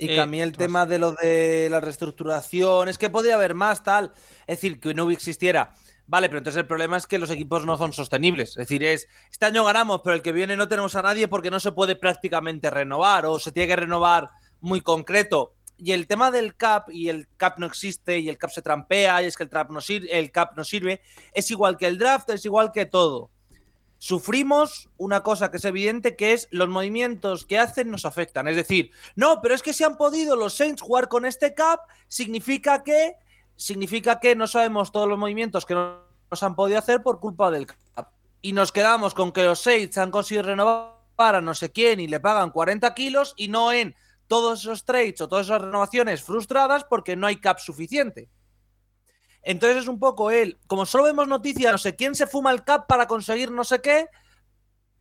Y 0.00 0.06
Eh, 0.10 0.14
que 0.14 0.20
a 0.20 0.26
mí 0.26 0.40
el 0.40 0.56
tema 0.56 0.86
de 0.86 0.98
lo 0.98 1.12
de 1.12 1.68
la 1.70 1.78
reestructuración, 1.80 2.88
es 2.88 2.96
que 2.98 3.10
podría 3.10 3.34
haber 3.34 3.54
más, 3.54 3.82
tal. 3.84 4.12
Es 4.46 4.56
decir, 4.56 4.80
que 4.80 4.94
no 4.94 5.10
existiera. 5.10 5.74
Vale, 6.06 6.28
pero 6.28 6.38
entonces 6.38 6.58
el 6.60 6.66
problema 6.66 6.96
es 6.96 7.06
que 7.06 7.18
los 7.18 7.30
equipos 7.30 7.64
no 7.66 7.76
son 7.76 7.92
sostenibles. 7.92 8.50
Es 8.50 8.56
decir, 8.56 8.82
es, 8.82 9.06
este 9.30 9.46
año 9.46 9.62
ganamos, 9.64 10.00
pero 10.02 10.16
el 10.16 10.22
que 10.22 10.32
viene 10.32 10.56
no 10.56 10.66
tenemos 10.66 10.96
a 10.96 11.02
nadie 11.02 11.28
porque 11.28 11.50
no 11.50 11.60
se 11.60 11.70
puede 11.70 11.94
prácticamente 11.96 12.68
renovar 12.70 13.26
o 13.26 13.38
se 13.38 13.52
tiene 13.52 13.68
que 13.68 13.76
renovar 13.76 14.30
muy 14.60 14.80
concreto. 14.80 15.54
Y 15.76 15.92
el 15.92 16.06
tema 16.06 16.30
del 16.30 16.56
cap, 16.56 16.88
y 16.90 17.08
el 17.10 17.28
cap 17.36 17.58
no 17.58 17.66
existe, 17.66 18.18
y 18.18 18.28
el 18.28 18.38
cap 18.38 18.50
se 18.50 18.60
trampea, 18.60 19.22
y 19.22 19.26
es 19.26 19.36
que 19.36 19.44
el, 19.44 19.48
trap 19.50 19.70
no 19.70 19.80
sir- 19.80 20.08
el 20.10 20.30
cap 20.30 20.52
no 20.56 20.64
sirve, 20.64 21.00
es 21.32 21.50
igual 21.50 21.76
que 21.76 21.86
el 21.86 21.96
draft, 21.96 22.28
es 22.30 22.44
igual 22.44 22.72
que 22.72 22.86
todo. 22.86 23.30
Sufrimos 24.02 24.88
una 24.96 25.22
cosa 25.22 25.50
que 25.50 25.58
es 25.58 25.64
evidente, 25.66 26.16
que 26.16 26.32
es 26.32 26.48
los 26.50 26.70
movimientos 26.70 27.44
que 27.44 27.58
hacen 27.58 27.90
nos 27.90 28.06
afectan. 28.06 28.48
Es 28.48 28.56
decir, 28.56 28.92
no, 29.14 29.42
pero 29.42 29.54
es 29.54 29.62
que 29.62 29.74
si 29.74 29.84
han 29.84 29.98
podido 29.98 30.36
los 30.36 30.54
Saints 30.54 30.80
jugar 30.80 31.08
con 31.08 31.26
este 31.26 31.52
cap, 31.52 31.80
significa 32.08 32.82
que 32.82 33.16
significa 33.56 34.18
que 34.18 34.34
no 34.34 34.46
sabemos 34.46 34.90
todos 34.90 35.06
los 35.06 35.18
movimientos 35.18 35.66
que 35.66 35.74
no- 35.74 35.98
nos 36.30 36.42
han 36.42 36.54
podido 36.54 36.78
hacer 36.78 37.02
por 37.02 37.20
culpa 37.20 37.50
del 37.50 37.66
cap. 37.66 38.08
Y 38.40 38.54
nos 38.54 38.72
quedamos 38.72 39.12
con 39.12 39.32
que 39.32 39.44
los 39.44 39.60
Saints 39.60 39.98
han 39.98 40.10
conseguido 40.10 40.44
renovar 40.44 40.94
a 41.18 41.42
no 41.42 41.54
sé 41.54 41.70
quién 41.70 42.00
y 42.00 42.08
le 42.08 42.20
pagan 42.20 42.52
40 42.52 42.94
kilos 42.94 43.34
y 43.36 43.48
no 43.48 43.70
en 43.70 43.94
todos 44.28 44.60
esos 44.60 44.86
trades 44.86 45.20
o 45.20 45.28
todas 45.28 45.44
esas 45.48 45.60
renovaciones 45.60 46.22
frustradas 46.22 46.84
porque 46.84 47.16
no 47.16 47.26
hay 47.26 47.36
cap 47.36 47.58
suficiente. 47.58 48.30
Entonces 49.42 49.78
es 49.78 49.88
un 49.88 49.98
poco 49.98 50.30
él, 50.30 50.58
como 50.66 50.86
solo 50.86 51.04
vemos 51.04 51.26
noticias, 51.26 51.72
no 51.72 51.78
sé 51.78 51.96
quién 51.96 52.14
se 52.14 52.26
fuma 52.26 52.50
el 52.50 52.62
cap 52.62 52.86
para 52.86 53.06
conseguir 53.06 53.50
no 53.50 53.64
sé 53.64 53.80
qué, 53.80 54.06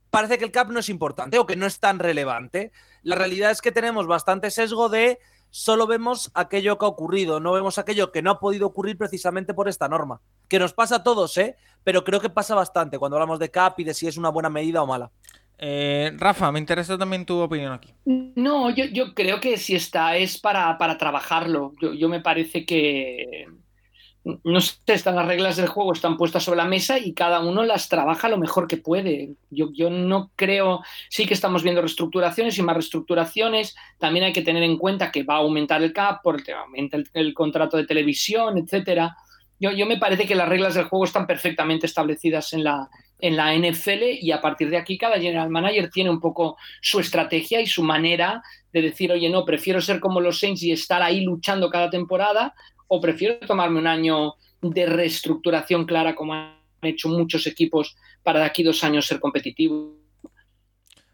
parece 0.10 0.38
que 0.38 0.46
el 0.46 0.52
cap 0.52 0.70
no 0.70 0.80
es 0.80 0.90
importante 0.90 1.38
o 1.40 1.46
que 1.46 1.56
no 1.56 1.66
es 1.66 1.80
tan 1.80 2.00
relevante. 2.00 2.72
La 3.04 3.16
realidad 3.16 3.52
es 3.52 3.62
que 3.62 3.72
tenemos 3.72 4.08
bastante 4.08 4.52
sesgo 4.52 4.90
de 4.90 5.20
solo 5.52 5.88
vemos 5.88 6.32
aquello 6.36 6.78
que 6.78 6.86
ha 6.86 6.90
ocurrido, 6.90 7.40
no 7.40 7.54
vemos 7.54 7.78
aquello 7.78 8.12
que 8.12 8.22
no 8.22 8.32
ha 8.32 8.40
podido 8.40 8.68
ocurrir 8.68 8.98
precisamente 8.98 9.54
por 9.54 9.68
esta 9.68 9.88
norma. 9.88 10.22
Que 10.48 10.60
nos 10.60 10.74
pasa 10.74 10.98
a 10.98 11.04
todos, 11.04 11.38
¿eh? 11.38 11.56
Pero 11.84 12.04
creo 12.04 12.20
que 12.20 12.30
pasa 12.30 12.56
bastante 12.56 13.00
cuando 13.00 13.18
hablamos 13.18 13.40
de 13.40 13.52
cap 13.52 13.80
y 13.80 13.84
de 13.84 13.94
si 13.94 14.08
es 14.08 14.18
una 14.18 14.30
buena 14.30 14.50
medida 14.50 14.82
o 14.82 14.88
mala. 14.88 15.12
Eh, 15.58 16.14
Rafa, 16.16 16.52
me 16.52 16.60
interesa 16.60 16.98
también 16.98 17.26
tu 17.26 17.38
opinión 17.38 17.74
aquí. 17.74 17.94
No, 18.06 18.70
yo, 18.70 18.86
yo 18.86 19.14
creo 19.14 19.42
que 19.42 19.58
si 19.58 19.76
está 19.76 20.16
es 20.16 20.40
para, 20.40 20.78
para 20.78 20.98
trabajarlo. 20.98 21.74
Yo, 21.82 21.94
yo 21.94 22.08
me 22.08 22.22
parece 22.22 22.66
que, 22.66 23.46
no 24.24 24.62
sé, 24.62 24.76
están 24.88 25.16
las 25.16 25.28
reglas 25.28 25.56
del 25.56 25.68
juego, 25.68 25.94
están 25.94 26.18
puestas 26.18 26.44
sobre 26.44 26.58
la 26.58 26.66
mesa 26.66 27.00
y 27.00 27.14
cada 27.14 27.40
uno 27.40 27.64
las 27.64 27.88
trabaja 27.88 28.28
lo 28.28 28.38
mejor 28.38 28.68
que 28.68 28.78
puede. 28.78 29.32
Yo, 29.50 29.70
yo 29.74 29.90
no 29.90 30.32
creo, 30.36 30.82
sí 31.10 31.26
que 31.26 31.34
estamos 31.34 31.64
viendo 31.64 31.82
reestructuraciones 31.82 32.58
y 32.58 32.62
más 32.62 32.76
reestructuraciones. 32.76 33.76
También 33.98 34.26
hay 34.26 34.34
que 34.34 34.42
tener 34.42 34.64
en 34.64 34.78
cuenta 34.78 35.12
que 35.12 35.24
va 35.24 35.36
a 35.36 35.40
aumentar 35.40 35.82
el 35.82 35.94
cap 35.94 36.20
porque 36.24 36.54
aumenta 36.54 36.98
el, 37.14 37.34
contrato 37.34 37.78
de 37.78 37.86
televisión, 37.86 38.58
etcétera. 38.58 39.16
Yo, 39.60 39.72
yo 39.72 39.86
me 39.86 39.98
parece 39.98 40.26
que 40.26 40.36
las 40.36 40.50
reglas 40.50 40.76
del 40.76 40.86
juego 40.86 41.06
están 41.06 41.26
perfectamente 41.26 41.86
establecidas 41.86 42.54
en 42.54 42.64
la, 42.64 42.90
en 43.20 43.36
la 43.36 43.54
NFL 43.54 44.04
y 44.22 44.32
a 44.32 44.42
partir 44.42 44.70
de 44.70 44.78
aquí 44.78 44.98
cada 44.98 45.18
general 45.18 45.50
manager 45.50 45.90
tiene 45.90 46.10
un 46.10 46.20
poco 46.20 46.58
su 46.82 47.00
estrategia 47.00 47.62
y 47.62 47.68
su 47.68 47.84
manera 47.84 48.42
de 48.72 48.82
decir, 48.82 49.12
oye, 49.12 49.30
no, 49.30 49.46
prefiero 49.46 49.82
ser 49.82 50.00
como 50.00 50.22
los 50.22 50.40
Saints 50.40 50.64
y 50.64 50.72
estar 50.72 51.02
ahí 51.02 51.22
luchando 51.22 51.70
cada 51.70 51.90
temporada 51.90 52.54
o 52.90 53.00
prefiero 53.00 53.40
tomarme 53.40 53.80
un 53.80 53.88
año 53.88 54.34
de 54.62 54.86
reestructuración 54.86 55.86
clara 55.86 56.14
como 56.16 56.34
han 56.34 56.56
hecho 56.82 57.08
muchos 57.08 57.48
equipos 57.48 57.96
para 58.24 58.40
de 58.40 58.46
aquí 58.46 58.64
dos 58.64 58.84
años 58.84 59.06
ser 59.08 59.20
competitivos. 59.22 59.94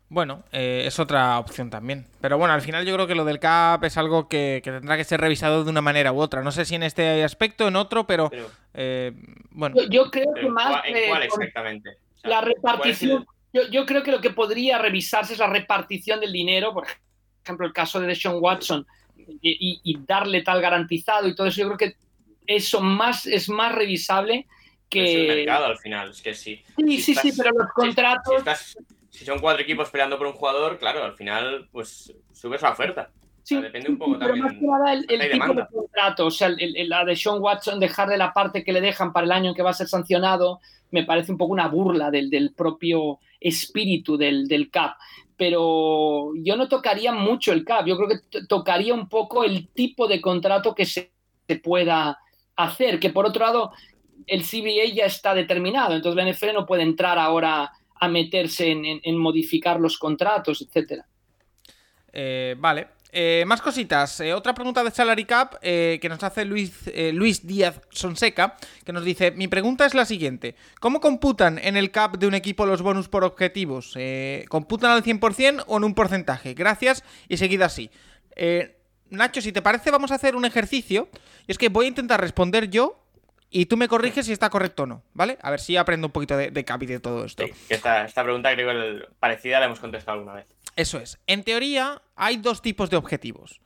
Bueno, 0.07 0.43
eh, 0.51 0.83
es 0.85 0.99
otra 0.99 1.39
opción 1.39 1.69
también. 1.69 2.05
Pero 2.21 2.37
bueno, 2.37 2.53
al 2.53 2.61
final 2.61 2.85
yo 2.85 2.93
creo 2.93 3.07
que 3.07 3.15
lo 3.15 3.25
del 3.25 3.39
CAP 3.39 3.83
es 3.85 3.97
algo 3.97 4.27
que, 4.29 4.61
que 4.63 4.71
tendrá 4.71 4.97
que 4.97 5.03
ser 5.03 5.19
revisado 5.19 5.63
de 5.63 5.69
una 5.71 5.81
manera 5.81 6.11
u 6.13 6.19
otra. 6.19 6.43
No 6.43 6.51
sé 6.51 6.63
si 6.63 6.75
en 6.75 6.83
este 6.83 7.23
aspecto, 7.23 7.67
en 7.67 7.75
otro, 7.75 8.05
pero 8.05 8.29
Pero, 8.29 8.47
eh, 8.75 9.11
bueno. 9.51 9.75
Yo, 9.75 9.89
yo 9.89 10.11
creo 10.11 10.25
pero 10.33 10.41
que 10.41 10.47
¿en 10.47 10.53
más 10.53 10.85
¿En 10.85 10.95
eh, 10.95 11.03
cuál 11.09 11.23
exactamente? 11.23 11.89
O 11.89 12.19
sea, 12.19 12.29
la 12.29 12.39
¿cuál 12.39 12.43
es 12.43 12.47
el- 12.47 12.55
repartición, 12.55 13.25
yo, 13.51 13.67
yo 13.69 13.85
creo 13.85 14.03
que 14.03 14.11
lo 14.11 14.21
que 14.21 14.29
podría 14.29 14.77
revisarse 14.77 15.33
es 15.33 15.39
la 15.39 15.47
repartición 15.47 16.19
del 16.19 16.31
dinero, 16.31 16.71
por 16.73 16.85
ejemplo, 17.43 17.65
el 17.65 17.73
caso 17.73 17.99
de 17.99 18.07
Deshaun 18.07 18.37
Watson, 18.41 18.85
y, 19.41 19.97
darle 20.05 20.41
tal 20.41 20.61
garantizado 20.61 21.27
y 21.27 21.35
todo 21.35 21.47
eso, 21.47 21.61
yo 21.61 21.67
creo 21.73 21.77
que 21.77 21.97
eso 22.47 22.81
más 22.81 23.25
es 23.25 23.49
más 23.49 23.73
revisable 23.73 24.47
Es 24.91 25.09
el 25.09 25.27
que... 25.27 25.35
mercado 25.35 25.65
al 25.65 25.77
final, 25.79 26.09
es 26.11 26.21
que 26.21 26.33
sí. 26.33 26.61
Sí, 26.77 27.01
sí, 27.01 27.15
sí, 27.15 27.29
estás- 27.29 27.37
pero 27.37 27.51
los 27.57 27.71
contratos... 27.73 28.33
Si, 28.33 28.37
estás- 28.37 28.77
si 29.09 29.25
son 29.25 29.39
cuatro 29.39 29.63
equipos 29.63 29.89
peleando 29.89 30.17
por 30.17 30.27
un 30.27 30.33
jugador, 30.33 30.77
claro, 30.77 31.03
al 31.03 31.13
final, 31.15 31.67
pues 31.71 32.13
subes 32.33 32.61
la 32.61 32.71
oferta. 32.71 33.09
Sí, 33.43 33.55
sea, 33.55 33.61
depende 33.63 33.89
un 33.89 33.97
poco 33.97 34.13
pero 34.19 34.33
también. 34.33 34.43
más 34.45 34.53
que 34.53 34.65
nada 34.65 34.93
el, 34.93 35.05
el 35.07 35.31
tipo 35.31 35.53
de 35.53 35.67
contrato, 35.67 36.25
o 36.25 36.31
sea, 36.31 36.47
el, 36.47 36.75
el- 36.75 36.89
la 36.89 37.05
de 37.05 37.15
Sean 37.15 37.37
Watson, 37.39 37.79
dejarle 37.79 38.17
la 38.17 38.33
parte 38.33 38.63
que 38.63 38.73
le 38.73 38.81
dejan 38.81 39.13
para 39.13 39.25
el 39.25 39.31
año 39.31 39.49
en 39.51 39.55
que 39.55 39.61
va 39.61 39.69
a 39.69 39.73
ser 39.73 39.87
sancionado, 39.87 40.59
me 40.91 41.03
parece 41.03 41.31
un 41.31 41.37
poco 41.37 41.53
una 41.53 41.67
burla 41.67 42.09
del, 42.11 42.29
del 42.29 42.53
propio 42.53 43.19
espíritu 43.39 44.17
del, 44.17 44.47
del 44.47 44.69
CAP. 44.71 44.95
Pero 45.37 46.31
yo 46.35 46.55
no 46.55 46.67
tocaría 46.69 47.11
mucho 47.11 47.51
el 47.51 47.65
CAP, 47.65 47.87
yo 47.87 47.97
creo 47.97 48.09
que 48.09 48.19
to- 48.29 48.47
tocaría 48.47 48.93
un 48.93 49.09
poco 49.09 49.43
el 49.43 49.67
tipo 49.69 50.07
de 50.07 50.21
contrato 50.21 50.73
que 50.73 50.85
se, 50.85 51.11
pueda 51.63 52.17
hacer, 52.55 52.99
que 52.99 53.09
por 53.11 53.25
otro 53.25 53.45
lado, 53.45 53.71
el 54.27 54.43
CBA 54.43 54.93
ya 54.93 55.05
está 55.05 55.35
determinado, 55.35 55.93
entonces 55.93 56.15
la 56.15 56.29
NFL 56.31 56.53
no 56.53 56.65
puede 56.65 56.83
entrar 56.83 57.19
ahora 57.19 57.71
a 57.99 58.07
meterse 58.07 58.71
en 58.71 59.17
modificar 59.17 59.79
los 59.79 59.97
contratos, 59.97 60.61
etcétera. 60.61 61.05
Eh, 62.17 62.55
vale. 62.57 62.87
Eh, 63.17 63.45
más 63.47 63.61
cositas. 63.61 64.19
Eh, 64.19 64.33
otra 64.33 64.53
pregunta 64.53 64.83
de 64.83 64.91
Salary 64.91 65.23
Cap 65.23 65.55
eh, 65.61 65.99
que 66.01 66.09
nos 66.09 66.21
hace 66.21 66.43
Luis, 66.43 66.73
eh, 66.87 67.13
Luis 67.13 67.47
Díaz 67.47 67.79
Sonseca, 67.89 68.57
que 68.83 68.91
nos 68.91 69.05
dice, 69.05 69.31
mi 69.31 69.47
pregunta 69.47 69.85
es 69.85 69.93
la 69.93 70.03
siguiente. 70.03 70.55
¿Cómo 70.81 70.99
computan 70.99 71.57
en 71.57 71.77
el 71.77 71.91
cap 71.91 72.17
de 72.17 72.27
un 72.27 72.33
equipo 72.33 72.65
los 72.65 72.81
bonus 72.81 73.07
por 73.07 73.23
objetivos? 73.23 73.93
Eh, 73.95 74.43
¿Computan 74.49 74.91
al 74.91 75.01
100% 75.01 75.63
o 75.65 75.77
en 75.77 75.85
un 75.85 75.95
porcentaje? 75.95 76.55
Gracias 76.55 77.05
y 77.29 77.37
seguid 77.37 77.61
así. 77.61 77.89
Nacho, 79.09 79.39
si 79.39 79.53
te 79.53 79.61
parece, 79.61 79.91
vamos 79.91 80.11
a 80.11 80.15
hacer 80.15 80.35
un 80.35 80.43
ejercicio. 80.43 81.07
Y 81.47 81.53
es 81.53 81.57
que 81.57 81.69
voy 81.69 81.85
a 81.85 81.87
intentar 81.87 82.19
responder 82.19 82.69
yo 82.69 83.01
y 83.49 83.67
tú 83.67 83.77
me 83.77 83.87
corriges 83.87 84.25
si 84.25 84.33
está 84.33 84.49
correcto 84.49 84.83
o 84.83 84.85
no, 84.87 85.03
¿vale? 85.13 85.37
A 85.41 85.51
ver 85.51 85.61
si 85.61 85.77
aprendo 85.77 86.07
un 86.07 86.11
poquito 86.11 86.35
de, 86.35 86.51
de 86.51 86.65
cap 86.65 86.83
y 86.83 86.87
de 86.87 86.99
todo 86.99 87.23
esto. 87.23 87.45
Esta, 87.69 88.07
pregunta 88.23 88.53
creo 88.53 88.69
que 88.69 89.07
parecida 89.21 89.61
la 89.61 89.67
hemos 89.67 89.79
contestado 89.79 90.17
alguna 90.17 90.33
vez. 90.33 90.47
Eso 90.75 90.99
es. 90.99 91.19
En 91.27 91.43
teoría, 91.43 92.01
hay 92.15 92.37
dos 92.37 92.61
tipos 92.61 92.89
de 92.89 92.97
objetivos. 92.97 93.61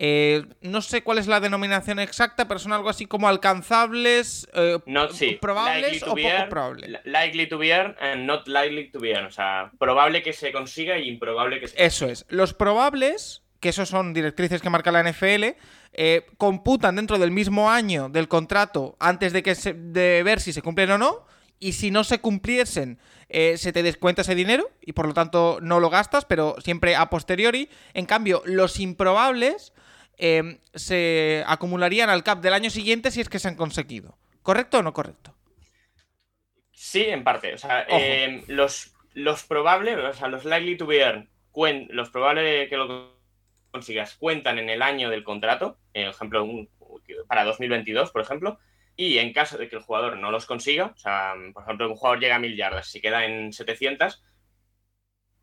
Eh, 0.00 0.44
no 0.60 0.80
sé 0.80 1.02
cuál 1.02 1.18
es 1.18 1.26
la 1.26 1.40
denominación 1.40 1.98
exacta, 1.98 2.46
pero 2.46 2.60
son 2.60 2.72
algo 2.72 2.88
así 2.88 3.06
como 3.06 3.28
alcanzables, 3.28 4.48
eh, 4.54 4.78
Not, 4.86 5.12
sí. 5.12 5.24
likely 5.24 5.38
probables 5.40 6.02
o 6.04 6.06
poco 6.14 6.48
probables. 6.48 6.88
li- 6.90 6.98
Likely 7.04 7.48
to 7.48 7.58
be 7.58 7.70
earned 7.70 7.96
and 8.00 8.24
not 8.26 8.46
likely 8.46 8.90
to 8.90 9.00
be 9.00 9.10
earned. 9.10 9.26
O 9.28 9.32
sea, 9.32 9.72
probable 9.78 10.22
que 10.22 10.32
se 10.32 10.52
consiga 10.52 10.98
y 10.98 11.08
improbable 11.08 11.60
que 11.60 11.68
se 11.68 11.84
Eso 11.84 12.06
es. 12.06 12.26
Los 12.28 12.54
probables, 12.54 13.42
que 13.60 13.70
esos 13.70 13.88
son 13.88 14.14
directrices 14.14 14.62
que 14.62 14.70
marca 14.70 14.92
la 14.92 15.00
NFL, 15.02 15.56
eh, 15.94 16.26
computan 16.36 16.94
dentro 16.96 17.18
del 17.18 17.30
mismo 17.32 17.70
año 17.70 18.08
del 18.08 18.28
contrato 18.28 18.96
antes 19.00 19.32
de, 19.32 19.42
que 19.42 19.54
se- 19.56 19.74
de 19.74 20.22
ver 20.22 20.40
si 20.40 20.52
se 20.52 20.62
cumplen 20.62 20.92
o 20.92 20.98
no. 20.98 21.26
Y 21.60 21.72
si 21.72 21.90
no 21.90 22.04
se 22.04 22.20
cumpliesen, 22.20 22.98
eh, 23.28 23.56
se 23.58 23.72
te 23.72 23.82
descuenta 23.82 24.22
ese 24.22 24.34
dinero 24.34 24.70
y 24.80 24.92
por 24.92 25.06
lo 25.06 25.14
tanto 25.14 25.58
no 25.60 25.80
lo 25.80 25.90
gastas, 25.90 26.24
pero 26.24 26.56
siempre 26.62 26.94
a 26.96 27.10
posteriori. 27.10 27.68
En 27.94 28.06
cambio, 28.06 28.42
los 28.44 28.78
improbables 28.78 29.72
eh, 30.18 30.58
se 30.74 31.42
acumularían 31.46 32.10
al 32.10 32.22
cap 32.24 32.40
del 32.40 32.54
año 32.54 32.70
siguiente 32.70 33.10
si 33.10 33.20
es 33.20 33.28
que 33.28 33.38
se 33.38 33.48
han 33.48 33.56
conseguido. 33.56 34.16
¿Correcto 34.42 34.78
o 34.78 34.82
no 34.82 34.92
correcto? 34.92 35.34
Sí, 36.72 37.04
en 37.06 37.24
parte. 37.24 37.54
O 37.54 37.58
sea, 37.58 37.84
eh, 37.88 38.44
los, 38.46 38.94
los 39.14 39.42
probables, 39.44 39.98
o 39.98 40.12
sea, 40.14 40.28
los 40.28 40.44
likely 40.44 40.76
to 40.76 40.86
be 40.86 40.98
earned, 41.00 41.26
cuen- 41.52 41.88
los 41.90 42.10
probables 42.10 42.68
que 42.68 42.76
lo 42.76 43.16
consigas 43.72 44.14
cuentan 44.14 44.58
en 44.58 44.70
el 44.70 44.80
año 44.80 45.10
del 45.10 45.24
contrato, 45.24 45.76
por 45.92 46.02
ejemplo, 46.02 46.44
un- 46.44 46.68
para 47.26 47.44
2022, 47.44 48.10
por 48.12 48.22
ejemplo, 48.22 48.58
y 48.98 49.18
en 49.18 49.32
caso 49.32 49.56
de 49.56 49.68
que 49.68 49.76
el 49.76 49.82
jugador 49.82 50.18
no 50.18 50.32
los 50.32 50.44
consiga, 50.44 50.86
o 50.86 50.98
sea, 50.98 51.34
por 51.54 51.62
ejemplo, 51.62 51.88
un 51.88 51.94
jugador 51.94 52.18
llega 52.18 52.34
a 52.34 52.40
mil 52.40 52.56
yardas, 52.56 52.88
si 52.90 53.00
queda 53.00 53.24
en 53.24 53.52
700, 53.52 54.24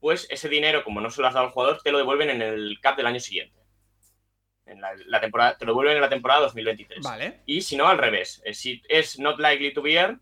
pues 0.02 0.28
ese 0.30 0.50
dinero, 0.50 0.84
como 0.84 1.00
no 1.00 1.10
se 1.10 1.22
lo 1.22 1.28
has 1.28 1.34
dado 1.34 1.46
al 1.46 1.54
jugador, 1.54 1.82
te 1.82 1.94
lo 1.94 1.98
devuelven 1.98 2.30
en 2.32 2.42
el 2.42 2.78
cap 2.82 2.98
del 2.98 3.06
año 3.08 3.22
siguiente. 3.22 3.58
En 4.66 4.82
la, 4.82 4.92
la 5.06 5.22
temporada, 5.22 5.58
te 5.58 5.64
lo 5.64 5.72
devuelven 5.72 5.96
en 5.96 6.02
la 6.02 6.10
temporada 6.10 6.42
2023. 6.42 7.00
Vale. 7.02 7.40
Y 7.46 7.62
si 7.62 7.78
no, 7.78 7.88
al 7.88 7.98
revés. 7.98 8.42
Eh, 8.44 8.54
Si 8.54 8.82
es 8.90 9.20
not 9.20 9.40
likely 9.40 9.74
to 9.74 9.82
be 9.82 9.94
earned, 9.94 10.20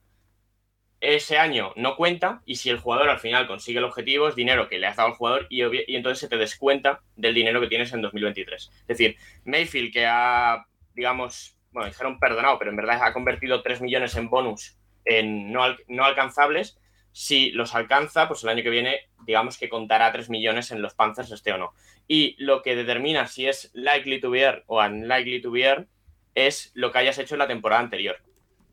ese 1.01 1.39
año 1.39 1.73
no 1.75 1.95
cuenta 1.95 2.43
y 2.45 2.57
si 2.57 2.69
el 2.69 2.77
jugador 2.77 3.09
al 3.09 3.19
final 3.19 3.47
consigue 3.47 3.79
el 3.79 3.85
objetivo 3.85 4.27
es 4.27 4.35
dinero 4.35 4.69
que 4.69 4.77
le 4.77 4.85
has 4.85 4.95
dado 4.95 5.09
al 5.09 5.15
jugador 5.15 5.47
y 5.49 5.63
entonces 5.95 6.19
se 6.19 6.29
te 6.29 6.37
descuenta 6.37 7.01
del 7.15 7.33
dinero 7.33 7.59
que 7.59 7.67
tienes 7.67 7.91
en 7.93 8.01
2023. 8.03 8.71
Es 8.81 8.87
decir, 8.87 9.17
Mayfield 9.43 9.91
que 9.91 10.05
ha, 10.05 10.65
digamos, 10.93 11.57
bueno, 11.73 11.89
dijeron 11.89 12.19
perdonado, 12.19 12.57
pero 12.59 12.69
en 12.71 12.77
verdad 12.77 12.99
ha 13.03 13.13
convertido 13.13 13.61
3 13.61 13.81
millones 13.81 14.15
en 14.15 14.29
bonus 14.29 14.77
en 15.05 15.51
no, 15.51 15.63
al- 15.63 15.79
no 15.87 16.05
alcanzables. 16.05 16.79
Si 17.11 17.51
los 17.51 17.75
alcanza, 17.75 18.27
pues 18.27 18.43
el 18.43 18.49
año 18.49 18.63
que 18.63 18.69
viene, 18.69 19.01
digamos 19.25 19.57
que 19.57 19.69
contará 19.69 20.11
3 20.11 20.29
millones 20.29 20.71
en 20.71 20.81
los 20.81 20.95
Panthers, 20.95 21.31
este 21.31 21.51
o 21.51 21.57
no. 21.57 21.73
Y 22.07 22.35
lo 22.43 22.61
que 22.63 22.75
determina 22.75 23.27
si 23.27 23.47
es 23.47 23.69
likely 23.73 24.19
to 24.19 24.29
be 24.31 24.63
o 24.67 24.81
unlikely 24.83 25.41
to 25.41 25.51
be 25.51 25.87
es 26.35 26.71
lo 26.73 26.91
que 26.91 26.99
hayas 26.99 27.17
hecho 27.19 27.35
en 27.35 27.39
la 27.39 27.47
temporada 27.47 27.81
anterior. 27.81 28.17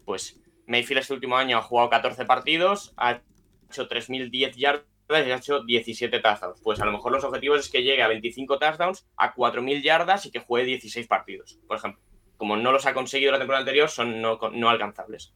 Pues 0.05 0.41
Mayfield 0.67 1.01
este 1.03 1.13
último 1.15 1.37
año 1.37 1.59
ha 1.59 1.63
jugado 1.63 1.91
14 1.91 2.25
partidos, 2.25 2.95
ha 2.97 3.21
hecho 3.69 3.89
3.010 3.89 4.55
yardas 4.57 4.85
y 5.11 5.31
ha 5.31 5.37
hecho 5.37 5.63
17 5.65 6.21
touchdowns. 6.21 6.61
Pues 6.63 6.81
a 6.81 6.87
lo 6.87 6.93
mejor 6.93 7.13
los 7.13 7.25
objetivos 7.25 7.61
es 7.61 7.69
que 7.71 7.83
llegue 7.83 8.03
a 8.03 8.09
25 8.09 8.59
touchdowns, 8.59 9.07
a 9.17 9.35
4.000 9.35 9.83
yardas 9.83 10.25
y 10.27 10.31
que 10.31 10.39
juegue 10.39 10.67
16 10.67 11.07
partidos, 11.07 11.59
por 11.69 11.77
ejemplo. 11.77 12.01
Como 12.41 12.57
no 12.57 12.73
los 12.73 12.87
ha 12.87 12.95
conseguido 12.95 13.33
la 13.33 13.37
temporada 13.37 13.61
anterior, 13.61 13.91
son 13.91 14.23
no, 14.23 14.39
no 14.55 14.71
alcanzables. 14.71 15.35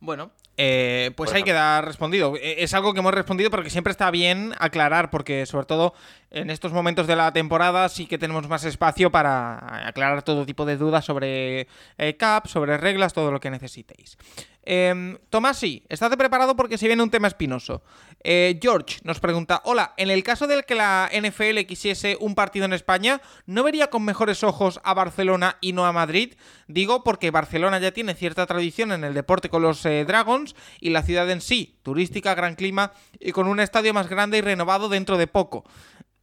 Bueno, 0.00 0.32
eh, 0.58 1.12
pues 1.16 1.32
ahí 1.32 1.42
queda 1.42 1.80
respondido. 1.80 2.36
Eh, 2.36 2.56
Es 2.58 2.74
algo 2.74 2.92
que 2.92 2.98
hemos 2.98 3.14
respondido 3.14 3.50
porque 3.50 3.70
siempre 3.70 3.90
está 3.90 4.10
bien 4.10 4.52
aclarar, 4.58 5.08
porque 5.08 5.46
sobre 5.46 5.64
todo 5.64 5.94
en 6.28 6.50
estos 6.50 6.74
momentos 6.74 7.06
de 7.06 7.16
la 7.16 7.32
temporada 7.32 7.88
sí 7.88 8.04
que 8.04 8.18
tenemos 8.18 8.46
más 8.48 8.66
espacio 8.66 9.10
para 9.10 9.88
aclarar 9.88 10.22
todo 10.22 10.44
tipo 10.44 10.66
de 10.66 10.76
dudas 10.76 11.06
sobre 11.06 11.68
eh, 11.96 12.16
cap, 12.18 12.48
sobre 12.48 12.76
reglas, 12.76 13.14
todo 13.14 13.32
lo 13.32 13.40
que 13.40 13.48
necesitéis. 13.48 14.18
Eh, 14.62 15.16
Tomasi, 15.30 15.86
estate 15.88 16.18
preparado 16.18 16.54
porque 16.54 16.76
se 16.76 16.86
viene 16.86 17.02
un 17.02 17.10
tema 17.10 17.28
espinoso. 17.28 17.82
Eh, 18.26 18.58
George 18.60 19.00
nos 19.04 19.20
pregunta, 19.20 19.60
hola, 19.66 19.92
en 19.98 20.10
el 20.10 20.22
caso 20.22 20.46
del 20.46 20.64
que 20.64 20.74
la 20.74 21.10
NFL 21.12 21.66
quisiese 21.68 22.16
un 22.18 22.34
partido 22.34 22.64
en 22.64 22.72
España, 22.72 23.20
¿no 23.44 23.62
vería 23.62 23.90
con 23.90 24.02
mejores 24.02 24.42
ojos 24.42 24.80
a 24.82 24.94
Barcelona 24.94 25.58
y 25.60 25.74
no 25.74 25.84
a 25.84 25.92
Madrid? 25.92 26.32
Digo 26.66 27.04
porque 27.04 27.30
Barcelona 27.30 27.78
ya 27.80 27.92
tiene 27.92 28.14
cierta 28.14 28.46
tradición 28.46 28.92
en 28.92 29.04
el 29.04 29.12
deporte 29.12 29.50
con 29.50 29.60
los 29.60 29.84
eh, 29.84 30.06
Dragons 30.06 30.56
y 30.80 30.88
la 30.88 31.02
ciudad 31.02 31.30
en 31.30 31.42
sí, 31.42 31.78
turística, 31.82 32.34
gran 32.34 32.54
clima 32.54 32.92
y 33.20 33.32
con 33.32 33.46
un 33.46 33.60
estadio 33.60 33.92
más 33.92 34.08
grande 34.08 34.38
y 34.38 34.40
renovado 34.40 34.88
dentro 34.88 35.18
de 35.18 35.26
poco. 35.26 35.64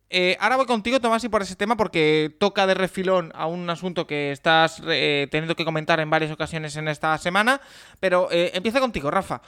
Eh, 0.09 0.37
ahora 0.39 0.57
voy 0.57 0.65
contigo, 0.65 0.99
Tomás, 0.99 1.23
y 1.23 1.29
por 1.29 1.43
ese 1.43 1.55
tema, 1.55 1.77
porque 1.77 2.35
toca 2.39 2.65
de 2.65 2.73
refilón 2.73 3.31
a 3.35 3.45
un 3.45 3.69
asunto 3.69 4.07
que 4.07 4.31
estás 4.31 4.81
eh, 4.87 5.27
teniendo 5.29 5.55
que 5.55 5.63
comentar 5.63 5.99
en 5.99 6.09
varias 6.09 6.31
ocasiones 6.31 6.75
en 6.77 6.87
esta 6.87 7.15
semana. 7.19 7.61
Pero 7.99 8.27
empieza 8.31 8.81
contigo, 8.81 9.09
Rafa. 9.09 9.41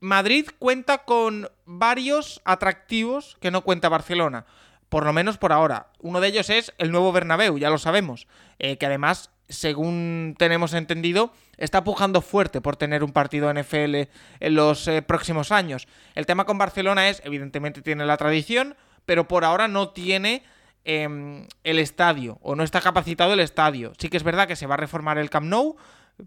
Madrid 0.00 0.48
cuenta 0.58 0.98
con 0.98 1.48
varios 1.64 2.40
atractivos 2.44 3.36
que 3.40 3.50
no 3.50 3.62
cuenta 3.62 3.88
Barcelona. 3.88 4.46
Por 4.88 5.04
lo 5.04 5.12
menos 5.12 5.36
por 5.38 5.52
ahora. 5.52 5.88
Uno 5.98 6.20
de 6.20 6.28
ellos 6.28 6.48
es 6.50 6.72
el 6.78 6.92
nuevo 6.92 7.12
Bernabéu, 7.12 7.58
ya 7.58 7.70
lo 7.70 7.78
sabemos. 7.78 8.28
eh, 8.58 8.78
que 8.78 8.86
además, 8.86 9.30
según 9.48 10.34
tenemos 10.38 10.72
entendido, 10.74 11.32
está 11.56 11.84
pujando 11.84 12.20
fuerte 12.20 12.60
por 12.60 12.76
tener 12.76 13.04
un 13.04 13.12
partido 13.12 13.52
NFL 13.52 14.08
en 14.40 14.54
los 14.54 14.86
eh, 14.88 15.02
próximos 15.02 15.52
años. 15.52 15.88
El 16.14 16.26
tema 16.26 16.44
con 16.44 16.58
Barcelona 16.58 17.08
es, 17.08 17.20
evidentemente 17.24 17.82
tiene 17.82 18.06
la 18.06 18.16
tradición, 18.16 18.76
pero 19.04 19.28
por 19.28 19.44
ahora 19.44 19.68
no 19.68 19.90
tiene 19.90 20.42
em, 20.84 21.46
el 21.64 21.78
estadio, 21.78 22.38
o 22.42 22.54
no 22.54 22.62
está 22.62 22.80
capacitado 22.80 23.32
el 23.32 23.40
estadio. 23.40 23.92
Sí 23.98 24.08
que 24.08 24.16
es 24.16 24.22
verdad 24.22 24.48
que 24.48 24.56
se 24.56 24.66
va 24.66 24.74
a 24.74 24.78
reformar 24.78 25.18
el 25.18 25.30
Camp 25.30 25.46
Nou, 25.46 25.76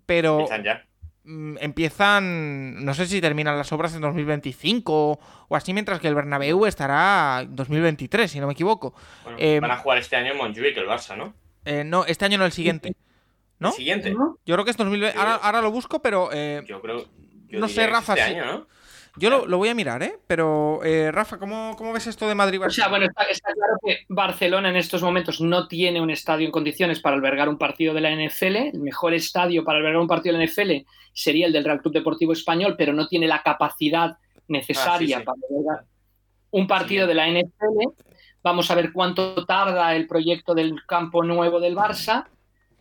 pero. 0.05 0.47
Mm, 1.29 1.57
empiezan, 1.61 2.83
no 2.83 2.93
sé 2.93 3.05
si 3.05 3.21
terminan 3.21 3.57
las 3.57 3.71
obras 3.71 3.93
en 3.95 4.01
2025 4.01 4.91
o, 5.11 5.19
o 5.47 5.55
así, 5.55 5.73
mientras 5.73 5.99
que 5.99 6.07
el 6.07 6.15
Bernabéu 6.15 6.65
estará 6.65 7.41
en 7.41 7.55
2023, 7.55 8.29
si 8.31 8.39
no 8.39 8.47
me 8.47 8.53
equivoco. 8.53 8.93
Bueno, 9.23 9.37
Eh, 9.39 9.59
van 9.59 9.71
a 9.71 9.77
jugar 9.77 9.97
este 9.99 10.15
año 10.15 10.31
en 10.31 10.37
Montjuic, 10.37 10.75
el 10.77 10.87
Barça, 10.87 11.15
¿no? 11.17 11.33
Eh, 11.65 11.83
no, 11.83 12.05
este 12.05 12.25
año 12.25 12.37
no, 12.37 12.45
el 12.45 12.51
siguiente. 12.51 12.93
¿No? 13.59 13.69
El 13.69 13.75
siguiente. 13.75 14.11
Yo 14.45 14.55
creo 14.55 14.63
que 14.65 14.71
es 14.71 14.77
2020. 14.77 15.15
Yo- 15.15 15.21
Ahora, 15.21 15.35
ahora 15.35 15.61
lo 15.61 15.71
busco, 15.71 16.01
pero 16.01 16.29
eh, 16.31 16.63
Yo 16.65 16.81
creo. 16.81 16.99
yo 17.47 17.59
No 17.59 17.67
diría 17.67 17.67
sé, 17.67 17.75
que 17.75 17.83
es 17.83 17.89
Rafa, 17.91 18.13
Este 18.13 18.25
sí. 18.25 18.35
año, 18.35 18.45
¿no? 18.45 18.67
Yo 19.15 19.29
lo, 19.29 19.45
lo 19.45 19.57
voy 19.57 19.69
a 19.69 19.75
mirar, 19.75 20.03
¿eh? 20.03 20.17
Pero, 20.27 20.81
eh, 20.83 21.11
Rafa, 21.11 21.37
¿cómo, 21.37 21.75
¿cómo 21.77 21.93
ves 21.93 22.07
esto 22.07 22.27
de 22.27 22.35
Madrid? 22.35 22.61
O 22.61 22.69
sea, 22.69 22.87
bueno, 22.87 23.05
está, 23.05 23.23
está 23.23 23.51
claro 23.53 23.73
que 23.85 23.99
Barcelona 24.07 24.69
en 24.69 24.75
estos 24.75 25.01
momentos 25.01 25.41
no 25.41 25.67
tiene 25.67 26.01
un 26.01 26.09
estadio 26.09 26.45
en 26.45 26.51
condiciones 26.51 26.99
para 26.99 27.15
albergar 27.15 27.49
un 27.49 27.57
partido 27.57 27.93
de 27.93 28.01
la 28.01 28.11
NFL. 28.11 28.55
El 28.73 28.79
mejor 28.79 29.13
estadio 29.13 29.63
para 29.63 29.79
albergar 29.79 30.01
un 30.01 30.07
partido 30.07 30.37
de 30.37 30.45
la 30.45 30.51
NFL 30.51 30.87
sería 31.13 31.47
el 31.47 31.53
del 31.53 31.65
Real 31.65 31.81
Club 31.81 31.93
Deportivo 31.93 32.33
Español, 32.33 32.75
pero 32.77 32.93
no 32.93 33.07
tiene 33.07 33.27
la 33.27 33.41
capacidad 33.41 34.17
necesaria 34.47 35.17
Ah, 35.17 35.19
sí, 35.19 35.23
sí. 35.23 35.25
para 35.25 35.37
albergar 35.49 35.85
un 36.51 36.67
partido 36.67 37.07
de 37.07 37.13
la 37.13 37.27
NFL. 37.27 37.89
Vamos 38.41 38.71
a 38.71 38.75
ver 38.75 38.91
cuánto 38.93 39.45
tarda 39.45 39.95
el 39.95 40.07
proyecto 40.07 40.53
del 40.55 40.85
campo 40.85 41.23
nuevo 41.23 41.59
del 41.59 41.75
Barça. 41.75 42.25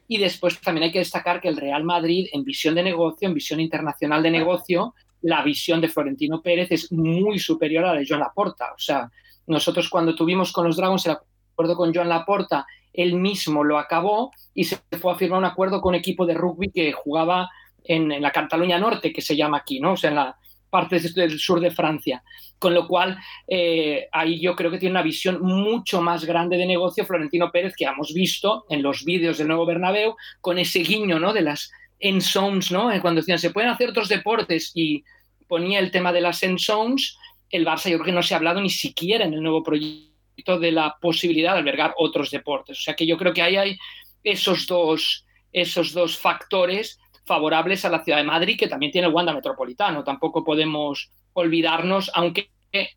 Y 0.06 0.18
después 0.18 0.58
también 0.60 0.84
hay 0.84 0.92
que 0.92 1.00
destacar 1.00 1.40
que 1.40 1.48
el 1.48 1.56
Real 1.56 1.84
Madrid, 1.84 2.28
en 2.32 2.44
visión 2.44 2.74
de 2.74 2.82
negocio, 2.82 3.28
en 3.28 3.34
visión 3.34 3.60
internacional 3.60 4.22
de 4.22 4.30
negocio, 4.30 4.94
la 5.22 5.42
visión 5.42 5.80
de 5.80 5.88
Florentino 5.88 6.40
Pérez 6.40 6.68
es 6.70 6.92
muy 6.92 7.38
superior 7.38 7.84
a 7.84 7.94
la 7.94 8.00
de 8.00 8.06
Joan 8.06 8.20
Laporta. 8.20 8.72
O 8.74 8.78
sea, 8.78 9.10
nosotros 9.46 9.88
cuando 9.88 10.14
tuvimos 10.14 10.52
con 10.52 10.66
los 10.66 10.76
Dragons 10.76 11.06
el 11.06 11.12
acuerdo 11.12 11.76
con 11.76 11.94
Joan 11.94 12.08
Laporta, 12.08 12.66
él 12.92 13.14
mismo 13.14 13.64
lo 13.64 13.78
acabó 13.78 14.30
y 14.54 14.64
se 14.64 14.78
fue 15.00 15.12
a 15.12 15.16
firmar 15.16 15.38
un 15.38 15.44
acuerdo 15.44 15.80
con 15.80 15.90
un 15.90 15.96
equipo 15.96 16.26
de 16.26 16.34
rugby 16.34 16.70
que 16.70 16.92
jugaba 16.92 17.48
en, 17.84 18.20
la 18.20 18.30
Cataluña 18.30 18.78
Norte, 18.78 19.12
que 19.12 19.22
se 19.22 19.36
llama 19.36 19.58
aquí, 19.58 19.80
¿no? 19.80 19.92
O 19.92 19.96
sea, 19.96 20.10
en 20.10 20.16
la 20.16 20.36
parte 20.68 21.00
del 21.00 21.38
sur 21.38 21.60
de 21.60 21.70
Francia. 21.70 22.22
Con 22.58 22.74
lo 22.74 22.86
cual, 22.86 23.18
eh, 23.46 24.08
ahí 24.12 24.40
yo 24.40 24.54
creo 24.54 24.70
que 24.70 24.78
tiene 24.78 24.92
una 24.92 25.02
visión 25.02 25.40
mucho 25.40 26.02
más 26.02 26.24
grande 26.24 26.56
de 26.56 26.66
negocio 26.66 27.06
Florentino 27.06 27.50
Pérez 27.50 27.74
que 27.76 27.84
hemos 27.84 28.12
visto 28.12 28.66
en 28.68 28.82
los 28.82 29.04
vídeos 29.04 29.38
del 29.38 29.48
nuevo 29.48 29.64
Bernabéu, 29.64 30.16
con 30.40 30.58
ese 30.58 30.80
guiño, 30.80 31.18
¿no? 31.18 31.32
De 31.32 31.42
las 31.42 31.70
en 31.98 32.20
zones, 32.20 32.70
¿no? 32.70 32.90
Eh, 32.90 33.00
Cuando 33.00 33.20
decían, 33.20 33.38
se 33.38 33.50
pueden 33.50 33.70
hacer 33.70 33.90
otros 33.90 34.08
deportes 34.08 34.72
y 34.74 35.04
ponía 35.46 35.78
el 35.78 35.90
tema 35.90 36.12
de 36.12 36.20
las 36.20 36.42
end 36.42 36.58
zones, 36.58 37.16
el 37.50 37.66
Barça 37.66 37.90
yo 37.90 37.96
creo 37.96 38.06
que 38.06 38.12
no 38.12 38.22
se 38.22 38.34
ha 38.34 38.36
hablado 38.36 38.60
ni 38.60 38.70
siquiera 38.70 39.24
en 39.24 39.34
el 39.34 39.42
nuevo 39.42 39.62
proyecto 39.62 40.58
de 40.58 40.72
la 40.72 40.96
posibilidad 41.00 41.54
de 41.54 41.60
albergar 41.60 41.94
otros 41.96 42.30
deportes. 42.30 42.78
O 42.78 42.82
sea 42.82 42.94
que 42.94 43.06
yo 43.06 43.16
creo 43.16 43.32
que 43.32 43.42
ahí 43.42 43.56
hay 43.56 43.78
esos 44.22 44.66
dos, 44.66 45.24
esos 45.52 45.92
dos 45.92 46.18
factores 46.18 46.98
favorables 47.24 47.84
a 47.84 47.90
la 47.90 48.04
ciudad 48.04 48.18
de 48.18 48.24
Madrid, 48.24 48.58
que 48.58 48.68
también 48.68 48.92
tiene 48.92 49.08
el 49.08 49.14
Wanda 49.14 49.34
Metropolitano. 49.34 50.04
Tampoco 50.04 50.44
podemos 50.44 51.10
olvidarnos, 51.32 52.10
aunque 52.14 52.50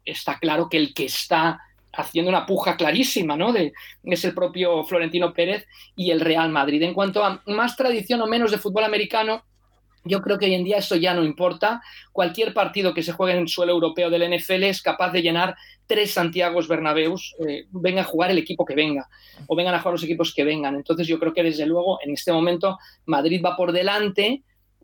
está 0.06 0.39
claro 0.39 0.70
que 0.70 0.78
el 0.78 0.93
que 0.93 1.06
está 1.06 1.60
haciendo 1.94 2.30
una 2.30 2.46
puja 2.46 2.78
clarísima, 2.78 3.36
¿no? 3.36 3.52
De, 3.52 3.74
es 4.04 4.26
el 4.26 4.34
propio 4.34 4.84
Florentino 4.84 5.34
Pérez 5.34 5.68
y 5.96 6.12
el 6.12 6.20
Real 6.20 6.50
Madrid. 6.50 6.82
En 6.84 6.94
cuanto 6.94 7.24
a 7.24 7.42
más 7.48 7.76
tradición 7.76 8.22
o 8.22 8.28
menos 8.28 8.52
de 8.52 8.58
fútbol 8.58 8.84
americano, 8.84 9.44
yo 10.04 10.22
creo 10.22 10.39
que 10.39 10.46
hoy 10.46 10.56
en 10.56 10.64
día 10.64 10.78
eso 10.78 10.96
ya 10.96 11.14
no 11.14 11.24
importa. 11.24 11.82
Cualquier 12.12 12.54
partido 12.54 12.94
que 12.94 13.04
se 13.04 13.12
juegue 13.12 13.38
en 13.38 13.48
suelo 13.48 13.74
europeo 13.74 14.10
del 14.10 14.36
NFL 14.36 14.64
es 14.64 14.82
capaz 14.82 15.12
de 15.12 15.22
llenar 15.22 15.56
tres 15.86 16.14
Santiagos 16.14 16.68
Bernabéus, 16.68 17.36
eh, 17.46 17.66
venga 17.72 18.02
a 18.02 18.06
jugar 18.06 18.32
el 18.32 18.38
equipo 18.38 18.66
que 18.66 18.76
venga, 18.76 19.10
o 19.48 19.56
vengan 19.56 19.76
a 19.76 19.80
jugar 19.80 19.94
los 19.94 20.04
equipos 20.04 20.34
que 20.34 20.44
vengan. 20.44 20.76
Entonces 20.76 21.06
yo 21.06 21.20
creo 21.20 21.34
que 21.34 21.44
desde 21.44 21.66
luego 21.66 22.00
en 22.02 22.12
este 22.12 22.32
momento 22.32 22.78
Madrid 23.06 23.42
va 23.44 23.56
por 23.56 23.74
delante, 23.74 24.42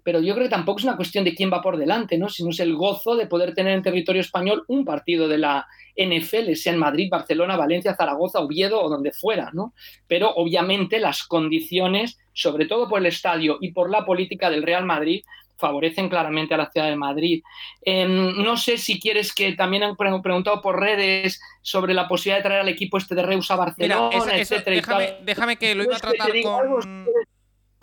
pero 0.07 0.21
yo 0.21 0.33
creo 0.35 0.45
que 0.45 0.49
tampoco 0.49 0.79
es 0.79 0.85
una 0.85 0.95
cuestión 0.95 1.25
de 1.25 1.35
quién 1.35 1.51
va 1.51 1.61
por 1.61 1.75
delante, 1.75 2.17
¿no? 2.17 2.29
sino 2.29 2.51
es 2.51 2.61
el 2.61 2.73
gozo 2.77 3.17
de 3.17 3.27
poder 3.27 3.53
tener 3.53 3.73
en 3.73 3.81
territorio 3.83 4.21
español 4.21 4.63
un 4.69 4.85
partido 4.85 5.27
de 5.27 5.37
la 5.37 5.67
NFL, 5.97 6.53
sea 6.53 6.71
en 6.71 6.79
Madrid, 6.79 7.09
Barcelona, 7.11 7.57
Valencia, 7.57 7.93
Zaragoza, 7.93 8.39
Oviedo 8.39 8.81
o 8.81 8.87
donde 8.87 9.11
fuera, 9.11 9.49
¿no? 9.51 9.73
Pero 10.07 10.31
obviamente 10.33 10.99
las 10.99 11.23
condiciones, 11.23 12.17
sobre 12.31 12.67
todo 12.67 12.87
por 12.87 12.99
el 12.99 13.07
estadio 13.07 13.57
y 13.59 13.73
por 13.73 13.89
la 13.89 14.05
política 14.05 14.49
del 14.49 14.63
Real 14.63 14.85
Madrid, 14.85 15.25
favorecen 15.57 16.07
claramente 16.07 16.53
a 16.53 16.57
la 16.57 16.69
ciudad 16.71 16.87
de 16.87 16.95
Madrid. 16.95 17.41
Eh, 17.83 18.05
no 18.07 18.55
sé 18.55 18.77
si 18.77 19.01
quieres 19.01 19.35
que 19.35 19.51
también 19.53 19.83
han 19.83 19.97
pre- 19.97 20.21
preguntado 20.23 20.61
por 20.61 20.79
redes 20.79 21.41
sobre 21.61 21.93
la 21.93 22.07
posibilidad 22.07 22.37
de 22.37 22.43
traer 22.47 22.61
al 22.61 22.69
equipo 22.69 22.97
este 22.97 23.13
de 23.13 23.23
Reus 23.23 23.51
a 23.51 23.55
Mira, 23.55 23.65
Barcelona, 23.65 24.09
esa- 24.15 24.35
esa- 24.37 24.55
etcétera. 24.55 24.75
y 24.75 24.79
déjame, 24.79 25.07
tal. 25.07 25.25
déjame 25.25 25.55
que 25.57 25.75
lo 25.75 25.83
iba 25.83 25.97
a 25.97 25.99
tratar 25.99 26.31
algo. 26.31 26.79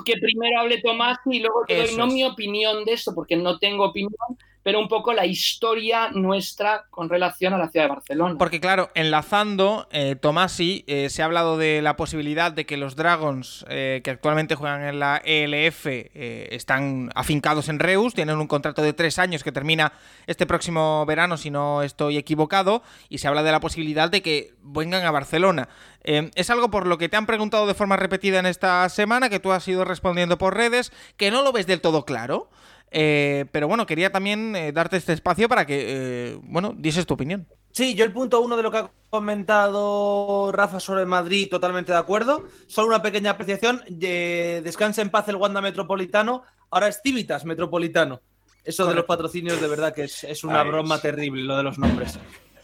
Que 0.05 0.17
primero 0.19 0.61
hable 0.61 0.81
Tomás 0.81 1.19
y 1.27 1.41
luego 1.41 1.65
te 1.67 1.77
doy 1.77 1.85
Eso 1.87 1.99
no 1.99 2.07
es. 2.07 2.13
mi 2.13 2.25
opinión 2.25 2.85
de 2.85 2.93
esto, 2.93 3.15
porque 3.15 3.37
no 3.37 3.59
tengo 3.59 3.87
opinión, 3.87 4.13
pero 4.65 4.81
un 4.81 4.89
poco 4.89 5.13
la 5.13 5.27
historia 5.27 6.09
nuestra 6.11 6.87
con 6.91 7.09
relación 7.09 7.53
a 7.53 7.59
la 7.59 7.69
ciudad 7.69 7.85
de 7.85 7.91
Barcelona. 7.91 8.37
Porque 8.39 8.61
claro, 8.61 8.91
enlazando, 8.95 9.87
eh, 9.93 10.17
Tomasi, 10.17 10.85
eh, 10.87 11.11
se 11.11 11.23
ha 11.23 11.27
hablado 11.27 11.59
de 11.59 11.83
la 11.83 11.97
posibilidad 11.97 12.51
de 12.51 12.65
que 12.65 12.79
los 12.79 12.97
Dragons, 12.97 13.67
eh, 13.69 14.01
que 14.03 14.11
actualmente 14.11 14.55
juegan 14.55 14.83
en 14.83 14.99
la 14.99 15.21
ELF, 15.23 15.87
eh, 15.87 16.49
están 16.51 17.11
afincados 17.15 17.69
en 17.69 17.79
Reus, 17.79 18.15
tienen 18.15 18.39
un 18.39 18.47
contrato 18.47 18.81
de 18.81 18.95
tres 18.95 19.19
años 19.19 19.45
que 19.45 19.53
termina 19.53 19.93
este 20.27 20.47
próximo 20.47 21.05
verano, 21.07 21.37
si 21.37 21.51
no 21.51 21.83
estoy 21.83 22.17
equivocado, 22.17 22.83
y 23.11 23.19
se 23.19 23.29
habla 23.29 23.43
de 23.43 23.53
la 23.53 23.61
posibilidad 23.61 24.09
de 24.11 24.23
que 24.23 24.55
vengan 24.63 25.05
a 25.05 25.11
Barcelona. 25.11 25.69
Eh, 26.05 26.31
es 26.35 26.51
algo 26.51 26.71
por 26.71 26.87
lo 26.87 26.99
que 26.99 27.09
te 27.09 27.17
han 27.17 27.27
preguntado 27.27 27.67
de 27.67 27.75
forma 27.75 27.97
repetida 27.97 28.39
en 28.39 28.47
esta 28.47 28.89
semana, 28.89 29.31
que 29.31 29.41
tú 29.41 29.53
has 29.53 29.67
ido 29.67 29.85
respondiendo 29.85 30.39
por 30.39 30.55
redes, 30.55 30.93
que 31.17 31.31
no 31.31 31.43
lo 31.43 31.53
ves 31.53 31.67
del 31.67 31.81
todo 31.81 32.05
claro. 32.05 32.51
Eh, 32.97 33.47
pero 33.51 33.67
bueno, 33.67 33.87
quería 33.87 34.13
también 34.13 34.55
eh, 34.55 34.71
darte 34.71 34.97
este 34.97 35.13
espacio 35.13 35.49
para 35.49 35.67
que, 35.67 35.85
eh, 35.89 36.39
bueno, 36.45 36.73
dieses 36.77 37.05
tu 37.07 37.15
opinión. 37.15 37.45
Sí, 37.73 37.97
yo 37.97 38.05
el 38.05 38.13
punto 38.13 38.41
uno 38.41 38.57
de 38.57 38.63
lo 38.63 38.71
que 38.71 38.77
ha 38.79 38.91
comentado 39.11 40.53
Rafa 40.53 40.79
sobre 40.79 41.05
Madrid, 41.05 41.49
totalmente 41.51 41.91
de 41.91 41.99
acuerdo. 41.99 42.45
Solo 42.69 42.89
una 42.89 43.03
pequeña 43.03 43.33
apreciación. 43.33 43.83
de- 43.89 44.61
descansa 44.63 45.03
en 45.03 45.11
paz 45.11 45.27
el 45.29 45.37
Wanda 45.37 45.61
Metropolitano. 45.61 46.45
Ahora 46.71 46.87
es 46.89 47.01
Civitas 47.03 47.45
Metropolitano. 47.45 48.21
Eso 48.63 48.87
de 48.87 48.95
los 48.95 49.05
patrocinios, 49.05 49.61
de 49.61 49.67
verdad 49.69 49.93
que 49.93 50.05
es, 50.05 50.23
es 50.25 50.45
una 50.45 50.63
Ay, 50.63 50.69
broma 50.69 50.99
terrible, 51.01 51.43
lo 51.43 51.57
de 51.57 51.65
los 51.65 51.79
nombres. 51.79 52.19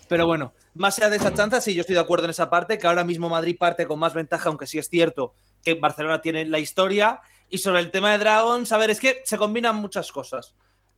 Pero 0.08 0.26
bueno, 0.26 0.52
más 0.74 0.96
allá 0.98 1.10
de 1.10 1.16
esa 1.16 1.34
chanza, 1.34 1.60
sí, 1.60 1.74
yo 1.74 1.82
estoy 1.82 1.94
de 1.94 2.00
acuerdo 2.00 2.24
en 2.24 2.30
esa 2.30 2.48
parte, 2.48 2.78
que 2.78 2.86
ahora 2.86 3.04
mismo 3.04 3.28
Madrid 3.28 3.56
parte 3.58 3.86
con 3.86 3.98
más 3.98 4.14
ventaja, 4.14 4.48
aunque 4.48 4.66
sí 4.66 4.78
es 4.78 4.88
cierto 4.88 5.34
que 5.64 5.74
Barcelona 5.74 6.20
tiene 6.22 6.46
la 6.46 6.58
historia. 6.58 7.20
Y 7.50 7.58
sobre 7.58 7.80
el 7.80 7.90
tema 7.90 8.12
de 8.12 8.18
Dragons, 8.18 8.70
a 8.70 8.78
ver, 8.78 8.90
es 8.90 9.00
que 9.00 9.22
se 9.24 9.36
combinan 9.36 9.76
muchas 9.76 10.10
cosas. 10.12 10.54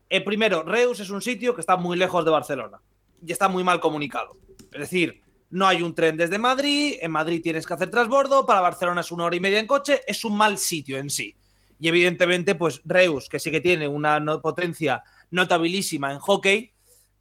Eh, 0.09 0.21
primero, 0.21 0.63
Reus 0.63 1.01
es 1.01 1.09
un 1.09 1.23
sitio 1.23 1.55
que 1.55 1.63
está 1.63 1.77
muy 1.77 1.97
lejos 1.97 2.25
de 2.25 2.31
Barcelona 2.31 2.81
y 3.27 3.33
está 3.33 3.49
muy 3.49 3.65
mal 3.65 3.81
comunicado. 3.81 4.37
Es 4.71 4.81
decir, 4.81 5.23
no 5.49 5.67
hay 5.67 5.81
un 5.83 5.95
tren 5.95 6.19
desde 6.19 6.39
Madrid, 6.39 6.97
en 7.01 7.11
Madrid 7.11 7.41
tienes 7.43 7.67
que 7.67 7.73
hacer 7.73 7.91
transbordo, 7.91 8.45
para 8.45 8.61
Barcelona 8.61 9.01
es 9.01 9.11
una 9.11 9.25
hora 9.25 9.37
y 9.37 9.41
media 9.41 9.59
en 9.59 9.67
coche, 9.67 10.03
es 10.07 10.25
un 10.25 10.37
mal 10.37 10.59
sitio 10.59 10.99
en 10.99 11.09
sí. 11.09 11.35
Y 11.81 11.89
evidentemente, 11.89 12.55
pues 12.55 12.83
Reus, 12.85 13.29
que 13.29 13.39
sí 13.39 13.51
que 13.51 13.63
tiene 13.63 13.89
una 13.89 14.21
potencia 14.43 15.03
notabilísima 15.31 16.13
en 16.13 16.19
hockey, 16.19 16.73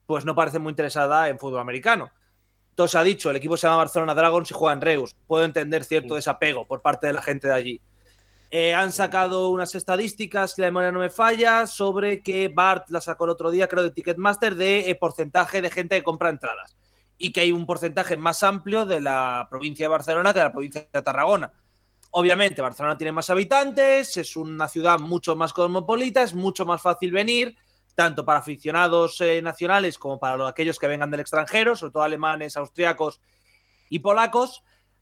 pues 0.05 0.25
no 0.25 0.35
parece 0.35 0.59
muy 0.59 0.71
interesada 0.71 1.29
en 1.29 1.39
fútbol 1.39 1.61
americano. 1.61 2.11
Entonces 2.71 2.95
ha 2.95 3.03
dicho, 3.03 3.29
el 3.29 3.37
equipo 3.37 3.55
se 3.55 3.67
llama 3.67 3.77
Barcelona 3.77 4.13
Dragons 4.13 4.51
y 4.51 4.53
juega 4.53 4.73
en 4.73 4.81
Reus. 4.81 5.15
Puedo 5.27 5.45
entender 5.45 5.83
cierto 5.83 6.15
desapego 6.15 6.65
por 6.65 6.81
parte 6.81 7.07
de 7.07 7.13
la 7.13 7.21
gente 7.21 7.47
de 7.47 7.53
allí. 7.53 7.81
Eh, 8.53 8.73
han 8.75 8.91
sacado 8.91 9.49
unas 9.49 9.73
estadísticas, 9.75 10.51
si 10.53 10.61
la 10.61 10.67
memoria 10.67 10.91
no 10.91 10.99
me 10.99 11.09
falla, 11.09 11.65
sobre 11.65 12.21
que 12.21 12.49
Bart 12.49 12.89
la 12.89 12.99
sacó 12.99 13.23
el 13.23 13.31
otro 13.31 13.49
día, 13.49 13.69
creo, 13.69 13.81
de 13.81 13.91
Ticketmaster, 13.91 14.55
de 14.55 14.89
eh, 14.89 14.95
porcentaje 14.95 15.61
de 15.61 15.69
gente 15.71 15.95
que 15.95 16.03
compra 16.03 16.29
entradas. 16.29 16.75
Y 17.17 17.31
que 17.31 17.41
hay 17.41 17.53
un 17.53 17.65
porcentaje 17.65 18.17
más 18.17 18.43
amplio 18.43 18.85
de 18.85 18.99
la 18.99 19.47
provincia 19.49 19.85
de 19.85 19.89
Barcelona 19.89 20.33
que 20.33 20.39
de 20.39 20.45
la 20.45 20.51
provincia 20.51 20.85
de 20.91 21.01
Tarragona. 21.01 21.53
Obviamente, 22.11 22.61
Barcelona 22.61 22.97
tiene 22.97 23.13
más 23.13 23.29
habitantes, 23.29 24.17
es 24.17 24.35
una 24.35 24.67
ciudad 24.67 24.99
mucho 24.99 25.33
más 25.37 25.53
cosmopolita, 25.53 26.21
es 26.21 26.33
mucho 26.33 26.65
más 26.65 26.81
fácil 26.81 27.11
venir, 27.13 27.55
tanto 27.95 28.25
para 28.25 28.39
aficionados 28.39 29.21
eh, 29.21 29.41
nacionales 29.41 29.97
como 29.97 30.19
para 30.19 30.35
los- 30.35 30.49
aquellos 30.49 30.77
que 30.77 30.87
vengan 30.87 31.09
del 31.09 31.21
extranjero, 31.21 31.73
sobre 31.77 31.93
todo 31.93 32.03
alemanes, 32.03 32.57
austriacos 32.57 33.21
y 33.89 33.99
polacos. 33.99 34.61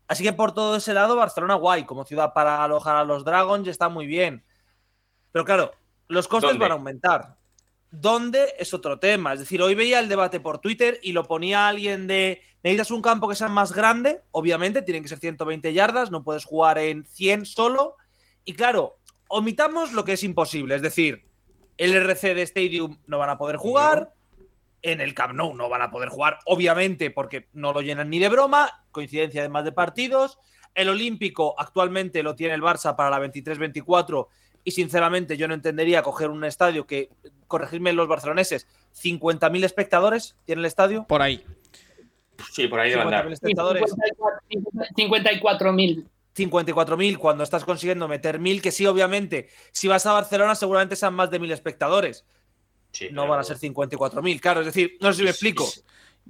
Así 0.09 0.23
que 0.23 0.33
por 0.33 0.53
todo 0.53 0.75
ese 0.75 0.95
lado, 0.95 1.15
Barcelona 1.15 1.53
guay, 1.53 1.85
como 1.85 2.03
ciudad 2.03 2.33
para 2.33 2.63
alojar 2.63 2.95
a 2.95 3.03
los 3.03 3.23
Dragons, 3.23 3.67
está 3.67 3.89
muy 3.89 4.07
bien. 4.07 4.43
Pero 5.31 5.45
claro, 5.45 5.71
los 6.07 6.27
costes 6.27 6.49
¿Dónde? 6.49 6.63
van 6.63 6.71
a 6.71 6.73
aumentar. 6.73 7.37
¿Dónde? 7.91 8.55
Es 8.57 8.73
otro 8.73 8.97
tema. 8.97 9.33
Es 9.33 9.39
decir, 9.39 9.61
hoy 9.61 9.75
veía 9.75 9.99
el 9.99 10.09
debate 10.09 10.39
por 10.39 10.57
Twitter 10.57 10.99
y 11.03 11.11
lo 11.11 11.25
ponía 11.25 11.67
alguien 11.67 12.07
de, 12.07 12.41
necesitas 12.63 12.89
un 12.89 13.03
campo 13.03 13.29
que 13.29 13.35
sea 13.35 13.49
más 13.49 13.71
grande, 13.71 14.23
obviamente, 14.31 14.81
tienen 14.81 15.03
que 15.03 15.09
ser 15.09 15.19
120 15.19 15.73
yardas, 15.73 16.09
no 16.09 16.23
puedes 16.23 16.43
jugar 16.43 16.79
en 16.79 17.05
100 17.05 17.45
solo. 17.45 17.95
Y 18.45 18.53
claro, 18.53 18.97
omitamos 19.27 19.93
lo 19.93 20.05
que 20.05 20.13
es 20.13 20.23
imposible, 20.23 20.73
es 20.73 20.81
decir, 20.81 21.29
el 21.77 21.93
RC 21.93 22.33
de 22.33 22.41
Stadium 22.41 22.97
no 23.05 23.19
van 23.19 23.29
a 23.29 23.37
poder 23.37 23.57
jugar, 23.57 24.11
en 24.81 25.01
el 25.01 25.13
Camp 25.13 25.33
Nou 25.33 25.53
no 25.53 25.69
van 25.69 25.81
a 25.81 25.91
poder 25.91 26.09
jugar, 26.09 26.39
obviamente, 26.45 27.11
porque 27.11 27.47
no 27.53 27.73
lo 27.73 27.81
llenan 27.81 28.09
ni 28.09 28.19
de 28.19 28.29
broma, 28.29 28.85
coincidencia 28.91 29.41
además 29.41 29.65
de 29.65 29.71
partidos. 29.71 30.39
El 30.75 30.89
Olímpico 30.89 31.55
actualmente 31.57 32.23
lo 32.23 32.35
tiene 32.35 32.53
el 32.53 32.61
Barça 32.61 32.95
para 32.95 33.09
la 33.09 33.19
23-24 33.19 34.27
y 34.63 34.71
sinceramente 34.71 35.37
yo 35.37 35.47
no 35.47 35.53
entendería 35.53 36.03
coger 36.03 36.29
un 36.29 36.43
estadio 36.43 36.85
que, 36.85 37.09
corregirme 37.47 37.93
los 37.93 38.07
barceloneses, 38.07 38.67
50.000 38.95 39.63
espectadores 39.63 40.35
tiene 40.45 40.59
el 40.61 40.65
estadio. 40.65 41.05
Por 41.07 41.21
ahí. 41.21 41.43
Sí, 42.51 42.67
por 42.67 42.79
ahí 42.79 42.91
debe 42.91 43.03
50.000 43.03 43.05
andar. 43.05 43.31
espectadores. 43.31 43.95
54.000. 44.95 46.05
54.000 46.35 47.17
cuando 47.17 47.43
estás 47.43 47.65
consiguiendo 47.65 48.07
meter 48.07 48.39
1.000, 48.39 48.61
que 48.61 48.71
sí, 48.71 48.85
obviamente, 48.85 49.49
si 49.71 49.87
vas 49.87 50.05
a 50.05 50.13
Barcelona 50.13 50.55
seguramente 50.55 50.95
sean 50.95 51.13
más 51.13 51.29
de 51.31 51.41
1.000 51.41 51.51
espectadores. 51.51 52.25
Sí, 52.91 53.09
No 53.11 53.27
van 53.27 53.39
a 53.39 53.43
ser 53.43 53.57
54.000, 53.57 54.39
claro, 54.41 54.61
es 54.61 54.65
decir, 54.67 54.97
no 54.99 55.11
sé 55.11 55.17
si 55.19 55.23
me 55.23 55.29
explico. 55.29 55.67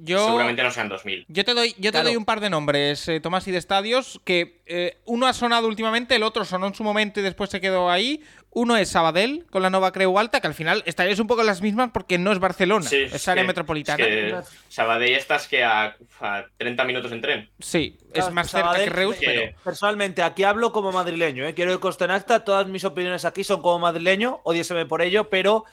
Yo, 0.01 0.23
Seguramente 0.27 0.63
no 0.63 0.71
sean 0.71 0.87
2000. 0.87 1.25
yo 1.27 1.43
te 1.43 1.53
doy, 1.53 1.71
yo 1.77 1.91
te 1.91 1.91
Claro. 1.91 2.07
doy 2.07 2.15
un 2.15 2.23
par 2.23 2.39
de 2.39 2.49
nombres, 2.49 3.05
eh, 3.09 3.19
Tomás, 3.19 3.45
y 3.49 3.51
de 3.51 3.57
estadios 3.57 4.21
que 4.23 4.61
eh, 4.65 4.97
uno 5.05 5.27
ha 5.27 5.33
sonado 5.33 5.67
últimamente, 5.67 6.15
el 6.15 6.23
otro 6.23 6.45
sonó 6.45 6.67
en 6.67 6.73
su 6.73 6.83
momento 6.85 7.19
y 7.19 7.23
después 7.23 7.49
se 7.49 7.59
quedó 7.59 7.89
ahí. 7.89 8.23
Uno 8.51 8.77
es 8.77 8.89
Sabadell, 8.89 9.45
con 9.51 9.61
la 9.61 9.69
nueva 9.69 9.91
Creu 9.91 10.17
Alta, 10.17 10.39
que 10.39 10.47
al 10.47 10.53
final 10.53 10.83
estarías 10.85 11.19
un 11.19 11.27
poco 11.27 11.41
en 11.41 11.47
las 11.47 11.61
mismas 11.61 11.89
porque 11.93 12.17
no 12.17 12.31
es 12.31 12.39
Barcelona, 12.39 12.87
Sí, 12.89 12.95
es 13.11 13.27
área 13.27 13.43
que- 13.43 13.47
metropolitana. 13.47 14.05
es 14.05 14.09
que 14.09 14.51
Sabadell 14.69 15.15
estás 15.15 15.47
que 15.49 15.63
a, 15.65 15.97
a 16.21 16.45
30 16.57 16.83
minutos 16.85 17.11
en 17.11 17.19
tren. 17.21 17.49
Sí, 17.59 17.97
es 18.13 18.31
más 18.31 18.49
cerca 18.49 18.67
Sabadell, 18.67 18.85
que 18.85 18.95
Reus, 18.95 19.15
que- 19.17 19.25
pero... 19.25 19.57
Personalmente, 19.65 20.23
aquí 20.23 20.43
hablo 20.43 20.71
como 20.71 20.93
madrileño, 20.93 21.45
¿eh? 21.45 21.53
quiero 21.53 21.73
que 21.73 21.79
conste 21.79 22.05
en 22.05 22.11
acta, 22.11 22.43
todas 22.45 22.67
mis 22.67 22.85
opiniones 22.85 23.25
aquí 23.25 23.43
son 23.43 23.61
como 23.61 23.79
madrileño, 23.79 24.39
odiéseme 24.43 24.85
por 24.85 25.01
ello, 25.01 25.29
pero 25.29 25.65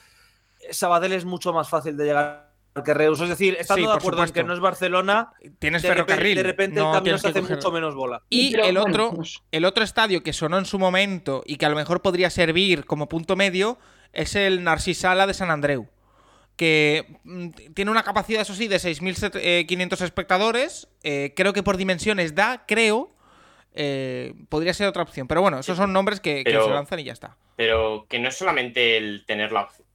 Sabadell 0.71 1.13
es 1.13 1.25
mucho 1.25 1.53
más 1.53 1.69
fácil 1.69 1.95
de 1.97 2.05
llegar 2.05 2.47
que 2.85 2.93
Reus. 2.93 3.19
Es 3.21 3.29
decir, 3.29 3.57
estando 3.59 3.85
Sí, 3.85 3.91
de 3.91 3.97
acuerdo 3.97 4.23
en 4.23 4.29
que 4.31 4.43
no 4.43 4.53
es 4.53 4.59
Barcelona, 4.59 5.31
Tienes 5.59 5.81
de 5.81 5.89
repente, 5.89 6.11
ferrocarril. 6.13 6.35
de 6.37 6.43
repente 6.43 6.79
no 6.79 6.89
el 6.91 6.97
camino 6.99 7.17
se 7.17 7.27
hace 7.29 7.41
coger- 7.41 7.55
mucho 7.55 7.71
menos 7.71 7.95
bola. 7.95 8.21
Y 8.29 8.51
Pero, 8.51 8.65
el 8.65 8.77
otro, 8.77 9.13
pues- 9.15 9.41
el 9.51 9.65
otro 9.65 9.83
estadio 9.83 10.21
que 10.21 10.31
sonó 10.31 10.59
en 10.59 10.65
su 10.65 10.77
momento 10.77 11.41
y 11.45 11.55
que 11.57 11.65
a 11.65 11.69
lo 11.69 11.75
mejor 11.75 12.01
podría 12.03 12.29
servir 12.29 12.85
como 12.85 13.09
punto 13.09 13.35
medio 13.35 13.79
es 14.13 14.35
el 14.35 14.63
Narcisala 14.63 15.25
de 15.25 15.33
San 15.33 15.49
Andreu. 15.49 15.87
Que 16.55 17.19
mm, 17.23 17.49
tiene 17.73 17.89
una 17.91 18.03
capacidad, 18.03 18.41
eso 18.41 18.53
sí, 18.53 18.67
de 18.67 18.77
6.500 18.79 20.01
espectadores. 20.01 20.87
eh, 21.03 21.33
creo 21.35 21.53
que 21.53 21.63
por 21.63 21.77
dimensiones 21.77 22.35
da, 22.35 22.63
creo. 22.67 23.13
eh, 23.79 24.33
podría 24.49 24.73
ser 24.73 24.87
otra 24.87 25.03
opción. 25.03 25.27
Pero 25.27 25.41
bueno, 25.41 25.59
esos 25.59 25.77
son 25.77 25.93
nombres 25.93 26.19
que, 26.19 26.37
que 26.43 26.49
Pero- 26.51 26.63
se 26.65 26.71
lanzan 26.71 26.99
y 26.99 27.03
ya 27.03 27.13
está. 27.13 27.37
pero 27.55 28.07
que 28.09 28.17
no 28.17 28.29
es 28.29 28.35
solamente 28.37 28.97
el 28.97 29.23
tener 29.27 29.51
la 29.51 29.61
opción. 29.63 29.86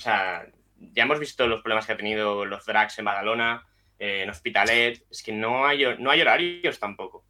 O 0.00 0.02
sea, 0.02 0.46
ya 0.78 1.02
hemos 1.02 1.20
visto 1.20 1.46
los 1.46 1.60
problemas 1.60 1.84
que 1.84 1.92
ha 1.92 1.96
tenido 1.98 2.46
los 2.46 2.64
drags 2.64 2.98
en 2.98 3.04
Badalona, 3.04 3.66
eh, 3.98 4.22
en 4.22 4.30
Hospitalet. 4.30 5.04
Es 5.10 5.22
que 5.22 5.30
no 5.30 5.66
hay, 5.66 5.84
no 5.98 6.10
hay 6.10 6.22
horarios 6.22 6.78
tampoco 6.80 7.22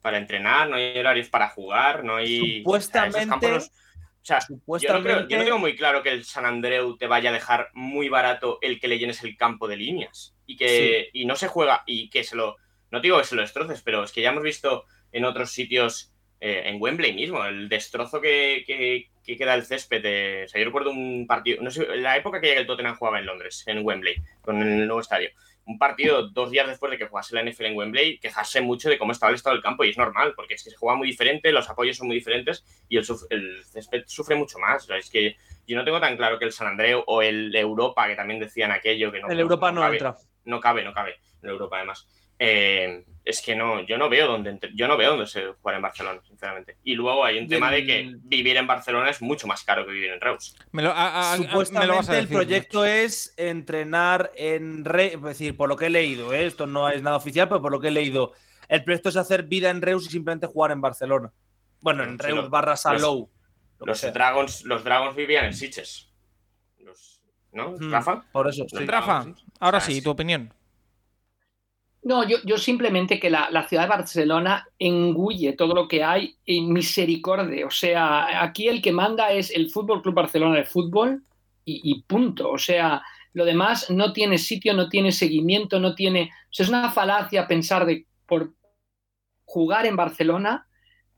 para 0.00 0.16
entrenar, 0.16 0.70
no 0.70 0.76
hay 0.76 0.98
horarios 0.98 1.28
para 1.28 1.50
jugar, 1.50 2.02
no 2.02 2.16
hay. 2.16 2.60
Supuestamente- 2.60 3.18
o 3.56 4.26
sea, 4.26 4.38
o 4.38 4.78
yo 4.78 4.92
no, 4.94 5.02
creo- 5.02 5.16
yo 5.16 5.20
no 5.20 5.28
Supuestamente- 5.28 5.44
tengo 5.44 5.58
muy 5.58 5.76
claro 5.76 6.02
que 6.02 6.08
el 6.08 6.24
San 6.24 6.46
Andreu 6.46 6.96
te 6.96 7.06
vaya 7.06 7.28
a 7.28 7.32
dejar 7.34 7.68
muy 7.74 8.08
barato 8.08 8.58
el 8.62 8.80
que 8.80 8.88
le 8.88 8.98
llenes 8.98 9.22
el 9.22 9.36
campo 9.36 9.68
de 9.68 9.76
líneas 9.76 10.34
y 10.46 10.56
que 10.56 11.10
y 11.12 11.26
no 11.26 11.36
se 11.36 11.48
juega 11.48 11.82
y 11.86 12.08
que 12.08 12.24
se 12.24 12.36
lo. 12.36 12.56
No 12.90 13.00
digo 13.00 13.18
que 13.18 13.24
se 13.24 13.34
lo 13.36 13.42
destroces, 13.42 13.82
pero 13.82 14.02
es 14.02 14.12
que 14.12 14.22
ya 14.22 14.30
hemos 14.30 14.42
visto 14.42 14.86
en 15.12 15.26
otros 15.26 15.50
sitios, 15.50 16.13
eh, 16.46 16.62
en 16.68 16.76
Wembley 16.80 17.12
mismo, 17.14 17.42
el 17.44 17.68
destrozo 17.70 18.20
que, 18.20 18.64
que- 18.66 19.08
que 19.24 19.36
queda 19.38 19.54
el 19.54 19.64
césped. 19.64 20.02
de- 20.02 20.42
o 20.44 20.48
sea, 20.48 20.60
yo 20.60 20.66
recuerdo 20.66 20.90
un 20.90 21.26
partido, 21.26 21.62
no 21.62 21.70
sé, 21.70 21.86
la 21.96 22.16
época 22.18 22.40
que 22.40 22.56
el 22.58 22.66
Tottenham 22.66 22.96
jugaba 22.96 23.18
en 23.18 23.24
Londres, 23.26 23.64
en 23.66 23.84
Wembley, 23.84 24.16
con 24.42 24.60
el 24.60 24.86
nuevo 24.86 25.00
estadio. 25.00 25.30
Un 25.66 25.78
partido 25.78 26.28
dos 26.28 26.50
días 26.50 26.66
después 26.68 26.90
de 26.92 26.98
que 26.98 27.06
jugase 27.06 27.34
la 27.34 27.40
NFL 27.42 27.64
en 27.68 27.76
Wembley, 27.76 28.18
quejarse 28.18 28.60
mucho 28.60 28.90
de 28.90 28.98
cómo 28.98 29.12
estaba 29.12 29.30
el 29.30 29.36
estado 29.36 29.56
del 29.56 29.62
campo 29.62 29.82
y 29.82 29.88
es 29.88 29.96
normal, 29.96 30.34
porque 30.36 30.52
es 30.54 30.62
que 30.62 30.68
se 30.68 30.76
juega 30.76 30.94
muy 30.98 31.08
diferente, 31.08 31.50
los 31.52 31.70
apoyos 31.70 31.96
son 31.96 32.08
muy 32.08 32.16
diferentes 32.16 32.62
y 32.90 32.98
el, 32.98 33.04
el 33.30 33.64
césped 33.64 34.02
sufre 34.06 34.36
mucho 34.36 34.58
más. 34.58 34.84
O 34.84 34.86
sea, 34.88 34.98
es 34.98 35.08
que 35.08 35.36
yo 35.66 35.76
no 35.78 35.84
tengo 35.86 35.98
tan 36.00 36.18
claro 36.18 36.38
que 36.38 36.44
el 36.44 36.52
San 36.52 36.66
Andreu 36.66 37.02
o 37.06 37.22
el 37.22 37.56
Europa, 37.56 38.06
que 38.06 38.16
también 38.16 38.38
decían 38.40 38.70
aquello, 38.72 39.10
que 39.10 39.20
no, 39.20 39.28
El 39.30 39.40
Europa 39.40 39.72
no 39.72 39.80
cabe, 39.80 39.94
entra. 39.96 40.16
no 40.44 40.60
cabe, 40.60 40.84
no 40.84 40.92
cabe 40.92 41.16
en 41.42 41.48
Europa 41.48 41.78
además. 41.78 42.06
Eh, 42.38 43.04
es 43.24 43.40
que 43.40 43.56
no, 43.56 43.80
yo 43.86 43.96
no 43.96 44.10
veo 44.10 44.26
dónde 44.26 44.58
yo 44.74 44.86
no 44.86 44.98
veo 44.98 45.10
dónde 45.12 45.26
se 45.26 45.46
jugar 45.54 45.76
en 45.76 45.82
Barcelona, 45.82 46.20
sinceramente. 46.26 46.76
Y 46.84 46.94
luego 46.94 47.24
hay 47.24 47.38
un 47.38 47.48
tema 47.48 47.70
de 47.70 47.86
que 47.86 48.12
vivir 48.22 48.56
en 48.58 48.66
Barcelona 48.66 49.08
es 49.08 49.22
mucho 49.22 49.46
más 49.46 49.64
caro 49.64 49.86
que 49.86 49.92
vivir 49.92 50.10
en 50.10 50.20
Reus. 50.20 50.54
Me 50.72 50.82
lo, 50.82 50.90
a- 50.90 50.92
a- 51.08 51.32
a- 51.32 51.36
me 51.38 51.44
lo 51.44 51.50
Supuestamente 51.50 51.96
vas 51.96 52.08
a 52.10 52.18
el 52.18 52.28
proyecto 52.28 52.84
es 52.84 53.32
entrenar 53.38 54.30
en 54.36 54.84
Reus, 54.84 55.14
es 55.14 55.22
decir, 55.22 55.56
por 55.56 55.70
lo 55.70 55.76
que 55.76 55.86
he 55.86 55.90
leído, 55.90 56.34
¿eh? 56.34 56.44
esto 56.44 56.66
no 56.66 56.90
es 56.90 57.00
nada 57.02 57.16
oficial, 57.16 57.48
pero 57.48 57.62
por 57.62 57.72
lo 57.72 57.80
que 57.80 57.88
he 57.88 57.92
leído, 57.92 58.32
el 58.68 58.84
proyecto 58.84 59.08
es 59.08 59.16
hacer 59.16 59.44
vida 59.44 59.70
en 59.70 59.80
Reus 59.80 60.06
y 60.06 60.10
simplemente 60.10 60.46
jugar 60.46 60.72
en 60.72 60.82
Barcelona. 60.82 61.32
Bueno, 61.80 62.02
en 62.04 62.18
Sí, 62.18 62.26
Reus 62.26 62.44
lo- 62.44 62.50
barra 62.50 62.76
Salou. 62.76 63.30
Los 63.80 63.98
sea. 64.00 64.10
Dragons, 64.12 64.64
los 64.64 64.84
Dragons 64.84 65.16
vivían 65.16 65.46
en 65.46 65.54
Sitges. 65.54 66.10
Los- 66.78 67.22
¿No, 67.52 67.70
Mm, 67.70 67.90
Rafa? 67.90 68.24
Por 68.32 68.48
eso, 68.48 68.64
sí. 68.68 68.76
Los 68.76 68.86
Rafa, 68.86 69.26
ahora 69.60 69.80
sea, 69.80 69.94
sí, 69.94 70.02
tu 70.02 70.10
opinión. 70.10 70.52
No, 72.04 72.22
yo, 72.28 72.36
yo 72.44 72.58
simplemente 72.58 73.18
que 73.18 73.30
la, 73.30 73.48
la 73.50 73.66
ciudad 73.66 73.84
de 73.84 73.88
Barcelona 73.88 74.68
engulle 74.78 75.54
todo 75.54 75.74
lo 75.74 75.88
que 75.88 76.04
hay 76.04 76.36
en 76.44 76.70
misericordia. 76.70 77.66
O 77.66 77.70
sea, 77.70 78.42
aquí 78.42 78.68
el 78.68 78.82
que 78.82 78.92
manda 78.92 79.32
es 79.32 79.50
el 79.50 79.70
Fútbol 79.70 80.02
Club 80.02 80.14
Barcelona 80.14 80.56
de 80.56 80.64
fútbol 80.64 81.24
y, 81.64 81.80
y 81.82 82.02
punto. 82.02 82.50
O 82.50 82.58
sea, 82.58 83.02
lo 83.32 83.46
demás 83.46 83.88
no 83.88 84.12
tiene 84.12 84.36
sitio, 84.36 84.74
no 84.74 84.90
tiene 84.90 85.12
seguimiento, 85.12 85.80
no 85.80 85.94
tiene. 85.94 86.24
O 86.50 86.52
sea, 86.52 86.64
es 86.64 86.68
una 86.68 86.90
falacia 86.90 87.48
pensar 87.48 87.86
de 87.86 88.06
por 88.26 88.52
jugar 89.46 89.86
en 89.86 89.96
Barcelona 89.96 90.66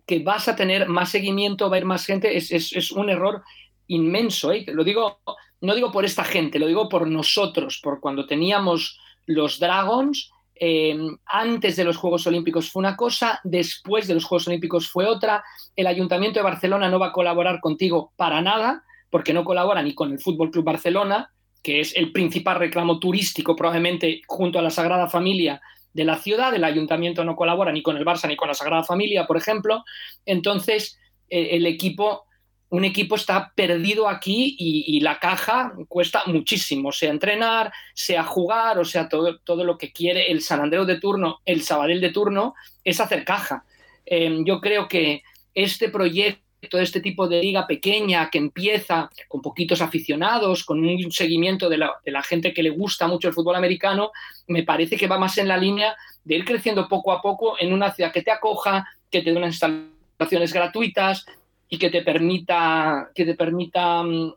que 0.06 0.20
vas 0.20 0.46
a 0.46 0.54
tener 0.54 0.88
más 0.88 1.10
seguimiento, 1.10 1.68
va 1.68 1.76
a 1.76 1.78
ir 1.80 1.84
más 1.84 2.06
gente. 2.06 2.36
Es, 2.36 2.52
es- 2.52 2.72
es 2.72 2.92
un 2.92 3.10
error 3.10 3.42
inmenso. 3.88 4.52
¿eh? 4.52 4.64
Lo 4.68 4.84
digo, 4.84 5.18
no 5.60 5.74
digo 5.74 5.90
por 5.90 6.04
esta 6.04 6.22
gente, 6.22 6.60
lo 6.60 6.68
digo 6.68 6.88
por 6.88 7.08
nosotros, 7.08 7.80
por 7.82 8.00
cuando 8.00 8.24
teníamos 8.26 9.00
los 9.26 9.58
Dragons 9.58 10.30
eh, 10.58 10.96
antes 11.26 11.76
de 11.76 11.84
los 11.84 11.96
Juegos 11.96 12.26
Olímpicos 12.26 12.70
fue 12.70 12.80
una 12.80 12.96
cosa, 12.96 13.40
después 13.44 14.06
de 14.06 14.14
los 14.14 14.24
Juegos 14.24 14.48
Olímpicos 14.48 14.88
fue 14.88 15.06
otra. 15.06 15.44
El 15.74 15.86
Ayuntamiento 15.86 16.38
de 16.38 16.44
Barcelona 16.44 16.88
no 16.88 16.98
va 16.98 17.08
a 17.08 17.12
colaborar 17.12 17.60
contigo 17.60 18.12
para 18.16 18.40
nada, 18.40 18.84
porque 19.10 19.32
no 19.32 19.44
colabora 19.44 19.82
ni 19.82 19.94
con 19.94 20.12
el 20.12 20.18
Fútbol 20.18 20.50
Club 20.50 20.64
Barcelona, 20.64 21.30
que 21.62 21.80
es 21.80 21.96
el 21.96 22.12
principal 22.12 22.58
reclamo 22.58 22.98
turístico, 22.98 23.56
probablemente 23.56 24.22
junto 24.26 24.58
a 24.58 24.62
la 24.62 24.70
Sagrada 24.70 25.08
Familia 25.08 25.60
de 25.92 26.04
la 26.04 26.16
ciudad. 26.16 26.54
El 26.54 26.64
Ayuntamiento 26.64 27.24
no 27.24 27.36
colabora 27.36 27.72
ni 27.72 27.82
con 27.82 27.96
el 27.96 28.04
Barça 28.04 28.28
ni 28.28 28.36
con 28.36 28.48
la 28.48 28.54
Sagrada 28.54 28.84
Familia, 28.84 29.26
por 29.26 29.36
ejemplo. 29.36 29.84
Entonces, 30.24 30.98
eh, 31.28 31.48
el 31.52 31.66
equipo 31.66 32.25
un 32.68 32.84
equipo 32.84 33.14
está 33.14 33.52
perdido 33.54 34.08
aquí 34.08 34.56
y, 34.58 35.00
la 35.00 35.18
caja 35.20 35.72
cuesta 35.88 36.22
muchísimo, 36.26 36.90
sea 36.90 37.10
entrenar, 37.10 37.72
sea 37.94 38.24
jugar, 38.24 38.78
o 38.78 38.84
sea, 38.84 39.08
todo, 39.08 39.38
todo 39.38 39.64
lo 39.64 39.78
que 39.78 39.92
quiere 39.92 40.30
el 40.32 40.42
San 40.42 40.60
Andreu 40.60 40.84
de 40.84 40.98
turno, 40.98 41.40
el 41.44 41.62
Sabadell 41.62 42.00
de 42.00 42.10
turno, 42.10 42.54
es 42.82 43.00
hacer 43.00 43.24
caja. 43.24 43.64
Eh, 44.04 44.38
yo 44.44 44.60
creo 44.60 44.88
que 44.88 45.22
este 45.54 45.90
proyecto, 45.90 46.78
este 46.78 47.00
tipo 47.00 47.28
de 47.28 47.40
liga 47.40 47.66
pequeña 47.68 48.28
que 48.30 48.38
empieza 48.38 49.10
con 49.28 49.42
poquitos 49.42 49.80
aficionados, 49.80 50.64
con 50.64 50.84
un 50.84 51.12
seguimiento 51.12 51.68
de 51.68 51.78
la, 51.78 51.92
de 52.04 52.10
la 52.10 52.22
gente 52.22 52.52
que 52.52 52.64
le 52.64 52.70
gusta 52.70 53.06
mucho 53.06 53.28
el 53.28 53.34
fútbol 53.34 53.54
americano, 53.54 54.10
me 54.48 54.64
parece 54.64 54.96
que 54.96 55.06
va 55.06 55.18
más 55.18 55.38
en 55.38 55.46
la 55.46 55.56
línea 55.56 55.94
de 56.24 56.34
ir 56.34 56.44
creciendo 56.44 56.88
poco 56.88 57.12
a 57.12 57.22
poco 57.22 57.56
en 57.60 57.72
una 57.72 57.92
ciudad 57.92 58.12
que 58.12 58.22
te 58.22 58.32
acoja, 58.32 58.88
que 59.10 59.22
te 59.22 59.30
dé 59.30 59.36
unas 59.36 59.54
instalaciones 59.54 60.52
gratuitas, 60.52 61.24
y 61.68 61.78
que 61.78 61.90
te 61.90 62.02
permita, 62.02 63.10
que 63.14 63.24
te 63.24 63.34
permita 63.34 64.00
um, 64.00 64.32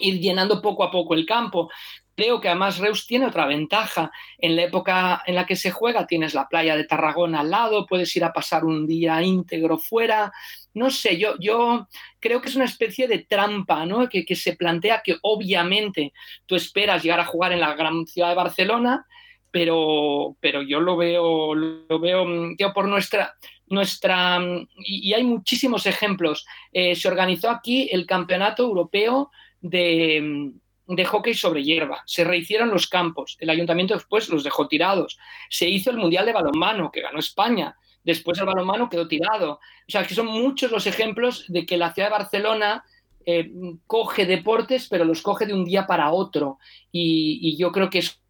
ir 0.00 0.20
llenando 0.20 0.60
poco 0.60 0.84
a 0.84 0.90
poco 0.90 1.14
el 1.14 1.26
campo. 1.26 1.70
Creo 2.14 2.40
que 2.40 2.48
además 2.48 2.78
Reus 2.78 3.06
tiene 3.06 3.26
otra 3.26 3.46
ventaja. 3.46 4.10
En 4.38 4.54
la 4.54 4.64
época 4.64 5.22
en 5.26 5.34
la 5.34 5.46
que 5.46 5.56
se 5.56 5.70
juega 5.70 6.06
tienes 6.06 6.34
la 6.34 6.46
playa 6.46 6.76
de 6.76 6.84
Tarragona 6.84 7.40
al 7.40 7.50
lado, 7.50 7.86
puedes 7.86 8.14
ir 8.16 8.24
a 8.24 8.32
pasar 8.32 8.64
un 8.64 8.86
día 8.86 9.22
íntegro 9.22 9.78
fuera. 9.78 10.30
No 10.74 10.90
sé, 10.90 11.18
yo, 11.18 11.36
yo 11.38 11.88
creo 12.20 12.40
que 12.40 12.48
es 12.48 12.56
una 12.56 12.66
especie 12.66 13.08
de 13.08 13.20
trampa, 13.20 13.86
¿no? 13.86 14.08
Que, 14.08 14.26
que 14.26 14.36
se 14.36 14.56
plantea 14.56 15.02
que 15.02 15.16
obviamente 15.22 16.12
tú 16.44 16.54
esperas 16.54 17.02
llegar 17.02 17.20
a 17.20 17.24
jugar 17.24 17.52
en 17.52 17.60
la 17.60 17.74
gran 17.74 18.06
ciudad 18.06 18.28
de 18.28 18.34
Barcelona, 18.34 19.06
pero, 19.50 20.36
pero 20.40 20.62
yo 20.62 20.80
lo 20.80 20.96
veo, 20.96 21.54
lo 21.54 21.98
veo, 21.98 22.26
yo 22.58 22.72
por 22.72 22.88
nuestra, 22.88 23.34
nuestra 23.72 24.38
y, 24.76 25.08
y, 25.08 25.14
hay 25.14 25.24
muchísimos 25.24 25.86
ejemplos. 25.86 26.46
Eh, 26.72 26.94
se 26.94 27.08
organizó 27.08 27.50
aquí 27.50 27.88
el 27.90 28.06
campeonato 28.06 28.62
europeo 28.62 29.30
de, 29.60 30.52
de, 30.86 31.04
hockey 31.04 31.34
sobre 31.34 31.64
hierba. 31.64 32.02
Se 32.06 32.22
rehicieron 32.22 32.70
los 32.70 32.86
campos. 32.86 33.36
El 33.40 33.50
ayuntamiento 33.50 33.94
después 33.94 34.28
los 34.28 34.44
dejó 34.44 34.68
tirados. 34.68 35.18
Se 35.48 35.68
hizo 35.68 35.90
el 35.90 35.96
mundial 35.96 36.26
de 36.26 36.34
balonmano 36.34 36.92
que 36.92 37.00
ganó 37.00 37.18
España. 37.18 37.76
Después 38.04 38.38
el 38.38 38.46
balonmano 38.46 38.88
quedó 38.90 39.08
tirado. 39.08 39.54
O 39.54 39.90
sea, 39.90 40.04
que 40.06 40.14
son 40.14 40.26
muchos 40.26 40.70
los 40.70 40.86
ejemplos 40.86 41.46
de 41.48 41.64
que 41.64 41.78
la 41.78 41.94
ciudad 41.94 42.08
de 42.08 42.18
Barcelona 42.18 42.84
eh, 43.24 43.50
coge 43.86 44.26
deportes, 44.26 44.86
pero 44.88 45.04
los 45.04 45.22
coge 45.22 45.46
de 45.46 45.54
un 45.54 45.64
día 45.64 45.86
para 45.86 46.10
otro. 46.10 46.58
Y, 46.90 47.38
y 47.40 47.56
yo 47.56 47.72
creo 47.72 47.88
que 47.88 48.00
es 48.00 48.20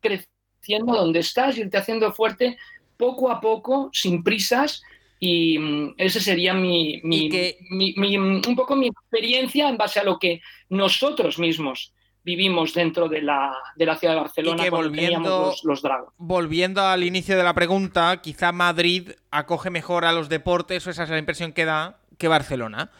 creciendo 0.00 0.94
donde 0.94 1.20
estás, 1.20 1.56
irte 1.56 1.78
haciendo 1.78 2.12
fuerte 2.12 2.58
poco 3.00 3.30
a 3.30 3.40
poco, 3.40 3.90
sin 3.92 4.22
prisas, 4.22 4.82
y 5.18 5.58
um, 5.58 5.94
ese 5.96 6.20
sería 6.20 6.54
mi, 6.54 7.00
mi, 7.02 7.28
que... 7.28 7.58
mi, 7.70 7.94
mi, 7.96 8.16
un 8.16 8.54
poco 8.54 8.76
mi 8.76 8.88
experiencia 8.88 9.68
en 9.68 9.76
base 9.76 9.98
a 10.00 10.04
lo 10.04 10.18
que 10.18 10.40
nosotros 10.68 11.38
mismos 11.38 11.92
vivimos 12.22 12.74
dentro 12.74 13.08
de 13.08 13.22
la, 13.22 13.56
de 13.76 13.86
la 13.86 13.96
ciudad 13.96 14.14
de 14.14 14.20
Barcelona 14.20 14.62
y 14.62 14.64
que 14.64 14.70
volviendo, 14.70 15.46
los, 15.46 15.64
los 15.64 15.82
Dragons. 15.82 16.12
Volviendo 16.18 16.82
al 16.82 17.02
inicio 17.02 17.36
de 17.36 17.42
la 17.42 17.54
pregunta, 17.54 18.20
quizá 18.22 18.52
Madrid 18.52 19.10
acoge 19.30 19.70
mejor 19.70 20.04
a 20.04 20.12
los 20.12 20.28
deportes, 20.28 20.86
o 20.86 20.90
esa 20.90 21.04
es 21.04 21.10
la 21.10 21.18
impresión 21.18 21.52
que 21.52 21.64
da, 21.64 21.98
que 22.18 22.28
Barcelona. 22.28 22.90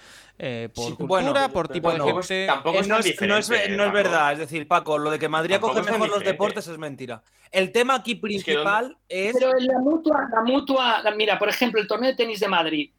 Eh, 0.42 0.70
por 0.74 0.86
sí, 0.86 0.92
cultura, 0.94 1.32
bueno, 1.32 1.52
por 1.52 1.68
tipo 1.68 1.90
bueno, 1.90 2.06
de 2.06 2.12
gente. 2.12 2.46
Tampoco 2.46 2.78
es, 2.78 2.88
no, 2.88 2.96
es, 2.96 3.20
no, 3.20 3.36
es, 3.36 3.50
no 3.50 3.84
es, 3.84 3.92
verdad, 3.92 4.32
es 4.32 4.38
decir, 4.38 4.66
Paco, 4.66 4.96
lo 4.96 5.10
de 5.10 5.18
que 5.18 5.28
Madrid 5.28 5.56
acoge 5.56 5.82
mejor 5.82 6.08
los 6.08 6.24
deportes 6.24 6.66
es 6.66 6.78
mentira. 6.78 7.22
El 7.52 7.72
tema 7.72 7.96
aquí 7.96 8.14
principal 8.14 8.96
es. 9.06 9.34
Pero 9.38 9.58
en 9.58 9.66
la 9.66 9.78
mutua, 9.80 10.30
la 10.32 10.42
mutua, 10.42 11.02
la, 11.02 11.10
mira, 11.10 11.38
por 11.38 11.50
ejemplo, 11.50 11.78
el 11.78 11.86
torneo 11.86 12.08
de 12.08 12.16
tenis 12.16 12.40
de 12.40 12.48
Madrid. 12.48 12.90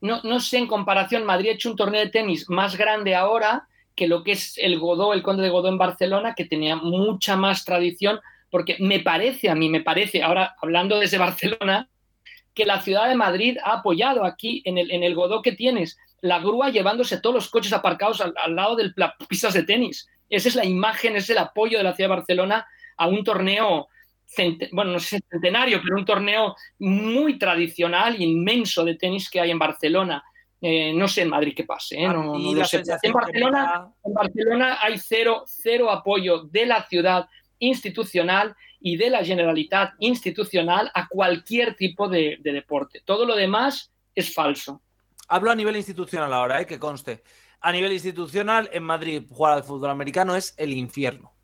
No, 0.00 0.22
no 0.22 0.40
sé 0.40 0.56
en 0.56 0.66
comparación, 0.66 1.26
Madrid 1.26 1.50
ha 1.50 1.52
hecho 1.52 1.70
un 1.70 1.76
torneo 1.76 2.00
de 2.00 2.08
tenis 2.08 2.48
más 2.48 2.74
grande 2.74 3.14
ahora 3.14 3.68
que 3.94 4.08
lo 4.08 4.24
que 4.24 4.32
es 4.32 4.56
el 4.56 4.78
Godó, 4.78 5.12
el 5.12 5.22
Conde 5.22 5.42
de 5.42 5.50
Godó 5.50 5.68
en 5.68 5.76
Barcelona, 5.76 6.34
que 6.34 6.46
tenía 6.46 6.76
mucha 6.76 7.36
más 7.36 7.66
tradición, 7.66 8.18
porque 8.50 8.78
me 8.80 9.00
parece, 9.00 9.50
a 9.50 9.54
mí 9.54 9.68
me 9.68 9.82
parece, 9.82 10.22
ahora 10.22 10.56
hablando 10.62 10.98
desde 10.98 11.18
Barcelona, 11.18 11.90
que 12.54 12.64
la 12.64 12.80
ciudad 12.80 13.08
de 13.08 13.14
Madrid 13.14 13.58
ha 13.62 13.74
apoyado 13.74 14.24
aquí 14.24 14.62
en 14.64 14.78
el, 14.78 14.90
en 14.90 15.02
el 15.02 15.14
Godó 15.14 15.42
que 15.42 15.52
tienes 15.52 15.98
la 16.20 16.38
grúa 16.38 16.70
llevándose 16.70 17.20
todos 17.20 17.34
los 17.34 17.48
coches 17.48 17.72
aparcados 17.72 18.20
al, 18.20 18.34
al 18.36 18.56
lado 18.56 18.76
de 18.76 18.92
las 18.96 19.12
pistas 19.28 19.54
de 19.54 19.62
tenis. 19.62 20.08
Esa 20.28 20.48
es 20.48 20.56
la 20.56 20.64
imagen, 20.64 21.16
es 21.16 21.30
el 21.30 21.38
apoyo 21.38 21.78
de 21.78 21.84
la 21.84 21.94
ciudad 21.94 22.10
de 22.10 22.16
Barcelona 22.16 22.66
a 22.96 23.06
un 23.06 23.24
torneo, 23.24 23.88
bueno, 24.72 24.92
no 24.92 25.00
sé 25.00 25.20
centenario, 25.30 25.80
pero 25.82 25.96
un 25.96 26.04
torneo 26.04 26.54
muy 26.80 27.38
tradicional, 27.38 28.20
inmenso 28.20 28.84
de 28.84 28.96
tenis 28.96 29.30
que 29.30 29.40
hay 29.40 29.50
en 29.50 29.58
Barcelona. 29.58 30.22
Eh, 30.60 30.92
no 30.92 31.06
sé 31.06 31.22
en 31.22 31.30
Madrid 31.30 31.54
qué 31.56 31.64
pase. 31.64 32.02
¿eh? 32.02 32.08
No, 32.08 32.36
no 32.36 32.52
lo 32.52 32.64
sé. 32.64 32.82
En, 33.02 33.12
Barcelona, 33.12 33.92
en 34.04 34.12
Barcelona 34.12 34.78
hay 34.82 34.98
cero, 34.98 35.44
cero 35.46 35.90
apoyo 35.90 36.42
de 36.42 36.66
la 36.66 36.82
ciudad 36.82 37.28
institucional 37.60 38.56
y 38.80 38.96
de 38.96 39.10
la 39.10 39.24
generalidad 39.24 39.92
institucional 40.00 40.90
a 40.94 41.06
cualquier 41.08 41.74
tipo 41.74 42.08
de, 42.08 42.38
de 42.40 42.52
deporte. 42.52 43.02
Todo 43.04 43.24
lo 43.24 43.36
demás 43.36 43.92
es 44.14 44.34
falso. 44.34 44.82
Hablo 45.28 45.50
a 45.50 45.54
nivel 45.54 45.76
institucional 45.76 46.32
ahora, 46.32 46.60
¿eh? 46.60 46.66
que 46.66 46.78
conste. 46.78 47.22
A 47.60 47.70
nivel 47.70 47.92
institucional, 47.92 48.70
en 48.72 48.82
Madrid, 48.82 49.24
jugar 49.28 49.52
al 49.52 49.64
fútbol 49.64 49.90
americano 49.90 50.34
es 50.34 50.54
el 50.56 50.72
infierno. 50.72 51.34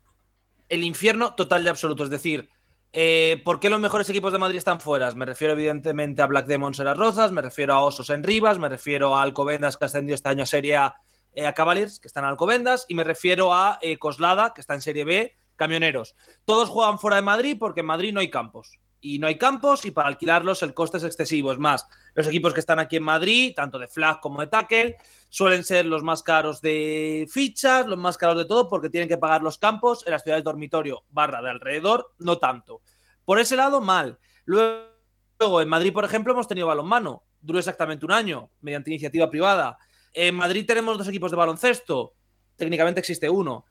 El 0.69 0.83
infierno 0.83 1.35
total 1.35 1.63
y 1.63 1.67
absoluto. 1.67 2.03
Es 2.03 2.09
decir, 2.09 2.49
eh, 2.93 3.41
¿por 3.43 3.59
qué 3.59 3.69
los 3.69 3.79
mejores 3.79 4.09
equipos 4.09 4.31
de 4.31 4.39
Madrid 4.39 4.57
están 4.57 4.79
fuera? 4.79 5.11
Me 5.11 5.25
refiero, 5.25 5.53
evidentemente, 5.53 6.21
a 6.21 6.27
Black 6.27 6.47
Demons 6.47 6.79
en 6.79 6.85
las 6.85 6.97
Rozas, 6.97 7.31
me 7.31 7.41
refiero 7.41 7.73
a 7.73 7.81
Osos 7.81 8.09
en 8.09 8.23
Rivas, 8.23 8.57
me 8.57 8.69
refiero 8.69 9.15
a 9.15 9.21
Alcobendas, 9.21 9.77
que 9.77 9.85
ha 9.85 9.87
ascendido 9.87 10.15
este 10.15 10.29
año 10.29 10.43
a 10.43 10.47
Serie 10.47 10.77
A, 10.77 10.95
eh, 11.33 11.45
a 11.45 11.53
Cavaliers, 11.53 11.99
que 11.99 12.07
están 12.07 12.23
en 12.23 12.29
Alcobendas, 12.29 12.85
y 12.87 12.95
me 12.95 13.03
refiero 13.03 13.53
a 13.53 13.77
eh, 13.81 13.97
Coslada, 13.97 14.53
que 14.53 14.61
está 14.61 14.73
en 14.73 14.81
Serie 14.81 15.03
B, 15.03 15.37
Camioneros. 15.57 16.15
Todos 16.45 16.69
juegan 16.69 16.97
fuera 16.97 17.17
de 17.17 17.21
Madrid 17.21 17.57
porque 17.59 17.81
en 17.81 17.87
Madrid 17.87 18.13
no 18.13 18.21
hay 18.21 18.29
campos. 18.29 18.79
Y 19.07 19.19
no 19.19 19.27
hay 19.27 19.37
campos 19.37 19.85
y 19.85 19.91
para 19.91 20.07
alquilarlos 20.07 20.63
el 20.63 20.73
coste 20.73 20.97
es 20.97 21.03
excesivo. 21.03 21.51
Es 21.51 21.59
más, 21.59 21.87
los 22.15 22.25
equipos 22.25 22.55
que 22.55 22.59
están 22.59 22.79
aquí 22.79 22.95
en 22.95 23.03
Madrid, 23.03 23.53
tanto 23.55 23.77
de 23.77 23.87
flag 23.87 24.19
como 24.19 24.41
de 24.41 24.47
tackle, 24.47 24.97
suelen 25.29 25.63
ser 25.63 25.85
los 25.85 26.01
más 26.01 26.23
caros 26.23 26.59
de 26.59 27.27
fichas, 27.29 27.85
los 27.85 27.99
más 27.99 28.17
caros 28.17 28.35
de 28.35 28.45
todo, 28.45 28.67
porque 28.67 28.89
tienen 28.89 29.07
que 29.07 29.19
pagar 29.19 29.43
los 29.43 29.59
campos 29.59 30.01
en 30.07 30.11
las 30.11 30.23
ciudades 30.23 30.43
dormitorio 30.43 31.03
barra 31.11 31.39
de 31.43 31.51
alrededor, 31.51 32.15
no 32.17 32.39
tanto. 32.39 32.81
Por 33.23 33.37
ese 33.37 33.55
lado, 33.55 33.79
mal. 33.79 34.17
Luego, 34.45 35.61
en 35.61 35.69
Madrid, 35.69 35.93
por 35.93 36.03
ejemplo, 36.03 36.33
hemos 36.33 36.47
tenido 36.47 36.65
balonmano. 36.65 37.25
Duró 37.39 37.59
exactamente 37.59 38.07
un 38.07 38.11
año, 38.11 38.49
mediante 38.61 38.89
iniciativa 38.89 39.29
privada. 39.29 39.77
En 40.13 40.33
Madrid 40.33 40.65
tenemos 40.65 40.97
dos 40.97 41.07
equipos 41.07 41.29
de 41.29 41.37
baloncesto. 41.37 42.15
Técnicamente 42.55 43.01
existe 43.01 43.29
uno. 43.29 43.65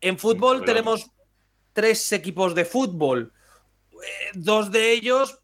En 0.00 0.18
fútbol 0.18 0.64
tenemos 0.64 1.12
tres 1.72 2.10
equipos 2.10 2.56
de 2.56 2.64
fútbol. 2.64 3.32
Eh, 4.02 4.30
dos 4.34 4.70
de 4.70 4.92
ellos 4.92 5.40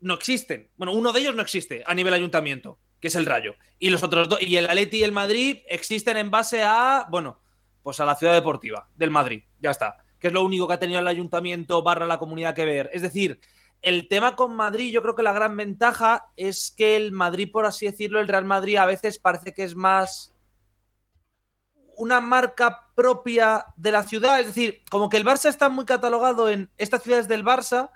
no 0.00 0.14
existen. 0.14 0.70
Bueno, 0.76 0.92
uno 0.92 1.12
de 1.12 1.20
ellos 1.20 1.34
no 1.34 1.42
existe 1.42 1.82
a 1.86 1.94
nivel 1.94 2.14
ayuntamiento, 2.14 2.78
que 3.00 3.08
es 3.08 3.14
el 3.14 3.26
Rayo. 3.26 3.54
Y 3.78 3.90
los 3.90 4.02
otros 4.02 4.28
dos, 4.28 4.40
y 4.42 4.56
el 4.56 4.68
Atleti 4.68 4.98
y 4.98 5.02
el 5.02 5.12
Madrid 5.12 5.58
existen 5.68 6.16
en 6.16 6.30
base 6.30 6.62
a, 6.62 7.06
bueno, 7.10 7.40
pues 7.82 8.00
a 8.00 8.04
la 8.04 8.16
ciudad 8.16 8.34
deportiva 8.34 8.88
del 8.96 9.10
Madrid. 9.10 9.44
Ya 9.60 9.70
está. 9.70 9.98
Que 10.18 10.28
es 10.28 10.32
lo 10.32 10.44
único 10.44 10.66
que 10.66 10.74
ha 10.74 10.78
tenido 10.78 11.00
el 11.00 11.08
ayuntamiento 11.08 11.82
barra 11.82 12.06
la 12.06 12.18
comunidad 12.18 12.54
que 12.54 12.64
ver. 12.64 12.90
Es 12.92 13.02
decir, 13.02 13.40
el 13.82 14.08
tema 14.08 14.34
con 14.34 14.56
Madrid, 14.56 14.92
yo 14.92 15.02
creo 15.02 15.14
que 15.14 15.22
la 15.22 15.32
gran 15.32 15.56
ventaja 15.56 16.26
es 16.36 16.72
que 16.76 16.96
el 16.96 17.12
Madrid, 17.12 17.50
por 17.52 17.66
así 17.66 17.86
decirlo, 17.86 18.20
el 18.20 18.28
Real 18.28 18.44
Madrid 18.44 18.76
a 18.76 18.86
veces 18.86 19.18
parece 19.18 19.52
que 19.52 19.64
es 19.64 19.74
más 19.74 20.34
una 21.96 22.20
marca 22.20 22.85
propia 22.96 23.66
de 23.76 23.92
la 23.92 24.02
ciudad. 24.02 24.40
Es 24.40 24.46
decir, 24.46 24.82
como 24.90 25.08
que 25.08 25.18
el 25.18 25.24
Barça 25.24 25.48
está 25.48 25.68
muy 25.68 25.84
catalogado 25.84 26.48
en 26.48 26.68
estas 26.76 27.04
ciudades 27.04 27.28
del 27.28 27.44
Barça 27.44 27.90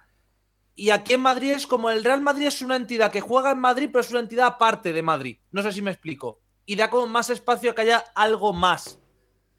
y 0.77 0.91
aquí 0.91 1.15
en 1.15 1.21
Madrid 1.21 1.53
es 1.53 1.67
como 1.67 1.91
el 1.91 2.05
Real 2.05 2.21
Madrid 2.21 2.47
es 2.47 2.63
una 2.63 2.77
entidad 2.77 3.11
que 3.11 3.21
juega 3.21 3.51
en 3.51 3.59
Madrid, 3.59 3.91
pero 3.93 4.01
es 4.01 4.11
una 4.11 4.21
entidad 4.21 4.47
aparte 4.47 4.93
de 4.93 5.03
Madrid. 5.03 5.39
No 5.51 5.63
sé 5.63 5.73
si 5.73 5.83
me 5.83 5.91
explico. 5.91 6.41
Y 6.65 6.77
da 6.77 6.89
como 6.89 7.07
más 7.07 7.31
espacio 7.31 7.71
a 7.73 7.75
que 7.75 7.83
haya 7.83 8.05
algo 8.15 8.53
más. 8.53 9.01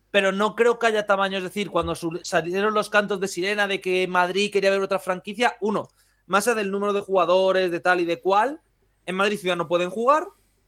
Pero 0.09 0.31
no 0.31 0.55
creo 0.55 0.79
que 0.79 0.87
haya 0.87 1.05
tamaño. 1.05 1.37
Es 1.37 1.43
decir, 1.43 1.69
cuando 1.69 1.93
salieron 1.95 2.73
los 2.73 2.89
cantos 2.89 3.19
de 3.19 3.27
sirena 3.27 3.67
de 3.67 3.81
que 3.81 4.07
Madrid 4.07 4.51
quería 4.51 4.71
ver 4.71 4.81
otra 4.81 4.99
franquicia, 4.99 5.57
uno, 5.61 5.89
más 6.25 6.47
allá 6.47 6.55
del 6.55 6.71
número 6.71 6.93
de 6.93 7.01
jugadores, 7.01 7.71
de 7.71 7.79
tal 7.79 7.99
y 7.99 8.05
de 8.05 8.19
cual, 8.19 8.61
en 9.05 9.15
Madrid 9.15 9.37
ciudad 9.37 9.57
no 9.57 9.67
pueden 9.67 9.89
jugar 9.89 10.27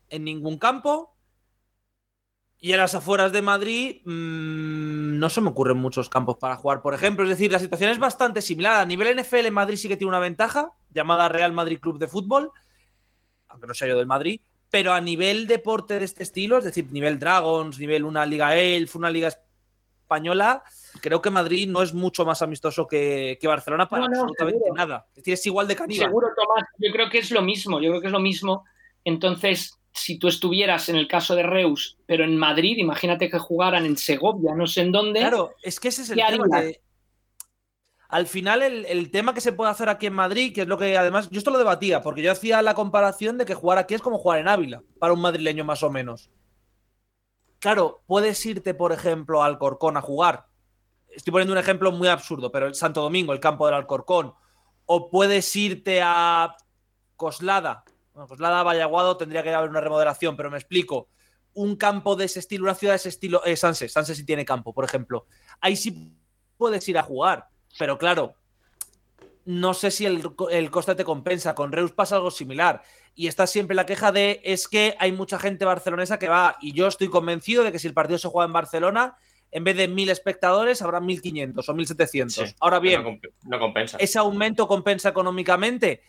en 0.09 0.23
ningún 0.23 0.57
campo. 0.57 1.12
Y 2.63 2.71
en 2.71 2.77
las 2.77 2.95
afueras 2.95 3.33
de 3.33 3.41
Madrid 3.41 3.97
mmm, 4.05 5.19
no 5.19 5.29
se 5.29 5.41
me 5.41 5.49
ocurren 5.49 5.75
muchos 5.75 6.07
campos 6.07 6.37
para 6.37 6.55
jugar, 6.55 6.81
por 6.81 6.93
ejemplo. 6.93 7.25
Es 7.25 7.31
decir, 7.31 7.51
la 7.51 7.59
situación 7.59 7.89
es 7.89 7.99
bastante 7.99 8.41
similar. 8.41 8.79
A 8.79 8.85
nivel 8.85 9.19
NFL, 9.19 9.51
Madrid 9.51 9.75
sí 9.75 9.89
que 9.89 9.97
tiene 9.97 10.07
una 10.07 10.19
ventaja, 10.19 10.71
llamada 10.89 11.27
Real 11.27 11.51
Madrid 11.51 11.81
Club 11.81 11.99
de 11.99 12.07
Fútbol, 12.07 12.51
aunque 13.49 13.67
no 13.67 13.73
sea 13.73 13.89
yo 13.89 13.97
del 13.97 14.05
Madrid. 14.05 14.39
Pero 14.69 14.93
a 14.93 15.01
nivel 15.01 15.45
deporte 15.45 15.99
de 15.99 16.05
este 16.05 16.23
estilo, 16.23 16.57
es 16.57 16.63
decir, 16.63 16.89
nivel 16.89 17.19
Dragons, 17.19 17.77
nivel 17.79 18.05
una 18.05 18.25
Liga 18.25 18.55
Elf, 18.55 18.95
una 18.95 19.09
Liga 19.11 19.27
Española, 19.27 20.63
creo 21.01 21.21
que 21.21 21.31
Madrid 21.31 21.67
no 21.67 21.81
es 21.83 21.93
mucho 21.93 22.23
más 22.23 22.41
amistoso 22.41 22.87
que, 22.87 23.37
que 23.41 23.47
Barcelona 23.49 23.89
para 23.89 24.03
No, 24.03 24.07
no, 24.07 24.21
absolutamente 24.21 24.59
seguro. 24.59 24.75
nada. 24.75 25.05
Es 25.09 25.15
decir, 25.15 25.33
es 25.33 25.45
igual 25.47 25.67
de 25.67 25.75
caníbal. 25.75 26.07
Seguro, 26.07 26.29
Tomás, 26.33 26.63
yo 26.77 26.93
creo 26.93 27.09
que 27.09 27.17
es 27.17 27.29
lo 27.29 27.41
mismo, 27.41 27.81
yo 27.81 27.89
creo 27.89 27.99
que 27.99 28.07
es 28.07 28.13
lo 28.13 28.21
mismo. 28.21 28.63
Entonces, 29.03 29.77
si 29.93 30.17
tú 30.17 30.27
estuvieras 30.27 30.89
en 30.89 30.95
el 30.95 31.07
caso 31.07 31.35
de 31.35 31.43
Reus, 31.43 31.97
pero 32.05 32.23
en 32.23 32.37
Madrid, 32.37 32.77
imagínate 32.77 33.29
que 33.29 33.39
jugaran 33.39 33.85
en 33.85 33.97
Segovia, 33.97 34.55
no 34.55 34.67
sé 34.67 34.81
en 34.81 34.91
dónde. 34.91 35.19
Claro, 35.19 35.53
es 35.61 35.79
que 35.79 35.89
ese 35.89 36.01
es 36.01 36.09
el 36.09 36.17
¿Qué 36.17 36.23
tema. 36.29 36.47
al 38.09 38.27
final, 38.27 38.63
el, 38.63 38.85
el 38.85 39.11
tema 39.11 39.33
que 39.33 39.41
se 39.41 39.53
puede 39.53 39.71
hacer 39.71 39.89
aquí 39.89 40.07
en 40.07 40.13
Madrid, 40.13 40.53
que 40.53 40.61
es 40.61 40.67
lo 40.67 40.77
que 40.77 40.97
además, 40.97 41.29
yo 41.29 41.37
esto 41.37 41.51
lo 41.51 41.59
debatía, 41.59 42.01
porque 42.01 42.23
yo 42.23 42.31
hacía 42.31 42.61
la 42.61 42.73
comparación 42.73 43.37
de 43.37 43.45
que 43.45 43.53
jugar 43.53 43.77
aquí 43.77 43.93
es 43.93 44.01
como 44.01 44.17
jugar 44.17 44.39
en 44.39 44.47
Ávila, 44.47 44.81
para 44.99 45.13
un 45.13 45.21
madrileño 45.21 45.63
más 45.63 45.83
o 45.83 45.91
menos. 45.91 46.31
Claro, 47.59 48.03
puedes 48.07 48.45
irte, 48.45 48.73
por 48.73 48.91
ejemplo, 48.91 49.41
al 49.41 49.53
Alcorcón 49.53 49.95
a 49.95 50.01
jugar. 50.01 50.47
Estoy 51.07 51.31
poniendo 51.31 51.53
un 51.53 51.59
ejemplo 51.59 51.91
muy 51.91 52.07
absurdo, 52.09 52.51
pero 52.51 52.67
el 52.67 52.75
Santo 52.75 53.01
Domingo, 53.01 53.31
el 53.31 53.39
campo 53.39 53.65
del 53.67 53.75
Alcorcón. 53.75 54.33
O 54.85 55.09
puedes 55.09 55.55
irte 55.55 56.01
a 56.03 56.57
Coslada. 57.15 57.85
Bueno, 58.13 58.27
Coslada, 58.27 58.63
Vallaguado, 58.63 59.17
tendría 59.17 59.43
que 59.43 59.53
haber 59.53 59.69
una 59.69 59.81
remodelación, 59.81 60.37
pero 60.37 60.51
me 60.51 60.57
explico. 60.57 61.07
Un 61.53 61.75
campo 61.75 62.15
de 62.15 62.25
ese 62.25 62.39
estilo, 62.39 62.63
una 62.63 62.75
ciudad 62.75 62.93
de 62.93 62.97
ese 62.97 63.09
estilo, 63.09 63.43
eh, 63.45 63.55
Sanse, 63.55 63.89
Sanse 63.89 64.15
sí 64.15 64.25
tiene 64.25 64.45
campo, 64.45 64.73
por 64.73 64.85
ejemplo. 64.85 65.25
Ahí 65.61 65.75
sí 65.75 66.13
puedes 66.57 66.87
ir 66.89 66.97
a 66.97 67.03
jugar, 67.03 67.47
pero 67.77 67.97
claro, 67.97 68.35
no 69.45 69.73
sé 69.73 69.91
si 69.91 70.05
el, 70.05 70.23
el 70.51 70.71
coste 70.71 70.95
te 70.95 71.03
compensa. 71.03 71.55
Con 71.55 71.71
Reus 71.71 71.91
pasa 71.91 72.15
algo 72.15 72.31
similar. 72.31 72.81
Y 73.15 73.27
está 73.27 73.45
siempre 73.45 73.75
la 73.75 73.85
queja 73.85 74.11
de 74.11 74.41
es 74.43 74.67
que 74.67 74.95
hay 74.99 75.11
mucha 75.11 75.37
gente 75.37 75.65
barcelonesa 75.65 76.17
que 76.17 76.29
va. 76.29 76.57
Y 76.61 76.73
yo 76.73 76.87
estoy 76.87 77.09
convencido 77.09 77.63
de 77.63 77.71
que 77.71 77.79
si 77.79 77.87
el 77.87 77.93
partido 77.93 78.17
se 78.17 78.29
juega 78.29 78.47
en 78.47 78.53
Barcelona, 78.53 79.17
en 79.51 79.63
vez 79.63 79.77
de 79.77 79.87
mil 79.87 80.09
espectadores, 80.09 80.81
habrá 80.81 80.99
1500 80.99 81.67
o 81.67 81.73
1700. 81.73 82.33
Sí, 82.33 82.55
Ahora 82.59 82.79
bien, 82.79 83.21
no 83.43 83.59
compensa. 83.59 83.97
¿ese 83.97 84.17
aumento 84.17 84.67
compensa 84.67 85.09
económicamente? 85.09 86.01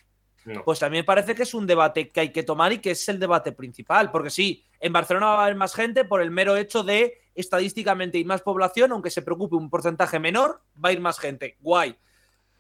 Pues 0.64 0.82
me 0.90 1.04
parece 1.04 1.34
que 1.34 1.44
es 1.44 1.54
un 1.54 1.66
debate 1.66 2.10
que 2.10 2.20
hay 2.20 2.32
que 2.32 2.42
tomar 2.42 2.72
y 2.72 2.78
que 2.78 2.90
es 2.90 3.08
el 3.08 3.18
debate 3.18 3.52
principal. 3.52 4.10
Porque 4.10 4.30
sí, 4.30 4.64
en 4.78 4.92
Barcelona 4.92 5.26
va 5.26 5.40
a 5.40 5.44
haber 5.44 5.56
más 5.56 5.74
gente 5.74 6.04
por 6.04 6.20
el 6.20 6.30
mero 6.30 6.56
hecho 6.56 6.82
de 6.82 7.22
estadísticamente 7.34 8.18
y 8.18 8.24
más 8.24 8.42
población, 8.42 8.92
aunque 8.92 9.10
se 9.10 9.22
preocupe 9.22 9.56
un 9.56 9.70
porcentaje 9.70 10.18
menor, 10.18 10.62
va 10.82 10.90
a 10.90 10.92
ir 10.92 11.00
más 11.00 11.18
gente. 11.18 11.56
Guay. 11.60 11.96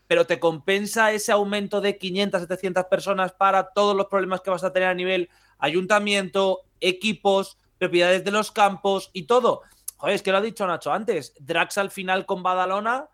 Pero 0.06 0.26
te 0.26 0.40
compensa 0.40 1.12
ese 1.12 1.32
aumento 1.32 1.80
de 1.80 1.98
500, 1.98 2.42
700 2.42 2.84
personas 2.86 3.32
para 3.32 3.70
todos 3.72 3.96
los 3.96 4.06
problemas 4.06 4.40
que 4.40 4.50
vas 4.50 4.64
a 4.64 4.72
tener 4.72 4.88
a 4.88 4.94
nivel 4.94 5.28
ayuntamiento, 5.58 6.62
equipos, 6.80 7.58
propiedades 7.78 8.24
de 8.24 8.30
los 8.30 8.50
campos 8.50 9.10
y 9.12 9.24
todo. 9.24 9.62
Joder, 9.96 10.14
es 10.14 10.22
que 10.22 10.32
lo 10.32 10.38
ha 10.38 10.42
dicho 10.42 10.66
Nacho 10.66 10.92
antes. 10.92 11.34
Drax 11.38 11.78
al 11.78 11.90
final 11.90 12.26
con 12.26 12.42
Badalona, 12.42 13.08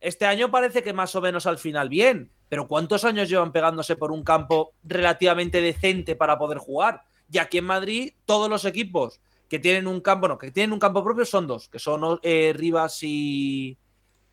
este 0.00 0.26
año 0.26 0.50
parece 0.50 0.82
que 0.82 0.92
más 0.92 1.14
o 1.14 1.20
menos 1.20 1.46
al 1.46 1.58
final 1.58 1.88
bien. 1.88 2.32
Pero 2.52 2.68
¿cuántos 2.68 3.06
años 3.06 3.30
llevan 3.30 3.50
pegándose 3.50 3.96
por 3.96 4.12
un 4.12 4.22
campo 4.22 4.74
relativamente 4.84 5.62
decente 5.62 6.16
para 6.16 6.36
poder 6.36 6.58
jugar? 6.58 7.02
Y 7.30 7.38
aquí 7.38 7.56
en 7.56 7.64
Madrid, 7.64 8.12
todos 8.26 8.50
los 8.50 8.66
equipos 8.66 9.22
que 9.48 9.58
tienen 9.58 9.86
un 9.86 10.02
campo, 10.02 10.28
no, 10.28 10.36
que 10.36 10.50
tienen 10.50 10.74
un 10.74 10.78
campo 10.78 11.02
propio 11.02 11.24
son 11.24 11.46
dos, 11.46 11.70
que 11.70 11.78
son 11.78 12.20
eh, 12.22 12.52
Rivas 12.54 13.02
y, 13.04 13.78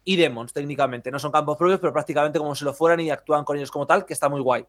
y 0.04 0.16
Demons, 0.18 0.52
técnicamente. 0.52 1.10
No 1.12 1.18
son 1.18 1.32
campos 1.32 1.56
propios, 1.56 1.80
pero 1.80 1.94
prácticamente 1.94 2.40
como 2.40 2.54
si 2.56 2.66
lo 2.66 2.74
fueran 2.74 3.00
y 3.00 3.10
actúan 3.10 3.46
con 3.46 3.56
ellos 3.56 3.72
como 3.72 3.88
tal, 3.88 4.06
que 4.06 4.12
está 4.12 4.28
muy 4.28 4.42
guay. 4.42 4.66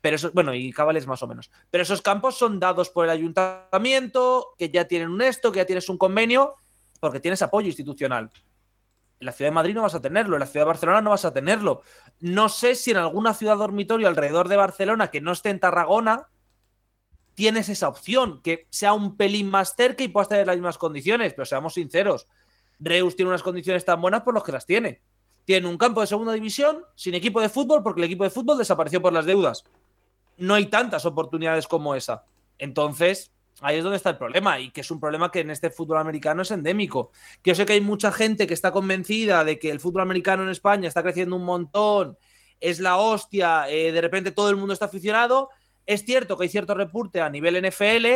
Pero 0.00 0.14
eso, 0.14 0.30
bueno, 0.32 0.54
y 0.54 0.70
Cabales 0.70 1.08
más 1.08 1.24
o 1.24 1.26
menos. 1.26 1.50
Pero 1.72 1.82
esos 1.82 2.00
campos 2.00 2.38
son 2.38 2.60
dados 2.60 2.88
por 2.88 3.04
el 3.04 3.10
ayuntamiento, 3.10 4.54
que 4.56 4.70
ya 4.70 4.86
tienen 4.86 5.08
un 5.08 5.22
esto, 5.22 5.50
que 5.50 5.56
ya 5.56 5.66
tienes 5.66 5.88
un 5.88 5.98
convenio, 5.98 6.54
porque 7.00 7.18
tienes 7.18 7.42
apoyo 7.42 7.66
institucional. 7.66 8.30
En 9.20 9.26
la 9.26 9.32
ciudad 9.32 9.50
de 9.50 9.54
Madrid 9.54 9.74
no 9.74 9.82
vas 9.82 9.94
a 9.94 10.00
tenerlo, 10.00 10.36
en 10.36 10.40
la 10.40 10.46
ciudad 10.46 10.64
de 10.64 10.68
Barcelona 10.68 11.02
no 11.02 11.10
vas 11.10 11.26
a 11.26 11.32
tenerlo. 11.32 11.82
No 12.20 12.48
sé 12.48 12.74
si 12.74 12.90
en 12.90 12.96
alguna 12.96 13.34
ciudad 13.34 13.58
dormitorio 13.58 14.08
alrededor 14.08 14.48
de 14.48 14.56
Barcelona 14.56 15.10
que 15.10 15.20
no 15.20 15.32
esté 15.32 15.50
en 15.50 15.60
Tarragona 15.60 16.28
tienes 17.34 17.68
esa 17.68 17.88
opción, 17.88 18.40
que 18.42 18.66
sea 18.70 18.92
un 18.92 19.16
pelín 19.16 19.50
más 19.50 19.74
cerca 19.76 20.02
y 20.02 20.08
puedas 20.08 20.28
tener 20.28 20.46
las 20.46 20.56
mismas 20.56 20.78
condiciones, 20.78 21.32
pero 21.32 21.46
seamos 21.46 21.74
sinceros, 21.74 22.26
Reus 22.78 23.14
tiene 23.14 23.28
unas 23.28 23.42
condiciones 23.42 23.84
tan 23.84 24.00
buenas 24.00 24.22
por 24.22 24.34
los 24.34 24.42
que 24.42 24.52
las 24.52 24.66
tiene. 24.66 25.00
Tiene 25.44 25.68
un 25.68 25.76
campo 25.76 26.00
de 26.00 26.06
segunda 26.06 26.32
división 26.32 26.84
sin 26.94 27.14
equipo 27.14 27.40
de 27.40 27.48
fútbol 27.48 27.82
porque 27.82 28.00
el 28.00 28.06
equipo 28.06 28.24
de 28.24 28.30
fútbol 28.30 28.58
desapareció 28.58 29.02
por 29.02 29.12
las 29.12 29.26
deudas. 29.26 29.64
No 30.38 30.54
hay 30.54 30.66
tantas 30.66 31.04
oportunidades 31.04 31.66
como 31.66 31.94
esa. 31.94 32.24
Entonces, 32.58 33.32
ahí 33.60 33.78
es 33.78 33.84
donde 33.84 33.96
está 33.96 34.10
el 34.10 34.18
problema 34.18 34.58
y 34.58 34.70
que 34.70 34.80
es 34.80 34.90
un 34.90 35.00
problema 35.00 35.30
que 35.30 35.40
en 35.40 35.50
este 35.50 35.70
fútbol 35.70 35.98
americano 35.98 36.42
es 36.42 36.50
endémico. 36.50 37.10
Que 37.42 37.50
yo 37.50 37.54
sé 37.54 37.66
que 37.66 37.74
hay 37.74 37.80
mucha 37.80 38.12
gente 38.12 38.46
que 38.46 38.54
está 38.54 38.72
convencida 38.72 39.44
de 39.44 39.58
que 39.58 39.70
el 39.70 39.80
fútbol 39.80 40.02
americano 40.02 40.42
en 40.42 40.48
España 40.50 40.88
está 40.88 41.02
creciendo 41.02 41.36
un 41.36 41.44
montón, 41.44 42.16
es 42.60 42.80
la 42.80 42.98
hostia, 42.98 43.68
eh, 43.68 43.92
de 43.92 44.00
repente 44.00 44.32
todo 44.32 44.50
el 44.50 44.56
mundo 44.56 44.72
está 44.72 44.86
aficionado. 44.86 45.50
Es 45.86 46.04
cierto 46.04 46.36
que 46.36 46.44
hay 46.44 46.48
cierto 46.48 46.74
repunte 46.74 47.20
a 47.20 47.30
nivel 47.30 47.56
NFL, 47.56 48.06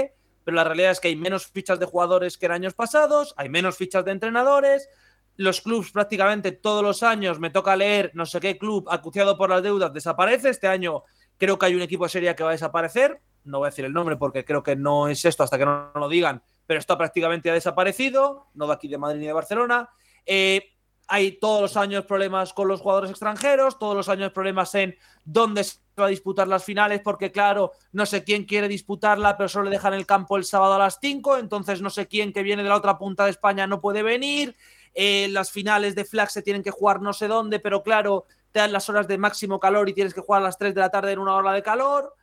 pero 0.45 0.55
la 0.55 0.65
realidad 0.65 0.93
es 0.93 1.01
que 1.01 1.09
hay 1.09 1.16
menos 1.16 1.47
fichas 1.47 1.81
de 1.81 1.87
jugadores 1.87 2.37
que 2.39 2.47
en 2.47 2.53
años 2.53 2.75
pasados, 2.75 3.35
hay 3.37 3.49
menos 3.49 3.77
fichas 3.77 4.05
de 4.05 4.12
entrenadores. 4.12 4.89
Los 5.37 5.61
clubs 5.62 5.91
prácticamente 5.91 6.53
todos 6.53 6.83
los 6.83 7.03
años 7.03 7.41
me 7.41 7.51
toca 7.51 7.75
leer 7.75 8.12
no 8.15 8.27
sé 8.27 8.39
qué 8.39 8.57
club 8.57 8.87
acuciado 8.89 9.37
por 9.37 9.51
las 9.51 9.62
deudas 9.62 9.93
desaparece. 9.93 10.51
Este 10.51 10.69
año 10.69 11.03
creo 11.39 11.59
que 11.59 11.66
hay 11.66 11.74
un 11.74 11.82
equipo 11.82 12.05
de 12.05 12.11
serie 12.11 12.35
que 12.35 12.43
va 12.43 12.51
a 12.51 12.52
desaparecer 12.52 13.20
no 13.44 13.59
voy 13.59 13.66
a 13.66 13.70
decir 13.70 13.85
el 13.85 13.93
nombre 13.93 14.16
porque 14.16 14.44
creo 14.44 14.62
que 14.62 14.77
no 14.77 15.09
es 15.09 15.24
esto 15.24 15.43
hasta 15.43 15.59
que 15.59 15.65
no 15.65 15.90
lo 15.94 16.09
digan, 16.09 16.43
pero 16.66 16.81
está 16.81 16.98
prácticamente 16.98 17.48
ya 17.48 17.55
desaparecido, 17.55 18.48
no 18.55 18.66
de 18.66 18.73
aquí 18.73 18.89
de 18.89 18.98
Madrid 18.98 19.20
ni 19.20 19.27
de 19.27 19.32
Barcelona. 19.32 19.90
Eh, 20.27 20.70
hay 21.06 21.32
todos 21.32 21.61
los 21.61 21.77
años 21.77 22.06
problemas 22.06 22.55
con 22.55 22.66
los 22.66 22.81
jugadores 22.81 23.11
extranjeros, 23.11 23.78
todos 23.78 23.94
los 23.94 24.09
años 24.09 24.32
problemas 24.32 24.74
en 24.74 24.97
dónde 25.24 25.62
se 25.62 25.78
va 26.01 26.06
a 26.06 26.09
disputar 26.09 26.48
las 26.48 26.65
finales, 26.65 27.02
porque 27.05 27.31
claro, 27.31 27.73
no 27.93 28.06
sé 28.06 28.24
quién 28.24 28.44
quiere 28.44 28.69
disputarla, 28.69 29.36
pero 29.36 29.48
solo 29.48 29.66
le 29.66 29.73
dejan 29.73 29.93
el 29.93 30.06
campo 30.06 30.39
el 30.39 30.44
sábado 30.44 30.74
a 30.74 30.78
las 30.78 30.98
5, 31.02 31.36
entonces 31.36 31.82
no 31.82 31.90
sé 31.90 32.09
quién 32.09 32.32
que 32.32 32.43
viene 32.43 32.62
de 32.62 32.70
la 32.70 32.77
otra 32.77 32.97
punta 32.97 33.24
de 33.24 33.31
España 33.31 33.66
no 33.66 33.82
puede 33.82 34.02
venir. 34.02 34.56
Eh, 34.94 35.28
las 35.31 35.51
finales 35.51 35.94
de 35.94 36.05
flag 36.05 36.31
se 36.31 36.40
tienen 36.40 36.62
que 36.62 36.70
jugar 36.70 37.02
no 37.02 37.12
sé 37.12 37.28
dónde, 37.28 37.59
pero 37.59 37.82
claro, 37.82 38.27
te 38.55 38.60
dan 38.60 38.72
las 38.72 38.89
horas 38.89 39.09
de 39.09 39.18
máximo 39.18 39.59
calor 39.59 39.89
y 39.89 39.94
tienes 39.94 40.14
que 40.14 40.20
jugar 40.20 40.40
a 40.40 40.44
las 40.44 40.56
3 40.59 40.76
de 40.76 40.81
la 40.81 40.89
tarde 40.89 41.10
en 41.10 41.18
una 41.18 41.35
hora 41.35 41.52
de 41.52 41.60
calor. 41.60 42.14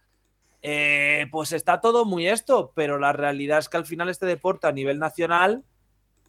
Eh, 0.62 1.28
pues 1.30 1.52
está 1.52 1.82
todo 1.82 2.06
muy 2.06 2.26
esto, 2.26 2.72
pero 2.74 2.98
la 2.98 3.12
realidad 3.12 3.60
es 3.60 3.68
que 3.68 3.76
al 3.76 3.86
final 3.86 4.08
este 4.08 4.26
deporte 4.26 4.66
a 4.66 4.72
nivel 4.72 4.98
nacional 4.98 5.62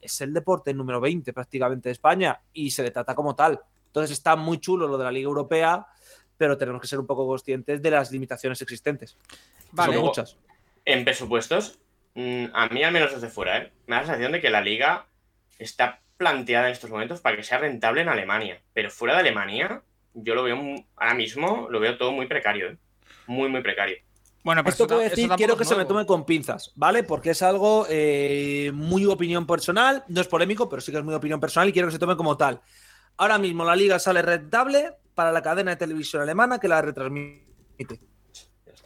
es 0.01 0.21
el 0.21 0.35
deporte 0.35 0.75
número 0.75 1.01
20 1.01 1.33
prácticamente 1.33 1.89
de 1.89 1.93
España 1.93 2.41
y 2.53 2.73
se 2.73 2.83
le 2.83 2.91
trata 2.91 3.15
como 3.15 3.37
tal. 3.37 3.61
Entonces 3.87 4.11
está 4.11 4.35
muy 4.35 4.59
chulo 4.59 4.89
lo 4.89 4.99
de 4.99 5.05
la 5.05 5.13
Liga 5.13 5.29
Europea, 5.29 5.87
pero 6.37 6.59
tenemos 6.59 6.81
que 6.81 6.89
ser 6.89 6.99
un 6.99 7.07
poco 7.07 7.25
conscientes 7.25 7.81
de 7.81 7.91
las 7.93 8.11
limitaciones 8.11 8.61
existentes. 8.61 9.17
Vale. 9.71 9.95
Son 9.95 10.03
muchas. 10.03 10.37
En 10.85 11.05
presupuestos, 11.05 11.79
mm, 12.15 12.47
a 12.53 12.67
mí 12.71 12.83
al 12.83 12.91
menos 12.91 13.15
desde 13.15 13.29
fuera, 13.29 13.59
¿eh? 13.59 13.73
me 13.87 13.95
da 13.95 14.01
la 14.01 14.07
sensación 14.09 14.33
de 14.33 14.41
que 14.41 14.51
la 14.51 14.63
liga 14.63 15.07
está 15.61 16.01
planteada 16.17 16.67
en 16.67 16.73
estos 16.73 16.91
momentos 16.91 17.21
para 17.21 17.37
que 17.37 17.45
sea 17.45 17.59
rentable 17.59 18.01
en 18.01 18.09
Alemania. 18.09 18.61
Pero 18.73 18.91
fuera 18.91 19.15
de 19.15 19.21
Alemania, 19.21 19.85
yo 20.15 20.35
lo 20.35 20.43
veo 20.43 20.57
ahora 20.97 21.15
mismo, 21.15 21.69
lo 21.71 21.81
veo 21.81 21.97
todo 21.97 22.13
muy 22.13 22.27
precario, 22.27 22.71
¿eh? 22.71 22.79
Muy, 23.27 23.49
muy 23.49 23.63
precario. 23.63 23.97
Bueno, 24.45 24.63
pero 24.65 24.73
Esto 24.73 24.87
que 24.89 24.95
voy 24.95 25.05
a 25.05 25.09
decir, 25.09 25.31
quiero 25.37 25.57
que 25.57 25.65
se 25.65 25.77
me 25.77 25.85
tome 25.85 26.05
con 26.05 26.27
pinzas, 26.27 26.73
¿vale? 26.75 27.05
Porque 27.05 27.31
es 27.31 27.43
algo 27.43 27.87
eh, 27.89 28.73
muy 28.75 29.07
opinión 29.07 29.47
personal, 29.47 30.05
no 30.09 30.21
es 30.21 30.27
polémico, 30.27 30.69
pero 30.69 30.83
sí 30.83 30.91
que 30.91 30.99
es 30.99 31.05
muy 31.05 31.15
opinión 31.15 31.39
personal 31.39 31.69
y 31.69 31.73
quiero 31.73 31.89
que 31.89 31.93
se 31.93 31.99
tome 31.99 32.17
como 32.17 32.37
tal. 32.37 32.61
Ahora 33.19 33.39
mismo 33.39 33.65
la 33.65 33.77
liga 33.77 33.99
sale 34.01 34.21
rentable 34.21 34.95
para 35.15 35.31
la 35.31 35.43
cadena 35.43 35.71
de 35.71 35.77
televisión 35.77 36.23
alemana 36.23 36.59
que 36.59 36.67
la 36.67 36.83
retransmite. 36.83 38.01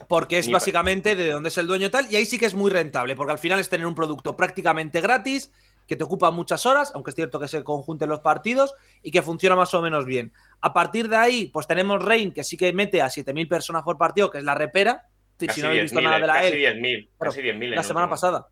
Porque 0.09 0.39
es 0.39 0.51
básicamente 0.51 1.16
de 1.16 1.31
donde 1.31 1.48
es 1.48 1.57
el 1.57 1.66
dueño 1.66 1.90
tal, 1.90 2.07
y 2.11 2.16
ahí 2.16 2.27
sí 2.27 2.39
que 2.39 2.47
es 2.47 2.55
muy 2.55 2.70
rentable, 2.70 3.16
porque 3.16 3.32
al 3.32 3.39
final 3.39 3.59
es 3.59 3.70
tener 3.70 3.86
un 3.86 3.94
producto 3.94 4.36
prácticamente 4.36 5.01
gratis, 5.01 5.51
que 5.86 5.96
te 5.96 6.04
ocupa 6.04 6.30
muchas 6.30 6.66
horas, 6.66 6.90
aunque 6.94 7.10
es 7.10 7.14
cierto 7.14 7.38
que 7.38 7.48
se 7.48 7.62
conjunten 7.62 8.08
los 8.08 8.20
partidos, 8.20 8.74
y 9.02 9.10
que 9.10 9.22
funciona 9.22 9.54
más 9.56 9.72
o 9.74 9.82
menos 9.82 10.04
bien. 10.04 10.32
A 10.60 10.72
partir 10.72 11.08
de 11.08 11.16
ahí, 11.16 11.46
pues 11.46 11.66
tenemos 11.66 12.04
Reign, 12.04 12.32
que 12.32 12.44
sí 12.44 12.56
que 12.56 12.72
mete 12.72 13.02
a 13.02 13.06
7.000 13.06 13.48
personas 13.48 13.82
por 13.82 13.96
partido, 13.98 14.30
que 14.30 14.38
es 14.38 14.44
la 14.44 14.54
repera. 14.54 15.06
Si 15.38 15.46
Casi 15.46 15.60
no 15.62 15.68
habéis 15.68 15.82
visto 15.84 16.00
10.000, 16.00 16.02
nada 16.04 16.16
eh, 16.16 16.20
de 16.20 16.26
la 16.26 16.34
casi 16.34 16.46
EL, 16.64 16.76
10.000, 16.82 17.10
Claro, 17.18 17.30
casi 17.30 17.40
10.000 17.42 17.50
en 17.64 17.70
la 17.70 17.76
el 17.76 17.84
semana 17.84 18.06
último. 18.06 18.10
pasada. 18.10 18.48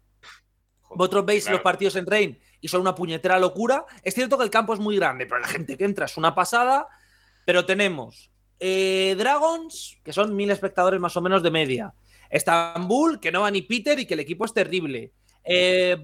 Joder, 0.82 0.98
Vosotros 0.98 1.24
veis 1.26 1.44
claro. 1.44 1.56
los 1.56 1.62
partidos 1.62 1.96
en 1.96 2.06
Reign 2.06 2.38
y 2.60 2.68
son 2.68 2.80
una 2.82 2.94
puñetera 2.94 3.38
locura. 3.38 3.84
Es 4.02 4.14
cierto 4.14 4.38
que 4.38 4.44
el 4.44 4.50
campo 4.50 4.74
es 4.74 4.80
muy 4.80 4.96
grande, 4.96 5.26
pero 5.26 5.40
la 5.40 5.48
gente 5.48 5.76
que 5.76 5.84
entra 5.84 6.04
es 6.04 6.16
una 6.16 6.34
pasada. 6.34 6.86
Pero 7.46 7.64
tenemos 7.66 8.30
eh, 8.60 9.14
Dragons, 9.18 9.98
que 10.04 10.12
son 10.12 10.36
mil 10.36 10.50
espectadores 10.50 11.00
más 11.00 11.16
o 11.16 11.20
menos 11.20 11.42
de 11.42 11.50
media. 11.50 11.94
Estambul, 12.30 13.20
que 13.20 13.32
no 13.32 13.42
va 13.42 13.50
ni 13.50 13.62
Peter 13.62 13.98
y 13.98 14.06
que 14.06 14.14
el 14.14 14.20
equipo 14.20 14.44
es 14.44 14.52
terrible. 14.52 15.12
Eh, 15.46 15.96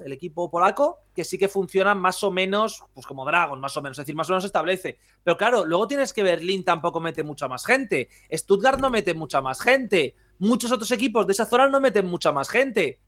el 0.00 0.12
equipo 0.12 0.50
polaco, 0.50 1.00
que 1.14 1.22
sí 1.22 1.36
que 1.36 1.48
funciona 1.48 1.94
más 1.94 2.24
o 2.24 2.30
menos, 2.30 2.82
pues 2.94 3.06
como 3.06 3.26
Dragons, 3.26 3.60
más 3.60 3.76
o 3.76 3.82
menos, 3.82 3.98
es 3.98 4.06
decir, 4.06 4.16
más 4.16 4.28
o 4.30 4.32
menos 4.32 4.44
establece. 4.44 4.98
Pero 5.22 5.36
claro, 5.36 5.66
luego 5.66 5.86
tienes 5.86 6.12
que 6.12 6.22
Berlín 6.22 6.64
tampoco 6.64 6.98
mete 6.98 7.22
mucha 7.22 7.46
más 7.46 7.64
gente. 7.66 8.08
Stuttgart 8.32 8.80
no 8.80 8.88
mete 8.88 9.12
mucha 9.12 9.42
más 9.42 9.60
gente. 9.60 10.14
Muchos 10.38 10.72
otros 10.72 10.90
equipos 10.92 11.26
de 11.26 11.34
esa 11.34 11.44
zona 11.44 11.68
no 11.68 11.80
meten 11.80 12.06
mucha 12.06 12.32
más 12.32 12.48
gente. 12.48 13.00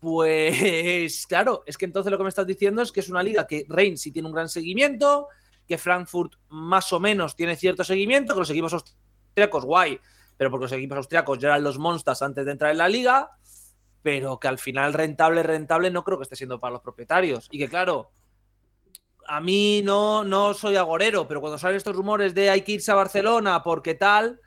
Pues 0.00 1.26
claro, 1.28 1.62
es 1.66 1.76
que 1.76 1.84
entonces 1.84 2.10
lo 2.10 2.16
que 2.16 2.24
me 2.24 2.30
estás 2.30 2.46
diciendo 2.46 2.80
es 2.80 2.90
que 2.90 3.00
es 3.00 3.10
una 3.10 3.22
liga 3.22 3.46
que 3.46 3.66
Reims 3.68 4.00
sí 4.00 4.10
tiene 4.10 4.28
un 4.28 4.34
gran 4.34 4.48
seguimiento, 4.48 5.28
que 5.68 5.76
Frankfurt 5.76 6.34
más 6.48 6.90
o 6.94 7.00
menos 7.00 7.36
tiene 7.36 7.54
cierto 7.54 7.84
seguimiento, 7.84 8.32
que 8.32 8.40
los 8.40 8.50
equipos 8.50 8.72
austriacos 8.72 9.66
guay, 9.66 10.00
pero 10.38 10.50
porque 10.50 10.64
los 10.64 10.72
equipos 10.72 10.96
austriacos 10.96 11.38
ya 11.38 11.48
eran 11.48 11.62
los 11.62 11.78
monsters 11.78 12.22
antes 12.22 12.46
de 12.46 12.52
entrar 12.52 12.70
en 12.70 12.78
la 12.78 12.88
liga, 12.88 13.30
pero 14.02 14.38
que 14.38 14.48
al 14.48 14.58
final 14.58 14.92
rentable, 14.92 15.42
rentable 15.42 15.90
no 15.90 16.04
creo 16.04 16.18
que 16.18 16.24
esté 16.24 16.36
siendo 16.36 16.58
para 16.58 16.72
los 16.72 16.82
propietarios. 16.82 17.48
Y 17.50 17.58
que 17.58 17.68
claro, 17.68 18.10
a 19.26 19.40
mí 19.40 19.82
no, 19.84 20.24
no 20.24 20.54
soy 20.54 20.76
agorero, 20.76 21.28
pero 21.28 21.40
cuando 21.40 21.58
salen 21.58 21.76
estos 21.76 21.94
rumores 21.94 22.34
de 22.34 22.50
hay 22.50 22.62
que 22.62 22.72
irse 22.72 22.90
a 22.90 22.96
Barcelona 22.96 23.62
porque 23.62 23.94
tal, 23.94 24.40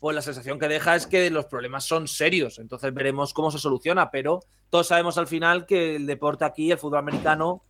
pues 0.00 0.14
la 0.14 0.22
sensación 0.22 0.58
que 0.58 0.68
deja 0.68 0.96
es 0.96 1.06
que 1.06 1.30
los 1.30 1.46
problemas 1.46 1.84
son 1.84 2.08
serios. 2.08 2.58
Entonces 2.58 2.92
veremos 2.92 3.32
cómo 3.32 3.50
se 3.50 3.58
soluciona, 3.58 4.10
pero 4.10 4.40
todos 4.70 4.88
sabemos 4.88 5.18
al 5.18 5.26
final 5.26 5.66
que 5.66 5.96
el 5.96 6.06
deporte 6.06 6.44
aquí, 6.44 6.70
el 6.70 6.78
fútbol 6.78 6.98
americano, 6.98 7.62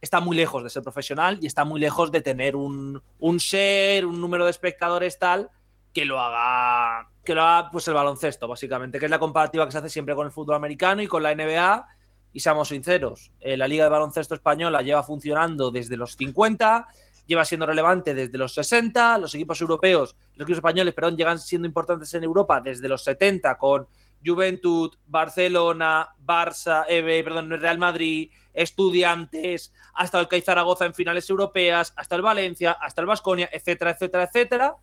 está 0.00 0.20
muy 0.20 0.36
lejos 0.36 0.62
de 0.62 0.70
ser 0.70 0.82
profesional 0.82 1.38
y 1.40 1.46
está 1.46 1.64
muy 1.64 1.80
lejos 1.80 2.12
de 2.12 2.20
tener 2.20 2.54
un, 2.54 3.02
un 3.18 3.40
ser, 3.40 4.06
un 4.06 4.20
número 4.20 4.44
de 4.44 4.50
espectadores 4.50 5.18
tal 5.18 5.50
que 5.92 6.04
lo 6.04 6.20
haga 6.20 7.10
que 7.28 7.34
lo 7.34 7.42
haga 7.42 7.70
pues 7.70 7.86
el 7.88 7.92
baloncesto, 7.92 8.48
básicamente, 8.48 8.98
que 8.98 9.04
es 9.04 9.10
la 9.10 9.18
comparativa 9.18 9.66
que 9.66 9.72
se 9.72 9.76
hace 9.76 9.90
siempre 9.90 10.14
con 10.14 10.26
el 10.26 10.32
fútbol 10.32 10.56
americano 10.56 11.02
y 11.02 11.06
con 11.06 11.22
la 11.22 11.34
NBA. 11.34 11.86
Y 12.32 12.40
seamos 12.40 12.68
sinceros, 12.68 13.32
eh, 13.38 13.54
la 13.54 13.68
Liga 13.68 13.84
de 13.84 13.90
Baloncesto 13.90 14.34
Española 14.34 14.80
lleva 14.80 15.02
funcionando 15.02 15.70
desde 15.70 15.98
los 15.98 16.16
50, 16.16 16.88
lleva 17.26 17.44
siendo 17.44 17.66
relevante 17.66 18.14
desde 18.14 18.38
los 18.38 18.54
60, 18.54 19.18
los 19.18 19.34
equipos 19.34 19.60
europeos, 19.60 20.16
los 20.36 20.46
equipos 20.46 20.58
españoles, 20.58 20.94
perdón, 20.94 21.18
llegan 21.18 21.38
siendo 21.38 21.68
importantes 21.68 22.12
en 22.14 22.24
Europa 22.24 22.62
desde 22.62 22.88
los 22.88 23.04
70 23.04 23.58
con 23.58 23.86
Juventud, 24.24 24.90
Barcelona, 25.06 26.08
Barça, 26.24 26.86
eh, 26.88 27.22
perdón, 27.22 27.50
Real 27.50 27.76
Madrid, 27.76 28.30
Estudiantes, 28.54 29.74
hasta 29.92 30.18
el 30.18 30.28
CAI 30.28 30.40
Zaragoza 30.40 30.86
en 30.86 30.94
finales 30.94 31.28
europeas, 31.28 31.92
hasta 31.94 32.16
el 32.16 32.22
Valencia, 32.22 32.72
hasta 32.72 33.02
el 33.02 33.06
Vasconia, 33.06 33.50
etcétera, 33.52 33.90
etcétera, 33.90 34.24
etcétera. 34.24 34.76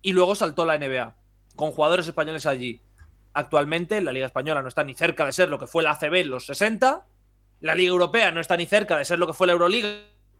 Y 0.00 0.12
luego 0.12 0.34
saltó 0.34 0.64
la 0.64 0.78
NBA, 0.78 1.14
con 1.56 1.72
jugadores 1.72 2.06
españoles 2.06 2.46
allí. 2.46 2.80
Actualmente 3.32 4.00
la 4.00 4.12
Liga 4.12 4.26
Española 4.26 4.62
no 4.62 4.68
está 4.68 4.84
ni 4.84 4.94
cerca 4.94 5.26
de 5.26 5.32
ser 5.32 5.48
lo 5.48 5.58
que 5.58 5.66
fue 5.66 5.82
la 5.82 5.90
ACB 5.92 6.14
en 6.14 6.30
los 6.30 6.46
60, 6.46 7.04
la 7.60 7.74
Liga 7.74 7.90
Europea 7.90 8.30
no 8.30 8.40
está 8.40 8.56
ni 8.56 8.66
cerca 8.66 8.96
de 8.96 9.04
ser 9.04 9.18
lo 9.18 9.26
que 9.26 9.32
fue 9.32 9.46
la 9.46 9.54
Euroliga 9.54 9.88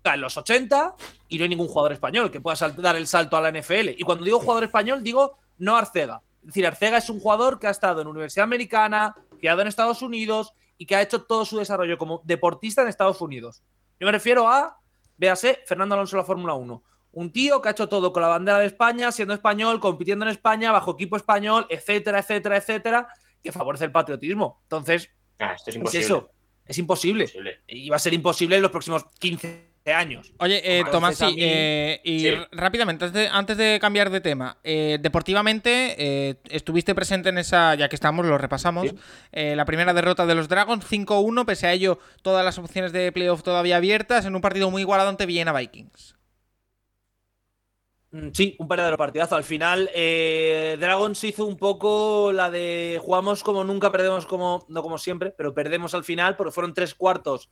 en 0.05 0.21
los 0.21 0.37
80 0.37 0.95
y 1.29 1.39
no 1.39 1.45
hay 1.45 1.49
ningún 1.49 1.69
jugador 1.69 1.93
español 1.93 2.31
que 2.31 2.41
pueda 2.41 2.57
dar 2.77 2.97
el 2.97 3.07
salto 3.07 3.37
a 3.37 3.41
la 3.41 3.51
NFL. 3.51 3.91
Y 3.97 4.03
cuando 4.03 4.25
digo 4.25 4.39
jugador 4.39 4.65
español, 4.65 5.03
digo 5.03 5.39
no 5.59 5.77
Arcega. 5.77 6.23
Es 6.43 6.49
decir, 6.49 6.67
Arcega 6.67 6.99
es 6.99 7.11
un 7.11 7.19
jugador 7.19 7.59
que 7.59 7.67
ha 7.67 7.71
estado 7.71 8.01
en 8.01 8.07
Universidad 8.07 8.45
Americana, 8.45 9.17
criado 9.39 9.63
en 9.63 9.69
Estados 9.69 10.03
Unidos 10.03 10.53
y 10.79 10.87
que 10.87 10.95
ha 10.95 11.03
hecho 11.03 11.23
todo 11.23 11.45
su 11.45 11.59
desarrollo 11.59 11.99
como 11.99 12.21
deportista 12.25 12.83
en 12.83 12.89
Estados 12.89 13.21
Unidos. 13.21 13.63
Yo 13.99 14.07
me 14.07 14.13
refiero 14.13 14.47
a, 14.49 14.79
véase, 15.17 15.61
Fernando 15.67 15.95
Alonso 15.95 16.17
de 16.17 16.23
la 16.23 16.27
Fórmula 16.27 16.55
1. 16.55 16.83
Un 17.17 17.33
tío 17.33 17.63
que 17.63 17.69
ha 17.69 17.73
hecho 17.73 17.89
todo 17.89 18.13
con 18.13 18.21
la 18.21 18.29
bandera 18.29 18.59
de 18.59 18.67
España, 18.67 19.11
siendo 19.11 19.33
español, 19.33 19.81
compitiendo 19.81 20.27
en 20.27 20.31
España, 20.33 20.71
bajo 20.71 20.91
equipo 20.93 21.17
español, 21.17 21.67
etcétera, 21.71 22.19
etcétera, 22.19 22.59
etcétera, 22.59 23.09
que 23.43 23.53
favorece 23.53 23.87
el 23.87 23.91
patriotismo. 23.93 24.61
Entonces, 24.65 25.09
Ah, 25.39 25.53
esto 25.55 25.71
es 25.71 25.77
es 25.77 25.77
imposible. 25.77 26.05
eso. 26.05 26.31
Es 26.67 26.77
imposible. 26.79 27.25
Imposible. 27.25 27.61
Y 27.69 27.89
va 27.89 27.97
a 27.97 28.01
ser 28.01 28.13
imposible 28.13 28.57
en 28.57 28.63
los 28.63 28.71
próximos 28.71 29.07
15 29.19 29.71
años. 29.87 30.33
Oye, 30.41 30.57
eh, 30.57 30.79
Entonces, 30.81 30.93
Tomás, 30.93 31.17
sí, 31.17 31.25
mí- 31.27 31.37
eh, 31.39 32.01
y 32.05 32.19
Sí. 32.21 32.31
rápidamente, 32.53 33.05
antes 33.07 33.13
de, 33.15 33.29
antes 33.29 33.57
de 33.57 33.79
cambiar 33.81 34.11
de 34.11 34.21
tema, 34.21 34.59
eh, 34.65 34.99
deportivamente 35.01 35.95
eh, 35.97 36.35
estuviste 36.51 36.95
presente 36.95 37.29
en 37.31 37.39
esa, 37.39 37.75
ya 37.77 37.89
que 37.89 37.95
estamos, 37.97 38.27
lo 38.27 38.37
repasamos, 38.37 38.89
Sí. 38.91 38.97
eh, 39.33 39.55
la 39.57 39.65
primera 39.65 39.95
derrota 39.95 40.27
de 40.27 40.35
los 40.35 40.49
Dragons, 40.49 40.85
5-1, 40.85 41.47
pese 41.47 41.67
a 41.69 41.73
ello, 41.73 41.99
todas 42.23 42.45
las 42.45 42.59
opciones 42.59 42.93
de 42.93 43.13
playoff 43.13 43.43
todavía 43.43 43.77
abiertas, 43.77 44.27
en 44.27 44.35
un 44.35 44.43
partido 44.43 44.71
muy 44.73 44.83
igualado 44.83 45.09
ante 45.09 45.25
Viena 45.25 45.53
Vikings. 45.53 46.16
Mm, 48.17 48.31
Sí, 48.33 48.57
un 48.59 48.69
verdadero 48.69 48.97
partidazo. 48.97 49.37
Al 49.37 49.45
final, 49.45 49.91
eh, 49.95 50.77
Dragons 50.81 51.23
hizo 51.25 51.45
un 51.45 51.57
poco 51.59 52.33
la 52.33 52.51
de 52.51 52.99
jugamos 53.03 53.43
como 53.43 53.63
nunca, 53.63 53.93
perdemos 53.93 54.25
como, 54.27 54.65
no 54.69 54.83
como 54.83 54.97
siempre, 54.99 55.33
pero 55.33 55.53
perdemos 55.53 55.95
al 55.95 56.05
final 56.05 56.35
porque 56.37 56.53
fueron 56.53 56.73
tres 56.73 56.95
cuartos 56.95 57.51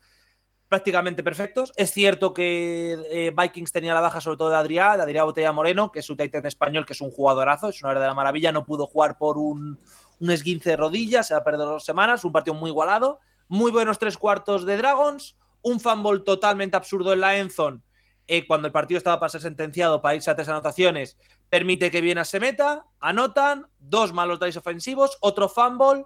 prácticamente 0.69 1.23
perfectos. 1.23 1.73
Es 1.77 1.93
cierto 1.93 2.33
que 2.33 2.97
eh, 3.11 3.35
Vikings 3.37 3.73
tenía 3.73 3.93
la 3.95 4.01
baja 4.01 4.21
sobre 4.23 4.39
todo 4.39 4.51
de 4.51 4.57
Adrià, 4.57 4.97
de 4.97 5.03
Adrià 5.03 5.25
Botella 5.25 5.53
Moreno, 5.53 5.93
que 5.93 6.01
es 6.01 6.09
un 6.09 6.17
Titan 6.17 6.47
español, 6.47 6.87
que 6.87 6.95
es 6.95 7.01
un 7.03 7.11
jugadorazo, 7.11 7.69
es 7.69 7.83
una 7.83 7.91
verdadera 7.91 8.15
maravilla. 8.15 8.51
No 8.51 8.65
pudo 8.65 8.87
jugar 8.87 9.19
por 9.19 9.37
un, 9.37 9.79
esguince 10.21 10.71
de 10.71 10.77
rodillas, 10.77 11.29
se 11.29 11.35
ha 11.35 11.45
perdido 11.45 11.67
dos 11.67 11.85
semanas, 11.85 12.25
un 12.25 12.33
partido 12.33 12.55
muy 12.55 12.71
igualado. 12.71 13.21
Muy 13.49 13.71
buenos 13.71 13.99
tres 13.99 14.17
cuartos 14.17 14.65
de 14.65 14.79
Dragons, 14.79 15.37
un 15.61 15.79
fumble 15.79 16.21
totalmente 16.21 16.77
absurdo 16.77 17.13
en 17.13 17.21
la 17.21 17.37
Enzone 17.37 17.83
eh, 18.27 18.47
cuando 18.47 18.67
el 18.67 18.73
partido 18.73 18.99
estaba 18.99 19.21
para 19.21 19.31
ser 19.31 19.41
sentenciado 19.41 20.01
para 20.01 20.15
irse 20.15 20.31
a 20.31 20.37
tres 20.37 20.49
anotaciones, 20.49 21.17
permite 21.49 21.91
que 21.91 22.01
Viena 22.01 22.25
se 22.25 22.41
meta, 22.41 22.87
anotan, 23.01 23.67
dos 23.79 24.13
malos 24.13 24.39
drives 24.39 24.57
ofensivos, 24.57 25.19
otro 25.21 25.49
fumble, 25.49 26.05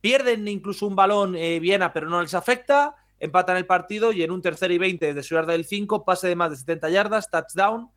pierden 0.00 0.46
incluso 0.48 0.86
un 0.86 0.96
balón 0.96 1.34
eh, 1.36 1.58
Viena, 1.60 1.92
pero 1.92 2.08
no 2.08 2.20
les 2.22 2.34
afecta, 2.34 2.96
empatan 3.18 3.56
el 3.56 3.66
partido 3.66 4.12
y 4.12 4.22
en 4.22 4.30
un 4.30 4.42
tercer 4.42 4.70
y 4.70 4.78
20 4.78 5.06
desde 5.06 5.22
su 5.22 5.34
yarda 5.34 5.52
del 5.52 5.64
5, 5.64 6.04
pase 6.04 6.28
de 6.28 6.36
más 6.36 6.50
de 6.50 6.56
70 6.56 6.90
yardas, 6.90 7.30
touchdown 7.30 7.90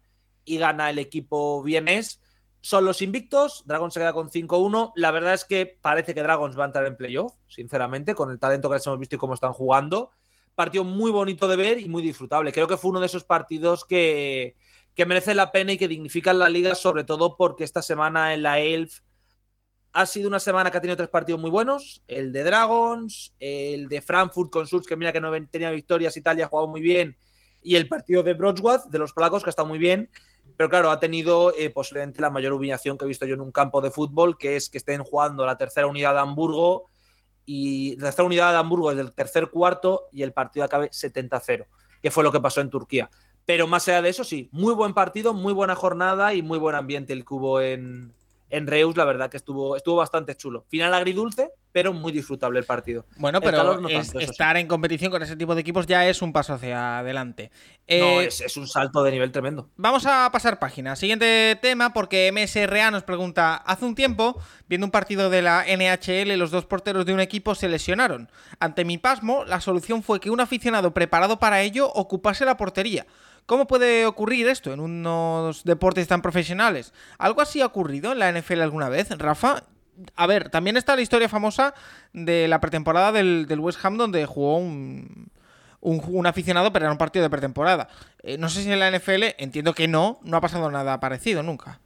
y 0.46 0.58
gana 0.58 0.90
el 0.90 1.00
equipo 1.00 1.62
vienés 1.62 2.22
son 2.62 2.86
los 2.86 3.02
invictos. 3.02 3.64
Dragons 3.66 3.94
se 3.94 4.00
queda 4.00 4.14
con 4.14 4.30
5-1. 4.30 4.94
La 4.96 5.12
verdad 5.12 5.34
es 5.34 5.46
que 5.46 5.66
parece 5.82 6.14
que 6.14 6.22
Dragons 6.22 6.58
va 6.58 6.64
a 6.64 6.68
entrar 6.68 6.86
en 6.86 6.96
playoff, 6.96 7.34
sinceramente, 7.48 8.16
con 8.16 8.32
el 8.32 8.40
talento 8.40 8.70
que 8.70 8.76
les 8.76 8.88
hemos 8.88 9.00
visto 9.00 9.16
y 9.16 9.20
cómo 9.20 9.34
están 9.34 9.54
jugando. 9.54 10.12
Partido 10.56 10.84
muy 10.84 11.12
bonito 11.12 11.48
de 11.48 11.56
ver 11.56 11.80
y 11.80 11.88
muy 11.88 12.04
disfrutable. 12.04 12.52
Creo 12.52 12.68
que 12.68 12.78
fue 12.78 12.92
uno 12.92 13.00
de 13.00 13.06
esos 13.06 13.24
partidos 13.24 13.86
que, 13.86 14.56
que 14.94 15.06
merecen 15.06 15.38
la 15.38 15.52
pena 15.52 15.74
y 15.74 15.78
que 15.78 15.88
dignifican 15.88 16.40
la 16.40 16.50
liga, 16.50 16.76
sobre 16.76 17.04
todo 17.04 17.38
porque 17.38 17.64
esta 17.64 17.82
semana 17.82 18.34
en 18.34 18.44
la 18.44 18.60
ELF 18.60 19.02
ha 19.94 20.06
sido 20.06 20.28
una 20.28 20.40
semana 20.40 20.72
que 20.72 20.78
ha 20.78 20.82
tenido 20.82 20.98
tres 20.98 21.10
partidos 21.10 21.42
muy 21.42 21.50
buenos. 21.50 22.04
El 22.08 22.32
de 22.32 22.44
Dragons, 22.44 23.34
el 23.40 23.90
de 23.90 24.02
Frankfurt 24.02 24.52
con 24.52 24.68
Suls, 24.68 24.88
que 24.88 24.96
mira 24.96 25.12
que 25.12 25.20
no 25.20 25.32
tenía 25.50 25.72
victorias 25.72 26.16
y 26.16 26.22
tal, 26.22 26.40
y 26.40 26.42
ha 26.42 26.48
jugado 26.48 26.68
muy 26.68 26.82
bien. 26.82 27.18
Y 27.62 27.76
el 27.76 27.88
partido 27.88 28.24
de 28.24 28.34
Brodswath, 28.34 28.86
de 28.86 29.00
los 29.00 29.14
polacos, 29.14 29.44
que 29.44 29.50
ha 29.50 29.52
estado 29.52 29.68
muy 29.68 29.80
bien. 29.80 30.10
Pero 30.58 30.70
claro, 30.70 30.92
ha 30.92 31.00
tenido 31.00 31.54
eh, 31.58 31.70
posiblemente 31.70 32.22
la 32.22 32.30
mayor 32.30 32.54
humillación 32.54 32.98
que 32.98 33.06
he 33.06 33.08
visto 33.08 33.26
yo 33.26 33.36
en 33.36 33.42
un 33.42 33.52
campo 33.52 33.82
de 33.82 33.92
fútbol, 33.92 34.38
que 34.38 34.56
es 34.56 34.70
que 34.70 34.78
estén 34.78 35.04
jugando 35.04 35.46
la 35.46 35.58
tercera 35.58 35.88
unidad 35.88 36.14
de 36.14 36.20
Hamburgo 36.20 36.91
y 37.54 37.98
la 37.98 38.06
tercera 38.06 38.26
unidad 38.26 38.54
de 38.54 38.60
Hamburgo 38.60 38.92
es 38.92 38.98
del 38.98 39.12
tercer 39.12 39.50
cuarto 39.50 40.08
y 40.14 40.24
el 40.24 40.32
partido 40.32 40.64
acabe 40.64 40.90
70-0, 40.90 41.66
que 42.02 42.10
fue 42.10 42.24
lo 42.24 42.32
que 42.32 42.40
pasó 42.40 42.62
en 42.62 42.70
Turquía. 42.70 43.10
Pero 43.46 43.68
más 43.68 43.90
allá 43.90 44.02
de 44.02 44.08
eso, 44.08 44.24
sí, 44.24 44.48
muy 44.54 44.74
buen 44.74 44.94
partido, 44.94 45.34
muy 45.34 45.52
buena 45.52 45.76
jornada 45.76 46.34
y 46.34 46.42
muy 46.42 46.58
buen 46.58 46.76
ambiente 46.76 47.12
el 47.12 47.26
hubo 47.30 47.60
en, 47.60 48.14
en 48.52 48.68
Reus, 48.68 48.96
la 48.98 49.06
verdad 49.06 49.30
que 49.30 49.38
estuvo, 49.38 49.76
estuvo 49.76 49.96
bastante 49.98 50.36
chulo. 50.36 50.66
Final 50.70 50.94
agridulce, 50.94 51.50
pero 51.72 51.94
muy 51.94 52.12
disfrutable 52.12 52.60
el 52.60 52.66
partido. 52.66 53.06
Bueno, 53.18 53.38
El 53.40 53.44
pero 53.46 53.58
calor 53.58 53.82
no 53.82 53.88
es- 53.88 53.94
tanto, 54.08 54.20
eso 54.20 54.28
sí. 54.28 54.32
estar 54.32 54.58
en 54.58 54.68
competición 54.68 55.10
con 55.10 55.24
ese 55.24 55.36
tipo 55.38 55.56
de 55.56 55.62
equipos 55.62 55.88
ya 55.88 56.06
es 56.08 56.22
un 56.22 56.34
paso 56.34 56.54
hacia 56.54 57.00
adelante. 57.00 57.50
No, 57.88 58.22
Eh, 58.22 58.26
es, 58.26 58.42
es 58.42 58.58
un 58.58 58.68
salto 58.68 59.04
de 59.04 59.12
nivel 59.12 59.32
tremendo. 59.32 59.70
Vamos 59.78 60.06
a 60.06 60.30
pasar 60.32 60.60
página. 60.60 60.96
Siguiente 60.96 61.58
tema, 61.62 61.94
porque 61.94 62.30
MSRA 62.32 62.92
nos 62.92 63.04
pregunta: 63.04 63.56
Hace 63.56 63.86
un 63.86 63.96
tiempo, 63.96 64.38
viendo 64.68 64.86
un 64.86 64.92
partido 64.92 65.30
de 65.30 65.42
la 65.42 65.64
NHL, 65.66 66.38
los 66.38 66.52
dos 66.52 66.66
porteros 66.66 67.06
de 67.06 67.14
un 67.14 67.20
equipo 67.22 67.56
se 67.56 67.70
lesionaron. 67.70 68.30
Ante 68.60 68.84
mi 68.86 68.98
pasmo, 68.98 69.46
la 69.46 69.62
solución 69.62 70.04
fue 70.04 70.20
que 70.20 70.30
un 70.30 70.42
aficionado 70.42 70.94
preparado 70.94 71.40
para 71.40 71.62
ello 71.62 71.90
ocupase 71.94 72.44
la 72.46 72.58
portería. 72.58 73.06
¿Cómo 73.52 73.68
puede 73.68 74.06
ocurrir 74.06 74.48
esto 74.48 74.72
en 74.72 74.80
unos 74.80 75.66
deportes 75.66 76.08
tan 76.08 76.22
profesionales? 76.22 76.94
¿Algo 77.18 77.42
así 77.42 77.60
ha 77.60 77.66
ocurrido 77.66 78.14
en 78.14 78.20
la 78.20 78.32
NFL 78.32 78.62
alguna 78.62 78.88
vez, 78.88 79.10
Rafa? 79.18 79.66
A 80.16 80.26
ver, 80.26 80.48
también 80.48 80.78
está 80.78 80.96
la 80.96 81.02
historia 81.02 81.28
famosa 81.28 81.74
de 82.14 82.48
la 82.48 82.62
pretemporada 82.62 83.12
del, 83.12 83.46
West 83.60 83.84
Ham 83.84 83.98
donde 83.98 84.26
jugó 84.26 84.56
un, 84.56 85.28
aficionado, 86.26 86.72
pero 86.72 86.86
era 86.86 86.94
un 86.94 86.98
partido 86.98 87.24
de 87.24 87.30
pretemporada. 87.30 87.90
Eh, 88.24 88.38
no 88.38 88.48
sé 88.48 88.64
si 88.64 88.72
en 88.72 88.80
la 88.80 88.90
NFL, 88.90 89.36
entiendo 89.38 89.74
que 89.74 89.90
no, 89.90 90.22
no 90.24 90.38
ha 90.38 90.42
pasado 90.42 90.72
nada 90.72 91.02
parecido 91.02 91.44
nunca. 91.44 91.82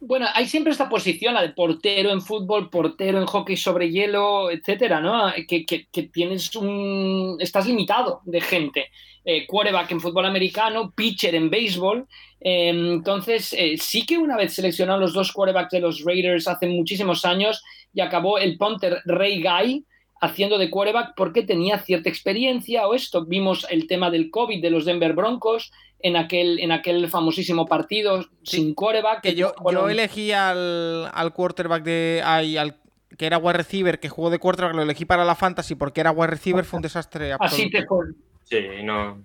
Bueno, 0.00 0.26
hay 0.32 0.46
siempre 0.46 0.72
esta 0.72 0.88
posición, 0.88 1.34
la 1.34 1.42
de 1.42 1.50
portero 1.50 2.12
en 2.12 2.22
fútbol, 2.22 2.70
portero 2.70 3.18
en 3.18 3.26
hockey 3.26 3.58
sobre 3.58 3.90
hielo, 3.90 4.50
etcétera, 4.50 5.00
¿no? 5.00 5.30
Que- 5.46 5.66
que 5.66 6.02
tienes 6.04 6.56
un. 6.56 7.36
estás 7.40 7.66
limitado 7.66 8.22
de 8.24 8.40
gente. 8.40 8.90
Eh, 9.26 9.46
quarterback 9.46 9.90
en 9.90 10.00
fútbol 10.00 10.26
americano, 10.26 10.92
pitcher 10.94 11.34
en 11.34 11.48
béisbol. 11.48 12.06
Eh, 12.40 12.68
entonces, 12.68 13.54
eh, 13.56 13.76
sí 13.78 14.04
que 14.04 14.18
una 14.18 14.36
vez 14.36 14.52
seleccionaron 14.52 15.00
los 15.00 15.14
dos 15.14 15.32
quarterbacks 15.32 15.70
de 15.70 15.80
los 15.80 16.04
Raiders 16.04 16.46
hace 16.46 16.66
muchísimos 16.66 17.24
años 17.24 17.62
y 17.94 18.02
acabó 18.02 18.36
el 18.36 18.58
punter 18.58 19.00
Ray 19.06 19.42
Guy 19.42 19.86
haciendo 20.20 20.58
de 20.58 20.68
quarterback 20.68 21.14
porque 21.16 21.42
tenía 21.42 21.78
cierta 21.78 22.10
experiencia 22.10 22.86
o 22.86 22.94
esto. 22.94 23.24
Vimos 23.24 23.66
el 23.70 23.86
tema 23.86 24.10
del 24.10 24.30
COVID 24.30 24.60
de 24.60 24.70
los 24.70 24.84
Denver 24.84 25.14
Broncos 25.14 25.72
en 26.00 26.16
aquel, 26.16 26.60
en 26.60 26.70
aquel 26.70 27.08
famosísimo 27.08 27.64
partido 27.64 28.26
sin 28.42 28.74
quarterback. 28.74 29.22
Que 29.22 29.34
yo, 29.34 29.54
yo 29.72 29.88
elegí 29.88 30.32
al, 30.32 31.10
al 31.14 31.32
quarterback 31.32 31.82
de. 31.82 32.20
ay, 32.22 32.58
al, 32.58 32.76
que 33.16 33.24
era 33.24 33.38
wide 33.38 33.54
receiver, 33.54 33.98
que 33.98 34.10
jugó 34.10 34.28
de 34.28 34.38
quarterback, 34.38 34.74
lo 34.74 34.82
elegí 34.82 35.06
para 35.06 35.24
la 35.24 35.34
fantasy 35.34 35.76
porque 35.76 36.02
era 36.02 36.10
wide 36.10 36.26
receiver, 36.26 36.64
fue 36.66 36.76
un 36.76 36.82
desastre 36.82 37.32
absoluto. 37.32 37.54
Así 37.54 37.70
te 37.70 37.86
fue. 37.86 38.04
Sí, 38.44 38.56
no, 38.82 39.22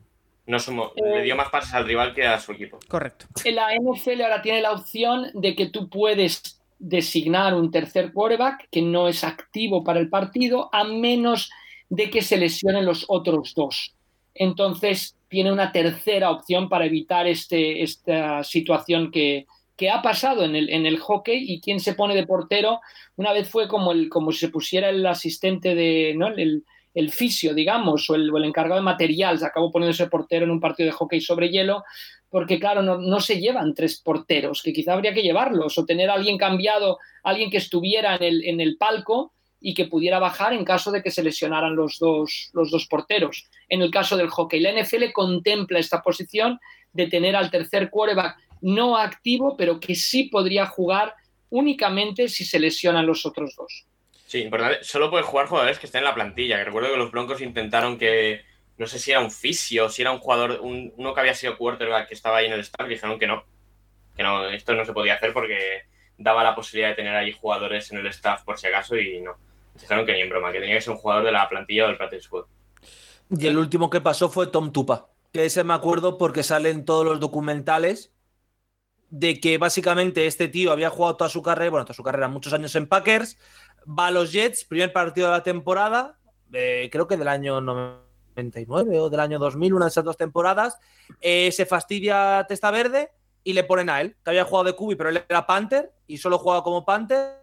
no 0.47 0.57
sumo- 0.59 0.91
Eh. 0.95 1.17
le 1.17 1.23
dio 1.23 1.35
más 1.35 1.49
pases 1.49 1.73
al 1.73 1.85
rival 1.85 2.13
que 2.13 2.25
a 2.25 2.39
su 2.39 2.51
equipo. 2.53 2.79
Correcto. 2.87 3.25
En 3.43 3.55
la 3.55 3.73
NFL 3.75 4.21
ahora 4.23 4.41
tiene 4.41 4.61
la 4.61 4.71
opción 4.71 5.27
de 5.33 5.55
que 5.55 5.67
tú 5.67 5.89
puedes 5.89 6.59
designar 6.79 7.53
un 7.53 7.71
tercer 7.71 8.13
quarterback 8.13 8.67
que 8.71 8.81
no 8.81 9.07
es 9.09 9.23
activo 9.23 9.83
para 9.83 9.99
el 9.99 10.09
partido 10.09 10.69
a 10.73 10.85
menos 10.85 11.49
de 11.89 12.09
que 12.09 12.21
se 12.21 12.37
lesionen 12.37 12.85
los 12.85 13.05
otros 13.09 13.53
dos. 13.55 13.93
Entonces 14.33 15.15
tiene 15.27 15.51
una 15.51 15.71
tercera 15.71 16.31
opción 16.31 16.69
para 16.69 16.85
evitar 16.85 17.27
este, 17.27 17.83
esta 17.83 18.43
situación 18.43 19.11
que, 19.11 19.45
que 19.75 19.89
ha 19.89 20.01
pasado 20.01 20.43
en 20.45 20.55
el, 20.55 20.69
en 20.69 20.85
el 20.85 20.97
hockey 20.99 21.51
y 21.51 21.59
quien 21.59 21.79
se 21.79 21.93
pone 21.93 22.15
de 22.15 22.25
portero 22.25 22.79
una 23.17 23.33
vez 23.33 23.49
fue 23.49 23.67
como, 23.67 23.91
el, 23.91 24.07
como 24.09 24.31
si 24.31 24.39
se 24.39 24.49
pusiera 24.49 24.89
el 24.89 25.05
asistente 25.05 25.75
de, 25.75 26.13
¿no? 26.15 26.27
el, 26.29 26.63
el 26.93 27.11
fisio, 27.11 27.53
digamos, 27.53 28.09
o 28.09 28.15
el, 28.15 28.29
o 28.31 28.37
el 28.37 28.45
encargado 28.45 28.79
de 28.79 28.85
material, 28.85 29.39
se 29.39 29.45
acabó 29.45 29.71
poniéndose 29.71 30.07
portero 30.07 30.45
en 30.45 30.51
un 30.51 30.59
partido 30.59 30.87
de 30.87 30.93
hockey 30.93 31.21
sobre 31.21 31.49
hielo, 31.49 31.83
porque 32.29 32.59
claro, 32.59 32.81
no, 32.81 32.97
no 32.97 33.19
se 33.19 33.39
llevan 33.39 33.73
tres 33.73 33.99
porteros, 33.99 34.61
que 34.61 34.73
quizá 34.73 34.93
habría 34.93 35.13
que 35.13 35.23
llevarlos, 35.23 35.77
o 35.77 35.85
tener 35.85 36.09
a 36.09 36.13
alguien 36.13 36.37
cambiado, 36.37 36.97
alguien 37.23 37.49
que 37.49 37.57
estuviera 37.57 38.15
en 38.15 38.23
el, 38.23 38.45
en 38.45 38.61
el 38.61 38.77
palco 38.77 39.33
y 39.61 39.73
que 39.73 39.85
pudiera 39.85 40.19
bajar 40.19 40.53
en 40.53 40.63
caso 40.63 40.91
de 40.91 41.03
que 41.03 41.11
se 41.11 41.23
lesionaran 41.23 41.75
los 41.75 41.97
dos, 41.99 42.49
los 42.53 42.71
dos 42.71 42.87
porteros. 42.87 43.49
En 43.67 43.81
el 43.81 43.91
caso 43.91 44.15
del 44.15 44.29
hockey, 44.29 44.59
la 44.59 44.71
NFL 44.71 45.11
contempla 45.13 45.79
esta 45.79 46.01
posición 46.01 46.59
de 46.93 47.07
tener 47.07 47.35
al 47.35 47.51
tercer 47.51 47.89
quarterback 47.89 48.37
no 48.61 48.97
activo, 48.97 49.55
pero 49.57 49.79
que 49.79 49.95
sí 49.95 50.23
podría 50.23 50.65
jugar 50.65 51.13
únicamente 51.49 52.27
si 52.29 52.45
se 52.45 52.59
lesionan 52.59 53.05
los 53.05 53.25
otros 53.25 53.55
dos. 53.55 53.85
Sí, 54.29 54.41
importante. 54.43 54.83
Solo 54.83 55.09
puede 55.09 55.23
jugar 55.23 55.47
jugadores 55.47 55.79
que 55.79 55.87
estén 55.87 55.99
en 55.99 56.05
la 56.05 56.13
plantilla. 56.13 56.63
Recuerdo 56.63 56.91
que 56.91 56.97
los 56.97 57.09
Broncos 57.09 57.41
intentaron 57.41 57.97
que, 57.97 58.45
no 58.77 58.85
sé 58.85 58.99
si 58.99 59.09
era 59.09 59.21
un 59.21 59.31
fisio, 59.31 59.89
si 59.89 60.03
era 60.03 60.11
un 60.11 60.19
jugador, 60.19 60.59
un- 60.61 60.93
uno 60.97 61.15
que 61.15 61.19
había 61.21 61.33
sido 61.33 61.57
quarterback 61.57 62.07
que 62.07 62.13
estaba 62.13 62.37
ahí 62.37 62.45
en 62.45 62.53
el 62.53 62.59
staff, 62.59 62.87
dijeron 62.87 63.17
que 63.17 63.25
no. 63.25 63.43
Que 64.15 64.21
no, 64.21 64.47
esto 64.47 64.75
no 64.75 64.85
se 64.85 64.93
podía 64.93 65.15
hacer 65.15 65.33
porque 65.33 65.81
daba 66.19 66.43
la 66.43 66.53
posibilidad 66.53 66.89
de 66.89 66.95
tener 66.95 67.15
ahí 67.15 67.31
jugadores 67.31 67.91
en 67.91 67.97
el 67.97 68.05
staff 68.05 68.43
por 68.43 68.59
si 68.59 68.67
acaso 68.67 68.95
y 68.97 69.19
no. 69.19 69.35
Dijeron 69.73 70.05
que 70.05 70.13
ni 70.13 70.21
en 70.21 70.29
broma, 70.29 70.51
que 70.51 70.59
tenía 70.59 70.75
que 70.75 70.81
ser 70.81 70.93
un 70.93 70.99
jugador 70.99 71.25
de 71.25 71.31
la 71.31 71.49
plantilla 71.49 71.85
o 71.85 71.87
del 71.87 71.97
practice 71.97 72.21
squad. 72.21 72.43
Y 73.31 73.47
el 73.47 73.57
último 73.57 73.89
que 73.89 73.99
pasó 73.99 74.29
fue 74.29 74.45
Tom 74.45 74.71
Tupa, 74.71 75.09
que 75.33 75.45
ese 75.45 75.63
me 75.63 75.73
acuerdo 75.73 76.19
porque 76.19 76.43
salen 76.43 76.85
todos 76.85 77.03
los 77.03 77.19
documentales 77.19 78.13
de 79.09 79.39
que 79.39 79.57
básicamente 79.57 80.27
este 80.27 80.47
tío 80.47 80.71
había 80.71 80.91
jugado 80.91 81.15
toda 81.17 81.31
su 81.31 81.41
carrera, 81.41 81.71
bueno, 81.71 81.85
toda 81.85 81.95
su 81.95 82.03
carrera, 82.03 82.27
muchos 82.27 82.53
años 82.53 82.75
en 82.75 82.85
Packers, 82.85 83.39
va 83.87 84.07
a 84.07 84.11
los 84.11 84.31
Jets, 84.31 84.65
primer 84.65 84.91
partido 84.93 85.27
de 85.27 85.33
la 85.33 85.43
temporada, 85.43 86.17
eh, 86.53 86.89
creo 86.91 87.07
que 87.07 87.17
del 87.17 87.27
año 87.27 87.61
99 87.61 88.99
o 88.99 89.09
del 89.09 89.19
año 89.19 89.39
2000, 89.39 89.73
una 89.73 89.85
de 89.85 89.89
esas 89.89 90.03
dos 90.03 90.17
temporadas, 90.17 90.77
eh, 91.21 91.51
se 91.51 91.65
fastidia 91.65 92.45
Testa 92.47 92.71
Verde 92.71 93.11
y 93.43 93.53
le 93.53 93.63
ponen 93.63 93.89
a 93.89 94.01
él, 94.01 94.15
que 94.23 94.31
había 94.31 94.45
jugado 94.45 94.65
de 94.65 94.73
Cubi, 94.73 94.95
pero 94.95 95.09
él 95.09 95.23
era 95.27 95.45
Panther 95.45 95.91
y 96.07 96.17
solo 96.17 96.37
jugaba 96.37 96.63
como 96.63 96.85
Panther. 96.85 97.39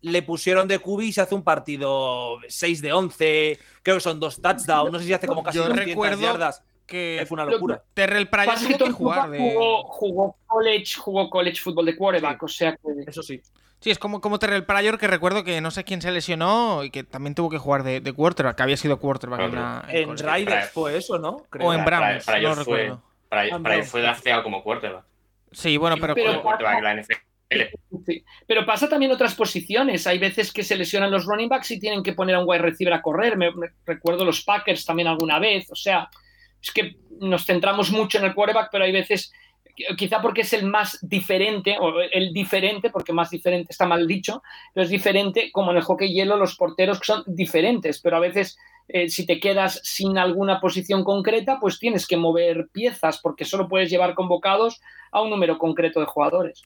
Le 0.00 0.22
pusieron 0.22 0.68
de 0.68 0.78
Cubi 0.78 1.08
y 1.08 1.12
se 1.12 1.22
hace 1.22 1.34
un 1.34 1.42
partido 1.42 2.38
6 2.46 2.82
de 2.82 2.92
11, 2.92 3.58
creo 3.82 3.96
que 3.96 4.00
son 4.00 4.20
dos 4.20 4.40
touchdowns, 4.40 4.92
no 4.92 4.98
sé 4.98 5.06
si 5.06 5.12
hace 5.12 5.26
como 5.26 5.42
casi 5.42 5.58
Yo 5.58 5.64
200 5.64 5.86
recuerdo 5.86 6.22
yardas. 6.22 6.62
que 6.86 7.24
Fue 7.26 7.34
una 7.34 7.44
locura. 7.44 7.82
Terrell 7.94 8.28
Pryor 8.28 8.56
Tupa 8.78 9.28
de... 9.28 9.38
jugó, 9.38 9.82
jugó 9.88 10.36
college, 10.46 10.98
jugó 10.98 11.28
college 11.28 11.60
fútbol 11.60 11.86
de 11.86 11.96
quarterback, 11.96 12.42
o 12.42 12.48
sea 12.48 12.76
que 12.76 13.04
Eso 13.06 13.22
sí. 13.22 13.42
Sí, 13.80 13.90
es 13.90 13.98
como, 13.98 14.20
como 14.20 14.38
Terrell 14.38 14.64
Pryor, 14.64 14.98
que 14.98 15.06
recuerdo 15.06 15.44
que 15.44 15.60
no 15.60 15.70
sé 15.70 15.84
quién 15.84 16.02
se 16.02 16.10
lesionó 16.10 16.82
y 16.82 16.90
que 16.90 17.04
también 17.04 17.34
tuvo 17.36 17.48
que 17.48 17.58
jugar 17.58 17.84
de, 17.84 18.00
de 18.00 18.12
quarterback, 18.12 18.56
que 18.56 18.62
había 18.64 18.76
sido 18.76 18.98
quarterback 18.98 19.40
en, 19.40 19.54
la- 19.54 19.84
en 19.88 20.10
En. 20.10 20.18
Raiders 20.18 20.70
fue 20.70 20.96
eso, 20.96 21.18
¿no? 21.18 21.44
Creo. 21.50 21.68
O 21.68 21.72
en 21.72 21.84
Para- 21.84 22.00
Browns, 22.00 22.24
para 22.24 22.38
no 22.40 22.44
ellos 22.52 22.64
fue- 22.64 22.76
recuerdo. 22.82 23.02
Para, 23.28 23.42
Ah, 23.42 23.74
él 23.76 23.84
fue 23.84 24.00
drafteado 24.00 24.42
como 24.42 24.62
quarterback. 24.64 25.04
Sí, 25.52 25.76
bueno, 25.76 25.96
pero, 26.00 26.14
Pero- 26.14 26.30
Como 26.30 26.42
quarterback 26.42 26.76
de 26.76 26.82
la 26.82 26.94
NFL. 26.94 27.14
Sí. 28.04 28.24
Pero 28.46 28.66
pasa 28.66 28.88
también 28.88 29.12
otras 29.12 29.34
posiciones. 29.34 30.06
Hay 30.06 30.18
veces 30.18 30.52
que 30.52 30.62
se 30.64 30.76
lesionan 30.76 31.10
los 31.10 31.24
running 31.24 31.48
backs 31.48 31.70
y 31.70 31.78
tienen 31.80 32.02
que 32.02 32.12
poner 32.14 32.34
a 32.36 32.40
un 32.40 32.48
wide 32.48 32.60
receiver 32.62 32.92
a 32.94 33.00
correr. 33.02 33.36
Me, 33.36 33.50
me- 33.52 33.68
recuerdo 33.86 34.24
los 34.24 34.42
Packers 34.42 34.84
también 34.84 35.08
alguna 35.08 35.38
vez. 35.38 35.70
O 35.70 35.74
sea, 35.76 36.08
es 36.62 36.70
que 36.72 36.96
nos 37.20 37.46
centramos 37.46 37.90
mucho 37.90 38.18
en 38.18 38.24
el 38.24 38.34
quarterback, 38.34 38.68
pero 38.72 38.84
hay 38.84 38.92
veces, 38.92 39.32
quizá 39.96 40.20
porque 40.20 40.42
es 40.42 40.52
el 40.52 40.66
más 40.66 40.98
diferente, 41.02 41.76
o 41.80 42.00
el 42.00 42.32
diferente, 42.32 42.90
porque 42.90 43.12
más 43.12 43.30
diferente 43.30 43.72
está 43.72 43.86
mal 43.86 44.06
dicho, 44.06 44.42
pero 44.74 44.84
es 44.84 44.90
diferente, 44.90 45.50
como 45.52 45.70
en 45.70 45.78
el 45.78 45.82
hockey 45.82 46.12
hielo, 46.12 46.36
los 46.36 46.56
porteros 46.56 47.00
son 47.02 47.22
diferentes, 47.26 48.00
pero 48.00 48.16
a 48.16 48.20
veces 48.20 48.58
eh, 48.88 49.10
si 49.10 49.26
te 49.26 49.38
quedas 49.38 49.80
sin 49.84 50.16
alguna 50.16 50.60
posición 50.60 51.04
concreta, 51.04 51.58
pues 51.60 51.78
tienes 51.78 52.06
que 52.06 52.16
mover 52.16 52.68
piezas, 52.72 53.18
porque 53.18 53.44
solo 53.44 53.68
puedes 53.68 53.90
llevar 53.90 54.14
convocados 54.14 54.80
a 55.12 55.20
un 55.20 55.30
número 55.30 55.58
concreto 55.58 56.00
de 56.00 56.06
jugadores. 56.06 56.64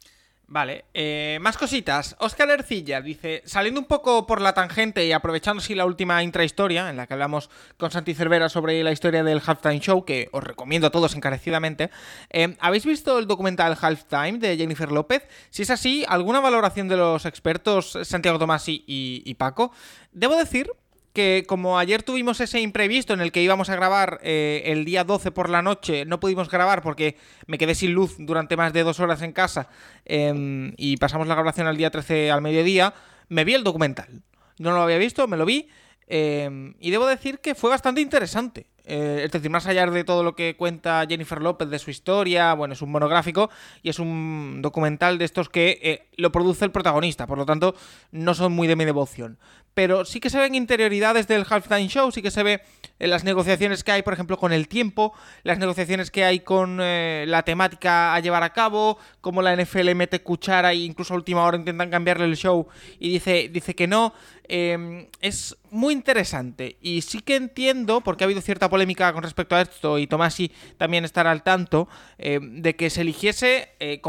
Vale, 0.52 0.84
eh, 0.92 1.38
más 1.40 1.56
cositas. 1.56 2.14
Oscar 2.18 2.50
Ercilla 2.50 3.00
dice, 3.00 3.40
saliendo 3.46 3.80
un 3.80 3.86
poco 3.86 4.26
por 4.26 4.42
la 4.42 4.52
tangente 4.52 5.02
y 5.06 5.10
aprovechando 5.10 5.62
así 5.62 5.74
la 5.74 5.86
última 5.86 6.22
intrahistoria, 6.22 6.90
en 6.90 6.98
la 6.98 7.06
que 7.06 7.14
hablamos 7.14 7.48
con 7.78 7.90
Santi 7.90 8.12
Cervera 8.12 8.50
sobre 8.50 8.84
la 8.84 8.92
historia 8.92 9.24
del 9.24 9.40
Halftime 9.42 9.80
Show, 9.80 10.04
que 10.04 10.28
os 10.30 10.44
recomiendo 10.44 10.88
a 10.88 10.90
todos 10.90 11.14
encarecidamente, 11.14 11.88
eh, 12.28 12.54
¿habéis 12.60 12.84
visto 12.84 13.18
el 13.18 13.26
documental 13.26 13.78
Halftime 13.80 14.34
de 14.40 14.58
Jennifer 14.58 14.92
López? 14.92 15.26
Si 15.48 15.62
es 15.62 15.70
así, 15.70 16.04
¿alguna 16.06 16.40
valoración 16.40 16.86
de 16.86 16.98
los 16.98 17.24
expertos 17.24 17.98
Santiago 18.02 18.38
Tomasi 18.38 18.84
y, 18.86 19.22
y 19.24 19.32
Paco? 19.36 19.72
Debo 20.12 20.36
decir 20.36 20.70
que 21.12 21.44
como 21.46 21.78
ayer 21.78 22.02
tuvimos 22.02 22.40
ese 22.40 22.60
imprevisto 22.60 23.12
en 23.12 23.20
el 23.20 23.32
que 23.32 23.42
íbamos 23.42 23.68
a 23.68 23.76
grabar 23.76 24.18
eh, 24.22 24.62
el 24.66 24.84
día 24.84 25.04
12 25.04 25.30
por 25.30 25.50
la 25.50 25.62
noche, 25.62 26.04
no 26.04 26.20
pudimos 26.20 26.48
grabar 26.48 26.82
porque 26.82 27.16
me 27.46 27.58
quedé 27.58 27.74
sin 27.74 27.92
luz 27.92 28.16
durante 28.18 28.56
más 28.56 28.72
de 28.72 28.82
dos 28.82 29.00
horas 29.00 29.22
en 29.22 29.32
casa 29.32 29.68
em, 30.04 30.72
y 30.76 30.96
pasamos 30.96 31.26
la 31.26 31.34
grabación 31.34 31.66
al 31.66 31.76
día 31.76 31.90
13 31.90 32.30
al 32.30 32.42
mediodía, 32.42 32.94
me 33.28 33.44
vi 33.44 33.54
el 33.54 33.64
documental. 33.64 34.22
No 34.58 34.72
lo 34.72 34.82
había 34.82 34.98
visto, 34.98 35.26
me 35.28 35.36
lo 35.36 35.44
vi 35.44 35.68
em, 36.06 36.74
y 36.80 36.90
debo 36.90 37.06
decir 37.06 37.40
que 37.40 37.54
fue 37.54 37.70
bastante 37.70 38.00
interesante. 38.00 38.66
Eh, 38.84 39.22
es 39.24 39.30
decir, 39.30 39.50
más 39.50 39.66
allá 39.66 39.86
de 39.86 40.04
todo 40.04 40.24
lo 40.24 40.34
que 40.34 40.56
cuenta 40.56 41.04
Jennifer 41.08 41.40
López 41.40 41.68
de 41.68 41.78
su 41.78 41.90
historia, 41.90 42.52
bueno, 42.54 42.74
es 42.74 42.82
un 42.82 42.90
monográfico 42.90 43.48
y 43.82 43.90
es 43.90 43.98
un 43.98 44.60
documental 44.60 45.18
de 45.18 45.24
estos 45.24 45.48
que 45.48 45.78
eh, 45.82 46.08
lo 46.16 46.32
produce 46.32 46.64
el 46.64 46.72
protagonista, 46.72 47.26
por 47.26 47.38
lo 47.38 47.46
tanto 47.46 47.74
no 48.10 48.34
son 48.34 48.52
muy 48.52 48.66
de 48.66 48.76
mi 48.76 48.84
devoción. 48.84 49.38
Pero 49.74 50.04
sí 50.04 50.20
que 50.20 50.30
se 50.30 50.38
ven 50.38 50.54
interioridades 50.54 51.26
del 51.26 51.46
Halftime 51.48 51.88
Show, 51.88 52.12
sí 52.12 52.20
que 52.20 52.30
se 52.30 52.42
ve 52.42 52.62
en 52.98 53.10
las 53.10 53.24
negociaciones 53.24 53.82
que 53.82 53.92
hay, 53.92 54.02
por 54.02 54.12
ejemplo, 54.12 54.38
con 54.38 54.52
el 54.52 54.68
tiempo, 54.68 55.12
las 55.42 55.58
negociaciones 55.58 56.10
que 56.10 56.24
hay 56.24 56.40
con 56.40 56.78
eh, 56.80 57.24
la 57.26 57.42
temática 57.42 58.14
a 58.14 58.20
llevar 58.20 58.42
a 58.42 58.52
cabo, 58.52 58.98
cómo 59.20 59.42
la 59.42 59.56
NFL 59.56 59.94
mete 59.94 60.22
cuchara 60.22 60.72
e 60.72 60.76
incluso 60.76 61.14
a 61.14 61.16
última 61.16 61.44
hora 61.44 61.56
intentan 61.56 61.90
cambiarle 61.90 62.26
el 62.26 62.36
show 62.36 62.68
y 62.98 63.10
dice, 63.10 63.48
dice 63.52 63.74
que 63.74 63.86
no. 63.86 64.12
Eh, 64.48 65.08
es 65.20 65.56
muy 65.72 65.94
interesante 65.94 66.76
y 66.82 67.00
sí 67.00 67.20
que 67.20 67.36
entiendo, 67.36 68.02
porque 68.02 68.24
ha 68.24 68.26
habido 68.26 68.42
cierta 68.42 68.68
polémica 68.68 69.10
con 69.14 69.22
respecto 69.22 69.56
a 69.56 69.62
esto 69.62 69.98
y 69.98 70.06
Tomasi 70.06 70.52
también 70.76 71.04
estará 71.04 71.30
al 71.30 71.42
tanto, 71.42 71.88
eh, 72.18 72.38
de 72.42 72.76
que 72.76 72.90
se 72.90 73.00
eligiese 73.00 73.70
eh, 73.80 74.00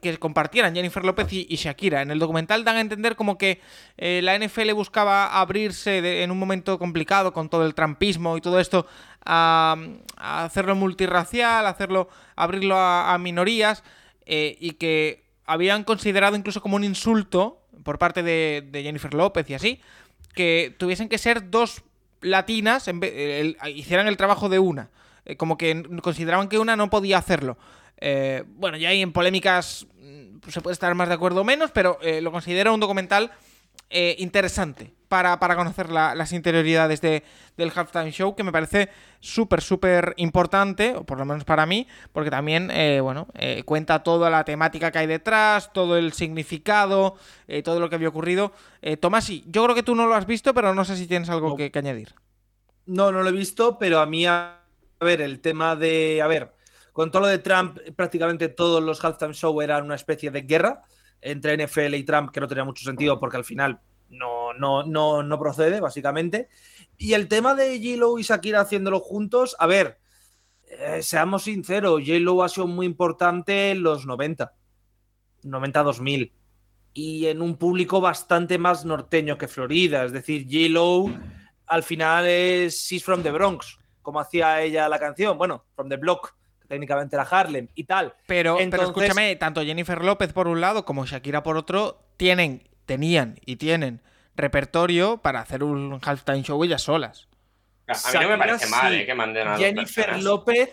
que 0.00 0.18
compartieran 0.18 0.74
Jennifer 0.74 1.04
López 1.04 1.30
y, 1.32 1.46
y, 1.48 1.56
Shakira. 1.56 2.00
En 2.00 2.10
el 2.10 2.18
documental 2.18 2.64
dan 2.64 2.76
a 2.76 2.80
entender 2.80 3.16
como 3.16 3.36
que 3.36 3.60
eh, 3.98 4.20
la 4.22 4.38
NFL 4.38 4.72
buscaba 4.72 5.09
abrirse 5.10 6.22
en 6.22 6.30
un 6.30 6.38
momento 6.38 6.78
complicado 6.78 7.32
con 7.32 7.48
todo 7.48 7.64
el 7.66 7.74
trampismo 7.74 8.36
y 8.36 8.40
todo 8.40 8.60
esto 8.60 8.86
a, 9.24 9.76
hacerlo 10.16 10.74
multirracial, 10.74 11.66
hacerlo, 11.66 12.08
abrirlo 12.36 12.76
a, 12.78 13.16
minorías 13.18 13.82
y 14.26 14.72
que 14.72 15.24
habían 15.46 15.82
considerado 15.84 16.36
incluso 16.36 16.60
como 16.60 16.76
un 16.76 16.84
insulto 16.84 17.60
por 17.82 17.98
parte 17.98 18.22
de, 18.22 18.68
Jennifer 18.72 19.12
López 19.14 19.48
y 19.50 19.54
así, 19.54 19.80
que 20.34 20.74
tuviesen 20.78 21.08
que 21.08 21.18
ser 21.18 21.50
dos 21.50 21.82
latinas, 22.20 22.86
el, 22.88 23.56
hicieran 23.74 24.06
el 24.06 24.16
trabajo 24.16 24.48
de 24.48 24.58
una. 24.58 24.90
Eh, 25.24 25.36
como 25.36 25.58
que 25.58 25.82
consideraban 26.02 26.48
que 26.48 26.58
una 26.58 26.76
no 26.76 26.88
podía 26.88 27.18
hacerlo. 27.18 27.58
Eh, 27.98 28.44
bueno, 28.46 28.76
ya 28.78 28.88
ahí 28.90 29.02
en 29.02 29.12
polémicas 29.12 29.86
pues, 30.40 30.54
se 30.54 30.60
puede 30.60 30.72
estar 30.72 30.94
más 30.94 31.08
de 31.08 31.14
acuerdo 31.14 31.42
o 31.42 31.44
menos, 31.44 31.70
pero 31.70 31.98
eh, 32.02 32.20
lo 32.20 32.32
considero 32.32 32.72
un 32.72 32.80
documental 32.80 33.30
eh, 33.90 34.16
interesante 34.18 34.92
para, 35.10 35.38
para 35.40 35.56
conocer 35.56 35.90
la, 35.90 36.14
las 36.14 36.32
interioridades 36.32 37.00
de, 37.02 37.24
del 37.58 37.72
Halftime 37.74 38.12
Show, 38.12 38.34
que 38.36 38.44
me 38.44 38.52
parece 38.52 38.88
súper, 39.20 39.60
súper 39.60 40.14
importante, 40.16 40.94
o 40.96 41.04
por 41.04 41.18
lo 41.18 41.24
menos 41.26 41.44
para 41.44 41.66
mí, 41.66 41.86
porque 42.12 42.30
también, 42.30 42.70
eh, 42.70 43.00
bueno, 43.00 43.26
eh, 43.34 43.62
cuenta 43.64 44.02
toda 44.02 44.30
la 44.30 44.44
temática 44.44 44.90
que 44.92 44.98
hay 45.00 45.06
detrás, 45.08 45.72
todo 45.72 45.98
el 45.98 46.12
significado, 46.12 47.16
eh, 47.48 47.62
todo 47.62 47.80
lo 47.80 47.88
que 47.90 47.96
había 47.96 48.08
ocurrido. 48.08 48.52
Eh, 48.82 48.96
Tomasi, 48.96 49.44
yo 49.48 49.62
creo 49.64 49.74
que 49.74 49.82
tú 49.82 49.94
no 49.94 50.06
lo 50.06 50.14
has 50.14 50.26
visto, 50.26 50.54
pero 50.54 50.74
no 50.74 50.84
sé 50.84 50.96
si 50.96 51.06
tienes 51.06 51.28
algo 51.28 51.50
No. 51.50 51.56
que, 51.56 51.70
que 51.70 51.78
añadir. 51.80 52.14
No, 52.86 53.12
no 53.12 53.22
lo 53.22 53.28
he 53.28 53.32
visto, 53.32 53.78
pero 53.78 54.00
a 54.00 54.06
mí, 54.06 54.26
a, 54.26 54.60
a 55.00 55.04
ver, 55.04 55.20
el 55.20 55.40
tema 55.40 55.76
de. 55.76 56.20
A 56.22 56.26
ver, 56.26 56.54
con 56.92 57.10
todo 57.10 57.22
lo 57.22 57.28
de 57.28 57.38
Trump, 57.38 57.78
prácticamente 57.96 58.48
todos 58.48 58.82
los 58.82 59.04
halftime 59.04 59.32
show 59.34 59.60
eran 59.62 59.84
una 59.84 59.94
especie 59.94 60.30
de 60.30 60.42
guerra 60.42 60.82
entre 61.20 61.54
NFL 61.56 61.94
y 61.94 62.04
Trump, 62.04 62.30
que 62.32 62.40
no 62.40 62.48
tenía 62.48 62.64
mucho 62.64 62.84
sentido 62.84 63.20
porque 63.20 63.36
al 63.36 63.44
final 63.44 63.80
no, 64.10 64.52
no, 64.52 64.82
no, 64.82 65.22
no 65.22 65.38
procede, 65.38 65.80
básicamente. 65.80 66.48
Y 66.98 67.14
el 67.14 67.28
tema 67.28 67.54
de 67.54 67.78
J-Lo 67.78 68.18
y 68.18 68.22
Shakira 68.22 68.60
haciéndolo 68.60 69.00
juntos, 69.00 69.56
a 69.58 69.66
ver, 69.66 69.98
eh, 70.66 71.02
seamos 71.02 71.44
sinceros, 71.44 72.02
J-Lo 72.04 72.42
ha 72.42 72.48
sido 72.48 72.66
muy 72.66 72.86
importante 72.86 73.70
en 73.70 73.82
los 73.82 74.06
90, 74.06 74.52
90-2000, 75.44 76.32
y 76.92 77.26
en 77.26 77.40
un 77.40 77.56
público 77.56 78.00
bastante 78.00 78.58
más 78.58 78.84
norteño 78.84 79.38
que 79.38 79.48
Florida, 79.48 80.04
es 80.04 80.12
decir, 80.12 80.44
J-Lo 80.44 81.06
al 81.66 81.82
final 81.82 82.26
es 82.26 82.74
She's 82.82 83.04
from 83.04 83.22
the 83.22 83.30
Bronx, 83.30 83.78
como 84.02 84.20
hacía 84.20 84.60
ella 84.60 84.88
la 84.88 84.98
canción, 84.98 85.38
bueno, 85.38 85.64
from 85.74 85.88
the 85.88 85.96
block, 85.96 86.34
que 86.60 86.66
técnicamente 86.66 87.16
era 87.16 87.22
Harlem 87.22 87.68
y 87.74 87.84
tal. 87.84 88.14
Pero, 88.26 88.58
pero 88.70 88.82
escúchame, 88.84 89.36
tanto 89.36 89.62
Jennifer 89.62 90.04
López 90.04 90.32
por 90.32 90.48
un 90.48 90.60
lado 90.60 90.84
como 90.84 91.06
Shakira 91.06 91.42
por 91.42 91.56
otro 91.56 92.02
tienen, 92.16 92.68
tenían 92.90 93.38
y 93.46 93.54
tienen 93.54 94.02
repertorio 94.34 95.18
para 95.18 95.38
hacer 95.38 95.62
un 95.62 96.00
halftime 96.04 96.42
show 96.42 96.64
ellas 96.64 96.82
solas. 96.82 97.28
A 97.86 97.94
mí 97.94 98.18
no 98.20 98.28
me 98.30 98.36
parece 98.36 98.66
mal 98.66 98.92
sí. 98.92 98.98
eh, 98.98 99.06
que 99.06 99.14
manden 99.14 99.46
a 99.46 99.56
Jennifer. 99.56 100.20
López 100.20 100.70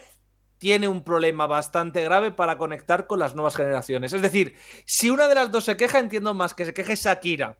tiene 0.57 0.88
un 0.88 1.03
problema 1.03 1.45
bastante 1.45 2.03
grave 2.03 2.31
para 2.31 2.57
conectar 2.57 3.06
con 3.06 3.19
las 3.19 3.35
nuevas 3.35 3.56
generaciones. 3.56 4.14
Es 4.14 4.23
decir, 4.23 4.56
si 4.85 5.11
una 5.11 5.27
de 5.27 5.35
las 5.35 5.52
dos 5.52 5.65
se 5.65 5.77
queja, 5.77 5.99
entiendo 5.99 6.34
más 6.34 6.56
que 6.56 6.65
se 6.65 6.73
queje 6.73 6.95
Shakira, 6.95 7.60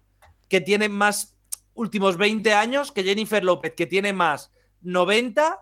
que 0.50 0.60
tiene 0.60 0.90
más 0.90 1.38
últimos 1.76 2.18
20 2.18 2.52
años, 2.56 2.92
que 2.92 3.04
Jennifer 3.04 3.44
López, 3.44 3.76
que 3.78 3.86
tiene 3.86 4.12
más 4.12 4.52
90 4.82 5.60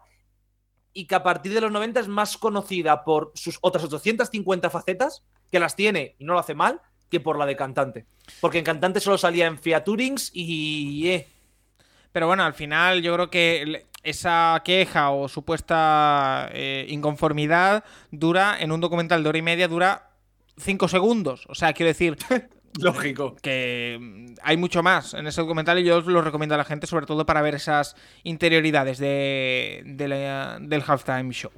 y 0.93 1.05
que 1.05 1.15
a 1.15 1.23
partir 1.23 1.53
de 1.53 1.59
los 1.59 1.71
90 1.73 1.99
es 1.99 2.07
más 2.07 2.37
conocida 2.37 3.03
por 3.03 3.33
sus 3.35 3.57
otras 3.59 3.83
850 3.83 4.69
facetas, 4.69 5.25
que 5.51 5.59
las 5.59 5.75
tiene 5.75 6.15
y 6.17 6.23
no 6.23 6.31
lo 6.31 6.39
hace 6.39 6.55
mal, 6.55 6.81
que 7.09 7.19
por 7.19 7.37
la 7.37 7.45
de 7.45 7.55
cantante. 7.55 8.05
Porque 8.39 8.59
en 8.59 8.65
cantante 8.65 8.99
solo 8.99 9.17
salía 9.17 9.45
en 9.47 9.57
featurings 9.57 10.31
y... 10.33 11.07
eh, 11.07 11.27
Pero 12.11 12.27
bueno, 12.27 12.43
al 12.43 12.53
final 12.53 13.01
yo 13.01 13.13
creo 13.13 13.29
que 13.29 13.85
esa 14.03 14.61
queja 14.63 15.09
o 15.11 15.27
supuesta 15.27 16.49
eh, 16.53 16.85
inconformidad 16.89 17.83
dura, 18.11 18.57
en 18.59 18.71
un 18.71 18.81
documental 18.81 19.23
de 19.23 19.29
hora 19.29 19.37
y 19.37 19.41
media, 19.41 19.67
dura 19.67 20.09
cinco 20.57 20.87
segundos. 20.87 21.45
O 21.49 21.55
sea, 21.55 21.73
quiero 21.73 21.89
decir 21.89 22.17
Lógico. 22.79 23.35
que 23.41 23.97
mm, 23.99 24.33
hay 24.43 24.57
mucho 24.57 24.83
más 24.83 25.13
en 25.13 25.27
ese 25.27 25.41
documental 25.41 25.79
y 25.79 25.83
yo 25.85 25.97
os 25.97 26.05
lo 26.05 26.21
recomiendo 26.21 26.55
a 26.55 26.57
la 26.57 26.65
gente, 26.65 26.87
sobre 26.87 27.05
todo 27.05 27.25
para 27.25 27.41
ver 27.41 27.55
esas 27.55 27.95
interioridades 28.23 28.97
de, 28.97 29.83
la- 30.07 30.57
del 30.59 30.83
halftime 30.85 31.31
show. 31.31 31.51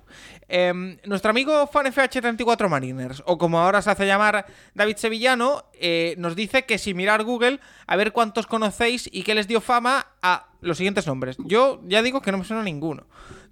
Em, 0.48 0.98
nuestro 1.06 1.32
amigo 1.32 1.68
FanFH34 1.72 2.70
Mariners, 2.70 3.24
o 3.26 3.38
como 3.38 3.60
ahora 3.60 3.82
se 3.82 3.90
hace 3.92 4.06
llamar 4.06 4.46
David 4.74 4.98
Sevillano, 4.98 5.66
eh, 5.74 6.16
nos 6.18 6.36
dice 6.36 6.66
que 6.66 6.78
si 6.78 6.94
mirar 6.94 7.24
Google, 7.24 7.60
a 7.88 7.96
ver 7.96 8.12
cuántos 8.12 8.48
conocéis 8.48 9.10
y 9.12 9.24
qué 9.24 9.36
les 9.36 9.48
dio 9.48 9.60
fama 9.62 10.08
a 10.22 10.48
los 10.62 10.78
siguientes 10.78 11.08
nombres. 11.08 11.38
Yo 11.40 11.82
ya 11.86 12.02
digo 12.02 12.22
que 12.22 12.32
no 12.32 12.38
me 12.38 12.46
suena 12.46 12.64
ninguno. 12.64 13.08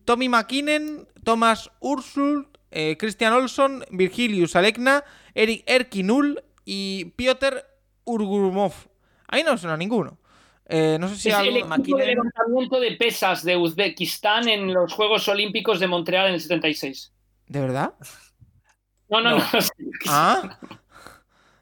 Tommy 0.06 0.30
McKinnon, 0.30 1.08
Thomas 1.24 1.72
Ursul, 1.80 2.48
eh, 2.72 2.96
Christian 3.00 3.34
Olson, 3.34 3.84
Virgilius 3.90 4.56
Alekna, 4.56 5.04
Eric 5.34 5.64
Erkinul 5.66 6.44
y 6.66 7.06
Piotr 7.16 7.64
Urgurumov. 8.04 8.74
Ahí 9.28 9.44
no 9.44 9.58
suena 9.58 9.78
ninguno. 9.78 10.18
Eh, 10.68 10.98
no 11.00 11.08
sé 11.08 11.16
si 11.18 11.30
Es 11.30 11.36
algo- 11.36 11.50
el 11.52 11.58
equipo 11.58 11.68
de 11.76 11.78
Maquinen- 11.84 12.08
levantamiento 12.08 12.80
de 12.80 12.92
pesas 12.94 13.44
de 13.44 13.56
Uzbekistán 13.56 14.50
en 14.50 14.74
los 14.74 14.94
Juegos 14.94 15.28
Olímpicos 15.28 15.80
de 15.80 15.88
Montreal 15.88 16.28
en 16.28 16.34
el 16.34 16.42
76. 16.42 17.14
¿De 17.48 17.60
verdad? 17.62 17.94
No, 19.10 19.22
no, 19.22 19.32
No. 19.32 19.38
no. 19.38 19.44
Ah, 20.08 20.58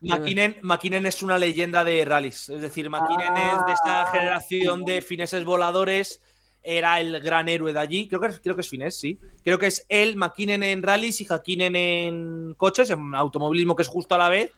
McKinnon, 0.02 0.56
McKinnon 0.62 1.06
es 1.06 1.22
una 1.24 1.38
leyenda 1.38 1.84
de 1.84 2.04
rallies. 2.06 2.50
Es 2.50 2.62
decir, 2.62 2.90
McKinnon 2.90 3.38
es 3.38 3.66
de 3.66 3.74
esa 3.74 4.04
Ah. 4.04 4.12
generación 4.12 4.84
de 4.86 5.02
fineses 5.02 5.44
voladores. 5.46 6.22
Era 6.62 7.02
el 7.02 7.20
gran 7.20 7.50
héroe 7.50 7.74
de 7.74 7.80
allí. 7.80 8.08
Creo 8.08 8.22
que, 8.22 8.28
es- 8.28 8.40
creo 8.40 8.56
que 8.56 8.62
es 8.62 8.70
finés, 8.70 8.98
sí. 8.98 9.20
Creo 9.44 9.60
que 9.60 9.68
es 9.68 9.86
él, 9.90 10.16
McKinnon 10.16 10.64
en 10.64 10.82
rallies 10.84 11.20
y 11.22 11.26
Hakkinen 11.30 11.76
en 11.76 12.54
coches, 12.56 12.90
en 12.90 13.14
automovilismo, 13.16 13.76
que 13.76 13.82
es 13.84 13.90
justo 13.90 14.16
a 14.16 14.18
la 14.18 14.30
vez. 14.30 14.52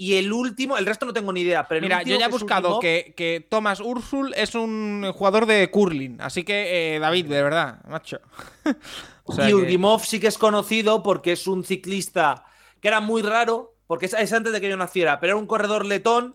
Y 0.00 0.14
el 0.14 0.32
último, 0.32 0.78
el 0.78 0.86
resto 0.86 1.04
no 1.04 1.12
tengo 1.12 1.30
ni 1.30 1.42
idea. 1.42 1.68
Pero 1.68 1.82
mira, 1.82 2.02
yo 2.02 2.18
ya 2.18 2.24
he 2.24 2.28
que 2.28 2.32
buscado 2.32 2.80
que, 2.80 3.12
que 3.14 3.46
Thomas 3.46 3.80
Ursul 3.80 4.32
es 4.34 4.54
un 4.54 5.04
jugador 5.12 5.44
de 5.44 5.70
curling. 5.70 6.22
Así 6.22 6.42
que, 6.42 6.96
eh, 6.96 6.98
David, 6.98 7.26
de 7.26 7.42
verdad, 7.42 7.84
macho. 7.86 8.18
O 9.24 9.34
sea 9.34 9.44
y 9.44 9.48
que- 9.48 9.54
Urgimov 9.56 10.02
sí 10.06 10.18
que 10.18 10.28
es 10.28 10.38
conocido 10.38 11.02
porque 11.02 11.32
es 11.32 11.46
un 11.46 11.64
ciclista 11.64 12.46
que 12.80 12.88
era 12.88 13.00
muy 13.00 13.20
raro, 13.20 13.74
porque 13.86 14.06
es, 14.06 14.14
es 14.14 14.32
antes 14.32 14.54
de 14.54 14.60
que 14.62 14.70
yo 14.70 14.76
naciera, 14.78 15.20
pero 15.20 15.32
era 15.32 15.38
un 15.38 15.46
corredor 15.46 15.84
letón. 15.84 16.34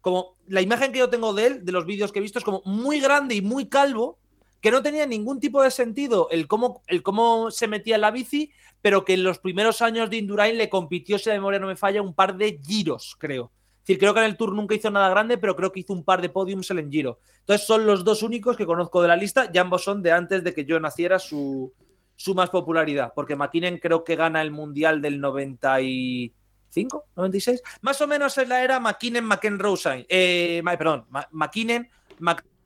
Como 0.00 0.38
la 0.46 0.62
imagen 0.62 0.90
que 0.90 1.00
yo 1.00 1.10
tengo 1.10 1.34
de 1.34 1.46
él, 1.48 1.64
de 1.66 1.72
los 1.72 1.84
vídeos 1.84 2.12
que 2.12 2.18
he 2.18 2.22
visto, 2.22 2.38
es 2.38 2.46
como 2.46 2.62
muy 2.64 2.98
grande 2.98 3.34
y 3.34 3.42
muy 3.42 3.68
calvo, 3.68 4.20
que 4.62 4.70
no 4.70 4.82
tenía 4.82 5.04
ningún 5.04 5.38
tipo 5.40 5.60
de 5.62 5.70
sentido 5.70 6.28
el 6.30 6.46
cómo, 6.46 6.82
el 6.86 7.02
cómo 7.02 7.50
se 7.50 7.66
metía 7.68 7.96
en 7.96 8.00
la 8.00 8.10
bici, 8.10 8.50
pero 8.80 9.04
que 9.04 9.12
en 9.14 9.24
los 9.24 9.38
primeros 9.40 9.82
años 9.82 10.08
de 10.08 10.16
Indurain 10.16 10.56
le 10.56 10.70
compitió, 10.70 11.18
si 11.18 11.28
la 11.28 11.34
memoria 11.34 11.58
no 11.60 11.66
me 11.66 11.76
falla, 11.76 12.00
un 12.00 12.14
par 12.14 12.36
de 12.36 12.58
giros, 12.64 13.16
creo. 13.18 13.50
Es 13.74 13.86
decir, 13.88 13.98
creo 13.98 14.14
que 14.14 14.20
en 14.20 14.26
el 14.26 14.36
Tour 14.36 14.54
nunca 14.54 14.76
hizo 14.76 14.88
nada 14.90 15.08
grande, 15.08 15.36
pero 15.38 15.56
creo 15.56 15.72
que 15.72 15.80
hizo 15.80 15.92
un 15.92 16.04
par 16.04 16.22
de 16.22 16.28
podiums 16.28 16.70
en 16.70 16.78
el 16.78 16.88
Giro. 16.88 17.18
Entonces 17.40 17.66
son 17.66 17.84
los 17.84 18.04
dos 18.04 18.22
únicos 18.22 18.56
que 18.56 18.64
conozco 18.64 19.02
de 19.02 19.08
la 19.08 19.16
lista 19.16 19.50
y 19.52 19.58
ambos 19.58 19.82
son 19.82 20.00
de 20.04 20.12
antes 20.12 20.44
de 20.44 20.54
que 20.54 20.64
yo 20.64 20.78
naciera 20.78 21.18
su, 21.18 21.72
su 22.14 22.32
más 22.36 22.48
popularidad, 22.50 23.12
porque 23.16 23.34
McKinnon 23.34 23.78
creo 23.78 24.04
que 24.04 24.14
gana 24.14 24.40
el 24.40 24.52
Mundial 24.52 25.02
del 25.02 25.20
95, 25.20 27.04
96. 27.16 27.62
Más 27.80 28.00
o 28.00 28.06
menos 28.06 28.36
es 28.38 28.48
la 28.48 28.62
era 28.62 28.78
McKinnon, 28.80 29.24
McEnroe, 29.24 29.76
Sainz. 29.76 30.06
Eh, 30.08 30.62
perdón, 30.78 31.06
Ma- 31.10 31.28
McKinnon. 31.32 31.88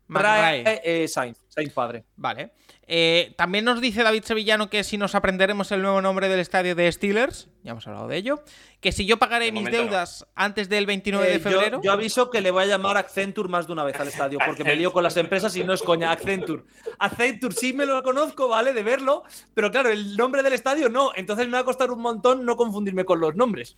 McRae, 0.09 0.81
eh, 0.85 1.09
Sainz, 1.09 1.39
Sainz 1.57 1.73
padre. 1.73 2.05
Vale. 2.17 2.51
Eh, 2.87 3.35
también 3.39 3.65
nos 3.65 3.81
dice 3.81 4.03
David 4.03 4.23
Sevillano 4.25 4.69
que 4.69 4.85
si 4.85 4.99
nos 4.99 5.15
aprenderemos 5.15 5.73
el 5.73 5.81
nuevo 5.81 6.03
nombre 6.03 6.29
del 6.29 6.39
estadio 6.39 6.75
de 6.75 6.93
Steelers, 6.93 7.49
ya 7.65 7.71
hemos 7.73 7.87
hablado 7.87 8.07
de 8.09 8.17
ello, 8.19 8.45
que 8.83 8.93
si 8.93 9.07
yo 9.07 9.17
pagaré 9.17 9.47
De 9.47 9.53
mis 9.53 9.65
no. 9.65 9.71
deudas 9.71 10.27
antes 10.35 10.69
del 10.69 10.85
29 10.85 11.27
Eh, 11.27 11.31
de 11.31 11.39
yo- 11.39 11.43
febrero, 11.43 11.81
Yo, 11.83 11.93
aviso 11.93 12.31
que 12.31 12.43
le 12.43 12.51
voy 12.51 12.65
a 12.65 12.67
llamar 12.67 12.99
Accenture 12.99 13.49
más 13.49 13.67
de 13.67 13.73
una 13.73 13.85
vez 13.85 13.99
al 13.99 14.07
estadio, 14.09 14.39
porque 14.45 14.65
me 14.65 14.77
lío 14.77 14.93
con 14.93 15.03
las 15.03 15.17
empresas 15.17 15.57
y 15.57 15.65
no 15.65 15.73
es 15.73 15.83
coña. 15.83 16.13
Accenture. 16.13 16.63
Accenture 16.99 17.55
sí 17.55 17.73
me 17.73 17.87
lo 17.87 18.03
conozco, 18.03 18.49
¿vale? 18.49 18.75
De 18.75 18.83
verlo, 18.83 19.23
pero 19.55 19.71
claro, 19.71 19.89
el 19.89 20.15
nombre 20.17 20.43
del 20.43 20.53
estadio 20.53 20.91
no. 20.91 21.11
Entonces 21.17 21.47
me 21.47 21.55
va 21.55 21.61
a 21.61 21.65
costar 21.65 21.91
un 21.91 22.01
montón 22.03 22.45
no 22.45 22.55
confundirme 22.57 23.07
con 23.07 23.19
los 23.19 23.35
nombres. 23.35 23.77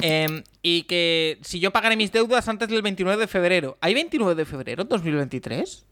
em, 0.00 0.44
y 0.62 0.84
que 0.84 1.38
si 1.42 1.58
yo 1.60 1.72
pagaré 1.72 1.96
mis 1.96 2.12
deudas 2.12 2.48
antes 2.48 2.68
del 2.68 2.80
29 2.80 3.20
de 3.20 3.26
febrero, 3.26 3.76
¿hay 3.80 3.92
29 3.94 4.34
de 4.36 4.44
febrero 4.46 4.82
en 4.82 4.88
2023? 4.88 5.86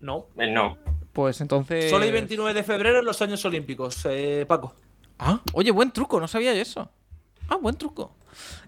No. 0.00 0.26
Eh, 0.38 0.50
no. 0.50 0.78
Pues 1.12 1.40
entonces... 1.40 1.90
Solo 1.90 2.04
hay 2.04 2.12
29 2.12 2.52
de 2.54 2.62
febrero 2.62 2.98
en 2.98 3.04
los 3.04 3.20
años 3.22 3.44
olímpicos, 3.44 4.06
eh, 4.08 4.44
Paco. 4.46 4.74
Ah, 5.18 5.40
oye, 5.54 5.70
buen 5.70 5.90
truco, 5.90 6.20
no 6.20 6.28
sabía 6.28 6.54
yo 6.54 6.60
eso. 6.60 6.90
Ah, 7.48 7.56
buen 7.56 7.76
truco. 7.76 8.14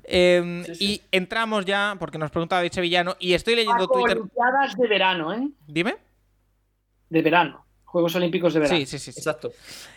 Em, 0.05 0.65
Sí, 0.65 0.75
sí. 0.75 0.85
Y 0.85 1.03
entramos 1.13 1.65
ya, 1.67 1.97
porque 1.99 2.17
nos 2.17 2.31
pregunta 2.31 2.57
David 2.57 2.73
Sevillano, 2.73 3.17
y 3.19 3.35
estoy 3.35 3.55
leyendo 3.55 3.87
Paco, 3.87 4.01
Twitter. 4.01 4.17
Olimpiadas 4.17 4.77
de 4.77 4.89
verano, 4.89 5.35
¿eh? 5.35 5.49
Dime. 5.67 5.97
De 7.11 7.23
verano. 7.23 7.65
Juegos 7.85 8.15
Olímpicos 8.17 8.55
de 8.55 8.61
verano. 8.61 8.79
Sí, 8.79 8.87
sí, 8.87 8.99
sí. 8.99 9.13
sí. 9.13 9.21
Exacto. 9.21 9.51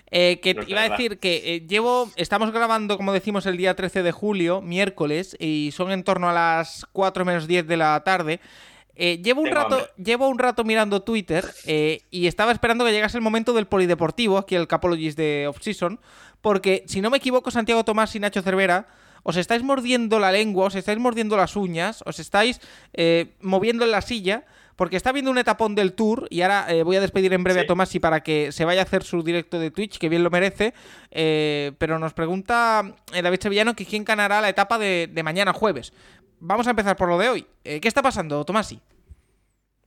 Eh, 0.09 0.39
que 0.41 0.53
No 0.53 0.63
iba 0.67 0.81
a 0.81 0.89
decir 0.89 1.19
que 1.19 1.55
eh, 1.55 1.67
llevo, 1.67 2.09
estamos 2.17 2.51
grabando, 2.51 2.97
como 2.97 3.13
decimos, 3.13 3.45
el 3.45 3.55
día 3.55 3.75
13 3.75 4.03
de 4.03 4.11
julio, 4.11 4.61
miércoles, 4.61 5.37
y 5.39 5.71
son 5.73 5.91
en 5.91 6.03
torno 6.03 6.29
a 6.29 6.33
las 6.33 6.85
4 6.91 7.23
menos 7.23 7.47
10 7.47 7.67
de 7.67 7.77
la 7.77 8.01
tarde. 8.03 8.41
Eh, 9.03 9.19
llevo, 9.23 9.41
un 9.41 9.45
Tengo 9.49 9.59
rato, 9.59 9.75
hambre. 9.77 9.91
llevo 9.97 10.27
un 10.27 10.37
rato 10.37 10.63
mirando 10.63 11.01
Twitter 11.01 11.43
eh, 11.65 12.03
y 12.11 12.27
estaba 12.27 12.51
esperando 12.51 12.85
que 12.85 12.91
llegase 12.91 13.17
el 13.17 13.23
momento 13.23 13.51
del 13.51 13.65
polideportivo, 13.65 14.37
aquí 14.37 14.53
el 14.53 14.67
Capologist 14.67 15.17
de 15.17 15.47
Off-Season, 15.47 15.99
porque 16.41 16.83
si 16.85 17.01
no 17.01 17.09
me 17.09 17.17
equivoco, 17.17 17.49
Santiago 17.49 17.83
Tomás 17.83 18.15
y 18.15 18.19
Nacho 18.19 18.43
Cervera, 18.43 18.87
os 19.23 19.37
estáis 19.37 19.63
mordiendo 19.63 20.19
la 20.19 20.31
lengua, 20.31 20.67
os 20.67 20.75
estáis 20.75 20.99
mordiendo 20.99 21.35
las 21.35 21.55
uñas, 21.55 22.03
os 22.05 22.19
estáis 22.19 22.61
eh, 22.93 23.33
moviendo 23.41 23.85
en 23.85 23.89
la 23.91 24.01
silla, 24.01 24.45
porque 24.75 24.97
está 24.97 25.11
viendo 25.11 25.29
un 25.31 25.37
etapón 25.39 25.75
del 25.75 25.93
tour 25.93 26.27
y 26.31 26.41
ahora 26.41 26.65
eh, 26.69 26.81
voy 26.83 26.95
a 26.95 27.01
despedir 27.01 27.33
en 27.33 27.43
breve 27.43 27.59
Sí. 27.61 27.65
a 27.65 27.67
Tomás 27.67 27.93
y 27.95 27.99
para 27.99 28.21
que 28.21 28.51
se 28.51 28.65
vaya 28.65 28.81
a 28.81 28.83
hacer 28.83 29.03
su 29.03 29.21
directo 29.23 29.59
de 29.59 29.69
Twitch, 29.71 29.97
que 29.99 30.09
bien 30.09 30.23
lo 30.23 30.29
merece, 30.31 30.73
eh, 31.11 31.71
pero 31.77 31.99
nos 31.99 32.13
pregunta 32.13 32.95
David 33.11 33.39
Sevillano 33.41 33.75
que 33.75 33.85
quién 33.85 34.03
ganará 34.05 34.41
la 34.41 34.49
etapa 34.49 34.77
de, 34.79 35.07
de 35.11 35.23
mañana 35.23 35.53
jueves. 35.53 35.93
Vamos 36.43 36.65
a 36.65 36.71
empezar 36.71 36.97
por 36.97 37.07
lo 37.07 37.19
de 37.19 37.29
hoy. 37.29 37.47
Eh, 37.63 37.79
¿Qué 37.79 37.87
está 37.87 38.01
pasando, 38.01 38.43
Tomasi? 38.43 38.79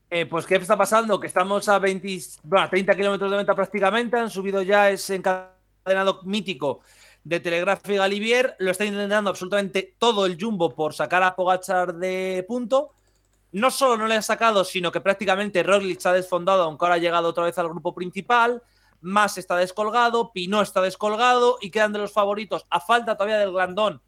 Eh, 0.08 0.26
pues, 0.26 0.46
¿qué 0.46 0.54
está 0.54 0.76
pasando? 0.76 1.18
Que 1.18 1.26
estamos 1.26 1.68
a 1.68 1.80
20, 1.80 2.20
bueno, 2.44 2.66
a 2.66 2.70
30 2.70 2.94
kilómetros 2.94 3.28
de 3.28 3.36
venta 3.36 3.56
prácticamente. 3.56 4.16
Han 4.16 4.30
subido 4.30 4.62
ya 4.62 4.88
ese 4.88 5.16
encadenado 5.16 6.20
mítico 6.22 6.82
de 7.24 7.40
Telegraph 7.40 7.88
y 7.90 7.96
Galivier. 7.96 8.54
Lo 8.60 8.70
está 8.70 8.84
intentando 8.84 9.30
absolutamente 9.30 9.96
todo 9.98 10.26
el 10.26 10.40
Jumbo 10.40 10.72
por 10.72 10.94
sacar 10.94 11.24
a 11.24 11.34
Pogachar 11.34 11.92
de 11.94 12.44
punto. 12.46 12.92
No 13.50 13.72
solo 13.72 13.96
no 13.96 14.06
le 14.06 14.14
ha 14.14 14.22
sacado, 14.22 14.62
sino 14.62 14.92
que 14.92 15.00
prácticamente 15.00 15.64
Roglic 15.64 15.98
se 15.98 16.08
ha 16.08 16.12
desfondado, 16.12 16.62
aunque 16.62 16.84
ahora 16.84 16.94
ha 16.94 16.98
llegado 16.98 17.28
otra 17.28 17.44
vez 17.44 17.58
al 17.58 17.68
grupo 17.68 17.92
principal. 17.92 18.62
Más 19.00 19.38
está 19.38 19.56
descolgado, 19.56 20.30
Pinot 20.32 20.62
está 20.62 20.80
descolgado 20.80 21.58
y 21.60 21.70
quedan 21.70 21.92
de 21.92 21.98
los 21.98 22.12
favoritos, 22.12 22.64
a 22.70 22.80
falta 22.80 23.16
todavía 23.16 23.38
del 23.38 23.52
Glandón, 23.52 24.00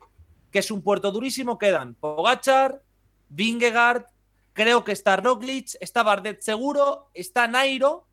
que 0.51 0.61
es 0.61 0.71
un 0.71 0.83
puerto 0.83 1.11
durísimo, 1.11 1.59
quedan 1.59 1.95
Pogachar, 1.95 2.83
Vingegaard, 3.29 4.05
creo 4.53 4.85
que 4.85 4.93
está 4.93 5.17
Roglic, 5.17 5.77
está 5.81 6.03
Bardet 6.03 6.41
seguro, 6.41 7.11
está 7.15 7.47
Nairo 7.47 8.07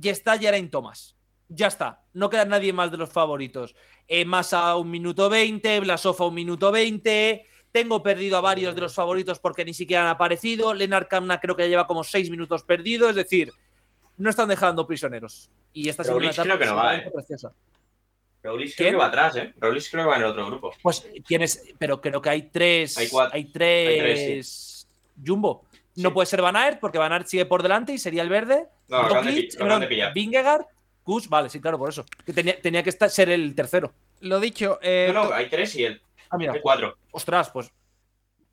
y 0.00 0.08
está 0.08 0.38
Geraint 0.38 0.70
Thomas. 0.70 1.16
Ya 1.48 1.66
está, 1.66 2.02
no 2.12 2.30
queda 2.30 2.44
nadie 2.44 2.72
más 2.72 2.90
de 2.90 2.96
los 2.96 3.10
favoritos. 3.10 3.74
Eh, 4.06 4.24
Massa 4.24 4.76
un 4.76 4.90
minuto 4.90 5.28
20, 5.28 5.80
Blasov 5.80 6.22
a 6.22 6.26
un 6.26 6.34
minuto 6.34 6.70
20. 6.70 7.46
Tengo 7.72 8.02
perdido 8.02 8.36
a 8.36 8.40
varios 8.40 8.74
de 8.74 8.80
los 8.80 8.94
favoritos 8.94 9.38
porque 9.38 9.64
ni 9.64 9.74
siquiera 9.74 10.02
han 10.02 10.08
aparecido. 10.08 10.74
Lennart 10.74 11.08
Kamna 11.08 11.40
creo 11.40 11.56
que 11.56 11.62
ya 11.62 11.68
lleva 11.68 11.86
como 11.86 12.04
6 12.04 12.30
minutos 12.30 12.62
perdido. 12.62 13.08
Es 13.08 13.16
decir, 13.16 13.52
no 14.16 14.30
están 14.30 14.48
dejando 14.48 14.86
prisioneros. 14.86 15.50
Y 15.72 15.88
esta 15.88 16.02
Pero 16.02 16.14
segunda 16.14 16.30
etapa 16.32 16.44
creo 16.44 16.58
que 16.58 16.66
no 16.66 16.76
va, 16.76 16.96
¿eh? 16.96 17.10
preciosa. 17.12 17.52
Roglic 18.42 18.74
¿Quién? 18.74 18.88
creo 18.88 18.98
que 18.98 19.02
va 19.04 19.06
atrás, 19.06 19.36
¿eh? 19.36 19.52
Roglic 19.58 19.90
creo 19.90 20.04
que 20.04 20.08
va 20.10 20.16
en 20.16 20.22
el 20.22 20.28
otro 20.28 20.46
grupo. 20.46 20.72
Pues 20.82 21.06
tienes, 21.26 21.62
pero 21.78 22.00
creo 22.00 22.22
que 22.22 22.30
hay 22.30 22.42
tres. 22.42 22.96
Hay 22.98 23.08
cuatro. 23.08 23.34
Hay 23.36 23.44
tres. 23.44 23.88
Hay 23.88 23.98
tres, 23.98 24.88
Jumbo. 25.24 25.64
No 25.96 26.14
puede 26.14 26.26
ser 26.26 26.40
Van 26.40 26.56
Aert 26.56 26.80
porque 26.80 26.98
Van 26.98 27.12
Aert 27.12 27.26
sigue 27.26 27.44
por 27.44 27.62
delante 27.62 27.92
y 27.92 27.98
sería 27.98 28.22
el 28.22 28.28
verde. 28.30 28.66
No, 28.88 29.08
Roglic. 29.08 29.54
Vingegaard, 30.14 30.64
Kuss, 31.02 31.28
vale, 31.28 31.50
sí, 31.50 31.60
claro, 31.60 31.78
por 31.78 31.90
eso. 31.90 32.04
Que 32.24 32.32
tenía, 32.32 32.60
tenía 32.60 32.82
que 32.82 32.90
estar- 32.90 33.10
ser 33.10 33.28
el 33.30 33.54
tercero. 33.54 33.92
Lo 34.20 34.38
dicho, 34.40 34.78
eh, 34.82 35.10
No, 35.12 35.24
no, 35.24 35.32
hay 35.34 35.48
tres 35.48 35.74
y 35.76 35.84
él. 35.84 36.00
Ah, 36.30 36.36
mira. 36.38 36.52
Hay 36.52 36.60
cuatro. 36.60 36.96
Ostras, 37.10 37.50
pues 37.50 37.70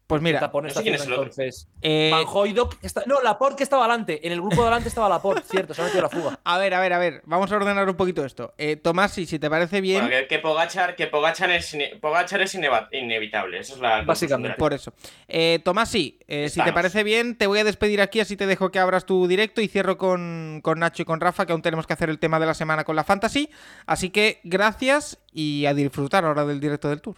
pues 0.08 0.22
mira, 0.22 0.40
tapón 0.40 0.64
no 0.66 0.70
sé 0.70 0.82
quién 0.82 0.96
es 0.96 1.02
el 1.06 1.12
otro. 1.12 1.24
entonces. 1.26 1.68
eh, 1.82 2.10
Van 2.12 2.26
Hooydonk 2.26 2.76
está- 2.82 3.04
No, 3.06 3.22
Laporte 3.22 3.58
que 3.58 3.64
estaba 3.64 3.84
adelante. 3.86 4.26
En 4.26 4.32
el 4.32 4.40
grupo 4.40 4.56
de 4.56 4.62
adelante 4.62 4.88
estaba 4.90 5.10
Laporte, 5.10 5.44
cierto, 5.46 5.74
se 5.74 5.82
ha 5.82 5.86
metido 5.86 6.02
la 6.04 6.10
fuga. 6.10 6.40
a 6.44 6.58
ver, 6.58 6.74
a 6.74 6.80
ver, 6.80 6.94
a 6.94 6.98
ver, 6.98 7.22
vamos 7.26 7.52
a 7.52 7.56
ordenar 7.58 7.88
un 7.90 7.96
poquito 7.96 8.24
esto. 8.24 8.54
Eh, 8.58 8.78
Tomasi, 8.78 9.26
si 9.26 9.38
te 9.38 9.50
parece 9.50 9.82
bien, 9.82 10.02
Bueno, 10.06 10.16
que, 10.22 10.28
que 10.28 10.40
Pogachar, 10.40 10.96
que 10.96 11.08
Pogachar 11.08 11.52
es, 11.52 11.76
Pogachar 12.02 12.42
es 12.42 12.56
inevitable. 12.56 13.60
Eso 13.60 13.76
es 13.76 13.82
la. 13.82 14.02
Básicamente. 14.04 14.58
por 14.58 14.74
eso. 14.74 14.94
Eh, 15.28 15.60
Tomasi, 15.64 16.20
eh, 16.28 16.50
si 16.50 16.62
te 16.64 16.72
parece 16.74 17.04
bien, 17.04 17.38
te 17.38 17.48
voy 17.48 17.60
a 17.60 17.64
despedir 17.64 18.02
aquí, 18.02 18.20
así 18.20 18.38
te 18.38 18.48
dejo 18.48 18.72
que 18.72 18.80
abras 18.80 19.06
tu 19.06 19.28
directo 19.28 19.62
y 19.62 19.68
cierro 19.68 19.98
con, 19.98 20.62
con 20.64 20.80
Nacho 20.80 21.02
y 21.02 21.06
con 21.06 21.20
Rafa, 21.20 21.46
que 21.46 21.52
aún 21.52 21.62
tenemos 21.62 21.86
que 21.86 21.94
hacer 21.94 22.10
el 22.10 22.20
tema 22.20 22.40
de 22.40 22.46
la 22.46 22.54
semana 22.54 22.84
con 22.86 22.96
la 22.96 23.04
Fantasy. 23.04 23.50
Así 23.86 24.10
que 24.10 24.40
gracias 24.44 25.20
y 25.34 25.66
a 25.66 25.74
disfrutar 25.74 26.24
ahora 26.26 26.46
del 26.46 26.60
directo 26.60 26.90
del 26.90 27.02
Tour. 27.02 27.18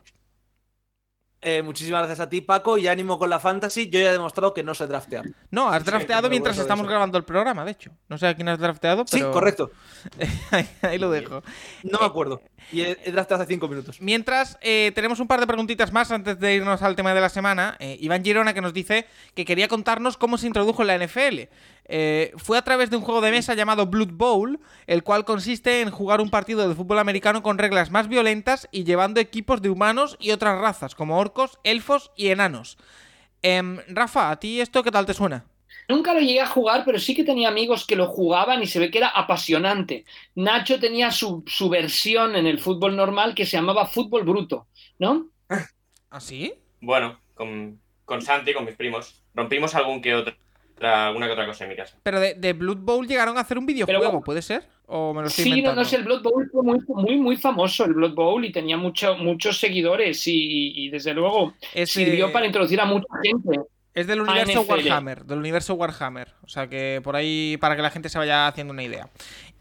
Eh, 1.42 1.62
muchísimas 1.62 2.02
gracias 2.02 2.20
a 2.20 2.30
ti, 2.30 2.42
Paco, 2.42 2.78
y 2.78 2.88
ánimo 2.88 3.18
con 3.18 3.30
la 3.30 3.40
fantasy. 3.40 3.90
Yo 3.90 4.00
ya 4.00 4.10
he 4.10 4.12
demostrado 4.12 4.54
que 4.54 4.62
no 4.62 4.74
sé 4.76 4.88
draftear. 4.88 5.26
No, 5.52 5.70
has 5.70 5.86
drafteado 5.86 6.30
mientras 6.30 6.58
estamos 6.58 6.84
eso. 6.84 6.90
grabando 6.90 7.18
el 7.18 7.24
programa, 7.24 7.64
de 7.64 7.72
hecho. 7.72 7.92
No 8.10 8.18
sé 8.18 8.28
a 8.28 8.36
quién 8.36 8.50
has 8.50 8.60
drafteado, 8.60 9.06
Sí, 9.08 9.22
correcto. 9.22 9.72
ahí, 10.52 10.68
ahí 10.82 10.98
lo 10.98 11.10
dejo. 11.10 11.42
No 11.84 12.00
me 12.00 12.06
acuerdo. 12.06 12.42
Y 12.74 12.82
he, 12.82 12.98
he 13.06 13.12
drafteado 13.12 13.44
hace 13.44 13.54
cinco 13.54 13.70
minutos. 13.70 14.02
Mientras, 14.02 14.58
eh, 14.62 14.92
tenemos 14.94 15.20
un 15.22 15.28
par 15.28 15.40
de 15.40 15.48
preguntitas 15.48 15.94
más 15.94 16.12
antes 16.12 16.38
de 16.40 16.56
irnos 16.56 16.82
al 16.82 16.98
tema 16.98 17.14
de 17.14 17.22
la 17.22 17.30
semana. 17.30 17.78
Eh, 17.80 17.98
Iván 18.02 18.24
Girona 18.24 18.54
que 18.54 18.62
nos 18.62 18.74
dice 18.74 19.08
que 19.34 19.46
quería 19.46 19.70
contarnos 19.70 20.18
cómo 20.18 20.38
se 20.38 20.48
introdujo 20.48 20.82
en 20.82 20.88
la 20.88 20.98
NFL. 20.98 21.48
Eh, 21.92 22.34
fue 22.38 22.58
a 22.58 22.62
través 22.62 22.92
de 22.92 22.98
un 22.98 23.02
juego 23.02 23.20
de 23.20 23.32
mesa 23.32 23.56
llamado 23.56 23.88
Blood 23.88 24.12
Bowl, 24.12 24.60
el 24.86 25.04
cual 25.04 25.26
consiste 25.26 25.82
en 25.82 25.90
jugar 25.90 26.22
un 26.22 26.30
partido 26.30 26.68
de 26.68 26.76
fútbol 26.76 27.00
americano 27.00 27.42
con 27.42 27.58
reglas 27.58 27.90
más 27.90 28.08
violentas 28.08 28.68
y 28.72 28.84
llevando 28.84 29.20
equipos 29.20 29.64
de 29.64 29.72
humanos 29.72 30.16
y 30.20 30.30
otras 30.30 30.62
razas, 30.62 30.94
como 30.94 31.18
orcos, 31.30 31.60
elfos 31.64 32.12
y 32.16 32.30
enanos. 32.30 32.78
Em, 33.42 33.80
Rafa, 33.88 34.32
¿a 34.32 34.40
ti 34.40 34.60
esto 34.60 34.84
qué 34.84 34.92
tal 34.92 35.06
te 35.06 35.14
suena? 35.14 35.46
Nunca 35.88 36.14
lo 36.14 36.20
llegué 36.20 36.42
a 36.42 36.48
jugar, 36.48 36.84
pero 36.86 37.00
sí 37.00 37.16
que 37.16 37.24
tenía 37.24 37.48
amigos 37.48 37.86
que 37.86 37.96
lo 37.96 38.08
jugaban 38.08 38.62
y 38.62 38.68
se 38.68 38.80
ve 38.80 38.92
que 38.92 39.00
era 39.00 39.10
apasionante. 39.10 40.06
Nacho 40.36 40.80
tenía 40.80 41.12
su, 41.12 41.44
su 41.48 41.70
versión 41.70 42.36
en 42.36 42.46
el 42.46 42.60
fútbol 42.60 42.96
normal 42.96 43.34
que 43.34 43.46
se 43.46 43.58
llamaba 43.58 43.88
fútbol 43.88 44.24
bruto, 44.24 44.68
¿no? 45.00 45.28
¿Ah, 46.12 46.20
sí? 46.20 46.54
Bueno, 46.82 47.20
con, 47.34 47.80
con 48.06 48.22
Santi, 48.22 48.54
con 48.54 48.66
mis 48.66 48.76
primos, 48.76 49.24
rompimos 49.34 49.74
algún 49.74 50.02
que 50.02 50.14
otro, 50.14 50.36
alguna 50.82 51.28
que 51.28 51.34
otra 51.34 51.46
cosa 51.48 51.64
en 51.64 51.70
mi 51.72 51.76
casa. 51.76 51.98
Pero 52.04 52.20
de, 52.20 52.36
de 52.36 52.54
Blood 52.54 52.80
Bowl 52.80 53.08
llegaron 53.08 53.38
a 53.38 53.42
hacer 53.42 53.58
un 53.58 53.66
videojuego, 53.66 54.04
bueno. 54.04 54.22
¿puede 54.22 54.42
ser? 54.42 54.68
¿O 54.92 55.14
me 55.14 55.22
lo 55.22 55.28
estoy 55.28 55.44
Sí, 55.44 55.50
no, 55.52 55.58
inventando? 55.58 55.82
no 55.84 55.88
sé, 55.88 55.96
el 55.98 56.04
Blood 56.04 56.22
Bowl 56.24 56.50
fue 56.52 56.64
muy, 56.64 56.80
muy, 56.88 57.18
muy 57.18 57.38
famoso, 57.38 57.86
el 57.86 57.94
Blood 57.94 58.14
Bowl, 58.16 58.44
y 58.44 58.52
tenía 58.52 58.76
mucho, 58.76 59.16
muchos 59.18 59.60
seguidores 59.60 60.26
y, 60.28 60.86
y 60.86 60.90
desde 60.90 61.14
luego 61.14 61.54
Es, 61.74 61.92
sirvió 61.92 62.32
para 62.32 62.46
introducir 62.48 62.82
a 62.82 62.86
mucha 62.86 63.08
gente. 63.24 63.60
Es 63.94 64.08
del 64.08 64.22
universo. 64.22 64.62
Warhammer, 64.62 65.26
del 65.26 65.40
universo 65.40 65.74
Warhammer. 65.76 66.34
O 66.44 66.48
sea 66.48 66.68
que 66.68 67.02
por 67.04 67.16
ahí 67.16 67.58
para 67.60 67.76
que 67.76 67.82
la 67.82 67.90
gente 67.92 68.10
se 68.10 68.18
vaya 68.18 68.48
haciendo 68.48 68.74
una 68.74 68.84
idea. 68.84 69.10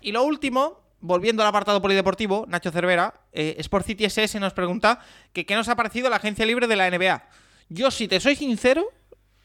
Y 0.01 0.13
lo 0.13 0.23
último, 0.25 0.81
volviendo 1.01 1.43
al 1.43 1.49
apartado 1.49 1.83
polideportivo, 1.83 2.45
Nacho 2.49 2.71
Cervera, 2.71 3.15
eh, 3.33 3.57
Sport 3.59 3.85
City 3.87 4.05
SS 4.07 4.39
nos 4.41 4.53
pregunta 4.55 5.01
que 5.33 5.45
qué 5.45 5.55
nos 5.57 5.69
ha 5.69 5.77
parecido 5.77 6.09
la 6.09 6.17
agencia 6.17 6.47
libre 6.47 6.67
de 6.69 6.77
la 6.77 6.89
NBA. 6.91 7.23
Yo, 7.69 7.91
si 7.91 8.09
te 8.09 8.21
soy 8.21 8.37
sincero, 8.37 8.87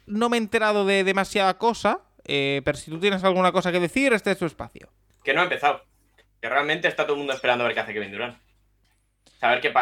no 0.06 0.30
me 0.30 0.38
he 0.38 0.40
enterado 0.40 0.86
de 0.86 1.04
demasiada 1.04 1.58
cosa. 1.58 2.02
eh, 2.26 2.62
pero 2.64 2.78
si 2.78 2.90
tú 2.90 3.00
tienes 3.00 3.22
alguna 3.26 3.52
cosa 3.52 3.72
que 3.72 3.80
decir, 3.82 4.14
este 4.14 4.32
es 4.32 4.38
tu 4.38 4.46
espacio. 4.46 4.88
Que 5.24 5.34
no 5.34 5.42
ha 5.42 5.44
empezado. 5.44 5.84
Que 6.42 6.50
realmente 6.50 6.88
está 6.88 7.04
todo 7.04 7.14
el 7.14 7.20
mundo 7.20 7.34
esperando 7.34 7.64
a 7.64 7.68
ver 7.68 7.74
qué 7.74 7.80
hace 7.82 7.94
Kevin 7.94 8.12
Durant. 8.12 8.38
Saber 9.40 9.62
que 9.62 9.74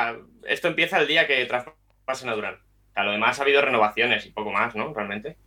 esto 0.47 0.67
empieza 0.67 0.99
el 0.99 1.07
día 1.07 1.27
que 1.27 1.45
traspasen 1.45 2.29
a 2.29 2.33
Durant. 2.35 2.59
O 2.95 3.03
lo 3.03 3.11
demás 3.11 3.39
ha 3.39 3.43
habido 3.43 3.61
renovaciones 3.61 4.25
y 4.25 4.31
poco 4.31 4.51
más, 4.51 4.75
¿no? 4.75 4.93
Realmente. 4.93 5.37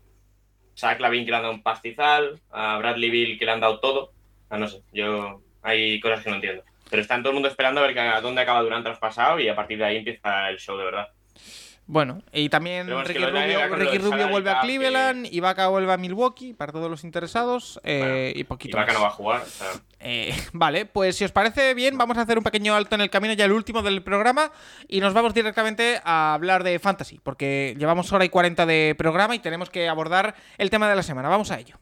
Zach 0.77 0.99
Lavin 0.99 1.25
que 1.25 1.31
le 1.31 1.37
han 1.37 1.43
dado 1.43 1.55
un 1.55 1.63
pastizal, 1.63 2.41
a 2.51 2.79
Bradley 2.79 3.11
Bill 3.11 3.39
que 3.39 3.45
le 3.45 3.53
han 3.53 3.61
dado 3.61 3.79
todo. 3.81 4.13
Ah, 4.51 4.59
no 4.59 4.67
sé, 4.67 4.83
yo 4.93 5.43
hay 5.63 6.01
cosas 6.01 6.25
que 6.25 6.31
no 6.31 6.37
entiendo. 6.37 6.65
Pero 6.91 7.01
están 7.03 7.23
todo 7.23 7.31
el 7.31 7.35
mundo 7.35 7.49
esperando 7.49 7.81
a 7.81 7.85
ver 7.87 7.95
que- 7.95 8.01
a 8.01 8.21
dónde 8.21 8.41
acaba 8.43 8.63
Durant 8.63 8.85
traspasado 8.85 9.39
y 9.39 9.49
a 9.49 9.55
partir 9.55 9.79
de 9.79 9.85
ahí 9.85 9.97
empieza 9.99 10.49
el 10.51 10.59
show 10.59 10.77
de 10.77 10.85
verdad. 10.85 11.09
Bueno, 11.87 12.23
y 12.33 12.49
también 12.49 12.87
bueno, 12.87 13.05
que 13.05 13.13
Ricky, 13.13 13.25
Rubio, 13.27 13.77
Ricky 13.77 13.99
vuelve 14.31 14.51
a 14.51 14.61
Cleveland, 14.61 15.27
Ibaka 15.31 15.69
vuelve 15.69 15.93
a 15.93 15.99
Milwaukee, 15.99 16.55
para 16.55 16.73
todos 16.73 16.91
los 16.91 17.05
interesados, 17.05 17.79
eh, 17.85 17.99
Bueno, 17.99 18.41
y 18.41 18.45
poquito 18.45 18.77
Ibaka 18.79 18.93
más. 18.93 19.01
no 19.01 19.03
va 19.03 19.09
a 19.09 19.13
jugar. 19.13 19.43
o 19.43 19.47
sea, 19.47 19.69
Eh, 20.01 20.35
vale, 20.53 20.87
pues 20.87 21.17
si 21.17 21.25
os 21.25 21.33
parece 21.33 21.75
bien, 21.75 21.99
vamos 21.99 22.17
a 22.17 22.23
hacer 22.23 22.39
un 22.39 22.45
pequeño 22.45 22.75
alto 22.75 22.95
en 22.95 23.03
el 23.03 23.11
camino, 23.11 23.35
ya 23.35 23.45
el 23.45 23.53
último 23.53 23.83
del 23.83 24.03
programa, 24.03 24.51
y 24.89 25.01
nos 25.01 25.13
vamos 25.13 25.35
directamente 25.35 26.01
a 26.05 26.33
hablar 26.33 26.65
de 26.65 26.79
Fantasy, 26.79 27.21
porque 27.23 27.75
llevamos 27.79 28.11
hora 28.13 28.25
y 28.25 28.31
40 28.31 28.65
de 28.65 28.95
programa 28.97 29.35
y 29.35 29.41
tenemos 29.41 29.69
que 29.69 29.89
abordar 29.89 30.35
el 30.57 30.71
tema 30.71 30.89
de 30.89 30.97
la 30.97 31.03
semana. 31.03 31.29
Vamos 31.29 31.51
a 31.51 31.59
ello. 31.59 31.79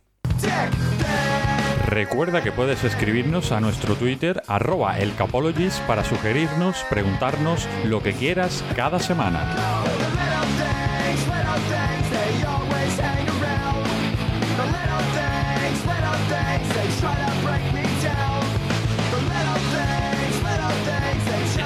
Recuerda 1.93 2.43
que 2.43 2.53
puedes 2.53 2.85
escribirnos 2.85 3.53
a 3.53 3.61
nuestro 3.61 3.97
Twitter, 3.97 4.43
arroba 4.47 4.99
elcapologist, 4.99 5.79
para 5.83 6.03
sugerirnos, 6.03 6.87
preguntarnos 6.89 7.69
lo 7.85 8.03
que 8.03 8.15
quieras 8.15 8.65
cada 8.75 8.99
semana. 8.99 9.41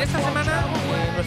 Esta 0.03 0.21
semana, 0.21 0.46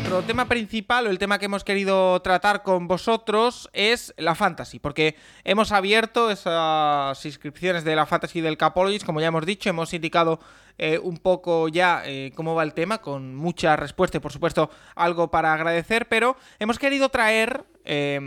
nuestro 0.10 0.26
tema 0.26 0.48
principal 0.48 1.06
o 1.06 1.12
el 1.12 1.20
tema 1.20 1.38
que 1.38 1.46
hemos 1.46 1.64
querido 1.64 2.20
tratar 2.24 2.64
con 2.64 2.88
vosotros 2.88 3.70
es 3.74 4.12
la 4.18 4.34
fantasy, 4.34 4.80
porque 4.80 5.16
hemos 5.44 5.72
abierto 5.72 6.32
esas 6.32 7.24
inscripciones 7.28 7.84
de 7.84 7.96
la 7.96 8.08
fantasy 8.08 8.42
del 8.42 8.58
Capologist, 8.58 9.06
como 9.06 9.22
ya 9.22 9.28
hemos 9.28 9.46
dicho, 9.46 9.70
hemos 9.70 9.94
indicado 9.94 10.40
eh, 10.80 10.98
un 10.98 11.18
poco 11.18 11.68
ya 11.68 12.02
eh, 12.06 12.32
cómo 12.34 12.56
va 12.56 12.64
el 12.64 12.74
tema, 12.74 12.98
con 12.98 13.36
mucha 13.36 13.76
respuesta 13.76 14.18
y 14.18 14.20
por 14.20 14.34
supuesto 14.34 14.72
algo 14.96 15.30
para 15.30 15.54
agradecer, 15.54 16.08
pero 16.08 16.38
hemos 16.58 16.80
querido 16.80 17.10
traer 17.10 17.66
eh, 17.86 18.20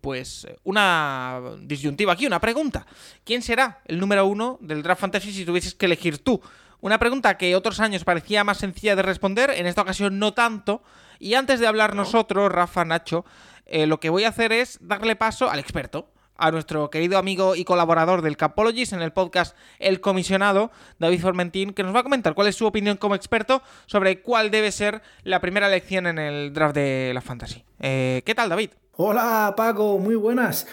pues 0.00 0.46
una 0.64 1.42
disyuntiva 1.60 2.14
aquí, 2.14 2.26
una 2.26 2.40
pregunta. 2.40 2.86
¿Quién 3.24 3.42
será 3.42 3.82
el 3.84 4.00
número 4.00 4.24
uno 4.24 4.56
del 4.62 4.82
Draft 4.82 5.02
Fantasy 5.02 5.32
si 5.34 5.44
tuvieses 5.44 5.74
que 5.74 5.84
elegir 5.84 6.24
tú? 6.24 6.40
Una 6.80 6.98
pregunta 6.98 7.36
que 7.36 7.54
otros 7.54 7.80
años 7.80 8.04
parecía 8.04 8.44
más 8.44 8.58
sencilla 8.58 8.96
de 8.96 9.02
responder, 9.02 9.50
en 9.50 9.66
esta 9.66 9.82
ocasión 9.82 10.18
no 10.18 10.32
tanto. 10.32 10.82
Y 11.18 11.34
antes 11.34 11.60
de 11.60 11.66
hablar 11.66 11.94
nosotros, 11.94 12.50
Rafa, 12.50 12.84
Nacho, 12.84 13.24
eh, 13.66 13.86
lo 13.86 14.00
que 14.00 14.10
voy 14.10 14.24
a 14.24 14.28
hacer 14.28 14.52
es 14.52 14.78
darle 14.80 15.16
paso 15.16 15.50
al 15.50 15.58
experto, 15.58 16.08
a 16.36 16.50
nuestro 16.52 16.88
querido 16.88 17.18
amigo 17.18 17.56
y 17.56 17.64
colaborador 17.64 18.22
del 18.22 18.36
Capologist 18.36 18.92
en 18.92 19.02
el 19.02 19.12
podcast 19.12 19.56
El 19.78 20.00
Comisionado, 20.00 20.70
David 20.98 21.20
Formentín, 21.20 21.72
que 21.72 21.82
nos 21.82 21.94
va 21.94 22.00
a 22.00 22.04
comentar 22.04 22.34
cuál 22.34 22.46
es 22.46 22.54
su 22.54 22.66
opinión 22.66 22.96
como 22.96 23.16
experto 23.16 23.62
sobre 23.86 24.22
cuál 24.22 24.50
debe 24.50 24.70
ser 24.70 25.02
la 25.24 25.40
primera 25.40 25.66
elección 25.66 26.06
en 26.06 26.18
el 26.18 26.52
draft 26.52 26.76
de 26.76 27.10
la 27.12 27.20
Fantasy. 27.20 27.64
Eh, 27.80 28.22
¿Qué 28.24 28.34
tal, 28.34 28.48
David? 28.48 28.70
Hola 28.92 29.54
Paco, 29.56 29.98
muy 29.98 30.14
buenas. 30.14 30.66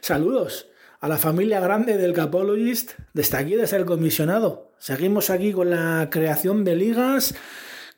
Saludos 0.00 0.66
a 1.00 1.08
la 1.08 1.18
familia 1.18 1.60
grande 1.60 1.98
del 1.98 2.12
Capologist, 2.12 2.92
desde 3.12 3.38
aquí, 3.38 3.54
desde 3.54 3.76
el 3.76 3.84
comisionado. 3.84 4.72
Seguimos 4.78 5.30
aquí 5.30 5.52
con 5.52 5.70
la 5.70 6.08
creación 6.10 6.64
de 6.64 6.76
ligas, 6.76 7.34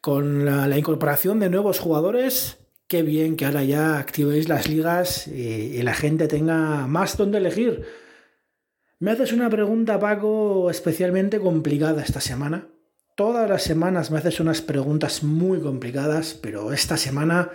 con 0.01 0.45
la, 0.45 0.79
incorporación 0.79 1.41
de 1.41 1.51
nuevos 1.51 1.79
jugadores. 1.79 2.59
Qué 2.87 3.03
bien 3.03 3.37
que 3.37 3.45
ahora 3.45 3.65
ya 3.65 3.99
activéis 3.99 4.49
las 4.49 4.69
ligas 4.69 5.29
y, 5.29 5.77
y 5.77 5.83
la 5.83 5.95
gente 5.95 6.29
tenga 6.29 6.87
más 6.87 7.16
donde 7.16 7.39
elegir. 7.39 7.85
Me 8.99 9.12
haces 9.12 9.33
una 9.33 9.51
pregunta, 9.51 10.01
Paco, 10.01 10.70
especialmente 10.70 11.39
complicada 11.39 12.03
esta 12.03 12.20
semana. 12.20 12.69
Todas 13.15 13.49
las 13.51 13.62
semanas 13.62 14.11
me 14.11 14.19
haces 14.19 14.41
unas 14.41 14.62
preguntas 14.62 15.23
muy 15.23 15.61
complicadas, 15.61 16.35
pero 16.35 16.73
esta 16.73 16.97
semana 16.97 17.51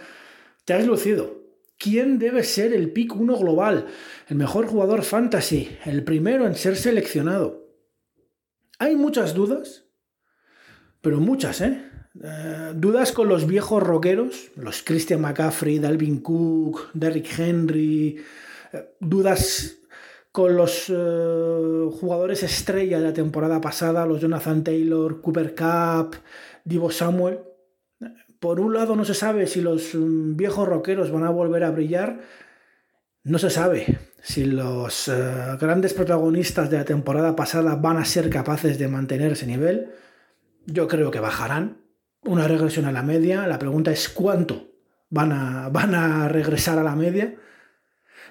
te 0.66 0.74
has 0.74 0.86
lucido. 0.86 1.44
¿Quién 1.78 2.20
debe 2.20 2.44
ser 2.44 2.74
el 2.74 2.92
pick 2.92 3.16
1 3.16 3.38
global? 3.38 3.88
El 4.30 4.38
mejor 4.38 4.68
jugador 4.68 5.04
fantasy, 5.04 5.78
el 5.86 6.04
primero 6.04 6.48
en 6.48 6.56
ser 6.56 6.78
seleccionado. 6.78 7.68
Hay 8.80 8.96
muchas 8.96 9.34
dudas, 9.34 9.86
pero 11.02 11.20
muchas, 11.20 11.62
¿eh? 11.62 11.82
Eh, 12.22 12.74
dudas 12.76 13.12
con 13.12 13.28
los 13.28 13.48
viejos 13.48 13.82
rockeros, 13.82 14.52
los 14.56 14.84
Christian 14.84 15.22
McCaffrey, 15.22 15.80
Dalvin 15.80 16.20
Cook, 16.22 16.92
Derrick 16.94 17.40
Henry, 17.40 18.24
eh, 18.72 18.96
dudas 19.00 19.78
con 20.32 20.56
los 20.56 20.90
eh, 20.90 21.90
jugadores 22.00 22.44
estrella 22.44 23.00
de 23.00 23.06
la 23.06 23.14
temporada 23.14 23.60
pasada, 23.60 24.06
los 24.06 24.22
Jonathan 24.22 24.64
Taylor, 24.64 25.22
Cooper 25.22 25.56
Cup, 25.56 26.18
Divo 26.64 26.92
Samuel. 26.92 27.40
Por 28.40 28.60
un 28.60 28.74
lado 28.74 28.96
no 28.96 29.06
se 29.06 29.14
sabe 29.14 29.48
si 29.48 29.62
los 29.62 29.96
mm, 29.96 30.36
viejos 30.36 30.68
rockeros 30.68 31.12
van 31.12 31.24
a 31.24 31.32
volver 31.32 31.64
a 31.64 31.72
brillar, 31.72 32.20
no 33.24 33.40
se 33.40 33.50
sabe 33.50 34.00
si 34.22 34.46
los 34.46 35.10
grandes 35.60 35.94
protagonistas 35.94 36.70
de 36.70 36.78
la 36.78 36.86
temporada 36.86 37.36
pasada 37.36 37.76
van 37.76 37.98
a 37.98 38.06
ser 38.06 38.30
capaces 38.30 38.78
de 38.78 38.88
mantener 38.88 39.32
ese 39.32 39.48
nivel. 39.48 39.92
Yo 40.66 40.88
creo 40.88 41.10
que 41.10 41.20
bajarán. 41.20 41.83
Una 42.26 42.48
regresión 42.48 42.86
a 42.86 42.92
la 42.92 43.04
media. 43.04 43.48
La 43.48 43.60
pregunta 43.60 43.92
es 43.92 44.10
cuánto 44.10 44.72
van 45.10 45.32
a, 45.32 45.70
van 45.70 45.94
a 45.94 46.28
regresar 46.28 46.80
a 46.80 46.84
la 46.84 46.96
media. 46.96 47.36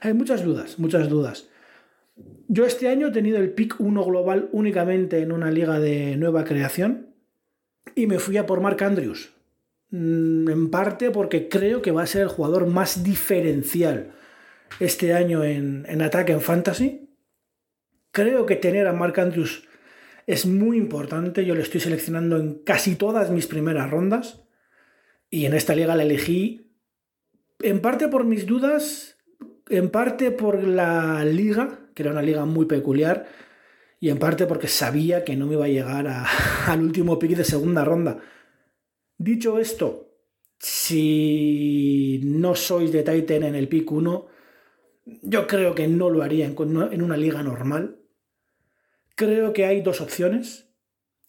Hay 0.01 0.14
muchas 0.14 0.44
dudas, 0.44 0.78
muchas 0.78 1.09
dudas. 1.09 1.48
Yo 2.48 2.66
este 2.66 2.89
año 2.89 3.09
he 3.09 3.12
tenido 3.12 3.39
el 3.39 3.52
pick 3.52 3.77
1 3.78 4.05
global 4.05 4.48
únicamente 4.52 5.20
en 5.20 5.32
una 5.32 5.51
liga 5.51 5.78
de 5.78 6.16
nueva 6.16 6.44
creación 6.44 7.14
y 7.94 8.06
me 8.06 8.19
fui 8.19 8.36
a 8.36 8.47
por 8.47 8.60
Mark 8.60 8.82
Andrews. 8.82 9.32
Mm, 9.90 10.48
En 10.48 10.70
parte 10.70 11.10
porque 11.10 11.48
creo 11.48 11.82
que 11.82 11.93
va 11.93 12.02
a 12.02 12.06
ser 12.06 12.23
el 12.23 12.28
jugador 12.28 12.66
más 12.66 13.05
diferencial 13.05 14.12
este 14.81 15.14
año 15.14 15.44
en, 15.44 15.85
en 15.89 16.02
ataque 16.02 16.32
en 16.32 16.40
fantasy. 16.40 17.09
Creo 18.10 18.44
que 18.44 18.56
tener 18.56 18.86
a 18.86 18.93
Mark 18.93 19.19
Andrews 19.20 19.69
es 20.27 20.47
muy 20.47 20.77
importante. 20.77 21.44
Yo 21.44 21.55
lo 21.55 21.62
estoy 21.62 21.81
seleccionando 21.81 22.36
en 22.39 22.62
casi 22.65 22.97
todas 22.97 23.31
mis 23.31 23.47
primeras 23.47 23.90
rondas. 23.90 24.43
Y 25.31 25.47
en 25.47 25.55
esta 25.55 25.74
liga 25.74 25.97
la 25.97 26.03
elegí 26.03 26.70
en 27.61 27.81
parte 27.81 28.09
por 28.09 28.24
mis 28.24 28.44
dudas, 28.47 29.16
en 29.69 29.89
parte 29.90 30.31
por 30.31 30.62
la 30.65 31.24
liga, 31.24 31.78
que 31.94 32.03
era 32.03 32.11
una 32.12 32.23
liga 32.23 32.44
muy 32.44 32.66
peculiar, 32.66 33.27
y 34.01 34.09
en 34.11 34.19
parte 34.19 34.47
porque 34.47 34.66
sabía 34.69 35.23
que 35.24 35.36
no 35.36 35.47
me 35.47 35.55
iba 35.55 35.65
a 35.66 35.69
llegar 35.69 36.09
a- 36.09 36.27
al 36.66 36.82
último 36.82 37.19
pick 37.19 37.36
de 37.36 37.44
segunda 37.44 37.85
ronda. 37.85 38.19
Dicho 39.16 39.59
esto, 39.59 40.11
si 40.59 42.20
no 42.24 42.55
sois 42.55 42.90
de 42.93 43.03
Titan 43.03 43.44
en 43.44 43.55
el 43.55 43.69
pick 43.69 43.90
1, 43.90 44.27
yo 45.23 45.47
creo 45.47 45.74
que 45.74 45.86
no 45.89 46.11
lo 46.11 46.23
haría 46.23 46.47
en 46.47 47.03
una 47.03 47.16
liga 47.16 47.43
normal. 47.43 47.99
Creo 49.15 49.53
que 49.53 49.67
hay 49.67 49.83
dos 49.83 50.01
opciones. 50.01 50.69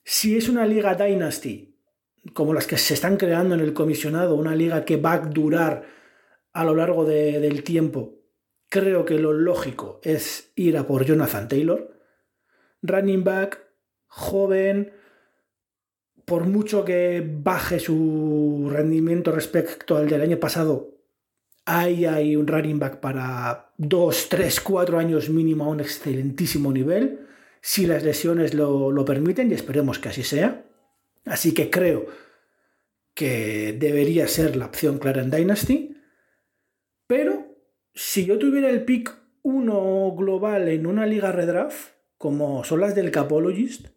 Si 0.04 0.38
es 0.38 0.50
una 0.50 0.66
liga 0.66 0.96
Dynasty, 0.96 1.76
como 2.34 2.54
las 2.54 2.68
que 2.68 2.78
se 2.78 2.94
están 2.94 3.18
creando 3.18 3.56
en 3.56 3.62
el 3.62 3.74
comisionado, 3.74 4.36
una 4.36 4.56
liga 4.56 4.86
que 4.86 4.98
va 4.98 5.14
a 5.14 5.20
durar 5.20 5.86
a 6.54 6.64
lo 6.64 6.76
largo 6.76 7.06
de- 7.06 7.40
del 7.40 7.64
tiempo, 7.64 8.20
creo 8.70 9.06
que 9.06 9.20
lo 9.20 9.34
lógico 9.34 10.00
es 10.04 10.52
ir 10.56 10.78
a 10.78 10.86
por 10.88 11.06
Jonathan 11.06 11.48
Taylor. 11.48 12.00
Running 12.82 13.24
back, 13.24 13.62
joven, 14.08 14.94
por 16.26 16.46
mucho 16.46 16.86
que 16.86 17.26
baje 17.26 17.80
su 17.80 18.70
rendimiento 18.72 19.32
respecto 19.32 19.98
al 19.98 20.08
del 20.08 20.22
año 20.22 20.40
pasado, 20.40 20.92
ahí 21.66 22.06
hay 22.06 22.36
un 22.36 22.48
running 22.48 22.80
back 22.80 23.00
para 23.00 23.74
2, 23.78 24.30
3, 24.30 24.62
4 24.62 25.00
años 25.00 25.30
mínimo 25.30 25.66
a 25.66 25.70
un 25.70 25.80
excelentísimo 25.82 26.72
nivel, 26.72 27.23
si 27.66 27.86
las 27.86 28.04
lesiones 28.04 28.54
lo, 28.54 28.92
lo 28.92 29.06
permiten 29.06 29.50
y 29.50 29.54
esperemos 29.54 29.98
que 29.98 30.10
así 30.10 30.22
sea. 30.22 30.66
Así 31.24 31.54
que 31.54 31.70
creo 31.70 32.08
que 33.14 33.72
debería 33.80 34.28
ser 34.28 34.58
la 34.58 34.66
opción 34.66 35.00
clara 35.00 35.22
en 35.22 35.32
Dynasty. 35.32 35.96
Pero 37.08 37.56
si 37.94 38.26
yo 38.26 38.38
tuviera 38.38 38.70
el 38.70 38.84
pick 38.84 39.16
1 39.44 40.14
global 40.18 40.68
en 40.68 40.86
una 40.86 41.06
liga 41.06 41.32
redraft, 41.32 41.94
como 42.18 42.66
son 42.66 42.82
las 42.82 42.96
del 42.96 43.12
Capologist, 43.12 43.88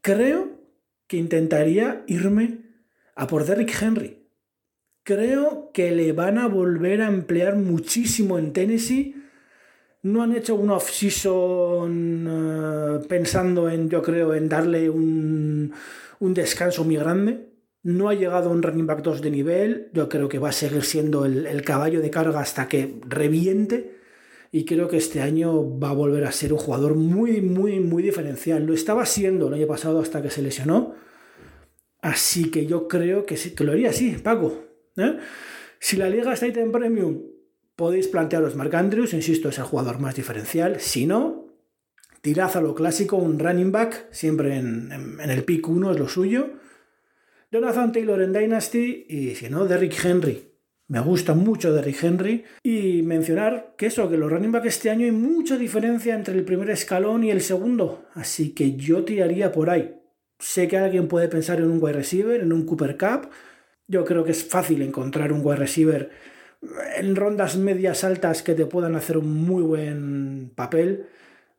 creo 0.00 0.60
que 1.08 1.16
intentaría 1.16 2.04
irme 2.06 2.60
a 3.16 3.26
por 3.26 3.44
Derrick 3.44 3.74
Henry. 3.82 4.28
Creo 5.02 5.72
que 5.74 5.90
le 5.90 6.12
van 6.12 6.38
a 6.38 6.46
volver 6.46 7.02
a 7.02 7.08
emplear 7.08 7.56
muchísimo 7.56 8.38
en 8.38 8.52
Tennessee. 8.52 9.16
No 10.02 10.22
han 10.22 10.34
hecho 10.34 10.56
un 10.56 10.70
off-season 10.70 12.26
eh, 12.28 13.06
pensando 13.08 13.70
en, 13.70 13.88
yo 13.88 14.02
creo, 14.02 14.34
en 14.34 14.48
darle 14.48 14.90
un, 14.90 15.72
un 16.18 16.34
descanso 16.34 16.84
muy 16.84 16.96
grande. 16.96 17.48
No 17.84 18.08
ha 18.08 18.14
llegado 18.14 18.50
un 18.50 18.62
running 18.62 18.86
back 18.86 19.02
2 19.02 19.22
de 19.22 19.30
nivel. 19.30 19.90
Yo 19.92 20.08
creo 20.08 20.28
que 20.28 20.38
va 20.38 20.48
a 20.48 20.52
seguir 20.52 20.82
siendo 20.84 21.24
el, 21.24 21.46
el 21.46 21.62
caballo 21.62 22.00
de 22.00 22.10
carga 22.10 22.40
hasta 22.40 22.68
que 22.68 22.96
reviente. 23.06 23.98
Y 24.50 24.64
creo 24.64 24.88
que 24.88 24.98
este 24.98 25.20
año 25.20 25.78
va 25.78 25.90
a 25.90 25.94
volver 25.94 26.24
a 26.24 26.32
ser 26.32 26.52
un 26.52 26.58
jugador 26.58 26.94
muy, 26.94 27.40
muy, 27.40 27.80
muy 27.80 28.02
diferencial. 28.02 28.66
Lo 28.66 28.74
estaba 28.74 29.06
siendo 29.06 29.48
el 29.48 29.54
año 29.54 29.66
pasado 29.66 30.00
hasta 30.00 30.20
que 30.20 30.30
se 30.30 30.42
lesionó. 30.42 30.94
Así 32.02 32.50
que 32.50 32.66
yo 32.66 32.88
creo 32.88 33.24
que, 33.24 33.36
sí, 33.36 33.54
que 33.54 33.64
lo 33.64 33.72
haría 33.72 33.90
así, 33.90 34.10
Paco. 34.22 34.64
¿eh? 34.96 35.16
Si 35.78 35.96
la 35.96 36.10
liga 36.10 36.32
está 36.32 36.46
ahí 36.46 36.52
en 36.56 36.72
Premium, 36.72 37.22
podéis 37.76 38.08
plantearos 38.08 38.54
Mark 38.56 38.74
Andrews, 38.76 39.12
insisto, 39.14 39.48
es 39.48 39.58
el 39.58 39.64
jugador 39.64 39.98
más 39.98 40.14
diferencial. 40.14 40.80
Si 40.80 41.06
no, 41.06 41.46
tirad 42.20 42.56
a 42.56 42.60
lo 42.60 42.74
clásico, 42.74 43.16
un 43.16 43.38
running 43.38 43.72
back, 43.72 44.06
siempre 44.12 44.56
en, 44.56 44.90
en- 44.92 45.30
el 45.30 45.44
pick 45.44 45.68
1 45.68 45.92
es 45.92 45.98
lo 45.98 46.08
suyo. 46.08 46.50
Jonathan 47.50 47.92
Taylor 47.92 48.22
en 48.22 48.32
Dynasty 48.32 49.06
y 49.08 49.34
si 49.34 49.48
no, 49.50 49.66
Derrick 49.66 49.94
Henry. 50.04 50.48
Me 50.88 51.00
gusta 51.00 51.34
mucho 51.34 51.72
Derrick 51.72 52.02
Henry. 52.02 52.44
Y 52.62 53.02
mencionar 53.02 53.74
que 53.76 53.86
eso, 53.86 54.08
que 54.10 54.16
los 54.16 54.30
running 54.30 54.52
back 54.52 54.66
este 54.66 54.90
año 54.90 55.04
hay 55.04 55.12
mucha 55.12 55.56
diferencia 55.56 56.14
entre 56.14 56.34
el 56.34 56.44
primer 56.44 56.70
escalón 56.70 57.24
y 57.24 57.30
el 57.30 57.40
segundo. 57.40 58.04
Así 58.14 58.50
que 58.50 58.76
yo 58.76 59.04
tiraría 59.04 59.52
por 59.52 59.70
ahí. 59.70 59.96
Sé 60.38 60.68
que 60.68 60.76
alguien 60.78 61.08
puede 61.08 61.28
pensar 61.28 61.58
en 61.60 61.70
un 61.70 61.78
wide 61.82 61.92
receiver, 61.94 62.40
en 62.40 62.52
un 62.52 62.64
Cooper 62.66 62.96
Cup. 62.96 63.28
Yo 63.86 64.04
creo 64.04 64.24
que 64.24 64.32
es 64.32 64.44
fácil 64.44 64.82
encontrar 64.82 65.32
un 65.32 65.40
wide 65.44 65.56
receiver 65.56 66.10
en 66.96 67.16
rondas 67.16 67.56
medias 67.56 68.04
altas 68.04 68.42
que 68.42 68.54
te 68.54 68.66
puedan 68.66 68.96
hacer 68.96 69.18
un 69.18 69.44
muy 69.44 69.62
buen 69.62 70.52
papel, 70.54 71.06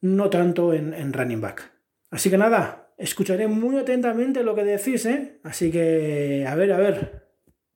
no 0.01 0.30
tanto 0.30 0.73
en, 0.73 0.93
en 0.93 1.13
running 1.13 1.41
back. 1.41 1.71
Así 2.09 2.30
que 2.30 2.38
nada, 2.38 2.93
escucharé 2.97 3.47
muy 3.47 3.77
atentamente 3.77 4.43
lo 4.43 4.55
que 4.55 4.63
decís, 4.63 5.05
¿eh? 5.05 5.39
Así 5.43 5.71
que, 5.71 6.45
a 6.47 6.55
ver, 6.55 6.71
a 6.71 6.77
ver. 6.77 7.23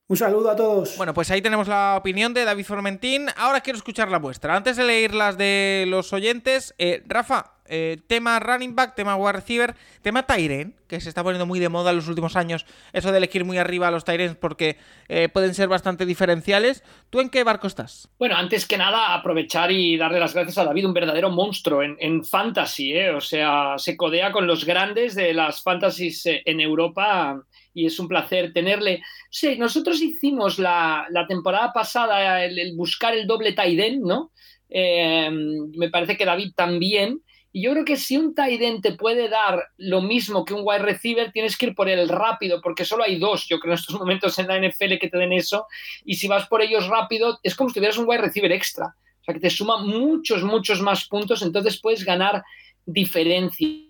Un 0.09 0.15
saludo 0.15 0.49
a 0.49 0.55
todos. 0.55 0.95
Bueno, 0.95 1.13
pues 1.13 1.29
ahí 1.31 1.41
tenemos 1.41 1.67
la 1.67 1.97
opinión 1.97 2.33
de 2.33 2.45
David 2.45 2.63
Formentín. 2.63 3.27
Ahora 3.35 3.59
quiero 3.59 3.75
escuchar 3.75 4.09
la 4.09 4.19
vuestra. 4.19 4.55
Antes 4.55 4.77
de 4.77 4.85
leer 4.85 5.13
las 5.13 5.37
de 5.37 5.83
los 5.85 6.13
oyentes, 6.13 6.73
eh, 6.77 7.03
Rafa, 7.07 7.57
eh, 7.65 7.97
tema 8.07 8.39
running 8.39 8.73
back, 8.73 8.95
tema 8.95 9.17
wide 9.17 9.33
receiver, 9.33 9.75
tema 10.01 10.23
Tyren, 10.23 10.75
que 10.87 11.01
se 11.01 11.09
está 11.09 11.23
poniendo 11.23 11.45
muy 11.45 11.59
de 11.59 11.67
moda 11.67 11.89
en 11.89 11.97
los 11.97 12.07
últimos 12.07 12.37
años, 12.37 12.65
eso 12.93 13.11
de 13.11 13.17
elegir 13.17 13.43
muy 13.43 13.57
arriba 13.57 13.89
a 13.89 13.91
los 13.91 14.05
Tyrens 14.05 14.37
porque 14.37 14.77
eh, 15.09 15.27
pueden 15.27 15.53
ser 15.53 15.67
bastante 15.67 16.05
diferenciales. 16.05 16.85
¿Tú 17.09 17.19
en 17.19 17.29
qué 17.29 17.43
barco 17.43 17.67
estás? 17.67 18.07
Bueno, 18.17 18.37
antes 18.37 18.65
que 18.65 18.77
nada, 18.77 19.13
aprovechar 19.13 19.73
y 19.73 19.97
darle 19.97 20.21
las 20.21 20.33
gracias 20.33 20.57
a 20.57 20.63
David, 20.63 20.85
un 20.85 20.93
verdadero 20.93 21.29
monstruo 21.31 21.83
en, 21.83 21.97
en 21.99 22.23
fantasy, 22.23 22.93
¿eh? 22.93 23.09
o 23.09 23.19
sea, 23.19 23.73
se 23.77 23.97
codea 23.97 24.31
con 24.31 24.47
los 24.47 24.63
grandes 24.63 25.15
de 25.15 25.33
las 25.33 25.61
fantasies 25.61 26.23
en 26.25 26.61
Europa 26.61 27.43
y 27.77 27.85
es 27.85 27.99
un 27.99 28.07
placer 28.07 28.53
tenerle. 28.53 29.03
Sí, 29.29 29.55
nosotros 29.55 30.01
hicimos 30.01 30.57
la, 30.57 31.05
la 31.11 31.27
temporada 31.27 31.71
pasada 31.71 32.43
el, 32.43 32.75
buscar 32.75 33.13
el 33.13 33.27
doble 33.27 33.53
end, 33.55 34.03
¿no? 34.03 34.31
Eh, 34.67 35.29
me 35.29 35.89
parece 35.91 36.17
que 36.17 36.25
David 36.25 36.53
también. 36.55 37.21
Y 37.51 37.61
yo 37.61 37.73
creo 37.73 37.85
que 37.85 37.95
si 37.95 38.17
un 38.17 38.33
end 38.35 38.81
te 38.81 38.93
puede 38.93 39.29
dar 39.29 39.63
lo 39.77 40.01
mismo 40.01 40.43
que 40.43 40.55
un 40.55 40.63
wide 40.63 40.79
receiver, 40.79 41.31
tienes 41.31 41.55
que 41.55 41.67
ir 41.67 41.75
por 41.75 41.87
el 41.87 42.09
rápido, 42.09 42.61
porque 42.63 42.83
solo 42.83 43.03
hay 43.03 43.19
dos, 43.19 43.47
yo 43.47 43.59
creo, 43.59 43.73
en 43.73 43.79
estos 43.79 43.99
momentos 43.99 44.39
en 44.39 44.47
la 44.47 44.57
NFL 44.59 44.97
que 44.99 45.09
te 45.11 45.17
den 45.19 45.33
eso. 45.33 45.67
Y 46.03 46.15
si 46.15 46.27
vas 46.27 46.47
por 46.47 46.63
ellos 46.63 46.87
rápido, 46.87 47.37
es 47.43 47.53
como 47.53 47.69
si 47.69 47.75
tuvieras 47.75 47.99
un 47.99 48.09
wide 48.09 48.21
receiver 48.21 48.51
extra. 48.51 48.87
O 49.21 49.23
sea, 49.23 49.35
que 49.35 49.39
te 49.39 49.51
suma 49.51 49.77
muchos, 49.83 50.41
muchos 50.41 50.81
más 50.81 51.05
puntos, 51.05 51.43
entonces 51.43 51.79
puedes 51.79 52.03
ganar 52.03 52.43
diferencias 52.87 53.86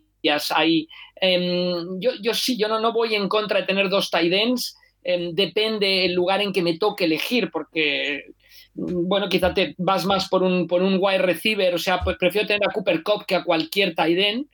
ahí. 0.56 0.88
Eh, 1.22 1.84
yo, 2.00 2.12
yo 2.22 2.34
sí, 2.34 2.58
yo 2.58 2.68
no, 2.68 2.80
no 2.80 2.94
voy 2.94 3.16
en 3.16 3.28
contra 3.28 3.62
de 3.62 3.68
tener 3.68 3.90
dos 3.90 4.10
tight 4.10 4.34
ends. 4.34 4.76
Eh, 5.04 5.30
depende 5.34 6.06
el 6.06 6.14
lugar 6.14 6.42
en 6.42 6.52
que 6.52 6.62
me 6.62 6.78
toque 6.78 7.06
elegir, 7.06 7.50
porque 7.52 8.26
bueno, 8.74 9.28
quizá 9.28 9.54
te 9.54 9.74
vas 9.78 10.06
más 10.06 10.30
por 10.30 10.44
un, 10.44 10.68
por 10.68 10.84
un 10.84 10.98
wide 11.00 11.20
receiver, 11.20 11.74
o 11.74 11.80
sea, 11.80 12.02
pues 12.02 12.18
prefiero 12.18 12.48
tener 12.48 12.68
a 12.68 12.72
Cooper 12.72 13.02
Cup 13.04 13.26
que 13.26 13.36
a 13.36 13.44
cualquier 13.44 13.96
tight 13.96 14.20
end, 14.20 14.48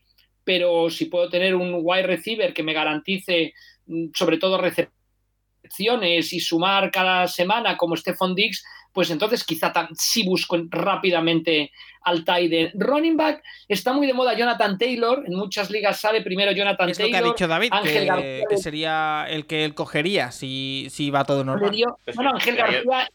pero 0.44 0.90
si 0.90 1.06
puedo 1.06 1.30
tener 1.30 1.56
un 1.56 1.80
wide 1.82 2.04
receiver 2.04 2.54
que 2.54 2.64
me 2.64 2.74
garantice 2.74 3.54
mm, 3.86 4.08
sobre 4.14 4.38
todo 4.38 4.58
recepciones 4.58 6.32
y 6.32 6.40
sumar 6.40 6.90
cada 6.92 7.28
semana 7.28 7.76
como 7.76 7.98
Stephon 7.98 8.34
Diggs, 8.34 8.64
pues 8.94 9.10
entonces 9.10 9.44
quizá 9.44 9.74
sí 9.98 10.24
busco 10.26 10.56
rápidamente 10.70 11.72
al 12.04 12.24
tight 12.24 12.52
end. 12.54 12.72
Running 12.76 13.18
back 13.18 13.44
está 13.68 13.92
muy 13.94 14.06
de 14.08 14.14
moda 14.14 14.34
Jonathan 14.38 14.78
Taylor, 14.78 15.24
en 15.26 15.36
muchas 15.36 15.70
ligas 15.72 16.00
sale 16.00 16.22
primero 16.22 16.52
Jonathan 16.52 16.90
Es 16.90 17.00
lo 17.00 17.06
que 17.06 17.12
Taylor. 17.12 17.30
ha 17.30 17.34
dicho 17.34 17.48
David, 17.48 17.70
Ángel 17.72 17.94
que, 18.02 18.06
García 18.06 18.46
que 18.50 18.58
sería 18.58 19.26
el 19.30 19.46
que 19.48 19.66
él 19.66 19.74
cogería 19.74 20.32
si, 20.32 20.88
si 20.90 21.10
va 21.10 21.24
todo 21.26 21.44
normal. 21.44 21.72
dio- 21.72 21.98
bueno, 22.16 22.32
Ángel 22.34 22.56
García 22.56 23.10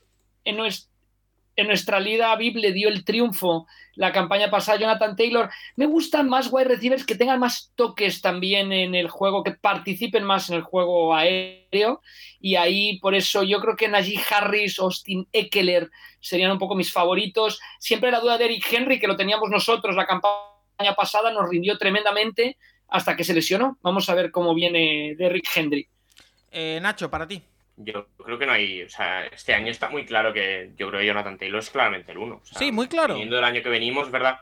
en, 0.44 0.56
nues- 0.56 0.87
en 1.60 1.66
nuestra 1.66 1.98
liga 2.00 2.34
VIP 2.36 2.56
le 2.56 2.72
dio 2.72 2.88
el 2.88 3.04
triunfo 3.04 3.66
la 3.98 4.12
campaña 4.12 4.48
pasada 4.48 4.78
Jonathan 4.78 5.16
Taylor. 5.16 5.50
Me 5.74 5.86
gustan 5.86 6.28
más 6.28 6.52
wide 6.52 6.68
receivers 6.68 7.04
que 7.04 7.16
tengan 7.16 7.40
más 7.40 7.72
toques 7.74 8.20
también 8.20 8.72
en 8.72 8.94
el 8.94 9.10
juego, 9.10 9.42
que 9.42 9.50
participen 9.50 10.22
más 10.22 10.48
en 10.50 10.56
el 10.56 10.62
juego 10.62 11.16
aéreo. 11.16 12.00
Y 12.40 12.54
ahí, 12.54 13.00
por 13.00 13.16
eso, 13.16 13.42
yo 13.42 13.60
creo 13.60 13.74
que 13.74 13.88
Najee 13.88 14.20
Harris, 14.30 14.78
Austin 14.78 15.26
Eckler 15.32 15.90
serían 16.20 16.52
un 16.52 16.60
poco 16.60 16.76
mis 16.76 16.92
favoritos. 16.92 17.58
Siempre 17.80 18.12
la 18.12 18.20
duda 18.20 18.38
de 18.38 18.44
Eric 18.44 18.72
Henry, 18.72 19.00
que 19.00 19.08
lo 19.08 19.16
teníamos 19.16 19.50
nosotros 19.50 19.96
la 19.96 20.06
campaña 20.06 20.94
pasada, 20.96 21.32
nos 21.32 21.50
rindió 21.50 21.76
tremendamente 21.76 22.56
hasta 22.86 23.16
que 23.16 23.24
se 23.24 23.34
lesionó. 23.34 23.78
Vamos 23.82 24.08
a 24.08 24.14
ver 24.14 24.30
cómo 24.30 24.54
viene 24.54 25.16
de 25.18 25.26
Eric 25.26 25.48
Henry. 25.56 25.88
Eh, 26.52 26.78
Nacho, 26.80 27.10
para 27.10 27.26
ti. 27.26 27.42
Yo 27.80 28.08
creo 28.24 28.38
que 28.38 28.46
no 28.46 28.52
hay. 28.52 28.82
O 28.82 28.88
sea, 28.90 29.24
este 29.26 29.54
año 29.54 29.70
está 29.70 29.88
muy 29.88 30.04
claro 30.04 30.32
que 30.32 30.72
yo 30.76 30.88
creo 30.88 31.00
que 31.00 31.06
Jonathan 31.06 31.38
Taylor 31.38 31.60
es 31.60 31.70
claramente 31.70 32.10
el 32.12 32.18
uno. 32.18 32.40
O 32.42 32.44
sea, 32.44 32.58
Sí, 32.58 32.72
muy 32.72 32.88
claro. 32.88 33.14
Viniendo 33.14 33.36
del 33.36 33.44
año 33.44 33.62
que 33.62 33.68
venimos, 33.68 34.10
¿verdad? 34.10 34.40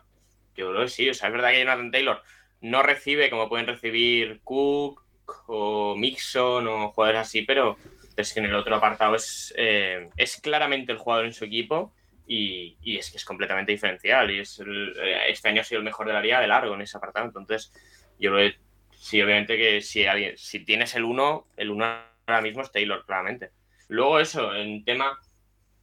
Yo 0.56 0.70
creo 0.70 0.82
que 0.82 0.88
sí. 0.88 1.08
O 1.10 1.14
sea, 1.14 1.28
es 1.28 1.34
verdad 1.34 1.50
que 1.50 1.60
Jonathan 1.60 1.90
Taylor 1.90 2.22
no 2.62 2.82
recibe 2.82 3.28
como 3.28 3.48
pueden 3.48 3.66
recibir 3.66 4.40
Cook 4.42 5.02
o 5.48 5.94
Mixon 5.96 6.66
o 6.66 6.88
jugadores 6.92 7.20
así, 7.20 7.42
pero 7.42 7.76
es 8.16 8.32
que 8.32 8.40
en 8.40 8.46
el 8.46 8.54
otro 8.54 8.74
apartado 8.76 9.14
es, 9.16 9.52
eh, 9.58 10.08
es 10.16 10.40
claramente 10.40 10.92
el 10.92 10.98
jugador 10.98 11.26
en 11.26 11.34
su 11.34 11.44
equipo 11.44 11.92
y, 12.26 12.76
y 12.80 12.96
es 12.96 13.10
que 13.10 13.18
es 13.18 13.24
completamente 13.26 13.72
diferencial. 13.72 14.30
Y 14.30 14.38
es 14.40 14.58
el- 14.60 14.94
eh, 14.98 15.18
este 15.28 15.50
año 15.50 15.60
ha 15.60 15.64
sido 15.64 15.80
el 15.80 15.84
mejor 15.84 16.06
de 16.06 16.14
la 16.14 16.22
liga 16.22 16.40
de 16.40 16.46
largo 16.46 16.74
en 16.74 16.80
ese 16.80 16.96
apartado. 16.96 17.26
Entonces, 17.26 17.70
yo 18.18 18.32
creo 18.32 18.50
que 18.50 18.58
sí, 18.96 19.20
obviamente 19.20 19.58
que 19.58 19.82
si, 19.82 20.06
alguien, 20.06 20.38
si 20.38 20.60
tienes 20.64 20.94
el 20.94 21.04
uno, 21.04 21.46
el 21.58 21.70
uno 21.70 22.15
ahora 22.26 22.42
mismo 22.42 22.62
es 22.62 22.72
Taylor, 22.72 23.04
claramente. 23.06 23.50
Luego 23.88 24.18
eso, 24.18 24.54
en 24.54 24.84
tema, 24.84 25.18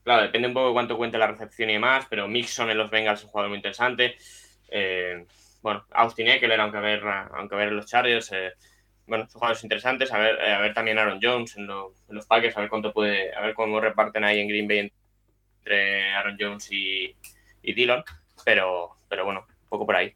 claro, 0.04 0.24
depende 0.24 0.48
un 0.50 0.54
poco 0.54 0.68
de 0.68 0.74
cuánto 0.74 0.98
cuente 0.98 1.18
la 1.18 1.28
recepción 1.28 1.70
y 1.70 1.74
demás, 1.74 2.06
pero 2.10 2.28
Mixon 2.28 2.70
en 2.70 2.78
los 2.78 2.90
Bengals 2.92 3.20
es 3.20 3.26
un 3.26 3.32
jugador 3.32 3.50
muy 3.50 3.58
interesante. 3.58 4.18
Eh, 4.70 5.26
bueno, 5.62 5.86
Austin 5.92 6.28
Eckler, 6.28 6.60
aunque 6.60 6.80
ver, 6.80 7.02
aunque 7.34 7.56
ver 7.56 7.70
en 7.70 7.78
los 7.78 7.86
Chargers, 7.86 8.32
eh, 8.34 8.54
bueno, 9.08 9.26
son 9.30 9.40
jugadores 9.40 9.64
interesantes. 9.64 10.12
A 10.12 10.18
ver, 10.18 10.38
eh, 10.42 10.54
a 10.54 10.60
ver 10.60 10.74
también 10.74 11.00
Aaron 11.00 11.20
Jones 11.22 11.56
en, 11.58 11.68
lo- 11.68 11.94
en 12.10 12.16
los 12.16 12.26
Packers, 12.26 12.58
a 12.58 12.62
ver 12.62 12.70
cuánto 12.70 12.92
puede, 12.94 13.34
a 13.34 13.42
ver 13.42 13.54
cómo 13.54 13.80
reparten 13.80 14.24
ahí 14.26 14.40
en 14.42 14.48
Green 14.50 14.68
Bay 14.68 14.92
entre 15.60 16.12
Aaron 16.12 16.38
Jones 16.40 16.70
y, 16.72 17.16
y 17.62 17.74
Dillon. 17.74 18.04
Pero, 18.44 18.98
pero 19.08 19.24
bueno, 19.24 19.46
un 19.48 19.70
poco 19.70 19.86
por 19.86 19.96
ahí. 19.96 20.14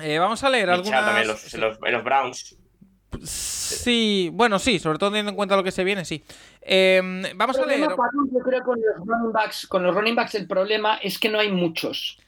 Eh, 0.00 0.18
vamos 0.18 0.42
a 0.42 0.50
leer 0.50 0.66
Mitchell 0.68 0.92
algunas. 0.94 1.04
también 1.06 1.28
los, 1.28 1.40
sí. 1.40 1.56
los- 1.56 1.78
en 1.84 1.92
los 1.92 2.02
Browns. 2.02 2.58
Sí, 3.22 4.30
bueno, 4.32 4.58
sí, 4.58 4.78
sobre 4.78 4.98
todo 4.98 5.10
teniendo 5.10 5.30
en 5.30 5.36
cuenta 5.36 5.56
lo 5.56 5.62
que 5.64 5.70
se 5.72 5.84
viene, 5.84 6.04
sí. 6.04 6.22
Eh, 6.62 7.00
vamos 7.36 7.58
a 7.58 7.66
leer. 7.66 7.88
Paco, 7.88 8.02
yo 8.32 8.38
creo 8.40 8.62
con 8.62 8.78
los 8.80 9.06
running 9.06 9.32
backs, 9.32 9.66
con 9.66 9.82
los 9.82 9.94
running 9.94 10.14
backs 10.14 10.34
el 10.34 10.46
problema 10.46 10.96
es 10.96 11.18
que 11.18 11.28
no 11.28 11.38
hay 11.38 11.50
muchos. 11.50 12.18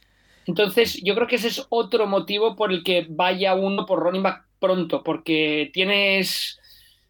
Entonces, 0.46 1.00
yo 1.02 1.14
creo 1.14 1.26
que 1.26 1.36
ese 1.36 1.48
es 1.48 1.66
otro 1.70 2.06
motivo 2.06 2.54
por 2.54 2.70
el 2.72 2.84
que 2.84 3.06
vaya 3.08 3.54
uno 3.54 3.84
por 3.86 4.00
running 4.00 4.22
back 4.22 4.44
pronto, 4.60 5.02
porque 5.02 5.70
tienes 5.72 6.58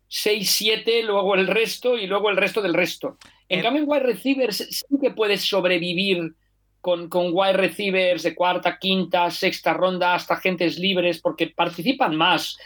6, 0.09 0.51
7, 0.51 1.03
luego 1.03 1.35
el 1.35 1.47
resto 1.47 1.99
y 1.99 2.07
luego 2.07 2.31
el 2.31 2.37
resto 2.37 2.63
del 2.63 2.75
resto. 2.75 3.19
En 3.49 3.59
En- 3.59 3.65
cambio, 3.65 3.83
en 3.83 3.89
wide 3.89 4.01
receivers 4.05 4.57
sí 4.71 4.87
que 5.01 5.11
puedes 5.11 5.43
sobrevivir 5.43 6.35
con, 6.81 7.09
con 7.09 7.31
wide 7.33 7.55
receivers 7.55 8.23
de 8.23 8.35
cuarta, 8.35 8.79
quinta, 8.79 9.31
sexta 9.31 9.75
ronda, 9.75 10.15
hasta 10.15 10.35
agentes 10.35 10.79
libres, 10.79 11.21
porque 11.21 11.49
participan 11.49 12.15
más 12.17 12.57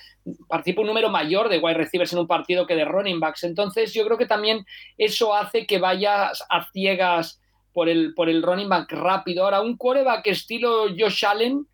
participa 0.49 0.83
un 0.83 0.89
número 0.89 1.09
mayor 1.09 1.49
de 1.49 1.59
wide 1.59 1.79
receivers 1.79 2.13
en 2.13 2.19
un 2.19 2.27
partido 2.27 2.67
que 2.67 2.77
de 2.77 2.85
running 2.85 3.21
backs. 3.21 3.45
Entonces, 3.45 3.93
yo 3.93 4.05
creo 4.05 4.19
que 4.19 4.27
también 4.27 4.65
eso 4.99 5.35
hace 5.35 5.67
que 5.67 5.79
vayas 5.79 6.45
a 6.49 6.71
ciegas 6.73 7.41
por 7.73 7.89
el, 7.89 8.15
por 8.15 8.29
el 8.29 8.43
running 8.43 8.69
back 8.69 8.93
rápido. 8.93 9.45
Ahora, 9.45 9.61
un 9.61 9.77
quarterback 9.77 10.27
estilo 10.27 10.89
Josh 10.97 11.25
Allen, 11.25 11.67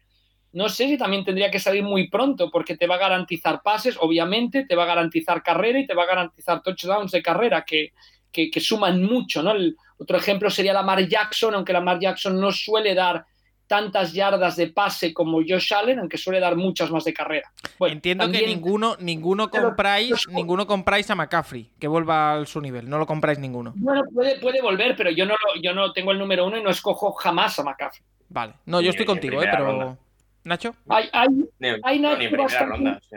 no 0.52 0.68
sé 0.68 0.88
si 0.88 0.96
también 0.96 1.24
tendría 1.24 1.50
que 1.50 1.58
salir 1.58 1.82
muy 1.82 2.08
pronto, 2.08 2.50
porque 2.50 2.76
te 2.76 2.86
va 2.86 2.96
a 2.96 2.98
garantizar 2.98 3.62
pases, 3.62 3.96
obviamente, 4.00 4.64
te 4.64 4.74
va 4.74 4.84
a 4.84 4.86
garantizar 4.86 5.42
carrera 5.42 5.80
y 5.80 5.86
te 5.86 5.94
va 5.94 6.04
a 6.04 6.06
garantizar 6.06 6.62
touchdowns 6.62 7.12
de 7.12 7.22
carrera, 7.22 7.64
que, 7.64 7.92
que, 8.32 8.50
que 8.50 8.60
suman 8.60 9.02
mucho, 9.02 9.42
¿no? 9.42 9.52
El 9.52 9.76
otro 9.98 10.16
ejemplo 10.16 10.50
sería 10.50 10.72
Lamar 10.72 11.06
Jackson, 11.08 11.54
aunque 11.54 11.72
Lamar 11.72 11.98
Jackson 11.98 12.40
no 12.40 12.52
suele 12.52 12.94
dar 12.94 13.24
tantas 13.66 14.12
yardas 14.12 14.56
de 14.56 14.68
pase 14.68 15.12
como 15.12 15.38
Josh 15.38 15.72
Allen, 15.74 15.98
aunque 15.98 16.18
suele 16.18 16.38
dar 16.40 16.56
muchas 16.56 16.90
más 16.90 17.04
de 17.04 17.12
carrera. 17.12 17.50
Bueno, 17.78 17.94
Entiendo 17.94 18.30
que 18.30 18.46
ninguno, 18.46 18.96
ninguno 19.00 19.50
Pero- 19.50 19.64
compráis, 19.68 20.12
ninguno 20.28 20.66
compráis 20.66 21.10
a 21.10 21.14
McCaffrey, 21.14 21.70
que 21.78 21.88
vuelva 21.88 22.32
al 22.34 22.46
su 22.46 22.60
nivel. 22.60 22.88
No 22.88 22.98
lo 22.98 23.06
compráis 23.06 23.38
ninguno. 23.38 23.72
Bueno, 23.76 24.02
puede, 24.14 24.38
puede 24.38 24.62
volver, 24.62 24.94
pero 24.96 25.10
yo 25.10 25.26
no, 25.26 25.34
lo- 25.34 25.60
yo 25.60 25.74
no 25.74 25.92
tengo 25.92 26.12
el 26.12 26.18
número 26.18 26.46
uno 26.46 26.56
y 26.58 26.62
no 26.62 26.70
escojo 26.70 27.12
jamás 27.12 27.58
a 27.58 27.64
McCaffrey. 27.64 28.02
Vale. 28.28 28.54
No, 28.66 28.78
yo 28.80 28.84
Ni- 28.84 28.88
estoy 28.90 29.04
ni 29.04 29.06
contigo, 29.06 29.42
¿eh? 29.42 29.48
Pero. 29.50 29.64
ronda. 29.64 29.98
Nacho. 30.44 30.74
Hay, 30.88 31.08
hay 31.12 31.28
Ni, 31.58 31.68
Hay 31.82 31.98
no, 31.98 32.16
Nacho 32.16 32.36
bastante- 32.36 32.64
ronda. 32.70 33.00
sí. 33.08 33.16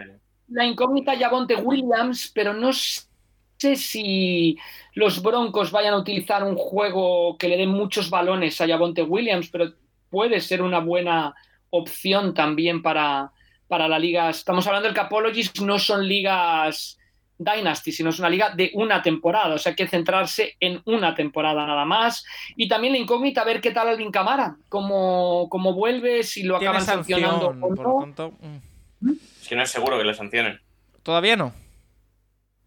la 0.52 0.66
incógnita 0.66 1.16
Javonte 1.16 1.56
Williams, 1.58 2.32
pero 2.34 2.56
no 2.56 2.72
sé 2.74 3.76
si 3.76 4.58
los 4.96 5.22
Broncos 5.22 5.70
vayan 5.72 5.94
a 5.94 5.98
utilizar 5.98 6.44
un 6.44 6.56
juego 6.56 7.38
que 7.38 7.48
le 7.50 7.58
dé 7.58 7.68
muchos 7.68 8.10
balones 8.10 8.60
a 8.62 8.68
Javonte 8.68 9.04
Williams, 9.04 9.50
pero 9.52 9.72
puede 10.10 10.40
ser 10.42 10.62
una 10.62 10.80
buena 10.80 11.36
opción 11.70 12.34
también 12.34 12.82
para, 12.82 13.32
para 13.68 13.88
la 13.88 14.00
liga. 14.00 14.30
Estamos 14.30 14.66
hablando 14.68 14.88
del 14.88 14.96
Capologies, 14.96 15.60
no 15.62 15.80
son 15.80 16.08
ligas 16.08 16.98
Dynasty, 17.40 17.94
sino 17.94 18.10
es 18.10 18.20
una 18.20 18.30
liga 18.30 18.50
de 18.50 18.72
una 18.74 19.02
temporada, 19.02 19.56
o 19.56 19.58
sea, 19.58 19.72
hay 19.72 19.76
que 19.76 19.88
centrarse 19.88 20.58
en 20.60 20.82
una 20.86 21.16
temporada 21.16 21.66
nada 21.66 21.86
más. 21.86 22.26
Y 22.58 22.68
también 22.68 22.94
la 22.94 23.00
incógnita, 23.00 23.42
a 23.42 23.46
ver 23.46 23.62
qué 23.62 23.72
tal 23.72 23.88
Alvin 23.88 24.12
Camara, 24.12 24.58
cómo, 24.68 25.48
cómo 25.50 25.74
vuelve, 25.74 26.24
si 26.24 26.44
lo 26.44 26.58
acaban 26.58 26.82
sancionando 26.82 27.58
por 27.58 27.78
lo 27.78 27.84
no. 27.84 28.00
tanto. 28.02 28.34
mm. 28.42 29.12
Es 29.42 29.48
que 29.48 29.56
no 29.56 29.64
es 29.64 29.72
seguro 29.72 29.98
que 29.98 30.04
le 30.04 30.14
sancionen. 30.14 30.60
Todavía 31.02 31.38
no. 31.38 31.54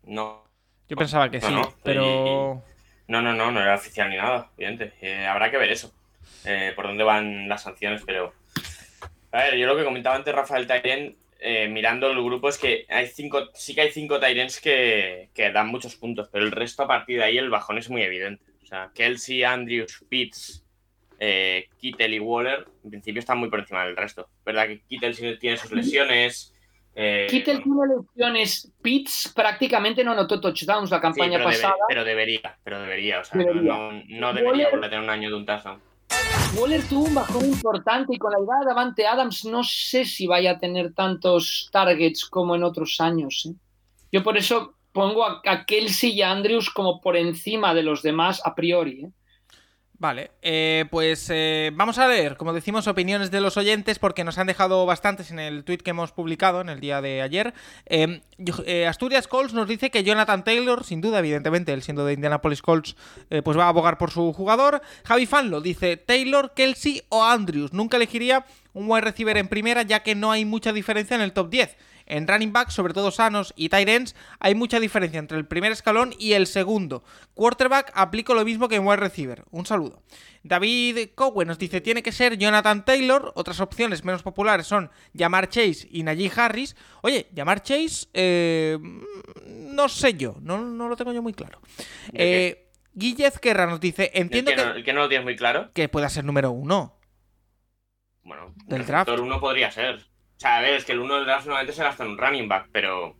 No. 0.04 0.42
Yo 0.88 0.96
pensaba 0.96 1.30
que 1.30 1.38
No, 1.38 1.46
sí, 1.48 1.54
no, 1.54 1.74
pero. 1.82 2.62
No, 3.08 3.20
no, 3.20 3.34
no, 3.34 3.50
no 3.50 3.60
era 3.60 3.74
oficial 3.74 4.08
ni 4.08 4.16
nada, 4.16 4.50
evidente. 4.56 4.94
Eh, 5.02 5.26
habrá 5.26 5.50
que 5.50 5.58
ver 5.58 5.70
eso. 5.70 5.92
Eh, 6.44 6.72
por 6.74 6.86
dónde 6.86 7.04
van 7.04 7.48
las 7.48 7.62
sanciones, 7.62 8.02
pero. 8.06 8.32
A 9.32 9.44
ver, 9.44 9.56
yo 9.56 9.66
lo 9.66 9.76
que 9.76 9.84
comentaba 9.84 10.14
antes 10.16 10.34
Rafael 10.34 10.66
Tyren, 10.66 11.16
eh, 11.40 11.66
mirando 11.68 12.10
el 12.10 12.22
grupo, 12.22 12.48
es 12.48 12.58
que 12.58 12.84
hay 12.88 13.06
cinco, 13.06 13.48
sí 13.54 13.74
que 13.74 13.80
hay 13.80 13.90
cinco 13.90 14.20
Tyrens 14.20 14.60
que, 14.60 15.30
que 15.34 15.50
dan 15.50 15.68
muchos 15.68 15.96
puntos, 15.96 16.28
pero 16.30 16.44
el 16.44 16.50
resto 16.52 16.82
a 16.82 16.86
partir 16.88 17.18
de 17.18 17.24
ahí 17.24 17.38
el 17.38 17.48
bajón 17.50 17.78
es 17.78 17.88
muy 17.88 18.02
evidente. 18.02 18.44
O 18.62 18.66
sea, 18.66 18.90
Kelsey, 18.94 19.42
Andrews, 19.42 20.04
Pitts, 20.08 20.64
eh, 21.18 21.68
Kittel 21.78 22.14
y 22.14 22.18
Waller, 22.20 22.66
en 22.84 22.90
principio 22.90 23.20
están 23.20 23.38
muy 23.38 23.48
por 23.48 23.60
encima 23.60 23.84
del 23.86 23.96
resto. 23.96 24.28
¿Verdad 24.44 24.66
que 24.66 24.80
Kittel 24.82 25.14
sí 25.14 25.36
tiene 25.40 25.56
sus 25.56 25.72
lesiones? 25.72 26.54
eh, 26.94 27.26
Kittel 27.30 27.62
tiene 27.62 27.78
lesiones. 27.96 28.70
Pitts 28.82 29.32
prácticamente 29.34 30.04
no 30.04 30.12
anotó 30.12 30.38
touchdowns 30.40 30.90
la 30.90 30.98
Sí, 30.98 31.02
campaña 31.02 31.38
pero, 31.38 31.44
debe- 31.50 31.62
pasada. 31.62 31.74
pero 31.88 32.04
debería, 32.04 32.58
pero 32.62 32.80
debería, 32.82 33.20
o 33.20 33.24
sea, 33.24 33.38
no- 33.38 33.44
Debería. 33.46 33.72
No, 33.72 33.92
no 33.92 34.32
debería 34.34 34.66
Waller- 34.66 34.70
volver 34.72 34.84
a 34.86 34.90
tener 34.90 35.04
un 35.04 35.10
año 35.10 35.30
de 35.30 35.36
un 35.36 35.46
touchdown. 35.46 35.80
Waller 36.58 36.82
tuvo 36.88 37.04
un 37.04 37.14
bajón 37.14 37.44
importante 37.46 38.14
y 38.14 38.18
con 38.18 38.32
la 38.32 38.38
llegada 38.38 38.60
de 38.60 38.66
Davante 38.66 39.06
Adams 39.06 39.44
no 39.44 39.64
sé 39.64 40.04
si 40.04 40.26
vaya 40.26 40.52
a 40.52 40.58
tener 40.58 40.92
tantos 40.94 41.68
targets 41.72 42.24
como 42.26 42.54
en 42.54 42.62
otros 42.62 43.00
años. 43.00 43.46
¿eh? 43.46 43.54
Yo 44.12 44.22
por 44.22 44.36
eso 44.36 44.74
pongo 44.92 45.24
a, 45.24 45.40
a 45.44 45.64
Kelsey 45.64 46.10
y 46.10 46.22
a 46.22 46.30
Andrews 46.30 46.70
como 46.70 47.00
por 47.00 47.16
encima 47.16 47.74
de 47.74 47.82
los 47.82 48.02
demás 48.02 48.42
a 48.44 48.54
priori. 48.54 49.04
¿eh? 49.04 49.10
Vale, 50.02 50.32
eh, 50.42 50.86
pues 50.90 51.28
eh, 51.30 51.70
vamos 51.74 51.96
a 51.98 52.08
leer, 52.08 52.36
como 52.36 52.52
decimos, 52.52 52.88
opiniones 52.88 53.30
de 53.30 53.40
los 53.40 53.56
oyentes 53.56 54.00
porque 54.00 54.24
nos 54.24 54.36
han 54.36 54.48
dejado 54.48 54.84
bastantes 54.84 55.30
en 55.30 55.38
el 55.38 55.62
tweet 55.62 55.78
que 55.78 55.90
hemos 55.90 56.10
publicado 56.10 56.60
en 56.60 56.70
el 56.70 56.80
día 56.80 57.00
de 57.00 57.22
ayer. 57.22 57.54
Eh, 57.86 58.20
eh, 58.66 58.88
Asturias 58.88 59.28
Colts 59.28 59.54
nos 59.54 59.68
dice 59.68 59.92
que 59.92 60.02
Jonathan 60.02 60.42
Taylor, 60.42 60.82
sin 60.82 61.02
duda, 61.02 61.20
evidentemente, 61.20 61.72
él 61.72 61.84
siendo 61.84 62.04
de 62.04 62.14
Indianapolis 62.14 62.62
Colts, 62.62 62.96
pues 63.44 63.56
va 63.56 63.66
a 63.66 63.68
abogar 63.68 63.96
por 63.96 64.10
su 64.10 64.32
jugador. 64.32 64.82
Javi 65.04 65.26
Fanlo 65.26 65.60
dice 65.60 65.96
Taylor, 65.98 66.52
Kelsey 66.52 67.02
o 67.08 67.22
Andrews. 67.22 67.72
Nunca 67.72 67.96
elegiría 67.96 68.44
un 68.72 68.90
wide 68.90 69.02
receiver 69.02 69.36
en 69.36 69.46
primera 69.46 69.82
ya 69.82 70.02
que 70.02 70.16
no 70.16 70.32
hay 70.32 70.44
mucha 70.44 70.72
diferencia 70.72 71.14
en 71.14 71.22
el 71.22 71.32
top 71.32 71.48
10. 71.48 71.76
En 72.06 72.26
running 72.26 72.52
back, 72.52 72.70
sobre 72.70 72.94
todo 72.94 73.10
sanos 73.10 73.52
y 73.56 73.68
tight 73.68 73.88
ends, 73.88 74.14
hay 74.40 74.54
mucha 74.54 74.80
diferencia 74.80 75.18
entre 75.18 75.38
el 75.38 75.46
primer 75.46 75.72
escalón 75.72 76.14
y 76.18 76.32
el 76.32 76.46
segundo. 76.46 77.04
Quarterback, 77.34 77.92
aplico 77.94 78.34
lo 78.34 78.44
mismo 78.44 78.68
que 78.68 78.76
en 78.76 78.86
wide 78.86 78.96
receiver. 78.96 79.44
Un 79.50 79.66
saludo. 79.66 80.02
David 80.44 81.10
Cowen 81.14 81.46
nos 81.48 81.58
dice, 81.58 81.80
tiene 81.80 82.02
que 82.02 82.10
ser 82.12 82.36
Jonathan 82.36 82.84
Taylor. 82.84 83.32
Otras 83.36 83.60
opciones 83.60 84.04
menos 84.04 84.22
populares 84.22 84.66
son 84.66 84.90
Jamar 85.16 85.48
Chase 85.48 85.86
y 85.90 86.02
Najee 86.02 86.32
Harris. 86.36 86.74
Oye, 87.02 87.28
Jamar 87.34 87.62
Chase, 87.62 88.08
eh, 88.12 88.78
no 89.46 89.88
sé 89.88 90.14
yo, 90.14 90.36
no, 90.40 90.58
no 90.58 90.88
lo 90.88 90.96
tengo 90.96 91.12
yo 91.12 91.22
muy 91.22 91.32
claro. 91.32 91.60
¿De 92.12 92.48
Eh, 92.48 92.68
Guille 92.94 93.26
Ezquerra 93.28 93.66
nos 93.66 93.80
dice, 93.80 94.10
entiendo 94.14 94.50
que, 94.50 94.56
que, 94.56 94.64
no, 94.64 94.72
el 94.72 94.84
que 94.84 94.92
no 94.92 95.00
lo 95.00 95.08
tienes 95.08 95.24
muy 95.24 95.36
claro, 95.36 95.70
que 95.72 95.88
pueda 95.88 96.10
ser 96.10 96.24
número 96.24 96.50
uno. 96.50 96.98
bueno, 98.24 98.52
Del 98.66 98.80
el 98.82 98.86
draft. 98.86 99.10
uno 99.18 99.40
podría 99.40 99.70
ser. 99.70 100.04
O 100.42 100.44
sea, 100.44 100.58
a 100.58 100.60
ver, 100.60 100.74
es 100.74 100.84
que 100.84 100.90
el 100.90 100.98
uno 100.98 101.14
del 101.14 101.24
draft 101.24 101.46
normalmente 101.46 101.72
se 101.72 101.84
gasta 101.84 102.02
en 102.02 102.10
un 102.10 102.18
running 102.18 102.48
back, 102.48 102.68
pero. 102.72 103.14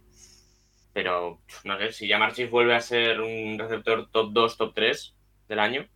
Pero, 0.92 1.40
no 1.62 1.78
sé, 1.78 1.92
si 1.92 2.08
ya 2.08 2.18
Chase 2.18 2.46
vuelve 2.46 2.74
a 2.74 2.80
ser 2.80 3.20
un 3.20 3.60
receptor 3.60 4.10
top 4.10 4.32
2, 4.32 4.56
top 4.56 4.74
3 4.74 5.14
del 5.46 5.60
año. 5.60 5.88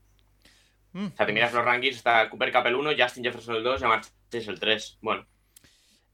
Mm. 0.93 1.07
O 1.07 1.17
sea, 1.17 1.27
te 1.27 1.33
miras 1.33 1.53
los 1.53 1.65
rankings, 1.65 1.97
está 1.97 2.31
Cooper 2.31 2.53
Cup 2.53 2.67
el 2.67 2.77
1, 2.77 2.91
Justin 2.97 3.25
Jefferson 3.25 3.57
el 3.57 3.65
2, 3.65 3.81
Jamar 3.81 4.03
Chase 4.31 4.49
el 4.49 4.61
3. 4.61 4.99
Bueno, 5.01 5.27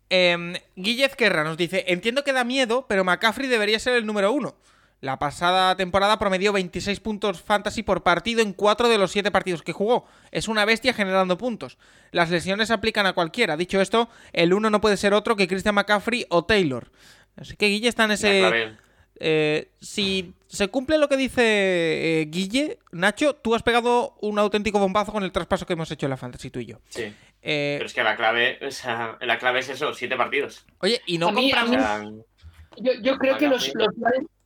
Eh, 0.08 0.58
Guille 0.76 1.04
Ezquerra 1.04 1.44
nos 1.44 1.58
dice, 1.58 1.84
entiendo 1.88 2.24
que 2.24 2.32
da 2.32 2.44
miedo, 2.44 2.86
pero 2.88 3.04
McCaffrey 3.04 3.48
debería 3.48 3.78
ser 3.78 3.92
el 3.96 4.06
número 4.06 4.32
uno. 4.32 4.56
La 5.02 5.18
pasada 5.18 5.76
temporada 5.76 6.16
promedió 6.20 6.52
26 6.52 7.00
puntos 7.00 7.42
fantasy 7.42 7.82
por 7.82 8.04
partido 8.04 8.40
en 8.40 8.52
4 8.52 8.88
de 8.88 8.98
los 8.98 9.10
7 9.10 9.32
partidos 9.32 9.62
que 9.62 9.72
jugó. 9.72 10.06
Es 10.30 10.46
una 10.46 10.64
bestia 10.64 10.94
generando 10.94 11.36
puntos. 11.36 11.76
Las 12.12 12.30
lesiones 12.30 12.70
aplican 12.70 13.04
a 13.06 13.12
cualquiera. 13.12 13.56
Dicho 13.56 13.80
esto, 13.80 14.08
el 14.32 14.54
uno 14.54 14.70
no 14.70 14.80
puede 14.80 14.96
ser 14.96 15.12
otro 15.12 15.34
que 15.34 15.48
Christian 15.48 15.74
McCaffrey 15.74 16.24
o 16.30 16.44
Taylor. 16.44 16.92
Así 17.36 17.56
que 17.56 17.66
Guille 17.66 17.88
está 17.88 18.04
en 18.04 18.12
ese... 18.12 18.76
Eh, 19.24 19.70
si 19.80 20.34
se 20.46 20.68
cumple 20.68 20.98
lo 20.98 21.08
que 21.08 21.16
dice 21.16 21.42
eh, 21.42 22.26
Guille, 22.28 22.78
Nacho, 22.92 23.34
tú 23.34 23.54
has 23.56 23.62
pegado 23.64 24.16
un 24.20 24.38
auténtico 24.38 24.78
bombazo 24.78 25.12
con 25.12 25.24
el 25.24 25.32
traspaso 25.32 25.66
que 25.66 25.72
hemos 25.74 25.90
hecho 25.90 26.06
en 26.06 26.10
la 26.10 26.16
fantasy 26.16 26.50
tú 26.50 26.60
y 26.60 26.66
yo. 26.66 26.78
Sí. 26.88 27.12
Eh, 27.42 27.74
Pero 27.78 27.86
es 27.86 27.92
que 27.92 28.02
la 28.04 28.16
clave, 28.16 28.58
o 28.64 28.70
sea, 28.70 29.18
la 29.20 29.38
clave 29.38 29.60
es 29.60 29.68
eso, 29.68 29.92
7 29.94 30.16
partidos. 30.16 30.64
oye, 30.78 31.00
y 31.06 31.18
no 31.18 31.28
A 31.28 31.32
mí- 31.32 31.52
a 31.52 31.60
compramos... 31.60 31.76
O 31.76 31.80
sea, 31.80 32.82
Yo, 32.84 32.92
yo 33.02 33.18
creo 33.18 33.36
que 33.36 33.48
los, 33.48 33.70
los, 33.74 33.88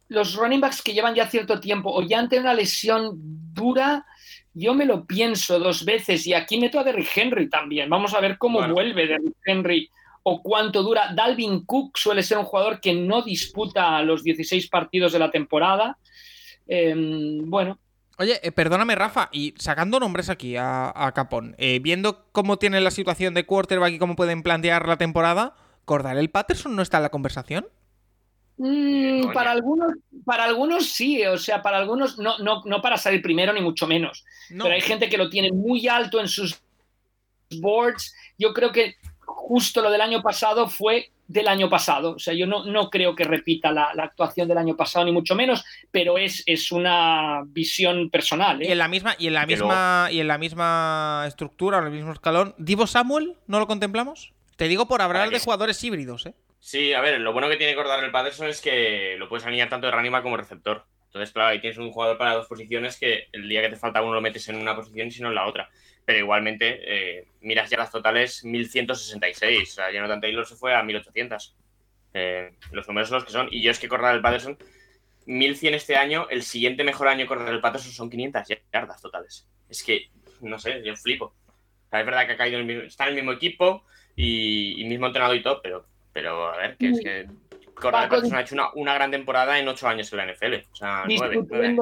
los 0.09 0.35
running 0.37 0.61
backs 0.61 0.83
que 0.83 0.93
llevan 0.93 1.15
ya 1.15 1.27
cierto 1.28 1.59
tiempo 1.61 1.91
o 1.93 2.03
ya 2.03 2.19
han 2.19 2.28
tenido 2.28 2.45
una 2.45 2.55
lesión 2.55 3.12
dura, 3.53 4.07
yo 4.55 4.74
me 4.74 4.85
lo 4.87 5.05
pienso 5.07 5.59
dos 5.59 5.85
veces. 5.85 6.27
Y 6.27 6.35
aquí 6.35 6.59
meto 6.59 6.78
a 6.78 6.85
Derrick 6.85 7.11
Henry 7.16 7.49
también. 7.49 7.91
Vamos 7.91 8.15
a 8.15 8.20
ver 8.20 8.39
cómo 8.39 8.59
Bueno. 8.59 8.74
vuelve 8.74 9.07
Derrick 9.07 9.37
Henry 9.45 9.91
o 10.23 10.43
cuánto 10.43 10.83
dura. 10.83 11.12
Dalvin 11.15 11.65
Cook 11.66 11.99
suele 11.99 12.23
ser 12.23 12.39
un 12.39 12.45
jugador 12.45 12.81
que 12.81 12.95
no 12.95 13.23
disputa 13.23 14.01
los 14.03 14.23
16 14.23 14.69
partidos 14.69 15.12
de 15.12 15.19
la 15.19 15.31
temporada. 15.31 15.99
Em, 16.66 17.49
bueno, 17.49 17.78
Oye, 18.19 18.41
eh, 18.43 18.51
perdóname, 18.51 18.95
Rafa, 18.95 19.28
y 19.31 19.53
sacando 19.59 20.01
nombres 20.01 20.31
aquí 20.31 20.57
a, 20.57 20.91
a 20.95 21.12
Capón, 21.12 21.55
eh, 21.59 21.81
viendo 21.83 22.24
cómo 22.33 22.57
tiene 22.57 22.81
la 22.81 22.91
situación 22.91 23.35
de 23.35 23.45
quarterback 23.45 23.93
y 23.93 23.99
cómo 23.99 24.16
pueden 24.16 24.43
plantear 24.43 24.89
la 24.89 24.97
temporada, 24.97 25.55
¿Cordarel 25.85 26.31
Patterson 26.31 26.74
no 26.74 26.81
está 26.81 26.97
en 26.97 27.03
la 27.03 27.11
conversación? 27.11 27.66
Mm, 28.59 29.33
para 29.33 29.51
algunos, 29.51 29.93
para 30.24 30.45
algunos 30.45 30.87
sí, 30.87 31.24
o 31.27 31.37
sea, 31.37 31.62
para 31.62 31.77
algunos 31.77 32.19
no, 32.19 32.39
no, 32.39 32.62
no 32.65 32.81
para 32.81 32.97
salir 32.97 33.20
primero 33.20 33.53
ni 33.53 33.61
mucho 33.61 33.87
menos. 33.87 34.24
No. 34.51 34.65
Pero 34.65 34.74
hay 34.74 34.81
gente 34.81 35.09
que 35.09 35.19
lo 35.19 35.28
tiene 35.28 35.53
muy 35.53 35.89
alto 35.89 36.20
en 36.20 36.28
sus 36.28 36.61
boards. 37.61 38.15
Yo 38.39 38.55
creo 38.55 38.73
que 38.73 38.97
justo 39.20 39.83
lo 39.83 39.91
del 39.91 40.01
año 40.01 40.23
pasado 40.23 40.69
fue 40.69 41.11
del 41.28 41.49
año 41.49 41.69
pasado. 41.69 42.12
O 42.12 42.19
sea, 42.19 42.35
yo 42.35 42.47
no, 42.47 42.65
no 42.65 42.89
creo 42.89 43.15
que 43.15 43.24
repita 43.24 43.73
la, 43.73 43.93
la 43.95 44.05
actuación 44.05 44.49
del 44.49 44.59
año 44.59 44.77
pasado, 44.77 45.05
ni 45.05 45.12
mucho 45.12 45.35
menos, 45.35 45.65
pero 45.91 46.19
es, 46.19 46.43
es 46.47 46.73
una 46.73 47.43
visión 47.47 48.11
personal. 48.11 48.62
Y 48.62 48.66
¿eh? 48.66 48.73
en 48.73 48.78
la 48.78 48.89
misma, 48.89 49.16
y 49.19 49.27
en 49.27 49.35
la 49.35 49.47
misma, 49.47 50.09
y 50.11 50.20
en 50.20 50.28
la 50.28 50.39
misma 50.39 51.24
estructura, 51.27 51.78
en 51.78 51.87
el 51.87 51.93
mismo 51.93 52.12
escalón, 52.12 52.55
¿Divo 52.59 52.87
Samuel 52.87 53.37
no 53.47 53.59
lo 53.59 53.66
contemplamos? 53.66 54.33
Te 54.57 54.69
digo 54.69 54.87
por 54.87 55.03
hablar 55.03 55.31
de 55.31 55.41
jugadores 55.41 55.83
híbridos, 55.85 56.27
¿eh? 56.27 56.35
Sí, 56.59 56.93
a 56.93 57.01
ver, 57.01 57.20
lo 57.20 57.33
bueno 57.33 57.49
que 57.49 57.57
tiene 57.57 57.74
Cordar 57.74 58.03
el 58.03 58.11
Patterson 58.11 58.49
es 58.49 58.61
que 58.61 59.16
lo 59.19 59.28
puedes 59.28 59.47
alinear 59.47 59.69
tanto 59.69 59.87
de 59.87 60.11
back 60.11 60.23
como 60.23 60.37
receptor. 60.37 60.85
Entonces, 61.07 61.33
claro, 61.33 61.49
ahí 61.49 61.61
tienes 61.61 61.78
un 61.78 61.93
jugador 61.93 62.19
para 62.19 62.35
dos 62.35 62.47
posiciones 62.47 62.99
que 62.99 63.28
el 63.33 63.49
día 63.49 63.62
que 63.62 63.70
te 63.70 63.77
falta 63.77 64.03
uno 64.03 64.15
lo 64.15 64.20
metes 64.20 64.49
en 64.49 64.57
una 64.57 64.77
posición 64.77 65.09
y 65.09 65.11
si 65.11 65.23
no 65.23 65.28
en 65.28 65.35
la 65.35 65.47
otra. 65.47 65.70
Pero 66.05 66.19
igualmente, 66.19 66.81
eh, 66.85 67.28
miras 67.41 67.70
ya 67.70 67.78
las 67.78 67.91
totales 67.91 68.45
1166. 68.45 69.70
O 69.70 69.74
sea, 69.74 69.91
Jonathan 69.91 70.20
Taylor 70.20 70.47
se 70.47 70.57
fue 70.57 70.74
a 70.74 70.83
1800. 70.83 71.57
Eh, 72.12 72.55
los 72.73 72.87
números 72.87 73.09
son 73.09 73.16
los 73.16 73.24
que 73.24 73.33
son. 73.33 73.49
Y 73.51 73.62
yo 73.62 73.70
es 73.70 73.78
que 73.78 73.89
Cordar 73.89 74.15
el 74.15 74.20
Patterson, 74.20 74.59
1100 75.27 75.74
este 75.74 75.97
año, 75.97 76.27
el 76.28 76.43
siguiente 76.43 76.85
mejor 76.85 77.09
año 77.09 77.27
Cordar 77.27 77.53
el 77.53 77.61
Patterson 77.61 77.93
son 77.93 78.11
500 78.11 78.43
yardas 78.73 79.01
totales. 79.01 79.49
Es 79.69 79.83
que, 79.83 80.11
no 80.41 80.59
sé, 80.59 80.83
yo 80.85 80.95
flipo. 80.97 81.27
O 81.27 81.89
sea, 81.89 82.01
es 82.01 82.07
verdad 82.07 82.27
que 82.27 82.33
ha 82.33 82.37
caído 82.37 82.59
en 82.59 82.62
el 82.62 82.66
mismo, 82.66 82.83
está 82.89 83.05
en 83.05 83.11
el 83.11 83.16
mismo 83.16 83.33
equipo 83.33 83.85
y, 84.15 84.81
y 84.81 84.85
mismo 84.85 85.07
entrenado 85.07 85.35
y 85.35 85.43
todo, 85.43 85.61
pero, 85.62 85.87
pero 86.16 86.48
a 86.48 86.56
ver, 86.56 86.78
que 86.78 86.88
es 86.88 87.01
que 87.01 87.26
Paco, 87.74 87.90
Patterson 87.90 88.34
ha 88.36 88.40
hecho 88.40 88.55
una, 88.55 88.70
una 88.74 88.94
gran 88.94 89.10
temporada 89.10 89.59
en 89.59 89.68
ocho 89.68 89.86
años 89.86 90.10
en 90.10 90.16
la 90.16 90.32
NFL. 90.32 90.55
O 90.72 90.74
sea, 90.74 91.05
nueve, 91.06 91.44
nueve. 91.47 91.76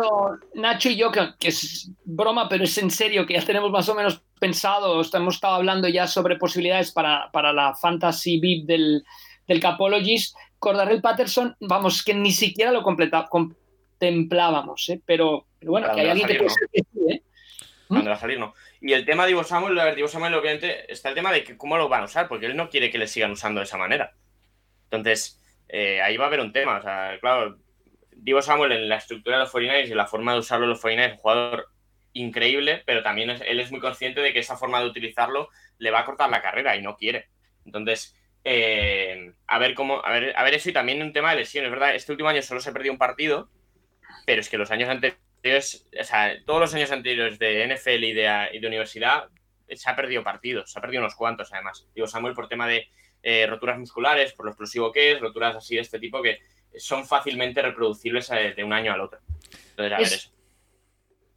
Nacho 0.55 0.89
y 0.89 0.97
yo, 0.97 1.13
que, 1.13 1.21
que 1.39 1.49
es 1.51 1.89
broma, 2.05 2.49
pero 2.49 2.65
es 2.65 2.77
en 2.79 2.91
serio, 2.91 3.27
que 3.27 3.35
ya 3.35 3.45
tenemos 3.45 3.71
más 3.71 3.89
o 3.89 3.95
menos 3.95 4.25
pensado, 4.41 5.01
hemos 5.01 5.35
estado 5.37 5.55
hablando 5.55 5.87
ya 5.87 6.09
sobre 6.09 6.35
posibilidades 6.35 6.91
para, 6.91 7.31
para 7.31 7.53
la 7.53 7.77
Fantasy 7.77 8.41
VIP 8.41 8.67
del, 8.67 9.05
del 9.47 9.61
Capologist, 9.61 10.37
Cordarrelle 10.59 11.01
Patterson, 11.01 11.55
vamos, 11.61 12.03
que 12.03 12.13
ni 12.13 12.33
siquiera 12.33 12.73
lo 12.73 12.83
completa, 12.83 13.29
contemplábamos, 13.31 14.89
¿eh? 14.89 15.01
pero, 15.07 15.47
pero 15.61 15.71
bueno, 15.71 15.95
que 15.95 16.01
hay 16.01 16.09
alguien 16.09 16.27
que 16.27 16.35
puede 16.35 16.51
sí, 16.51 16.83
¿eh? 17.09 17.23
Cuando 17.87 18.11
va 18.11 18.17
a 18.17 18.19
salir, 18.19 18.41
no. 18.41 18.53
Y 18.81 18.95
el 18.95 19.07
tema 19.07 19.27
de 19.27 19.31
Ivo 19.31 19.45
Samuel, 19.45 19.79
a 19.79 19.85
ver, 19.85 19.95
Divo 19.95 20.09
Samuel, 20.09 20.35
obviamente, 20.35 20.91
está 20.93 21.11
el 21.11 21.15
tema 21.15 21.31
de 21.31 21.45
que 21.45 21.57
cómo 21.57 21.77
lo 21.77 21.89
van 21.89 22.03
a 22.03 22.07
usar, 22.07 22.27
porque 22.27 22.47
él 22.47 22.57
no 22.57 22.69
quiere 22.69 22.91
que 22.91 22.99
le 22.99 23.07
sigan 23.07 23.31
usando 23.31 23.61
de 23.61 23.65
esa 23.65 23.79
manera. 23.79 24.13
Entonces, 24.97 25.41
eh, 25.69 26.01
ahí 26.03 26.17
va 26.17 26.25
a 26.25 26.29
haber 26.29 26.41
un 26.41 26.53
tema. 26.53 26.79
O 26.79 26.83
sea, 26.83 27.19
claro, 27.21 27.59
Divo 28.13 28.41
Samuel 28.43 28.73
en 28.73 28.89
la 28.89 28.97
estructura 28.97 29.37
de 29.37 29.43
los 29.45 29.53
49ers 29.53 29.89
y 29.91 29.95
la 29.95 30.07
forma 30.07 30.33
de 30.33 30.39
usarlo 30.39 30.67
los 30.67 30.81
49ers 30.83 31.07
es 31.07 31.13
un 31.13 31.19
jugador 31.19 31.69
increíble, 32.13 32.83
pero 32.87 33.03
también 33.03 33.31
es- 33.31 33.43
él 33.43 33.61
es 33.61 33.71
muy 33.71 33.81
consciente 33.81 34.21
de 34.21 34.33
que 34.33 34.39
esa 34.39 34.57
forma 34.57 34.81
de 34.81 34.87
utilizarlo 34.87 35.49
le 35.79 35.91
va 35.91 36.01
a 36.01 36.05
cortar 36.05 36.31
la 36.31 36.41
carrera 36.43 36.77
y 36.77 36.83
no 36.83 36.97
quiere. 36.97 37.29
Entonces, 37.67 38.15
eh, 38.45 39.33
a 39.47 39.59
ver 39.59 39.75
cómo, 39.75 40.05
a 40.05 40.11
ver, 40.13 40.33
a 40.37 40.45
ver 40.45 40.55
eso 40.55 40.71
y 40.71 40.73
también 40.73 41.03
un 41.03 41.13
tema 41.13 41.31
de 41.31 41.39
lesiones, 41.39 41.71
¿verdad? 41.71 41.95
Este 41.95 42.13
último 42.13 42.29
año 42.29 42.43
solo 42.43 42.61
se 42.61 42.73
perdió 42.73 42.93
un 42.93 42.99
partido, 42.99 43.51
pero 44.27 44.41
es 44.41 44.49
que 44.49 44.59
los 44.59 44.71
años 44.71 44.89
anteriores, 44.89 45.89
o 45.99 46.05
sea, 46.05 46.35
todos 46.47 46.61
los 46.61 46.75
años 46.75 46.91
anteriores 46.93 47.39
de 47.39 47.65
NFL 47.65 48.05
y 48.05 48.13
de, 48.13 48.49
y 48.53 48.59
de 48.61 48.67
universidad 48.67 49.29
se 49.69 49.91
ha 49.91 49.97
perdido 49.97 50.23
partidos, 50.23 50.71
se 50.71 50.79
ha 50.79 50.83
perdido 50.83 51.03
unos 51.03 51.15
cuantos 51.17 51.53
además. 51.53 51.87
Digo, 51.95 52.07
Samuel 52.07 52.35
por 52.35 52.49
tema 52.49 52.69
de 52.69 52.87
eh, 53.25 53.47
roturas 53.49 53.79
musculares, 53.79 54.33
por 54.35 54.45
lo 54.47 54.53
explosivo 54.53 54.93
que 54.93 55.13
es, 55.13 55.21
roturas 55.21 55.57
así 55.57 55.75
de 55.75 55.81
este 55.81 55.99
tipo 55.99 56.23
que 56.23 56.39
son 56.77 57.05
fácilmente 57.07 57.63
reproducibles 57.63 58.31
eh, 58.31 58.53
de 58.57 58.63
un 58.63 58.73
año 58.73 58.93
al 58.93 59.01
otro. 59.01 59.19
Entonces, 59.71 59.93
a 59.93 59.97
ver 59.97 60.03
Es- 60.03 60.13
eso. 60.13 60.31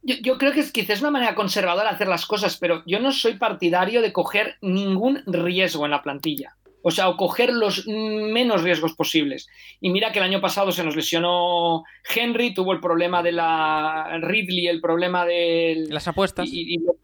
Yo, 0.02 0.14
yo 0.22 0.38
creo 0.38 0.52
que 0.52 0.60
es 0.60 0.70
quizás 0.70 1.00
una 1.00 1.10
manera 1.10 1.34
conservadora 1.34 1.88
de 1.90 1.94
hacer 1.96 2.08
las 2.08 2.24
cosas, 2.24 2.56
pero 2.56 2.82
yo 2.86 3.00
no 3.00 3.10
soy 3.12 3.34
partidario 3.36 4.00
de 4.00 4.12
coger 4.12 4.56
ningún 4.62 5.22
riesgo 5.26 5.84
en 5.86 5.90
la 5.90 6.02
plantilla. 6.02 6.54
O 6.82 6.92
sea, 6.92 7.08
o 7.08 7.16
coger 7.16 7.52
los 7.52 7.86
menos 7.88 8.62
riesgos 8.62 8.94
posibles. 8.94 9.48
Y 9.80 9.90
mira 9.90 10.12
que 10.12 10.20
el 10.20 10.24
año 10.24 10.40
pasado 10.40 10.70
se 10.70 10.84
nos 10.84 10.94
lesionó 10.94 11.82
Henry, 12.14 12.54
tuvo 12.54 12.72
el 12.72 12.80
problema 12.80 13.22
de 13.22 13.32
la 13.32 14.18
Ridley, 14.22 14.68
el 14.68 14.80
problema 14.80 15.26
del... 15.26 15.88
Las 15.90 16.06
apuestas. 16.06 16.48
y, 16.48 16.74
y 16.74 16.78
lo- 16.78 16.94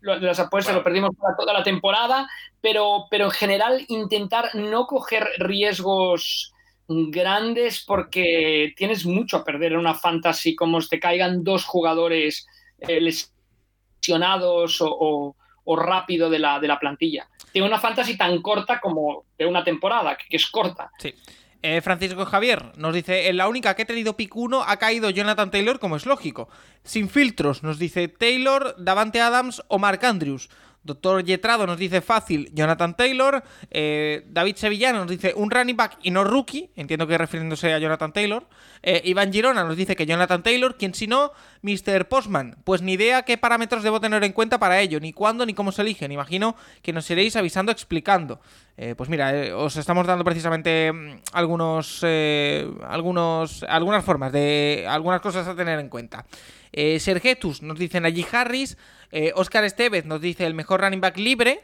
lo- 0.00 0.20
de 0.20 0.26
las 0.26 0.38
apuestas 0.38 0.72
Bueno. 0.72 0.78
lo 0.80 0.84
perdimos 0.84 1.10
para 1.20 1.36
toda 1.36 1.52
la 1.52 1.62
temporada, 1.64 2.28
pero, 2.64 3.08
pero 3.10 3.26
en 3.26 3.30
general 3.30 3.84
intentar 3.88 4.54
no 4.54 4.86
coger 4.86 5.28
riesgos 5.36 6.50
grandes 6.88 7.84
porque 7.84 8.72
tienes 8.74 9.04
mucho 9.04 9.36
a 9.36 9.44
perder 9.44 9.72
en 9.72 9.80
una 9.80 9.92
fantasy 9.92 10.56
como 10.56 10.80
te 10.80 10.98
caigan 10.98 11.44
dos 11.44 11.66
jugadores 11.66 12.46
eh, 12.78 13.02
lesionados 13.02 14.78
o, 14.80 15.36
rápido 15.76 16.30
de 16.30 16.38
la, 16.38 16.58
de 16.58 16.68
la 16.68 16.80
plantilla. 16.80 17.28
Tiene 17.52 17.68
una 17.68 17.78
fantasy 17.78 18.16
tan 18.16 18.40
corta 18.40 18.80
como 18.80 19.26
de 19.36 19.44
una 19.44 19.62
temporada, 19.62 20.16
que, 20.16 20.34
es 20.34 20.46
corta. 20.46 20.90
Sí. 20.98 21.12
Eh, 21.60 21.82
Francisco 21.82 22.24
Javier 22.24 22.72
nos 22.76 22.94
dice, 22.94 23.28
en 23.28 23.36
la 23.36 23.46
única 23.46 23.76
que 23.76 23.82
he 23.82 23.86
tenido 23.86 24.16
pick 24.16 24.34
1 24.34 24.62
ha 24.66 24.78
caído 24.78 25.10
Jonathan 25.10 25.50
Taylor, 25.50 25.78
como 25.78 25.96
es 25.96 26.06
lógico. 26.06 26.48
Sin 26.82 27.10
filtros, 27.10 27.62
nos 27.62 27.78
dice 27.78 28.08
Taylor, 28.08 28.74
Davante 28.78 29.20
Adams 29.20 29.62
o 29.68 29.78
Mark 29.78 30.02
Andrews. 30.02 30.48
Doctor 30.84 31.24
Yetrado 31.24 31.66
nos 31.66 31.78
dice 31.78 32.02
fácil, 32.02 32.50
Jonathan 32.52 32.94
Taylor. 32.94 33.42
Eh, 33.70 34.22
David 34.28 34.56
Sevillano 34.56 35.00
nos 35.00 35.08
dice 35.08 35.32
un 35.34 35.50
running 35.50 35.76
back 35.76 35.98
y 36.02 36.10
no 36.10 36.24
rookie. 36.24 36.70
Entiendo 36.76 37.06
que 37.06 37.16
refiriéndose 37.16 37.72
a 37.72 37.78
Jonathan 37.78 38.12
Taylor. 38.12 38.46
Eh, 38.82 39.00
Iván 39.04 39.32
Girona 39.32 39.64
nos 39.64 39.78
dice 39.78 39.96
que 39.96 40.04
Jonathan 40.04 40.42
Taylor. 40.42 40.76
Quien 40.76 40.92
si 40.92 41.06
no, 41.06 41.32
Mr. 41.62 42.06
Postman. 42.06 42.56
Pues 42.64 42.82
ni 42.82 42.92
idea 42.92 43.22
qué 43.22 43.38
parámetros 43.38 43.82
debo 43.82 43.98
tener 43.98 44.22
en 44.24 44.32
cuenta 44.32 44.58
para 44.58 44.78
ello, 44.78 45.00
ni 45.00 45.14
cuándo 45.14 45.46
ni 45.46 45.54
cómo 45.54 45.72
se 45.72 45.80
eligen. 45.80 46.12
Imagino 46.12 46.54
que 46.82 46.92
nos 46.92 47.10
iréis 47.10 47.34
avisando 47.36 47.72
explicando. 47.72 48.40
Eh, 48.76 48.94
pues 48.94 49.08
mira, 49.08 49.56
os 49.56 49.76
estamos 49.76 50.06
dando 50.06 50.22
precisamente 50.22 50.92
mm, 50.92 51.20
algunos, 51.32 52.04
algunos, 52.86 53.62
algunas 53.62 54.04
formas 54.04 54.32
de 54.32 54.84
algunas 54.86 55.22
cosas 55.22 55.48
a 55.48 55.56
tener 55.56 55.78
en 55.78 55.88
cuenta. 55.88 56.26
Sergetus 56.98 57.62
nos 57.62 57.78
dice 57.78 58.00
Najee 58.00 58.26
Harris, 58.32 58.76
eh, 59.16 59.30
Oscar 59.36 59.62
Estevez 59.62 60.04
nos 60.04 60.20
dice 60.20 60.44
el 60.44 60.54
mejor 60.54 60.80
running 60.80 61.00
back 61.00 61.16
libre. 61.18 61.60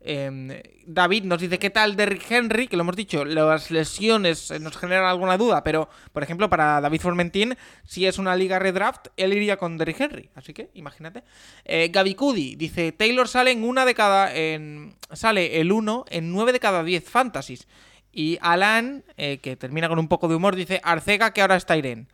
eh, 0.00 0.62
David 0.86 1.24
nos 1.24 1.40
dice 1.40 1.58
qué 1.58 1.68
tal 1.68 1.96
Derrick 1.96 2.30
Henry, 2.30 2.66
que 2.66 2.76
lo 2.76 2.82
hemos 2.82 2.96
dicho, 2.96 3.24
las 3.26 3.70
lesiones 3.70 4.50
eh, 4.50 4.58
nos 4.58 4.76
generan 4.76 5.04
alguna 5.04 5.36
duda, 5.36 5.62
pero 5.62 5.88
por 6.12 6.22
ejemplo 6.22 6.48
para 6.48 6.80
David 6.80 7.00
Formentín, 7.00 7.56
si 7.84 8.06
es 8.06 8.18
una 8.18 8.34
liga 8.36 8.58
redraft, 8.58 9.08
él 9.18 9.34
iría 9.34 9.58
con 9.58 9.76
Derrick 9.76 10.00
Henry, 10.00 10.30
así 10.34 10.54
que 10.54 10.70
imagínate. 10.72 11.24
Eh, 11.66 11.90
Gaby 11.92 12.14
Cudi 12.14 12.56
dice 12.56 12.92
Taylor 12.92 13.28
sale 13.28 13.50
en 13.50 13.64
una 13.64 13.84
de 13.84 13.94
cada, 13.94 14.34
en, 14.34 14.94
sale 15.12 15.60
el 15.60 15.72
1 15.72 16.06
en 16.08 16.32
9 16.32 16.52
de 16.52 16.60
cada 16.60 16.82
10 16.82 17.04
fantasies. 17.08 17.68
Y 18.16 18.38
Alan, 18.40 19.04
eh, 19.16 19.38
que 19.42 19.56
termina 19.56 19.88
con 19.88 19.98
un 19.98 20.06
poco 20.08 20.28
de 20.28 20.36
humor, 20.36 20.54
dice 20.54 20.80
Arcega 20.84 21.32
que 21.32 21.42
ahora 21.42 21.56
está 21.56 21.76
Irene. 21.76 22.06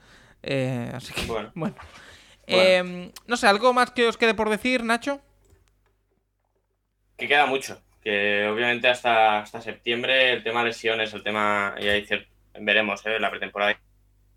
Eh, 0.42 0.90
así 0.94 1.12
que, 1.12 1.26
bueno. 1.26 1.52
Bueno. 1.54 1.76
Eh, 2.52 3.12
no 3.26 3.36
sé, 3.36 3.46
¿algo 3.46 3.72
más 3.72 3.90
que 3.92 4.06
os 4.08 4.16
quede 4.16 4.34
por 4.34 4.48
decir, 4.50 4.84
Nacho? 4.84 5.20
Que 7.16 7.28
queda 7.28 7.46
mucho. 7.46 7.82
Que 8.02 8.46
obviamente 8.48 8.88
hasta, 8.88 9.40
hasta 9.40 9.60
septiembre 9.60 10.32
el 10.32 10.42
tema 10.42 10.64
lesiones, 10.64 11.12
el 11.12 11.22
tema. 11.22 11.74
Ya 11.80 11.92
dice, 11.94 12.26
veremos, 12.58 13.04
¿eh? 13.06 13.20
la 13.20 13.30
pretemporada 13.30 13.72
y 13.72 13.76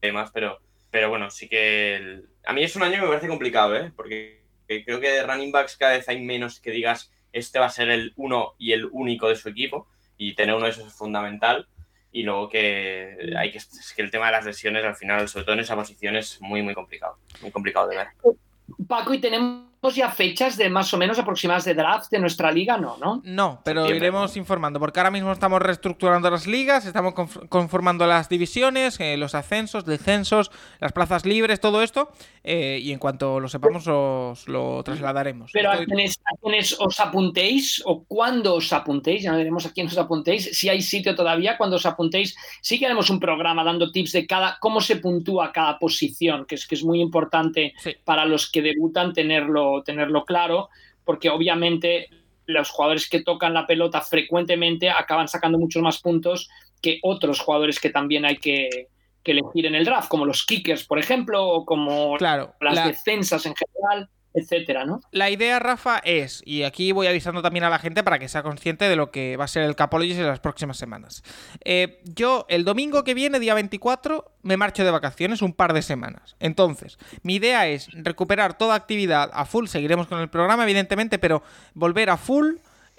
demás, 0.08 0.32
pero, 0.34 0.60
pero 0.92 1.10
bueno, 1.10 1.30
sí 1.32 1.48
que. 1.48 1.96
el- 1.96 2.30
a 2.46 2.52
mí 2.54 2.64
es 2.64 2.76
un 2.76 2.84
año 2.84 2.96
que 2.96 3.02
me 3.04 3.08
parece 3.08 3.28
complicado, 3.30 3.76
¿eh? 3.78 3.92
Porque 3.96 4.42
creo 4.68 5.00
que 5.00 5.10
de 5.12 5.24
running 5.24 5.52
backs 5.52 5.78
cada 5.78 5.94
vez 5.94 6.10
hay 6.10 6.22
menos 6.22 6.60
que 6.60 6.72
digas 6.72 7.12
este 7.32 7.58
va 7.60 7.68
a 7.68 7.70
ser 7.70 7.90
el 7.90 8.14
uno 8.18 8.54
y 8.60 8.74
el 8.74 8.86
único 8.92 9.30
de 9.30 9.36
su 9.38 9.50
equipo. 9.50 9.88
Y 10.18 10.36
tener 10.36 10.56
uno 10.56 10.66
de 10.66 10.72
esos 10.72 10.88
es 10.88 10.94
fundamental. 10.94 11.68
Y 12.14 12.24
luego 12.24 12.48
que 12.48 13.34
hay 13.36 13.52
que. 13.52 13.58
Es 13.58 13.94
que 13.96 14.04
el 14.04 14.12
tema 14.12 14.28
de 14.28 14.34
las 14.34 14.46
lesiones 14.46 14.86
al 14.86 14.96
final, 14.96 15.28
sobre 15.28 15.46
todo 15.46 15.56
en 15.56 15.62
esa 15.62 15.76
posición, 15.76 16.16
es 16.16 16.40
muy, 16.40 16.62
muy 16.62 16.74
complicado. 16.74 17.18
Muy 17.42 17.52
complicado 17.52 17.88
de 17.90 17.98
ver. 17.98 18.08
Paco, 18.88 19.14
¿y 19.14 19.20
tenemos 19.20 19.73
ya 19.92 20.10
fechas 20.10 20.58
de 20.58 20.70
más 20.70 20.94
o 20.94 20.98
menos 20.98 21.20
aproximadas 21.20 21.66
de 21.66 21.74
draft 21.74 22.10
de 22.12 22.20
nuestra 22.20 22.52
liga? 22.52 22.78
No, 22.78 22.98
¿no? 22.98 23.22
No, 23.24 23.62
pero 23.64 23.82
Septiembre, 23.82 24.08
iremos 24.08 24.38
informando, 24.38 24.80
porque 24.80 25.00
ahora 25.00 25.12
mismo 25.12 25.32
estamos 25.32 25.62
reestructurando 25.62 26.30
las 26.30 26.48
ligas, 26.48 26.86
estamos 26.86 27.14
conf- 27.14 27.48
conformando 27.50 28.06
las 28.08 28.30
divisiones, 28.30 29.00
eh, 29.00 29.18
los 29.18 29.36
ascensos, 29.36 29.86
descensos, 29.86 30.52
las 30.80 30.92
plazas 30.94 31.26
libres, 31.26 31.60
todo 31.60 31.82
esto, 31.84 32.10
eh, 32.44 32.80
y 32.82 32.92
en 32.92 33.00
cuanto 33.00 33.40
lo 33.40 33.48
sepamos 33.50 33.88
os 33.88 34.48
lo 34.48 34.82
trasladaremos. 34.84 35.52
Pero 35.52 35.70
a 35.72 35.74
Estoy- 35.74 35.86
quienes, 35.88 36.20
a 36.26 36.38
quienes 36.42 36.76
os 36.80 37.00
apuntéis 37.00 37.82
o 37.86 38.04
cuando 38.04 38.56
os 38.56 38.72
apuntéis, 38.74 39.24
ya 39.24 39.34
veremos 39.34 39.66
a 39.66 39.72
quién 39.74 39.88
os 39.88 39.98
apuntéis, 39.98 40.50
si 40.58 40.70
hay 40.70 40.82
sitio 40.82 41.16
todavía, 41.16 41.58
cuando 41.58 41.76
os 41.78 41.86
apuntéis, 41.86 42.36
sí 42.62 42.80
que 42.80 42.86
haremos 42.86 43.10
un 43.10 43.20
programa 43.20 43.64
dando 43.64 43.92
tips 43.92 44.12
de 44.14 44.28
cada 44.28 44.58
cómo 44.60 44.82
se 44.82 44.98
puntúa 44.98 45.52
cada 45.52 45.80
posición, 45.80 46.46
que 46.46 46.56
es, 46.56 46.68
que 46.68 46.76
es 46.76 46.84
muy 46.84 47.02
importante 47.02 47.74
Sí. 47.78 47.96
para 48.06 48.26
los 48.26 48.50
que 48.52 48.62
debutan 48.62 49.14
tenerlo, 49.14 49.73
tenerlo 49.82 50.26
claro, 50.26 50.70
porque 51.04 51.30
obviamente 51.30 52.10
los 52.46 52.70
jugadores 52.70 53.10
que 53.10 53.24
tocan 53.24 53.54
la 53.54 53.66
pelota 53.66 54.02
frecuentemente 54.02 54.90
acaban 54.90 55.28
sacando 55.28 55.58
muchos 55.58 55.82
más 55.82 56.00
puntos 56.02 56.50
que 56.82 57.00
otros 57.02 57.40
jugadores 57.40 57.80
que 57.80 57.90
también 57.90 58.26
hay 58.26 58.36
que, 58.38 58.90
que 59.24 59.32
elegir 59.32 59.66
en 59.66 59.76
el 59.76 59.86
draft, 59.86 60.10
como 60.10 60.26
los 60.26 60.46
kickers, 60.46 60.84
por 60.84 61.00
ejemplo, 61.00 61.48
o 61.48 61.66
como 61.66 62.18
Claro, 62.18 62.54
las 62.60 62.76
la- 62.76 62.88
defensas 62.88 63.46
en 63.46 63.54
general, 63.56 64.10
etcétera, 64.34 64.86
¿no? 64.86 65.02
La 65.12 65.30
idea, 65.30 65.60
Rafa, 65.60 66.00
es, 66.00 66.42
y 66.46 66.64
aquí 66.64 66.92
voy 66.92 67.08
avisando 67.08 67.42
también 67.42 67.64
a 67.64 67.70
la 67.70 67.80
gente 67.80 68.04
para 68.04 68.20
que 68.20 68.28
sea 68.28 68.44
consciente 68.44 68.90
de 68.90 68.96
lo 68.96 69.12
que 69.12 69.38
va 69.38 69.46
a 69.46 69.48
ser 69.48 69.64
el 69.64 69.76
Capologist 69.76 70.20
en 70.20 70.28
las 70.28 70.40
próximas 70.40 70.78
semanas. 70.78 71.24
Eh, 71.64 72.02
yo, 72.04 72.46
el 72.50 72.66
domingo 72.66 73.04
que 73.04 73.14
viene, 73.14 73.40
día 73.40 73.54
24, 73.54 74.32
me 74.42 74.58
marcho 74.58 74.84
de 74.84 74.92
vacaciones 74.92 75.42
un 75.42 75.54
par 75.54 75.74
de 75.74 75.82
semanas. 75.82 76.36
Entonces, 76.40 76.98
mi 77.22 77.36
idea 77.36 77.68
es 77.68 77.90
recuperar 77.92 78.58
toda 78.58 78.76
actividad 78.76 79.30
a 79.34 79.46
full, 79.46 79.68
seguiremos 79.68 80.08
con 80.08 80.20
el 80.20 80.30
programa, 80.30 80.64
evidentemente, 80.64 81.20
pero 81.20 81.44
volver 81.74 82.10
a 82.10 82.18
full. 82.18 82.56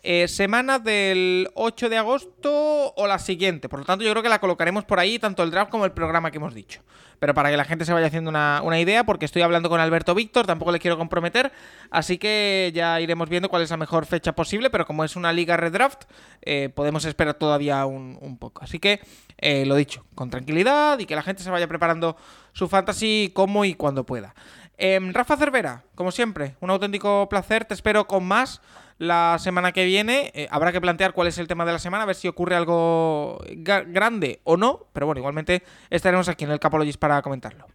Eh, 0.07 0.29
semana 0.29 0.79
del 0.79 1.49
8 1.55 1.89
de 1.89 1.97
agosto 1.97 2.93
o 2.95 3.07
la 3.07 3.19
siguiente. 3.19 3.71
Por 3.71 3.79
lo 3.81 3.85
tanto, 3.87 4.05
yo 4.05 4.11
creo 4.11 4.23
que 4.23 4.29
la 4.29 4.39
colocaremos 4.39 4.85
por 4.85 5.01
ahí, 5.01 5.19
tanto 5.19 5.43
el 5.43 5.51
draft 5.51 5.71
como 5.71 5.87
el 5.87 5.93
programa 5.93 6.31
que 6.31 6.37
hemos 6.37 6.55
dicho. 6.55 6.83
Pero 7.19 7.33
para 7.33 7.51
que 7.51 7.57
la 7.57 7.65
gente 7.65 7.87
se 7.87 7.93
vaya 7.95 8.09
haciendo 8.09 8.29
una, 8.29 8.61
una 8.63 8.79
idea, 8.79 9.05
porque 9.05 9.25
estoy 9.25 9.41
hablando 9.41 9.71
con 9.71 9.81
Alberto 9.81 10.15
Víctor, 10.15 10.47
tampoco 10.47 10.73
le 10.73 10.79
quiero 10.79 10.99
comprometer. 10.99 11.53
Así 11.91 12.19
que 12.19 12.71
ya 12.75 13.01
iremos 13.01 13.31
viendo 13.31 13.49
cuál 13.49 13.63
es 13.63 13.71
la 13.71 13.79
mejor 13.79 14.05
fecha 14.05 14.35
posible. 14.35 14.69
Pero 14.69 14.85
como 14.85 15.05
es 15.05 15.17
una 15.17 15.33
liga 15.33 15.57
redraft, 15.57 16.05
eh, 16.43 16.69
podemos 16.69 17.07
esperar 17.07 17.35
todavía 17.35 17.87
un, 17.87 18.19
un 18.21 18.37
poco. 18.37 18.63
Así 18.63 18.79
que 18.79 19.01
eh, 19.39 19.65
lo 19.65 19.75
dicho, 19.75 20.05
con 20.15 20.29
tranquilidad 20.29 20.99
y 20.99 21.07
que 21.07 21.17
la 21.17 21.23
gente 21.23 21.43
se 21.43 21.51
vaya 21.51 21.67
preparando 21.67 22.17
su 22.53 22.69
fantasy 22.69 23.33
como 23.35 23.65
y 23.65 23.75
cuando 23.75 24.05
pueda. 24.05 24.35
Em, 24.77 25.13
Rafa 25.13 25.37
Cervera, 25.37 25.85
como 25.95 26.11
siempre, 26.11 26.57
un 26.61 26.71
auténtico 26.71 27.29
placer. 27.29 27.65
Te 27.65 27.75
espero 27.75 28.07
con 28.07 28.25
más 28.25 28.61
la 28.99 29.37
semana 29.39 29.73
que 29.73 29.85
viene. 29.85 30.31
Eh, 30.35 30.49
habrá 30.51 30.73
que 30.73 30.81
plantear 30.81 31.13
cuál 31.13 31.29
es 31.29 31.39
el 31.39 31.49
tema 31.49 31.65
de 31.65 31.73
la 31.73 31.79
semana, 31.79 32.05
a 32.05 32.07
ver 32.07 32.17
si 32.17 32.29
ocurre 32.29 32.57
algo 32.57 33.39
grande 33.57 34.41
o 34.45 34.57
no. 34.57 34.87
Pero 34.93 35.07
bueno, 35.07 35.19
igualmente 35.21 35.63
estaremos 35.91 36.29
aquí 36.29 36.45
en 36.45 36.51
el 36.51 36.61
Capologist 36.61 36.99
para 36.99 37.21
comentarlo. 37.23 37.67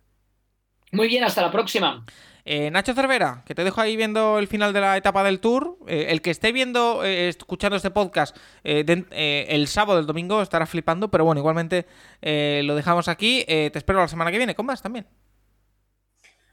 Muy 0.91 1.07
bien, 1.07 1.23
hasta 1.23 1.41
la 1.41 1.51
próxima. 1.51 2.03
Eh, 2.45 2.71
Nacho 2.71 2.95
Cervera, 2.95 3.43
que 3.45 3.53
te 3.53 3.63
dejo 3.63 3.79
ahí 3.79 3.95
viendo 3.95 4.39
el 4.39 4.47
final 4.47 4.73
de 4.73 4.81
la 4.81 4.97
etapa 4.97 5.23
del 5.23 5.39
tour. 5.39 5.77
Eh, 5.87 6.07
el 6.09 6.21
que 6.23 6.31
esté 6.31 6.51
viendo, 6.51 7.03
eh, 7.05 7.29
escuchando 7.29 7.75
este 7.75 7.91
podcast 7.91 8.35
de- 8.63 9.45
el 9.49 9.67
sábado 9.67 9.97
del 9.97 10.07
domingo 10.07 10.41
estará 10.41 10.65
flipando, 10.65 11.11
pero 11.11 11.25
bueno, 11.25 11.39
igualmente 11.39 11.85
lo 12.21 12.75
dejamos 12.75 13.07
aquí. 13.07 13.43
Te 13.45 13.77
espero 13.77 13.99
la 13.99 14.07
semana 14.07 14.31
que 14.31 14.37
viene 14.37 14.55
con 14.55 14.65
más 14.65 14.81
también. 14.81 15.05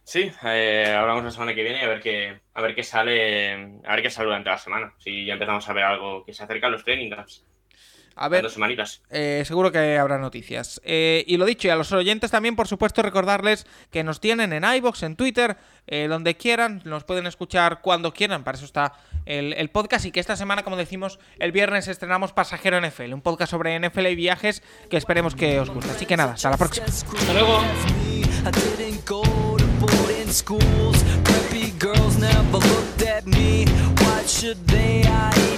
Sí, 0.07 0.31
eh, 0.45 0.95
hablamos 0.97 1.24
la 1.24 1.33
semana 1.33 1.53
que 1.53 1.65
viene 1.65 1.81
y 1.81 1.83
a 1.83 1.89
ver 1.89 2.01
qué, 2.01 2.41
a 2.55 2.62
ver 2.62 2.77
qué 2.77 2.85
sale, 2.85 3.81
a 3.85 3.91
ver 3.91 4.03
qué 4.03 4.11
sale 4.11 4.27
durante 4.27 4.49
la 4.49 4.57
semana. 4.57 4.95
Si 4.99 5.27
ya 5.27 5.33
empezamos 5.33 5.69
a 5.69 5.73
ver 5.73 5.83
algo 5.83 6.24
que 6.24 6.33
se 6.33 6.45
acerca 6.45 6.69
a 6.69 6.70
los 6.70 6.85
training 6.85 7.11
camps. 7.11 7.45
A 8.15 8.28
ver, 8.28 8.45
dos 8.45 8.53
semanitas. 8.53 9.03
Eh, 9.11 9.43
seguro 9.45 9.73
que 9.73 9.99
habrá 9.99 10.16
noticias. 10.16 10.81
Eh, 10.85 11.24
y 11.27 11.37
lo 11.39 11.45
dicho, 11.45 11.66
y 11.66 11.73
a 11.73 11.77
los 11.77 11.91
oyentes 11.91 12.31
también, 12.31 12.55
por 12.55 12.69
supuesto, 12.69 13.03
recordarles 13.03 13.66
que 13.91 14.05
nos 14.05 14.20
tienen 14.20 14.53
en 14.53 14.62
iBox, 14.62 15.03
en 15.03 15.16
Twitter, 15.16 15.57
eh, 15.89 16.07
donde 16.09 16.37
quieran, 16.37 16.83
nos 16.85 17.03
pueden 17.03 17.27
escuchar 17.27 17.81
cuando 17.83 18.15
quieran, 18.15 18.45
para 18.45 18.57
eso 18.57 18.65
está 18.65 18.93
el, 19.27 19.55
el 19.55 19.70
podcast. 19.70 20.07
Y 20.07 20.12
que 20.12 20.20
esta 20.20 20.37
semana, 20.37 20.62
como 20.62 20.77
decimos, 20.77 21.19
el 21.41 21.51
viernes 21.51 21.89
estrenamos 21.89 22.33
Pasajero 22.33 22.81
NFL, 22.81 23.12
un 23.12 23.23
podcast 23.23 23.51
sobre 23.51 23.77
NFL 23.77 24.07
y 24.07 24.15
viajes 24.15 24.62
que 24.89 24.99
esperemos 24.99 25.35
que 25.35 25.59
os 25.59 25.69
guste. 25.69 25.91
Así 25.91 26.07
que 26.07 26.16
nada, 26.16 26.35
hasta 26.35 26.49
la 26.49 26.59
próxima. 26.59 26.87
Hasta 26.87 27.33
luego. 27.33 27.61
I 30.27 30.28
didn't 30.28 30.44
go 30.44 30.59
to 30.59 30.66
boarding 30.66 30.97
schools. 30.97 31.03
Preppy 31.24 31.78
girls 31.78 32.19
never 32.19 32.59
looked 32.59 33.03
at 33.03 33.27
me. 33.27 33.66
Why 33.98 34.23
should 34.27 34.66
they? 34.66 35.05
I 35.05 35.56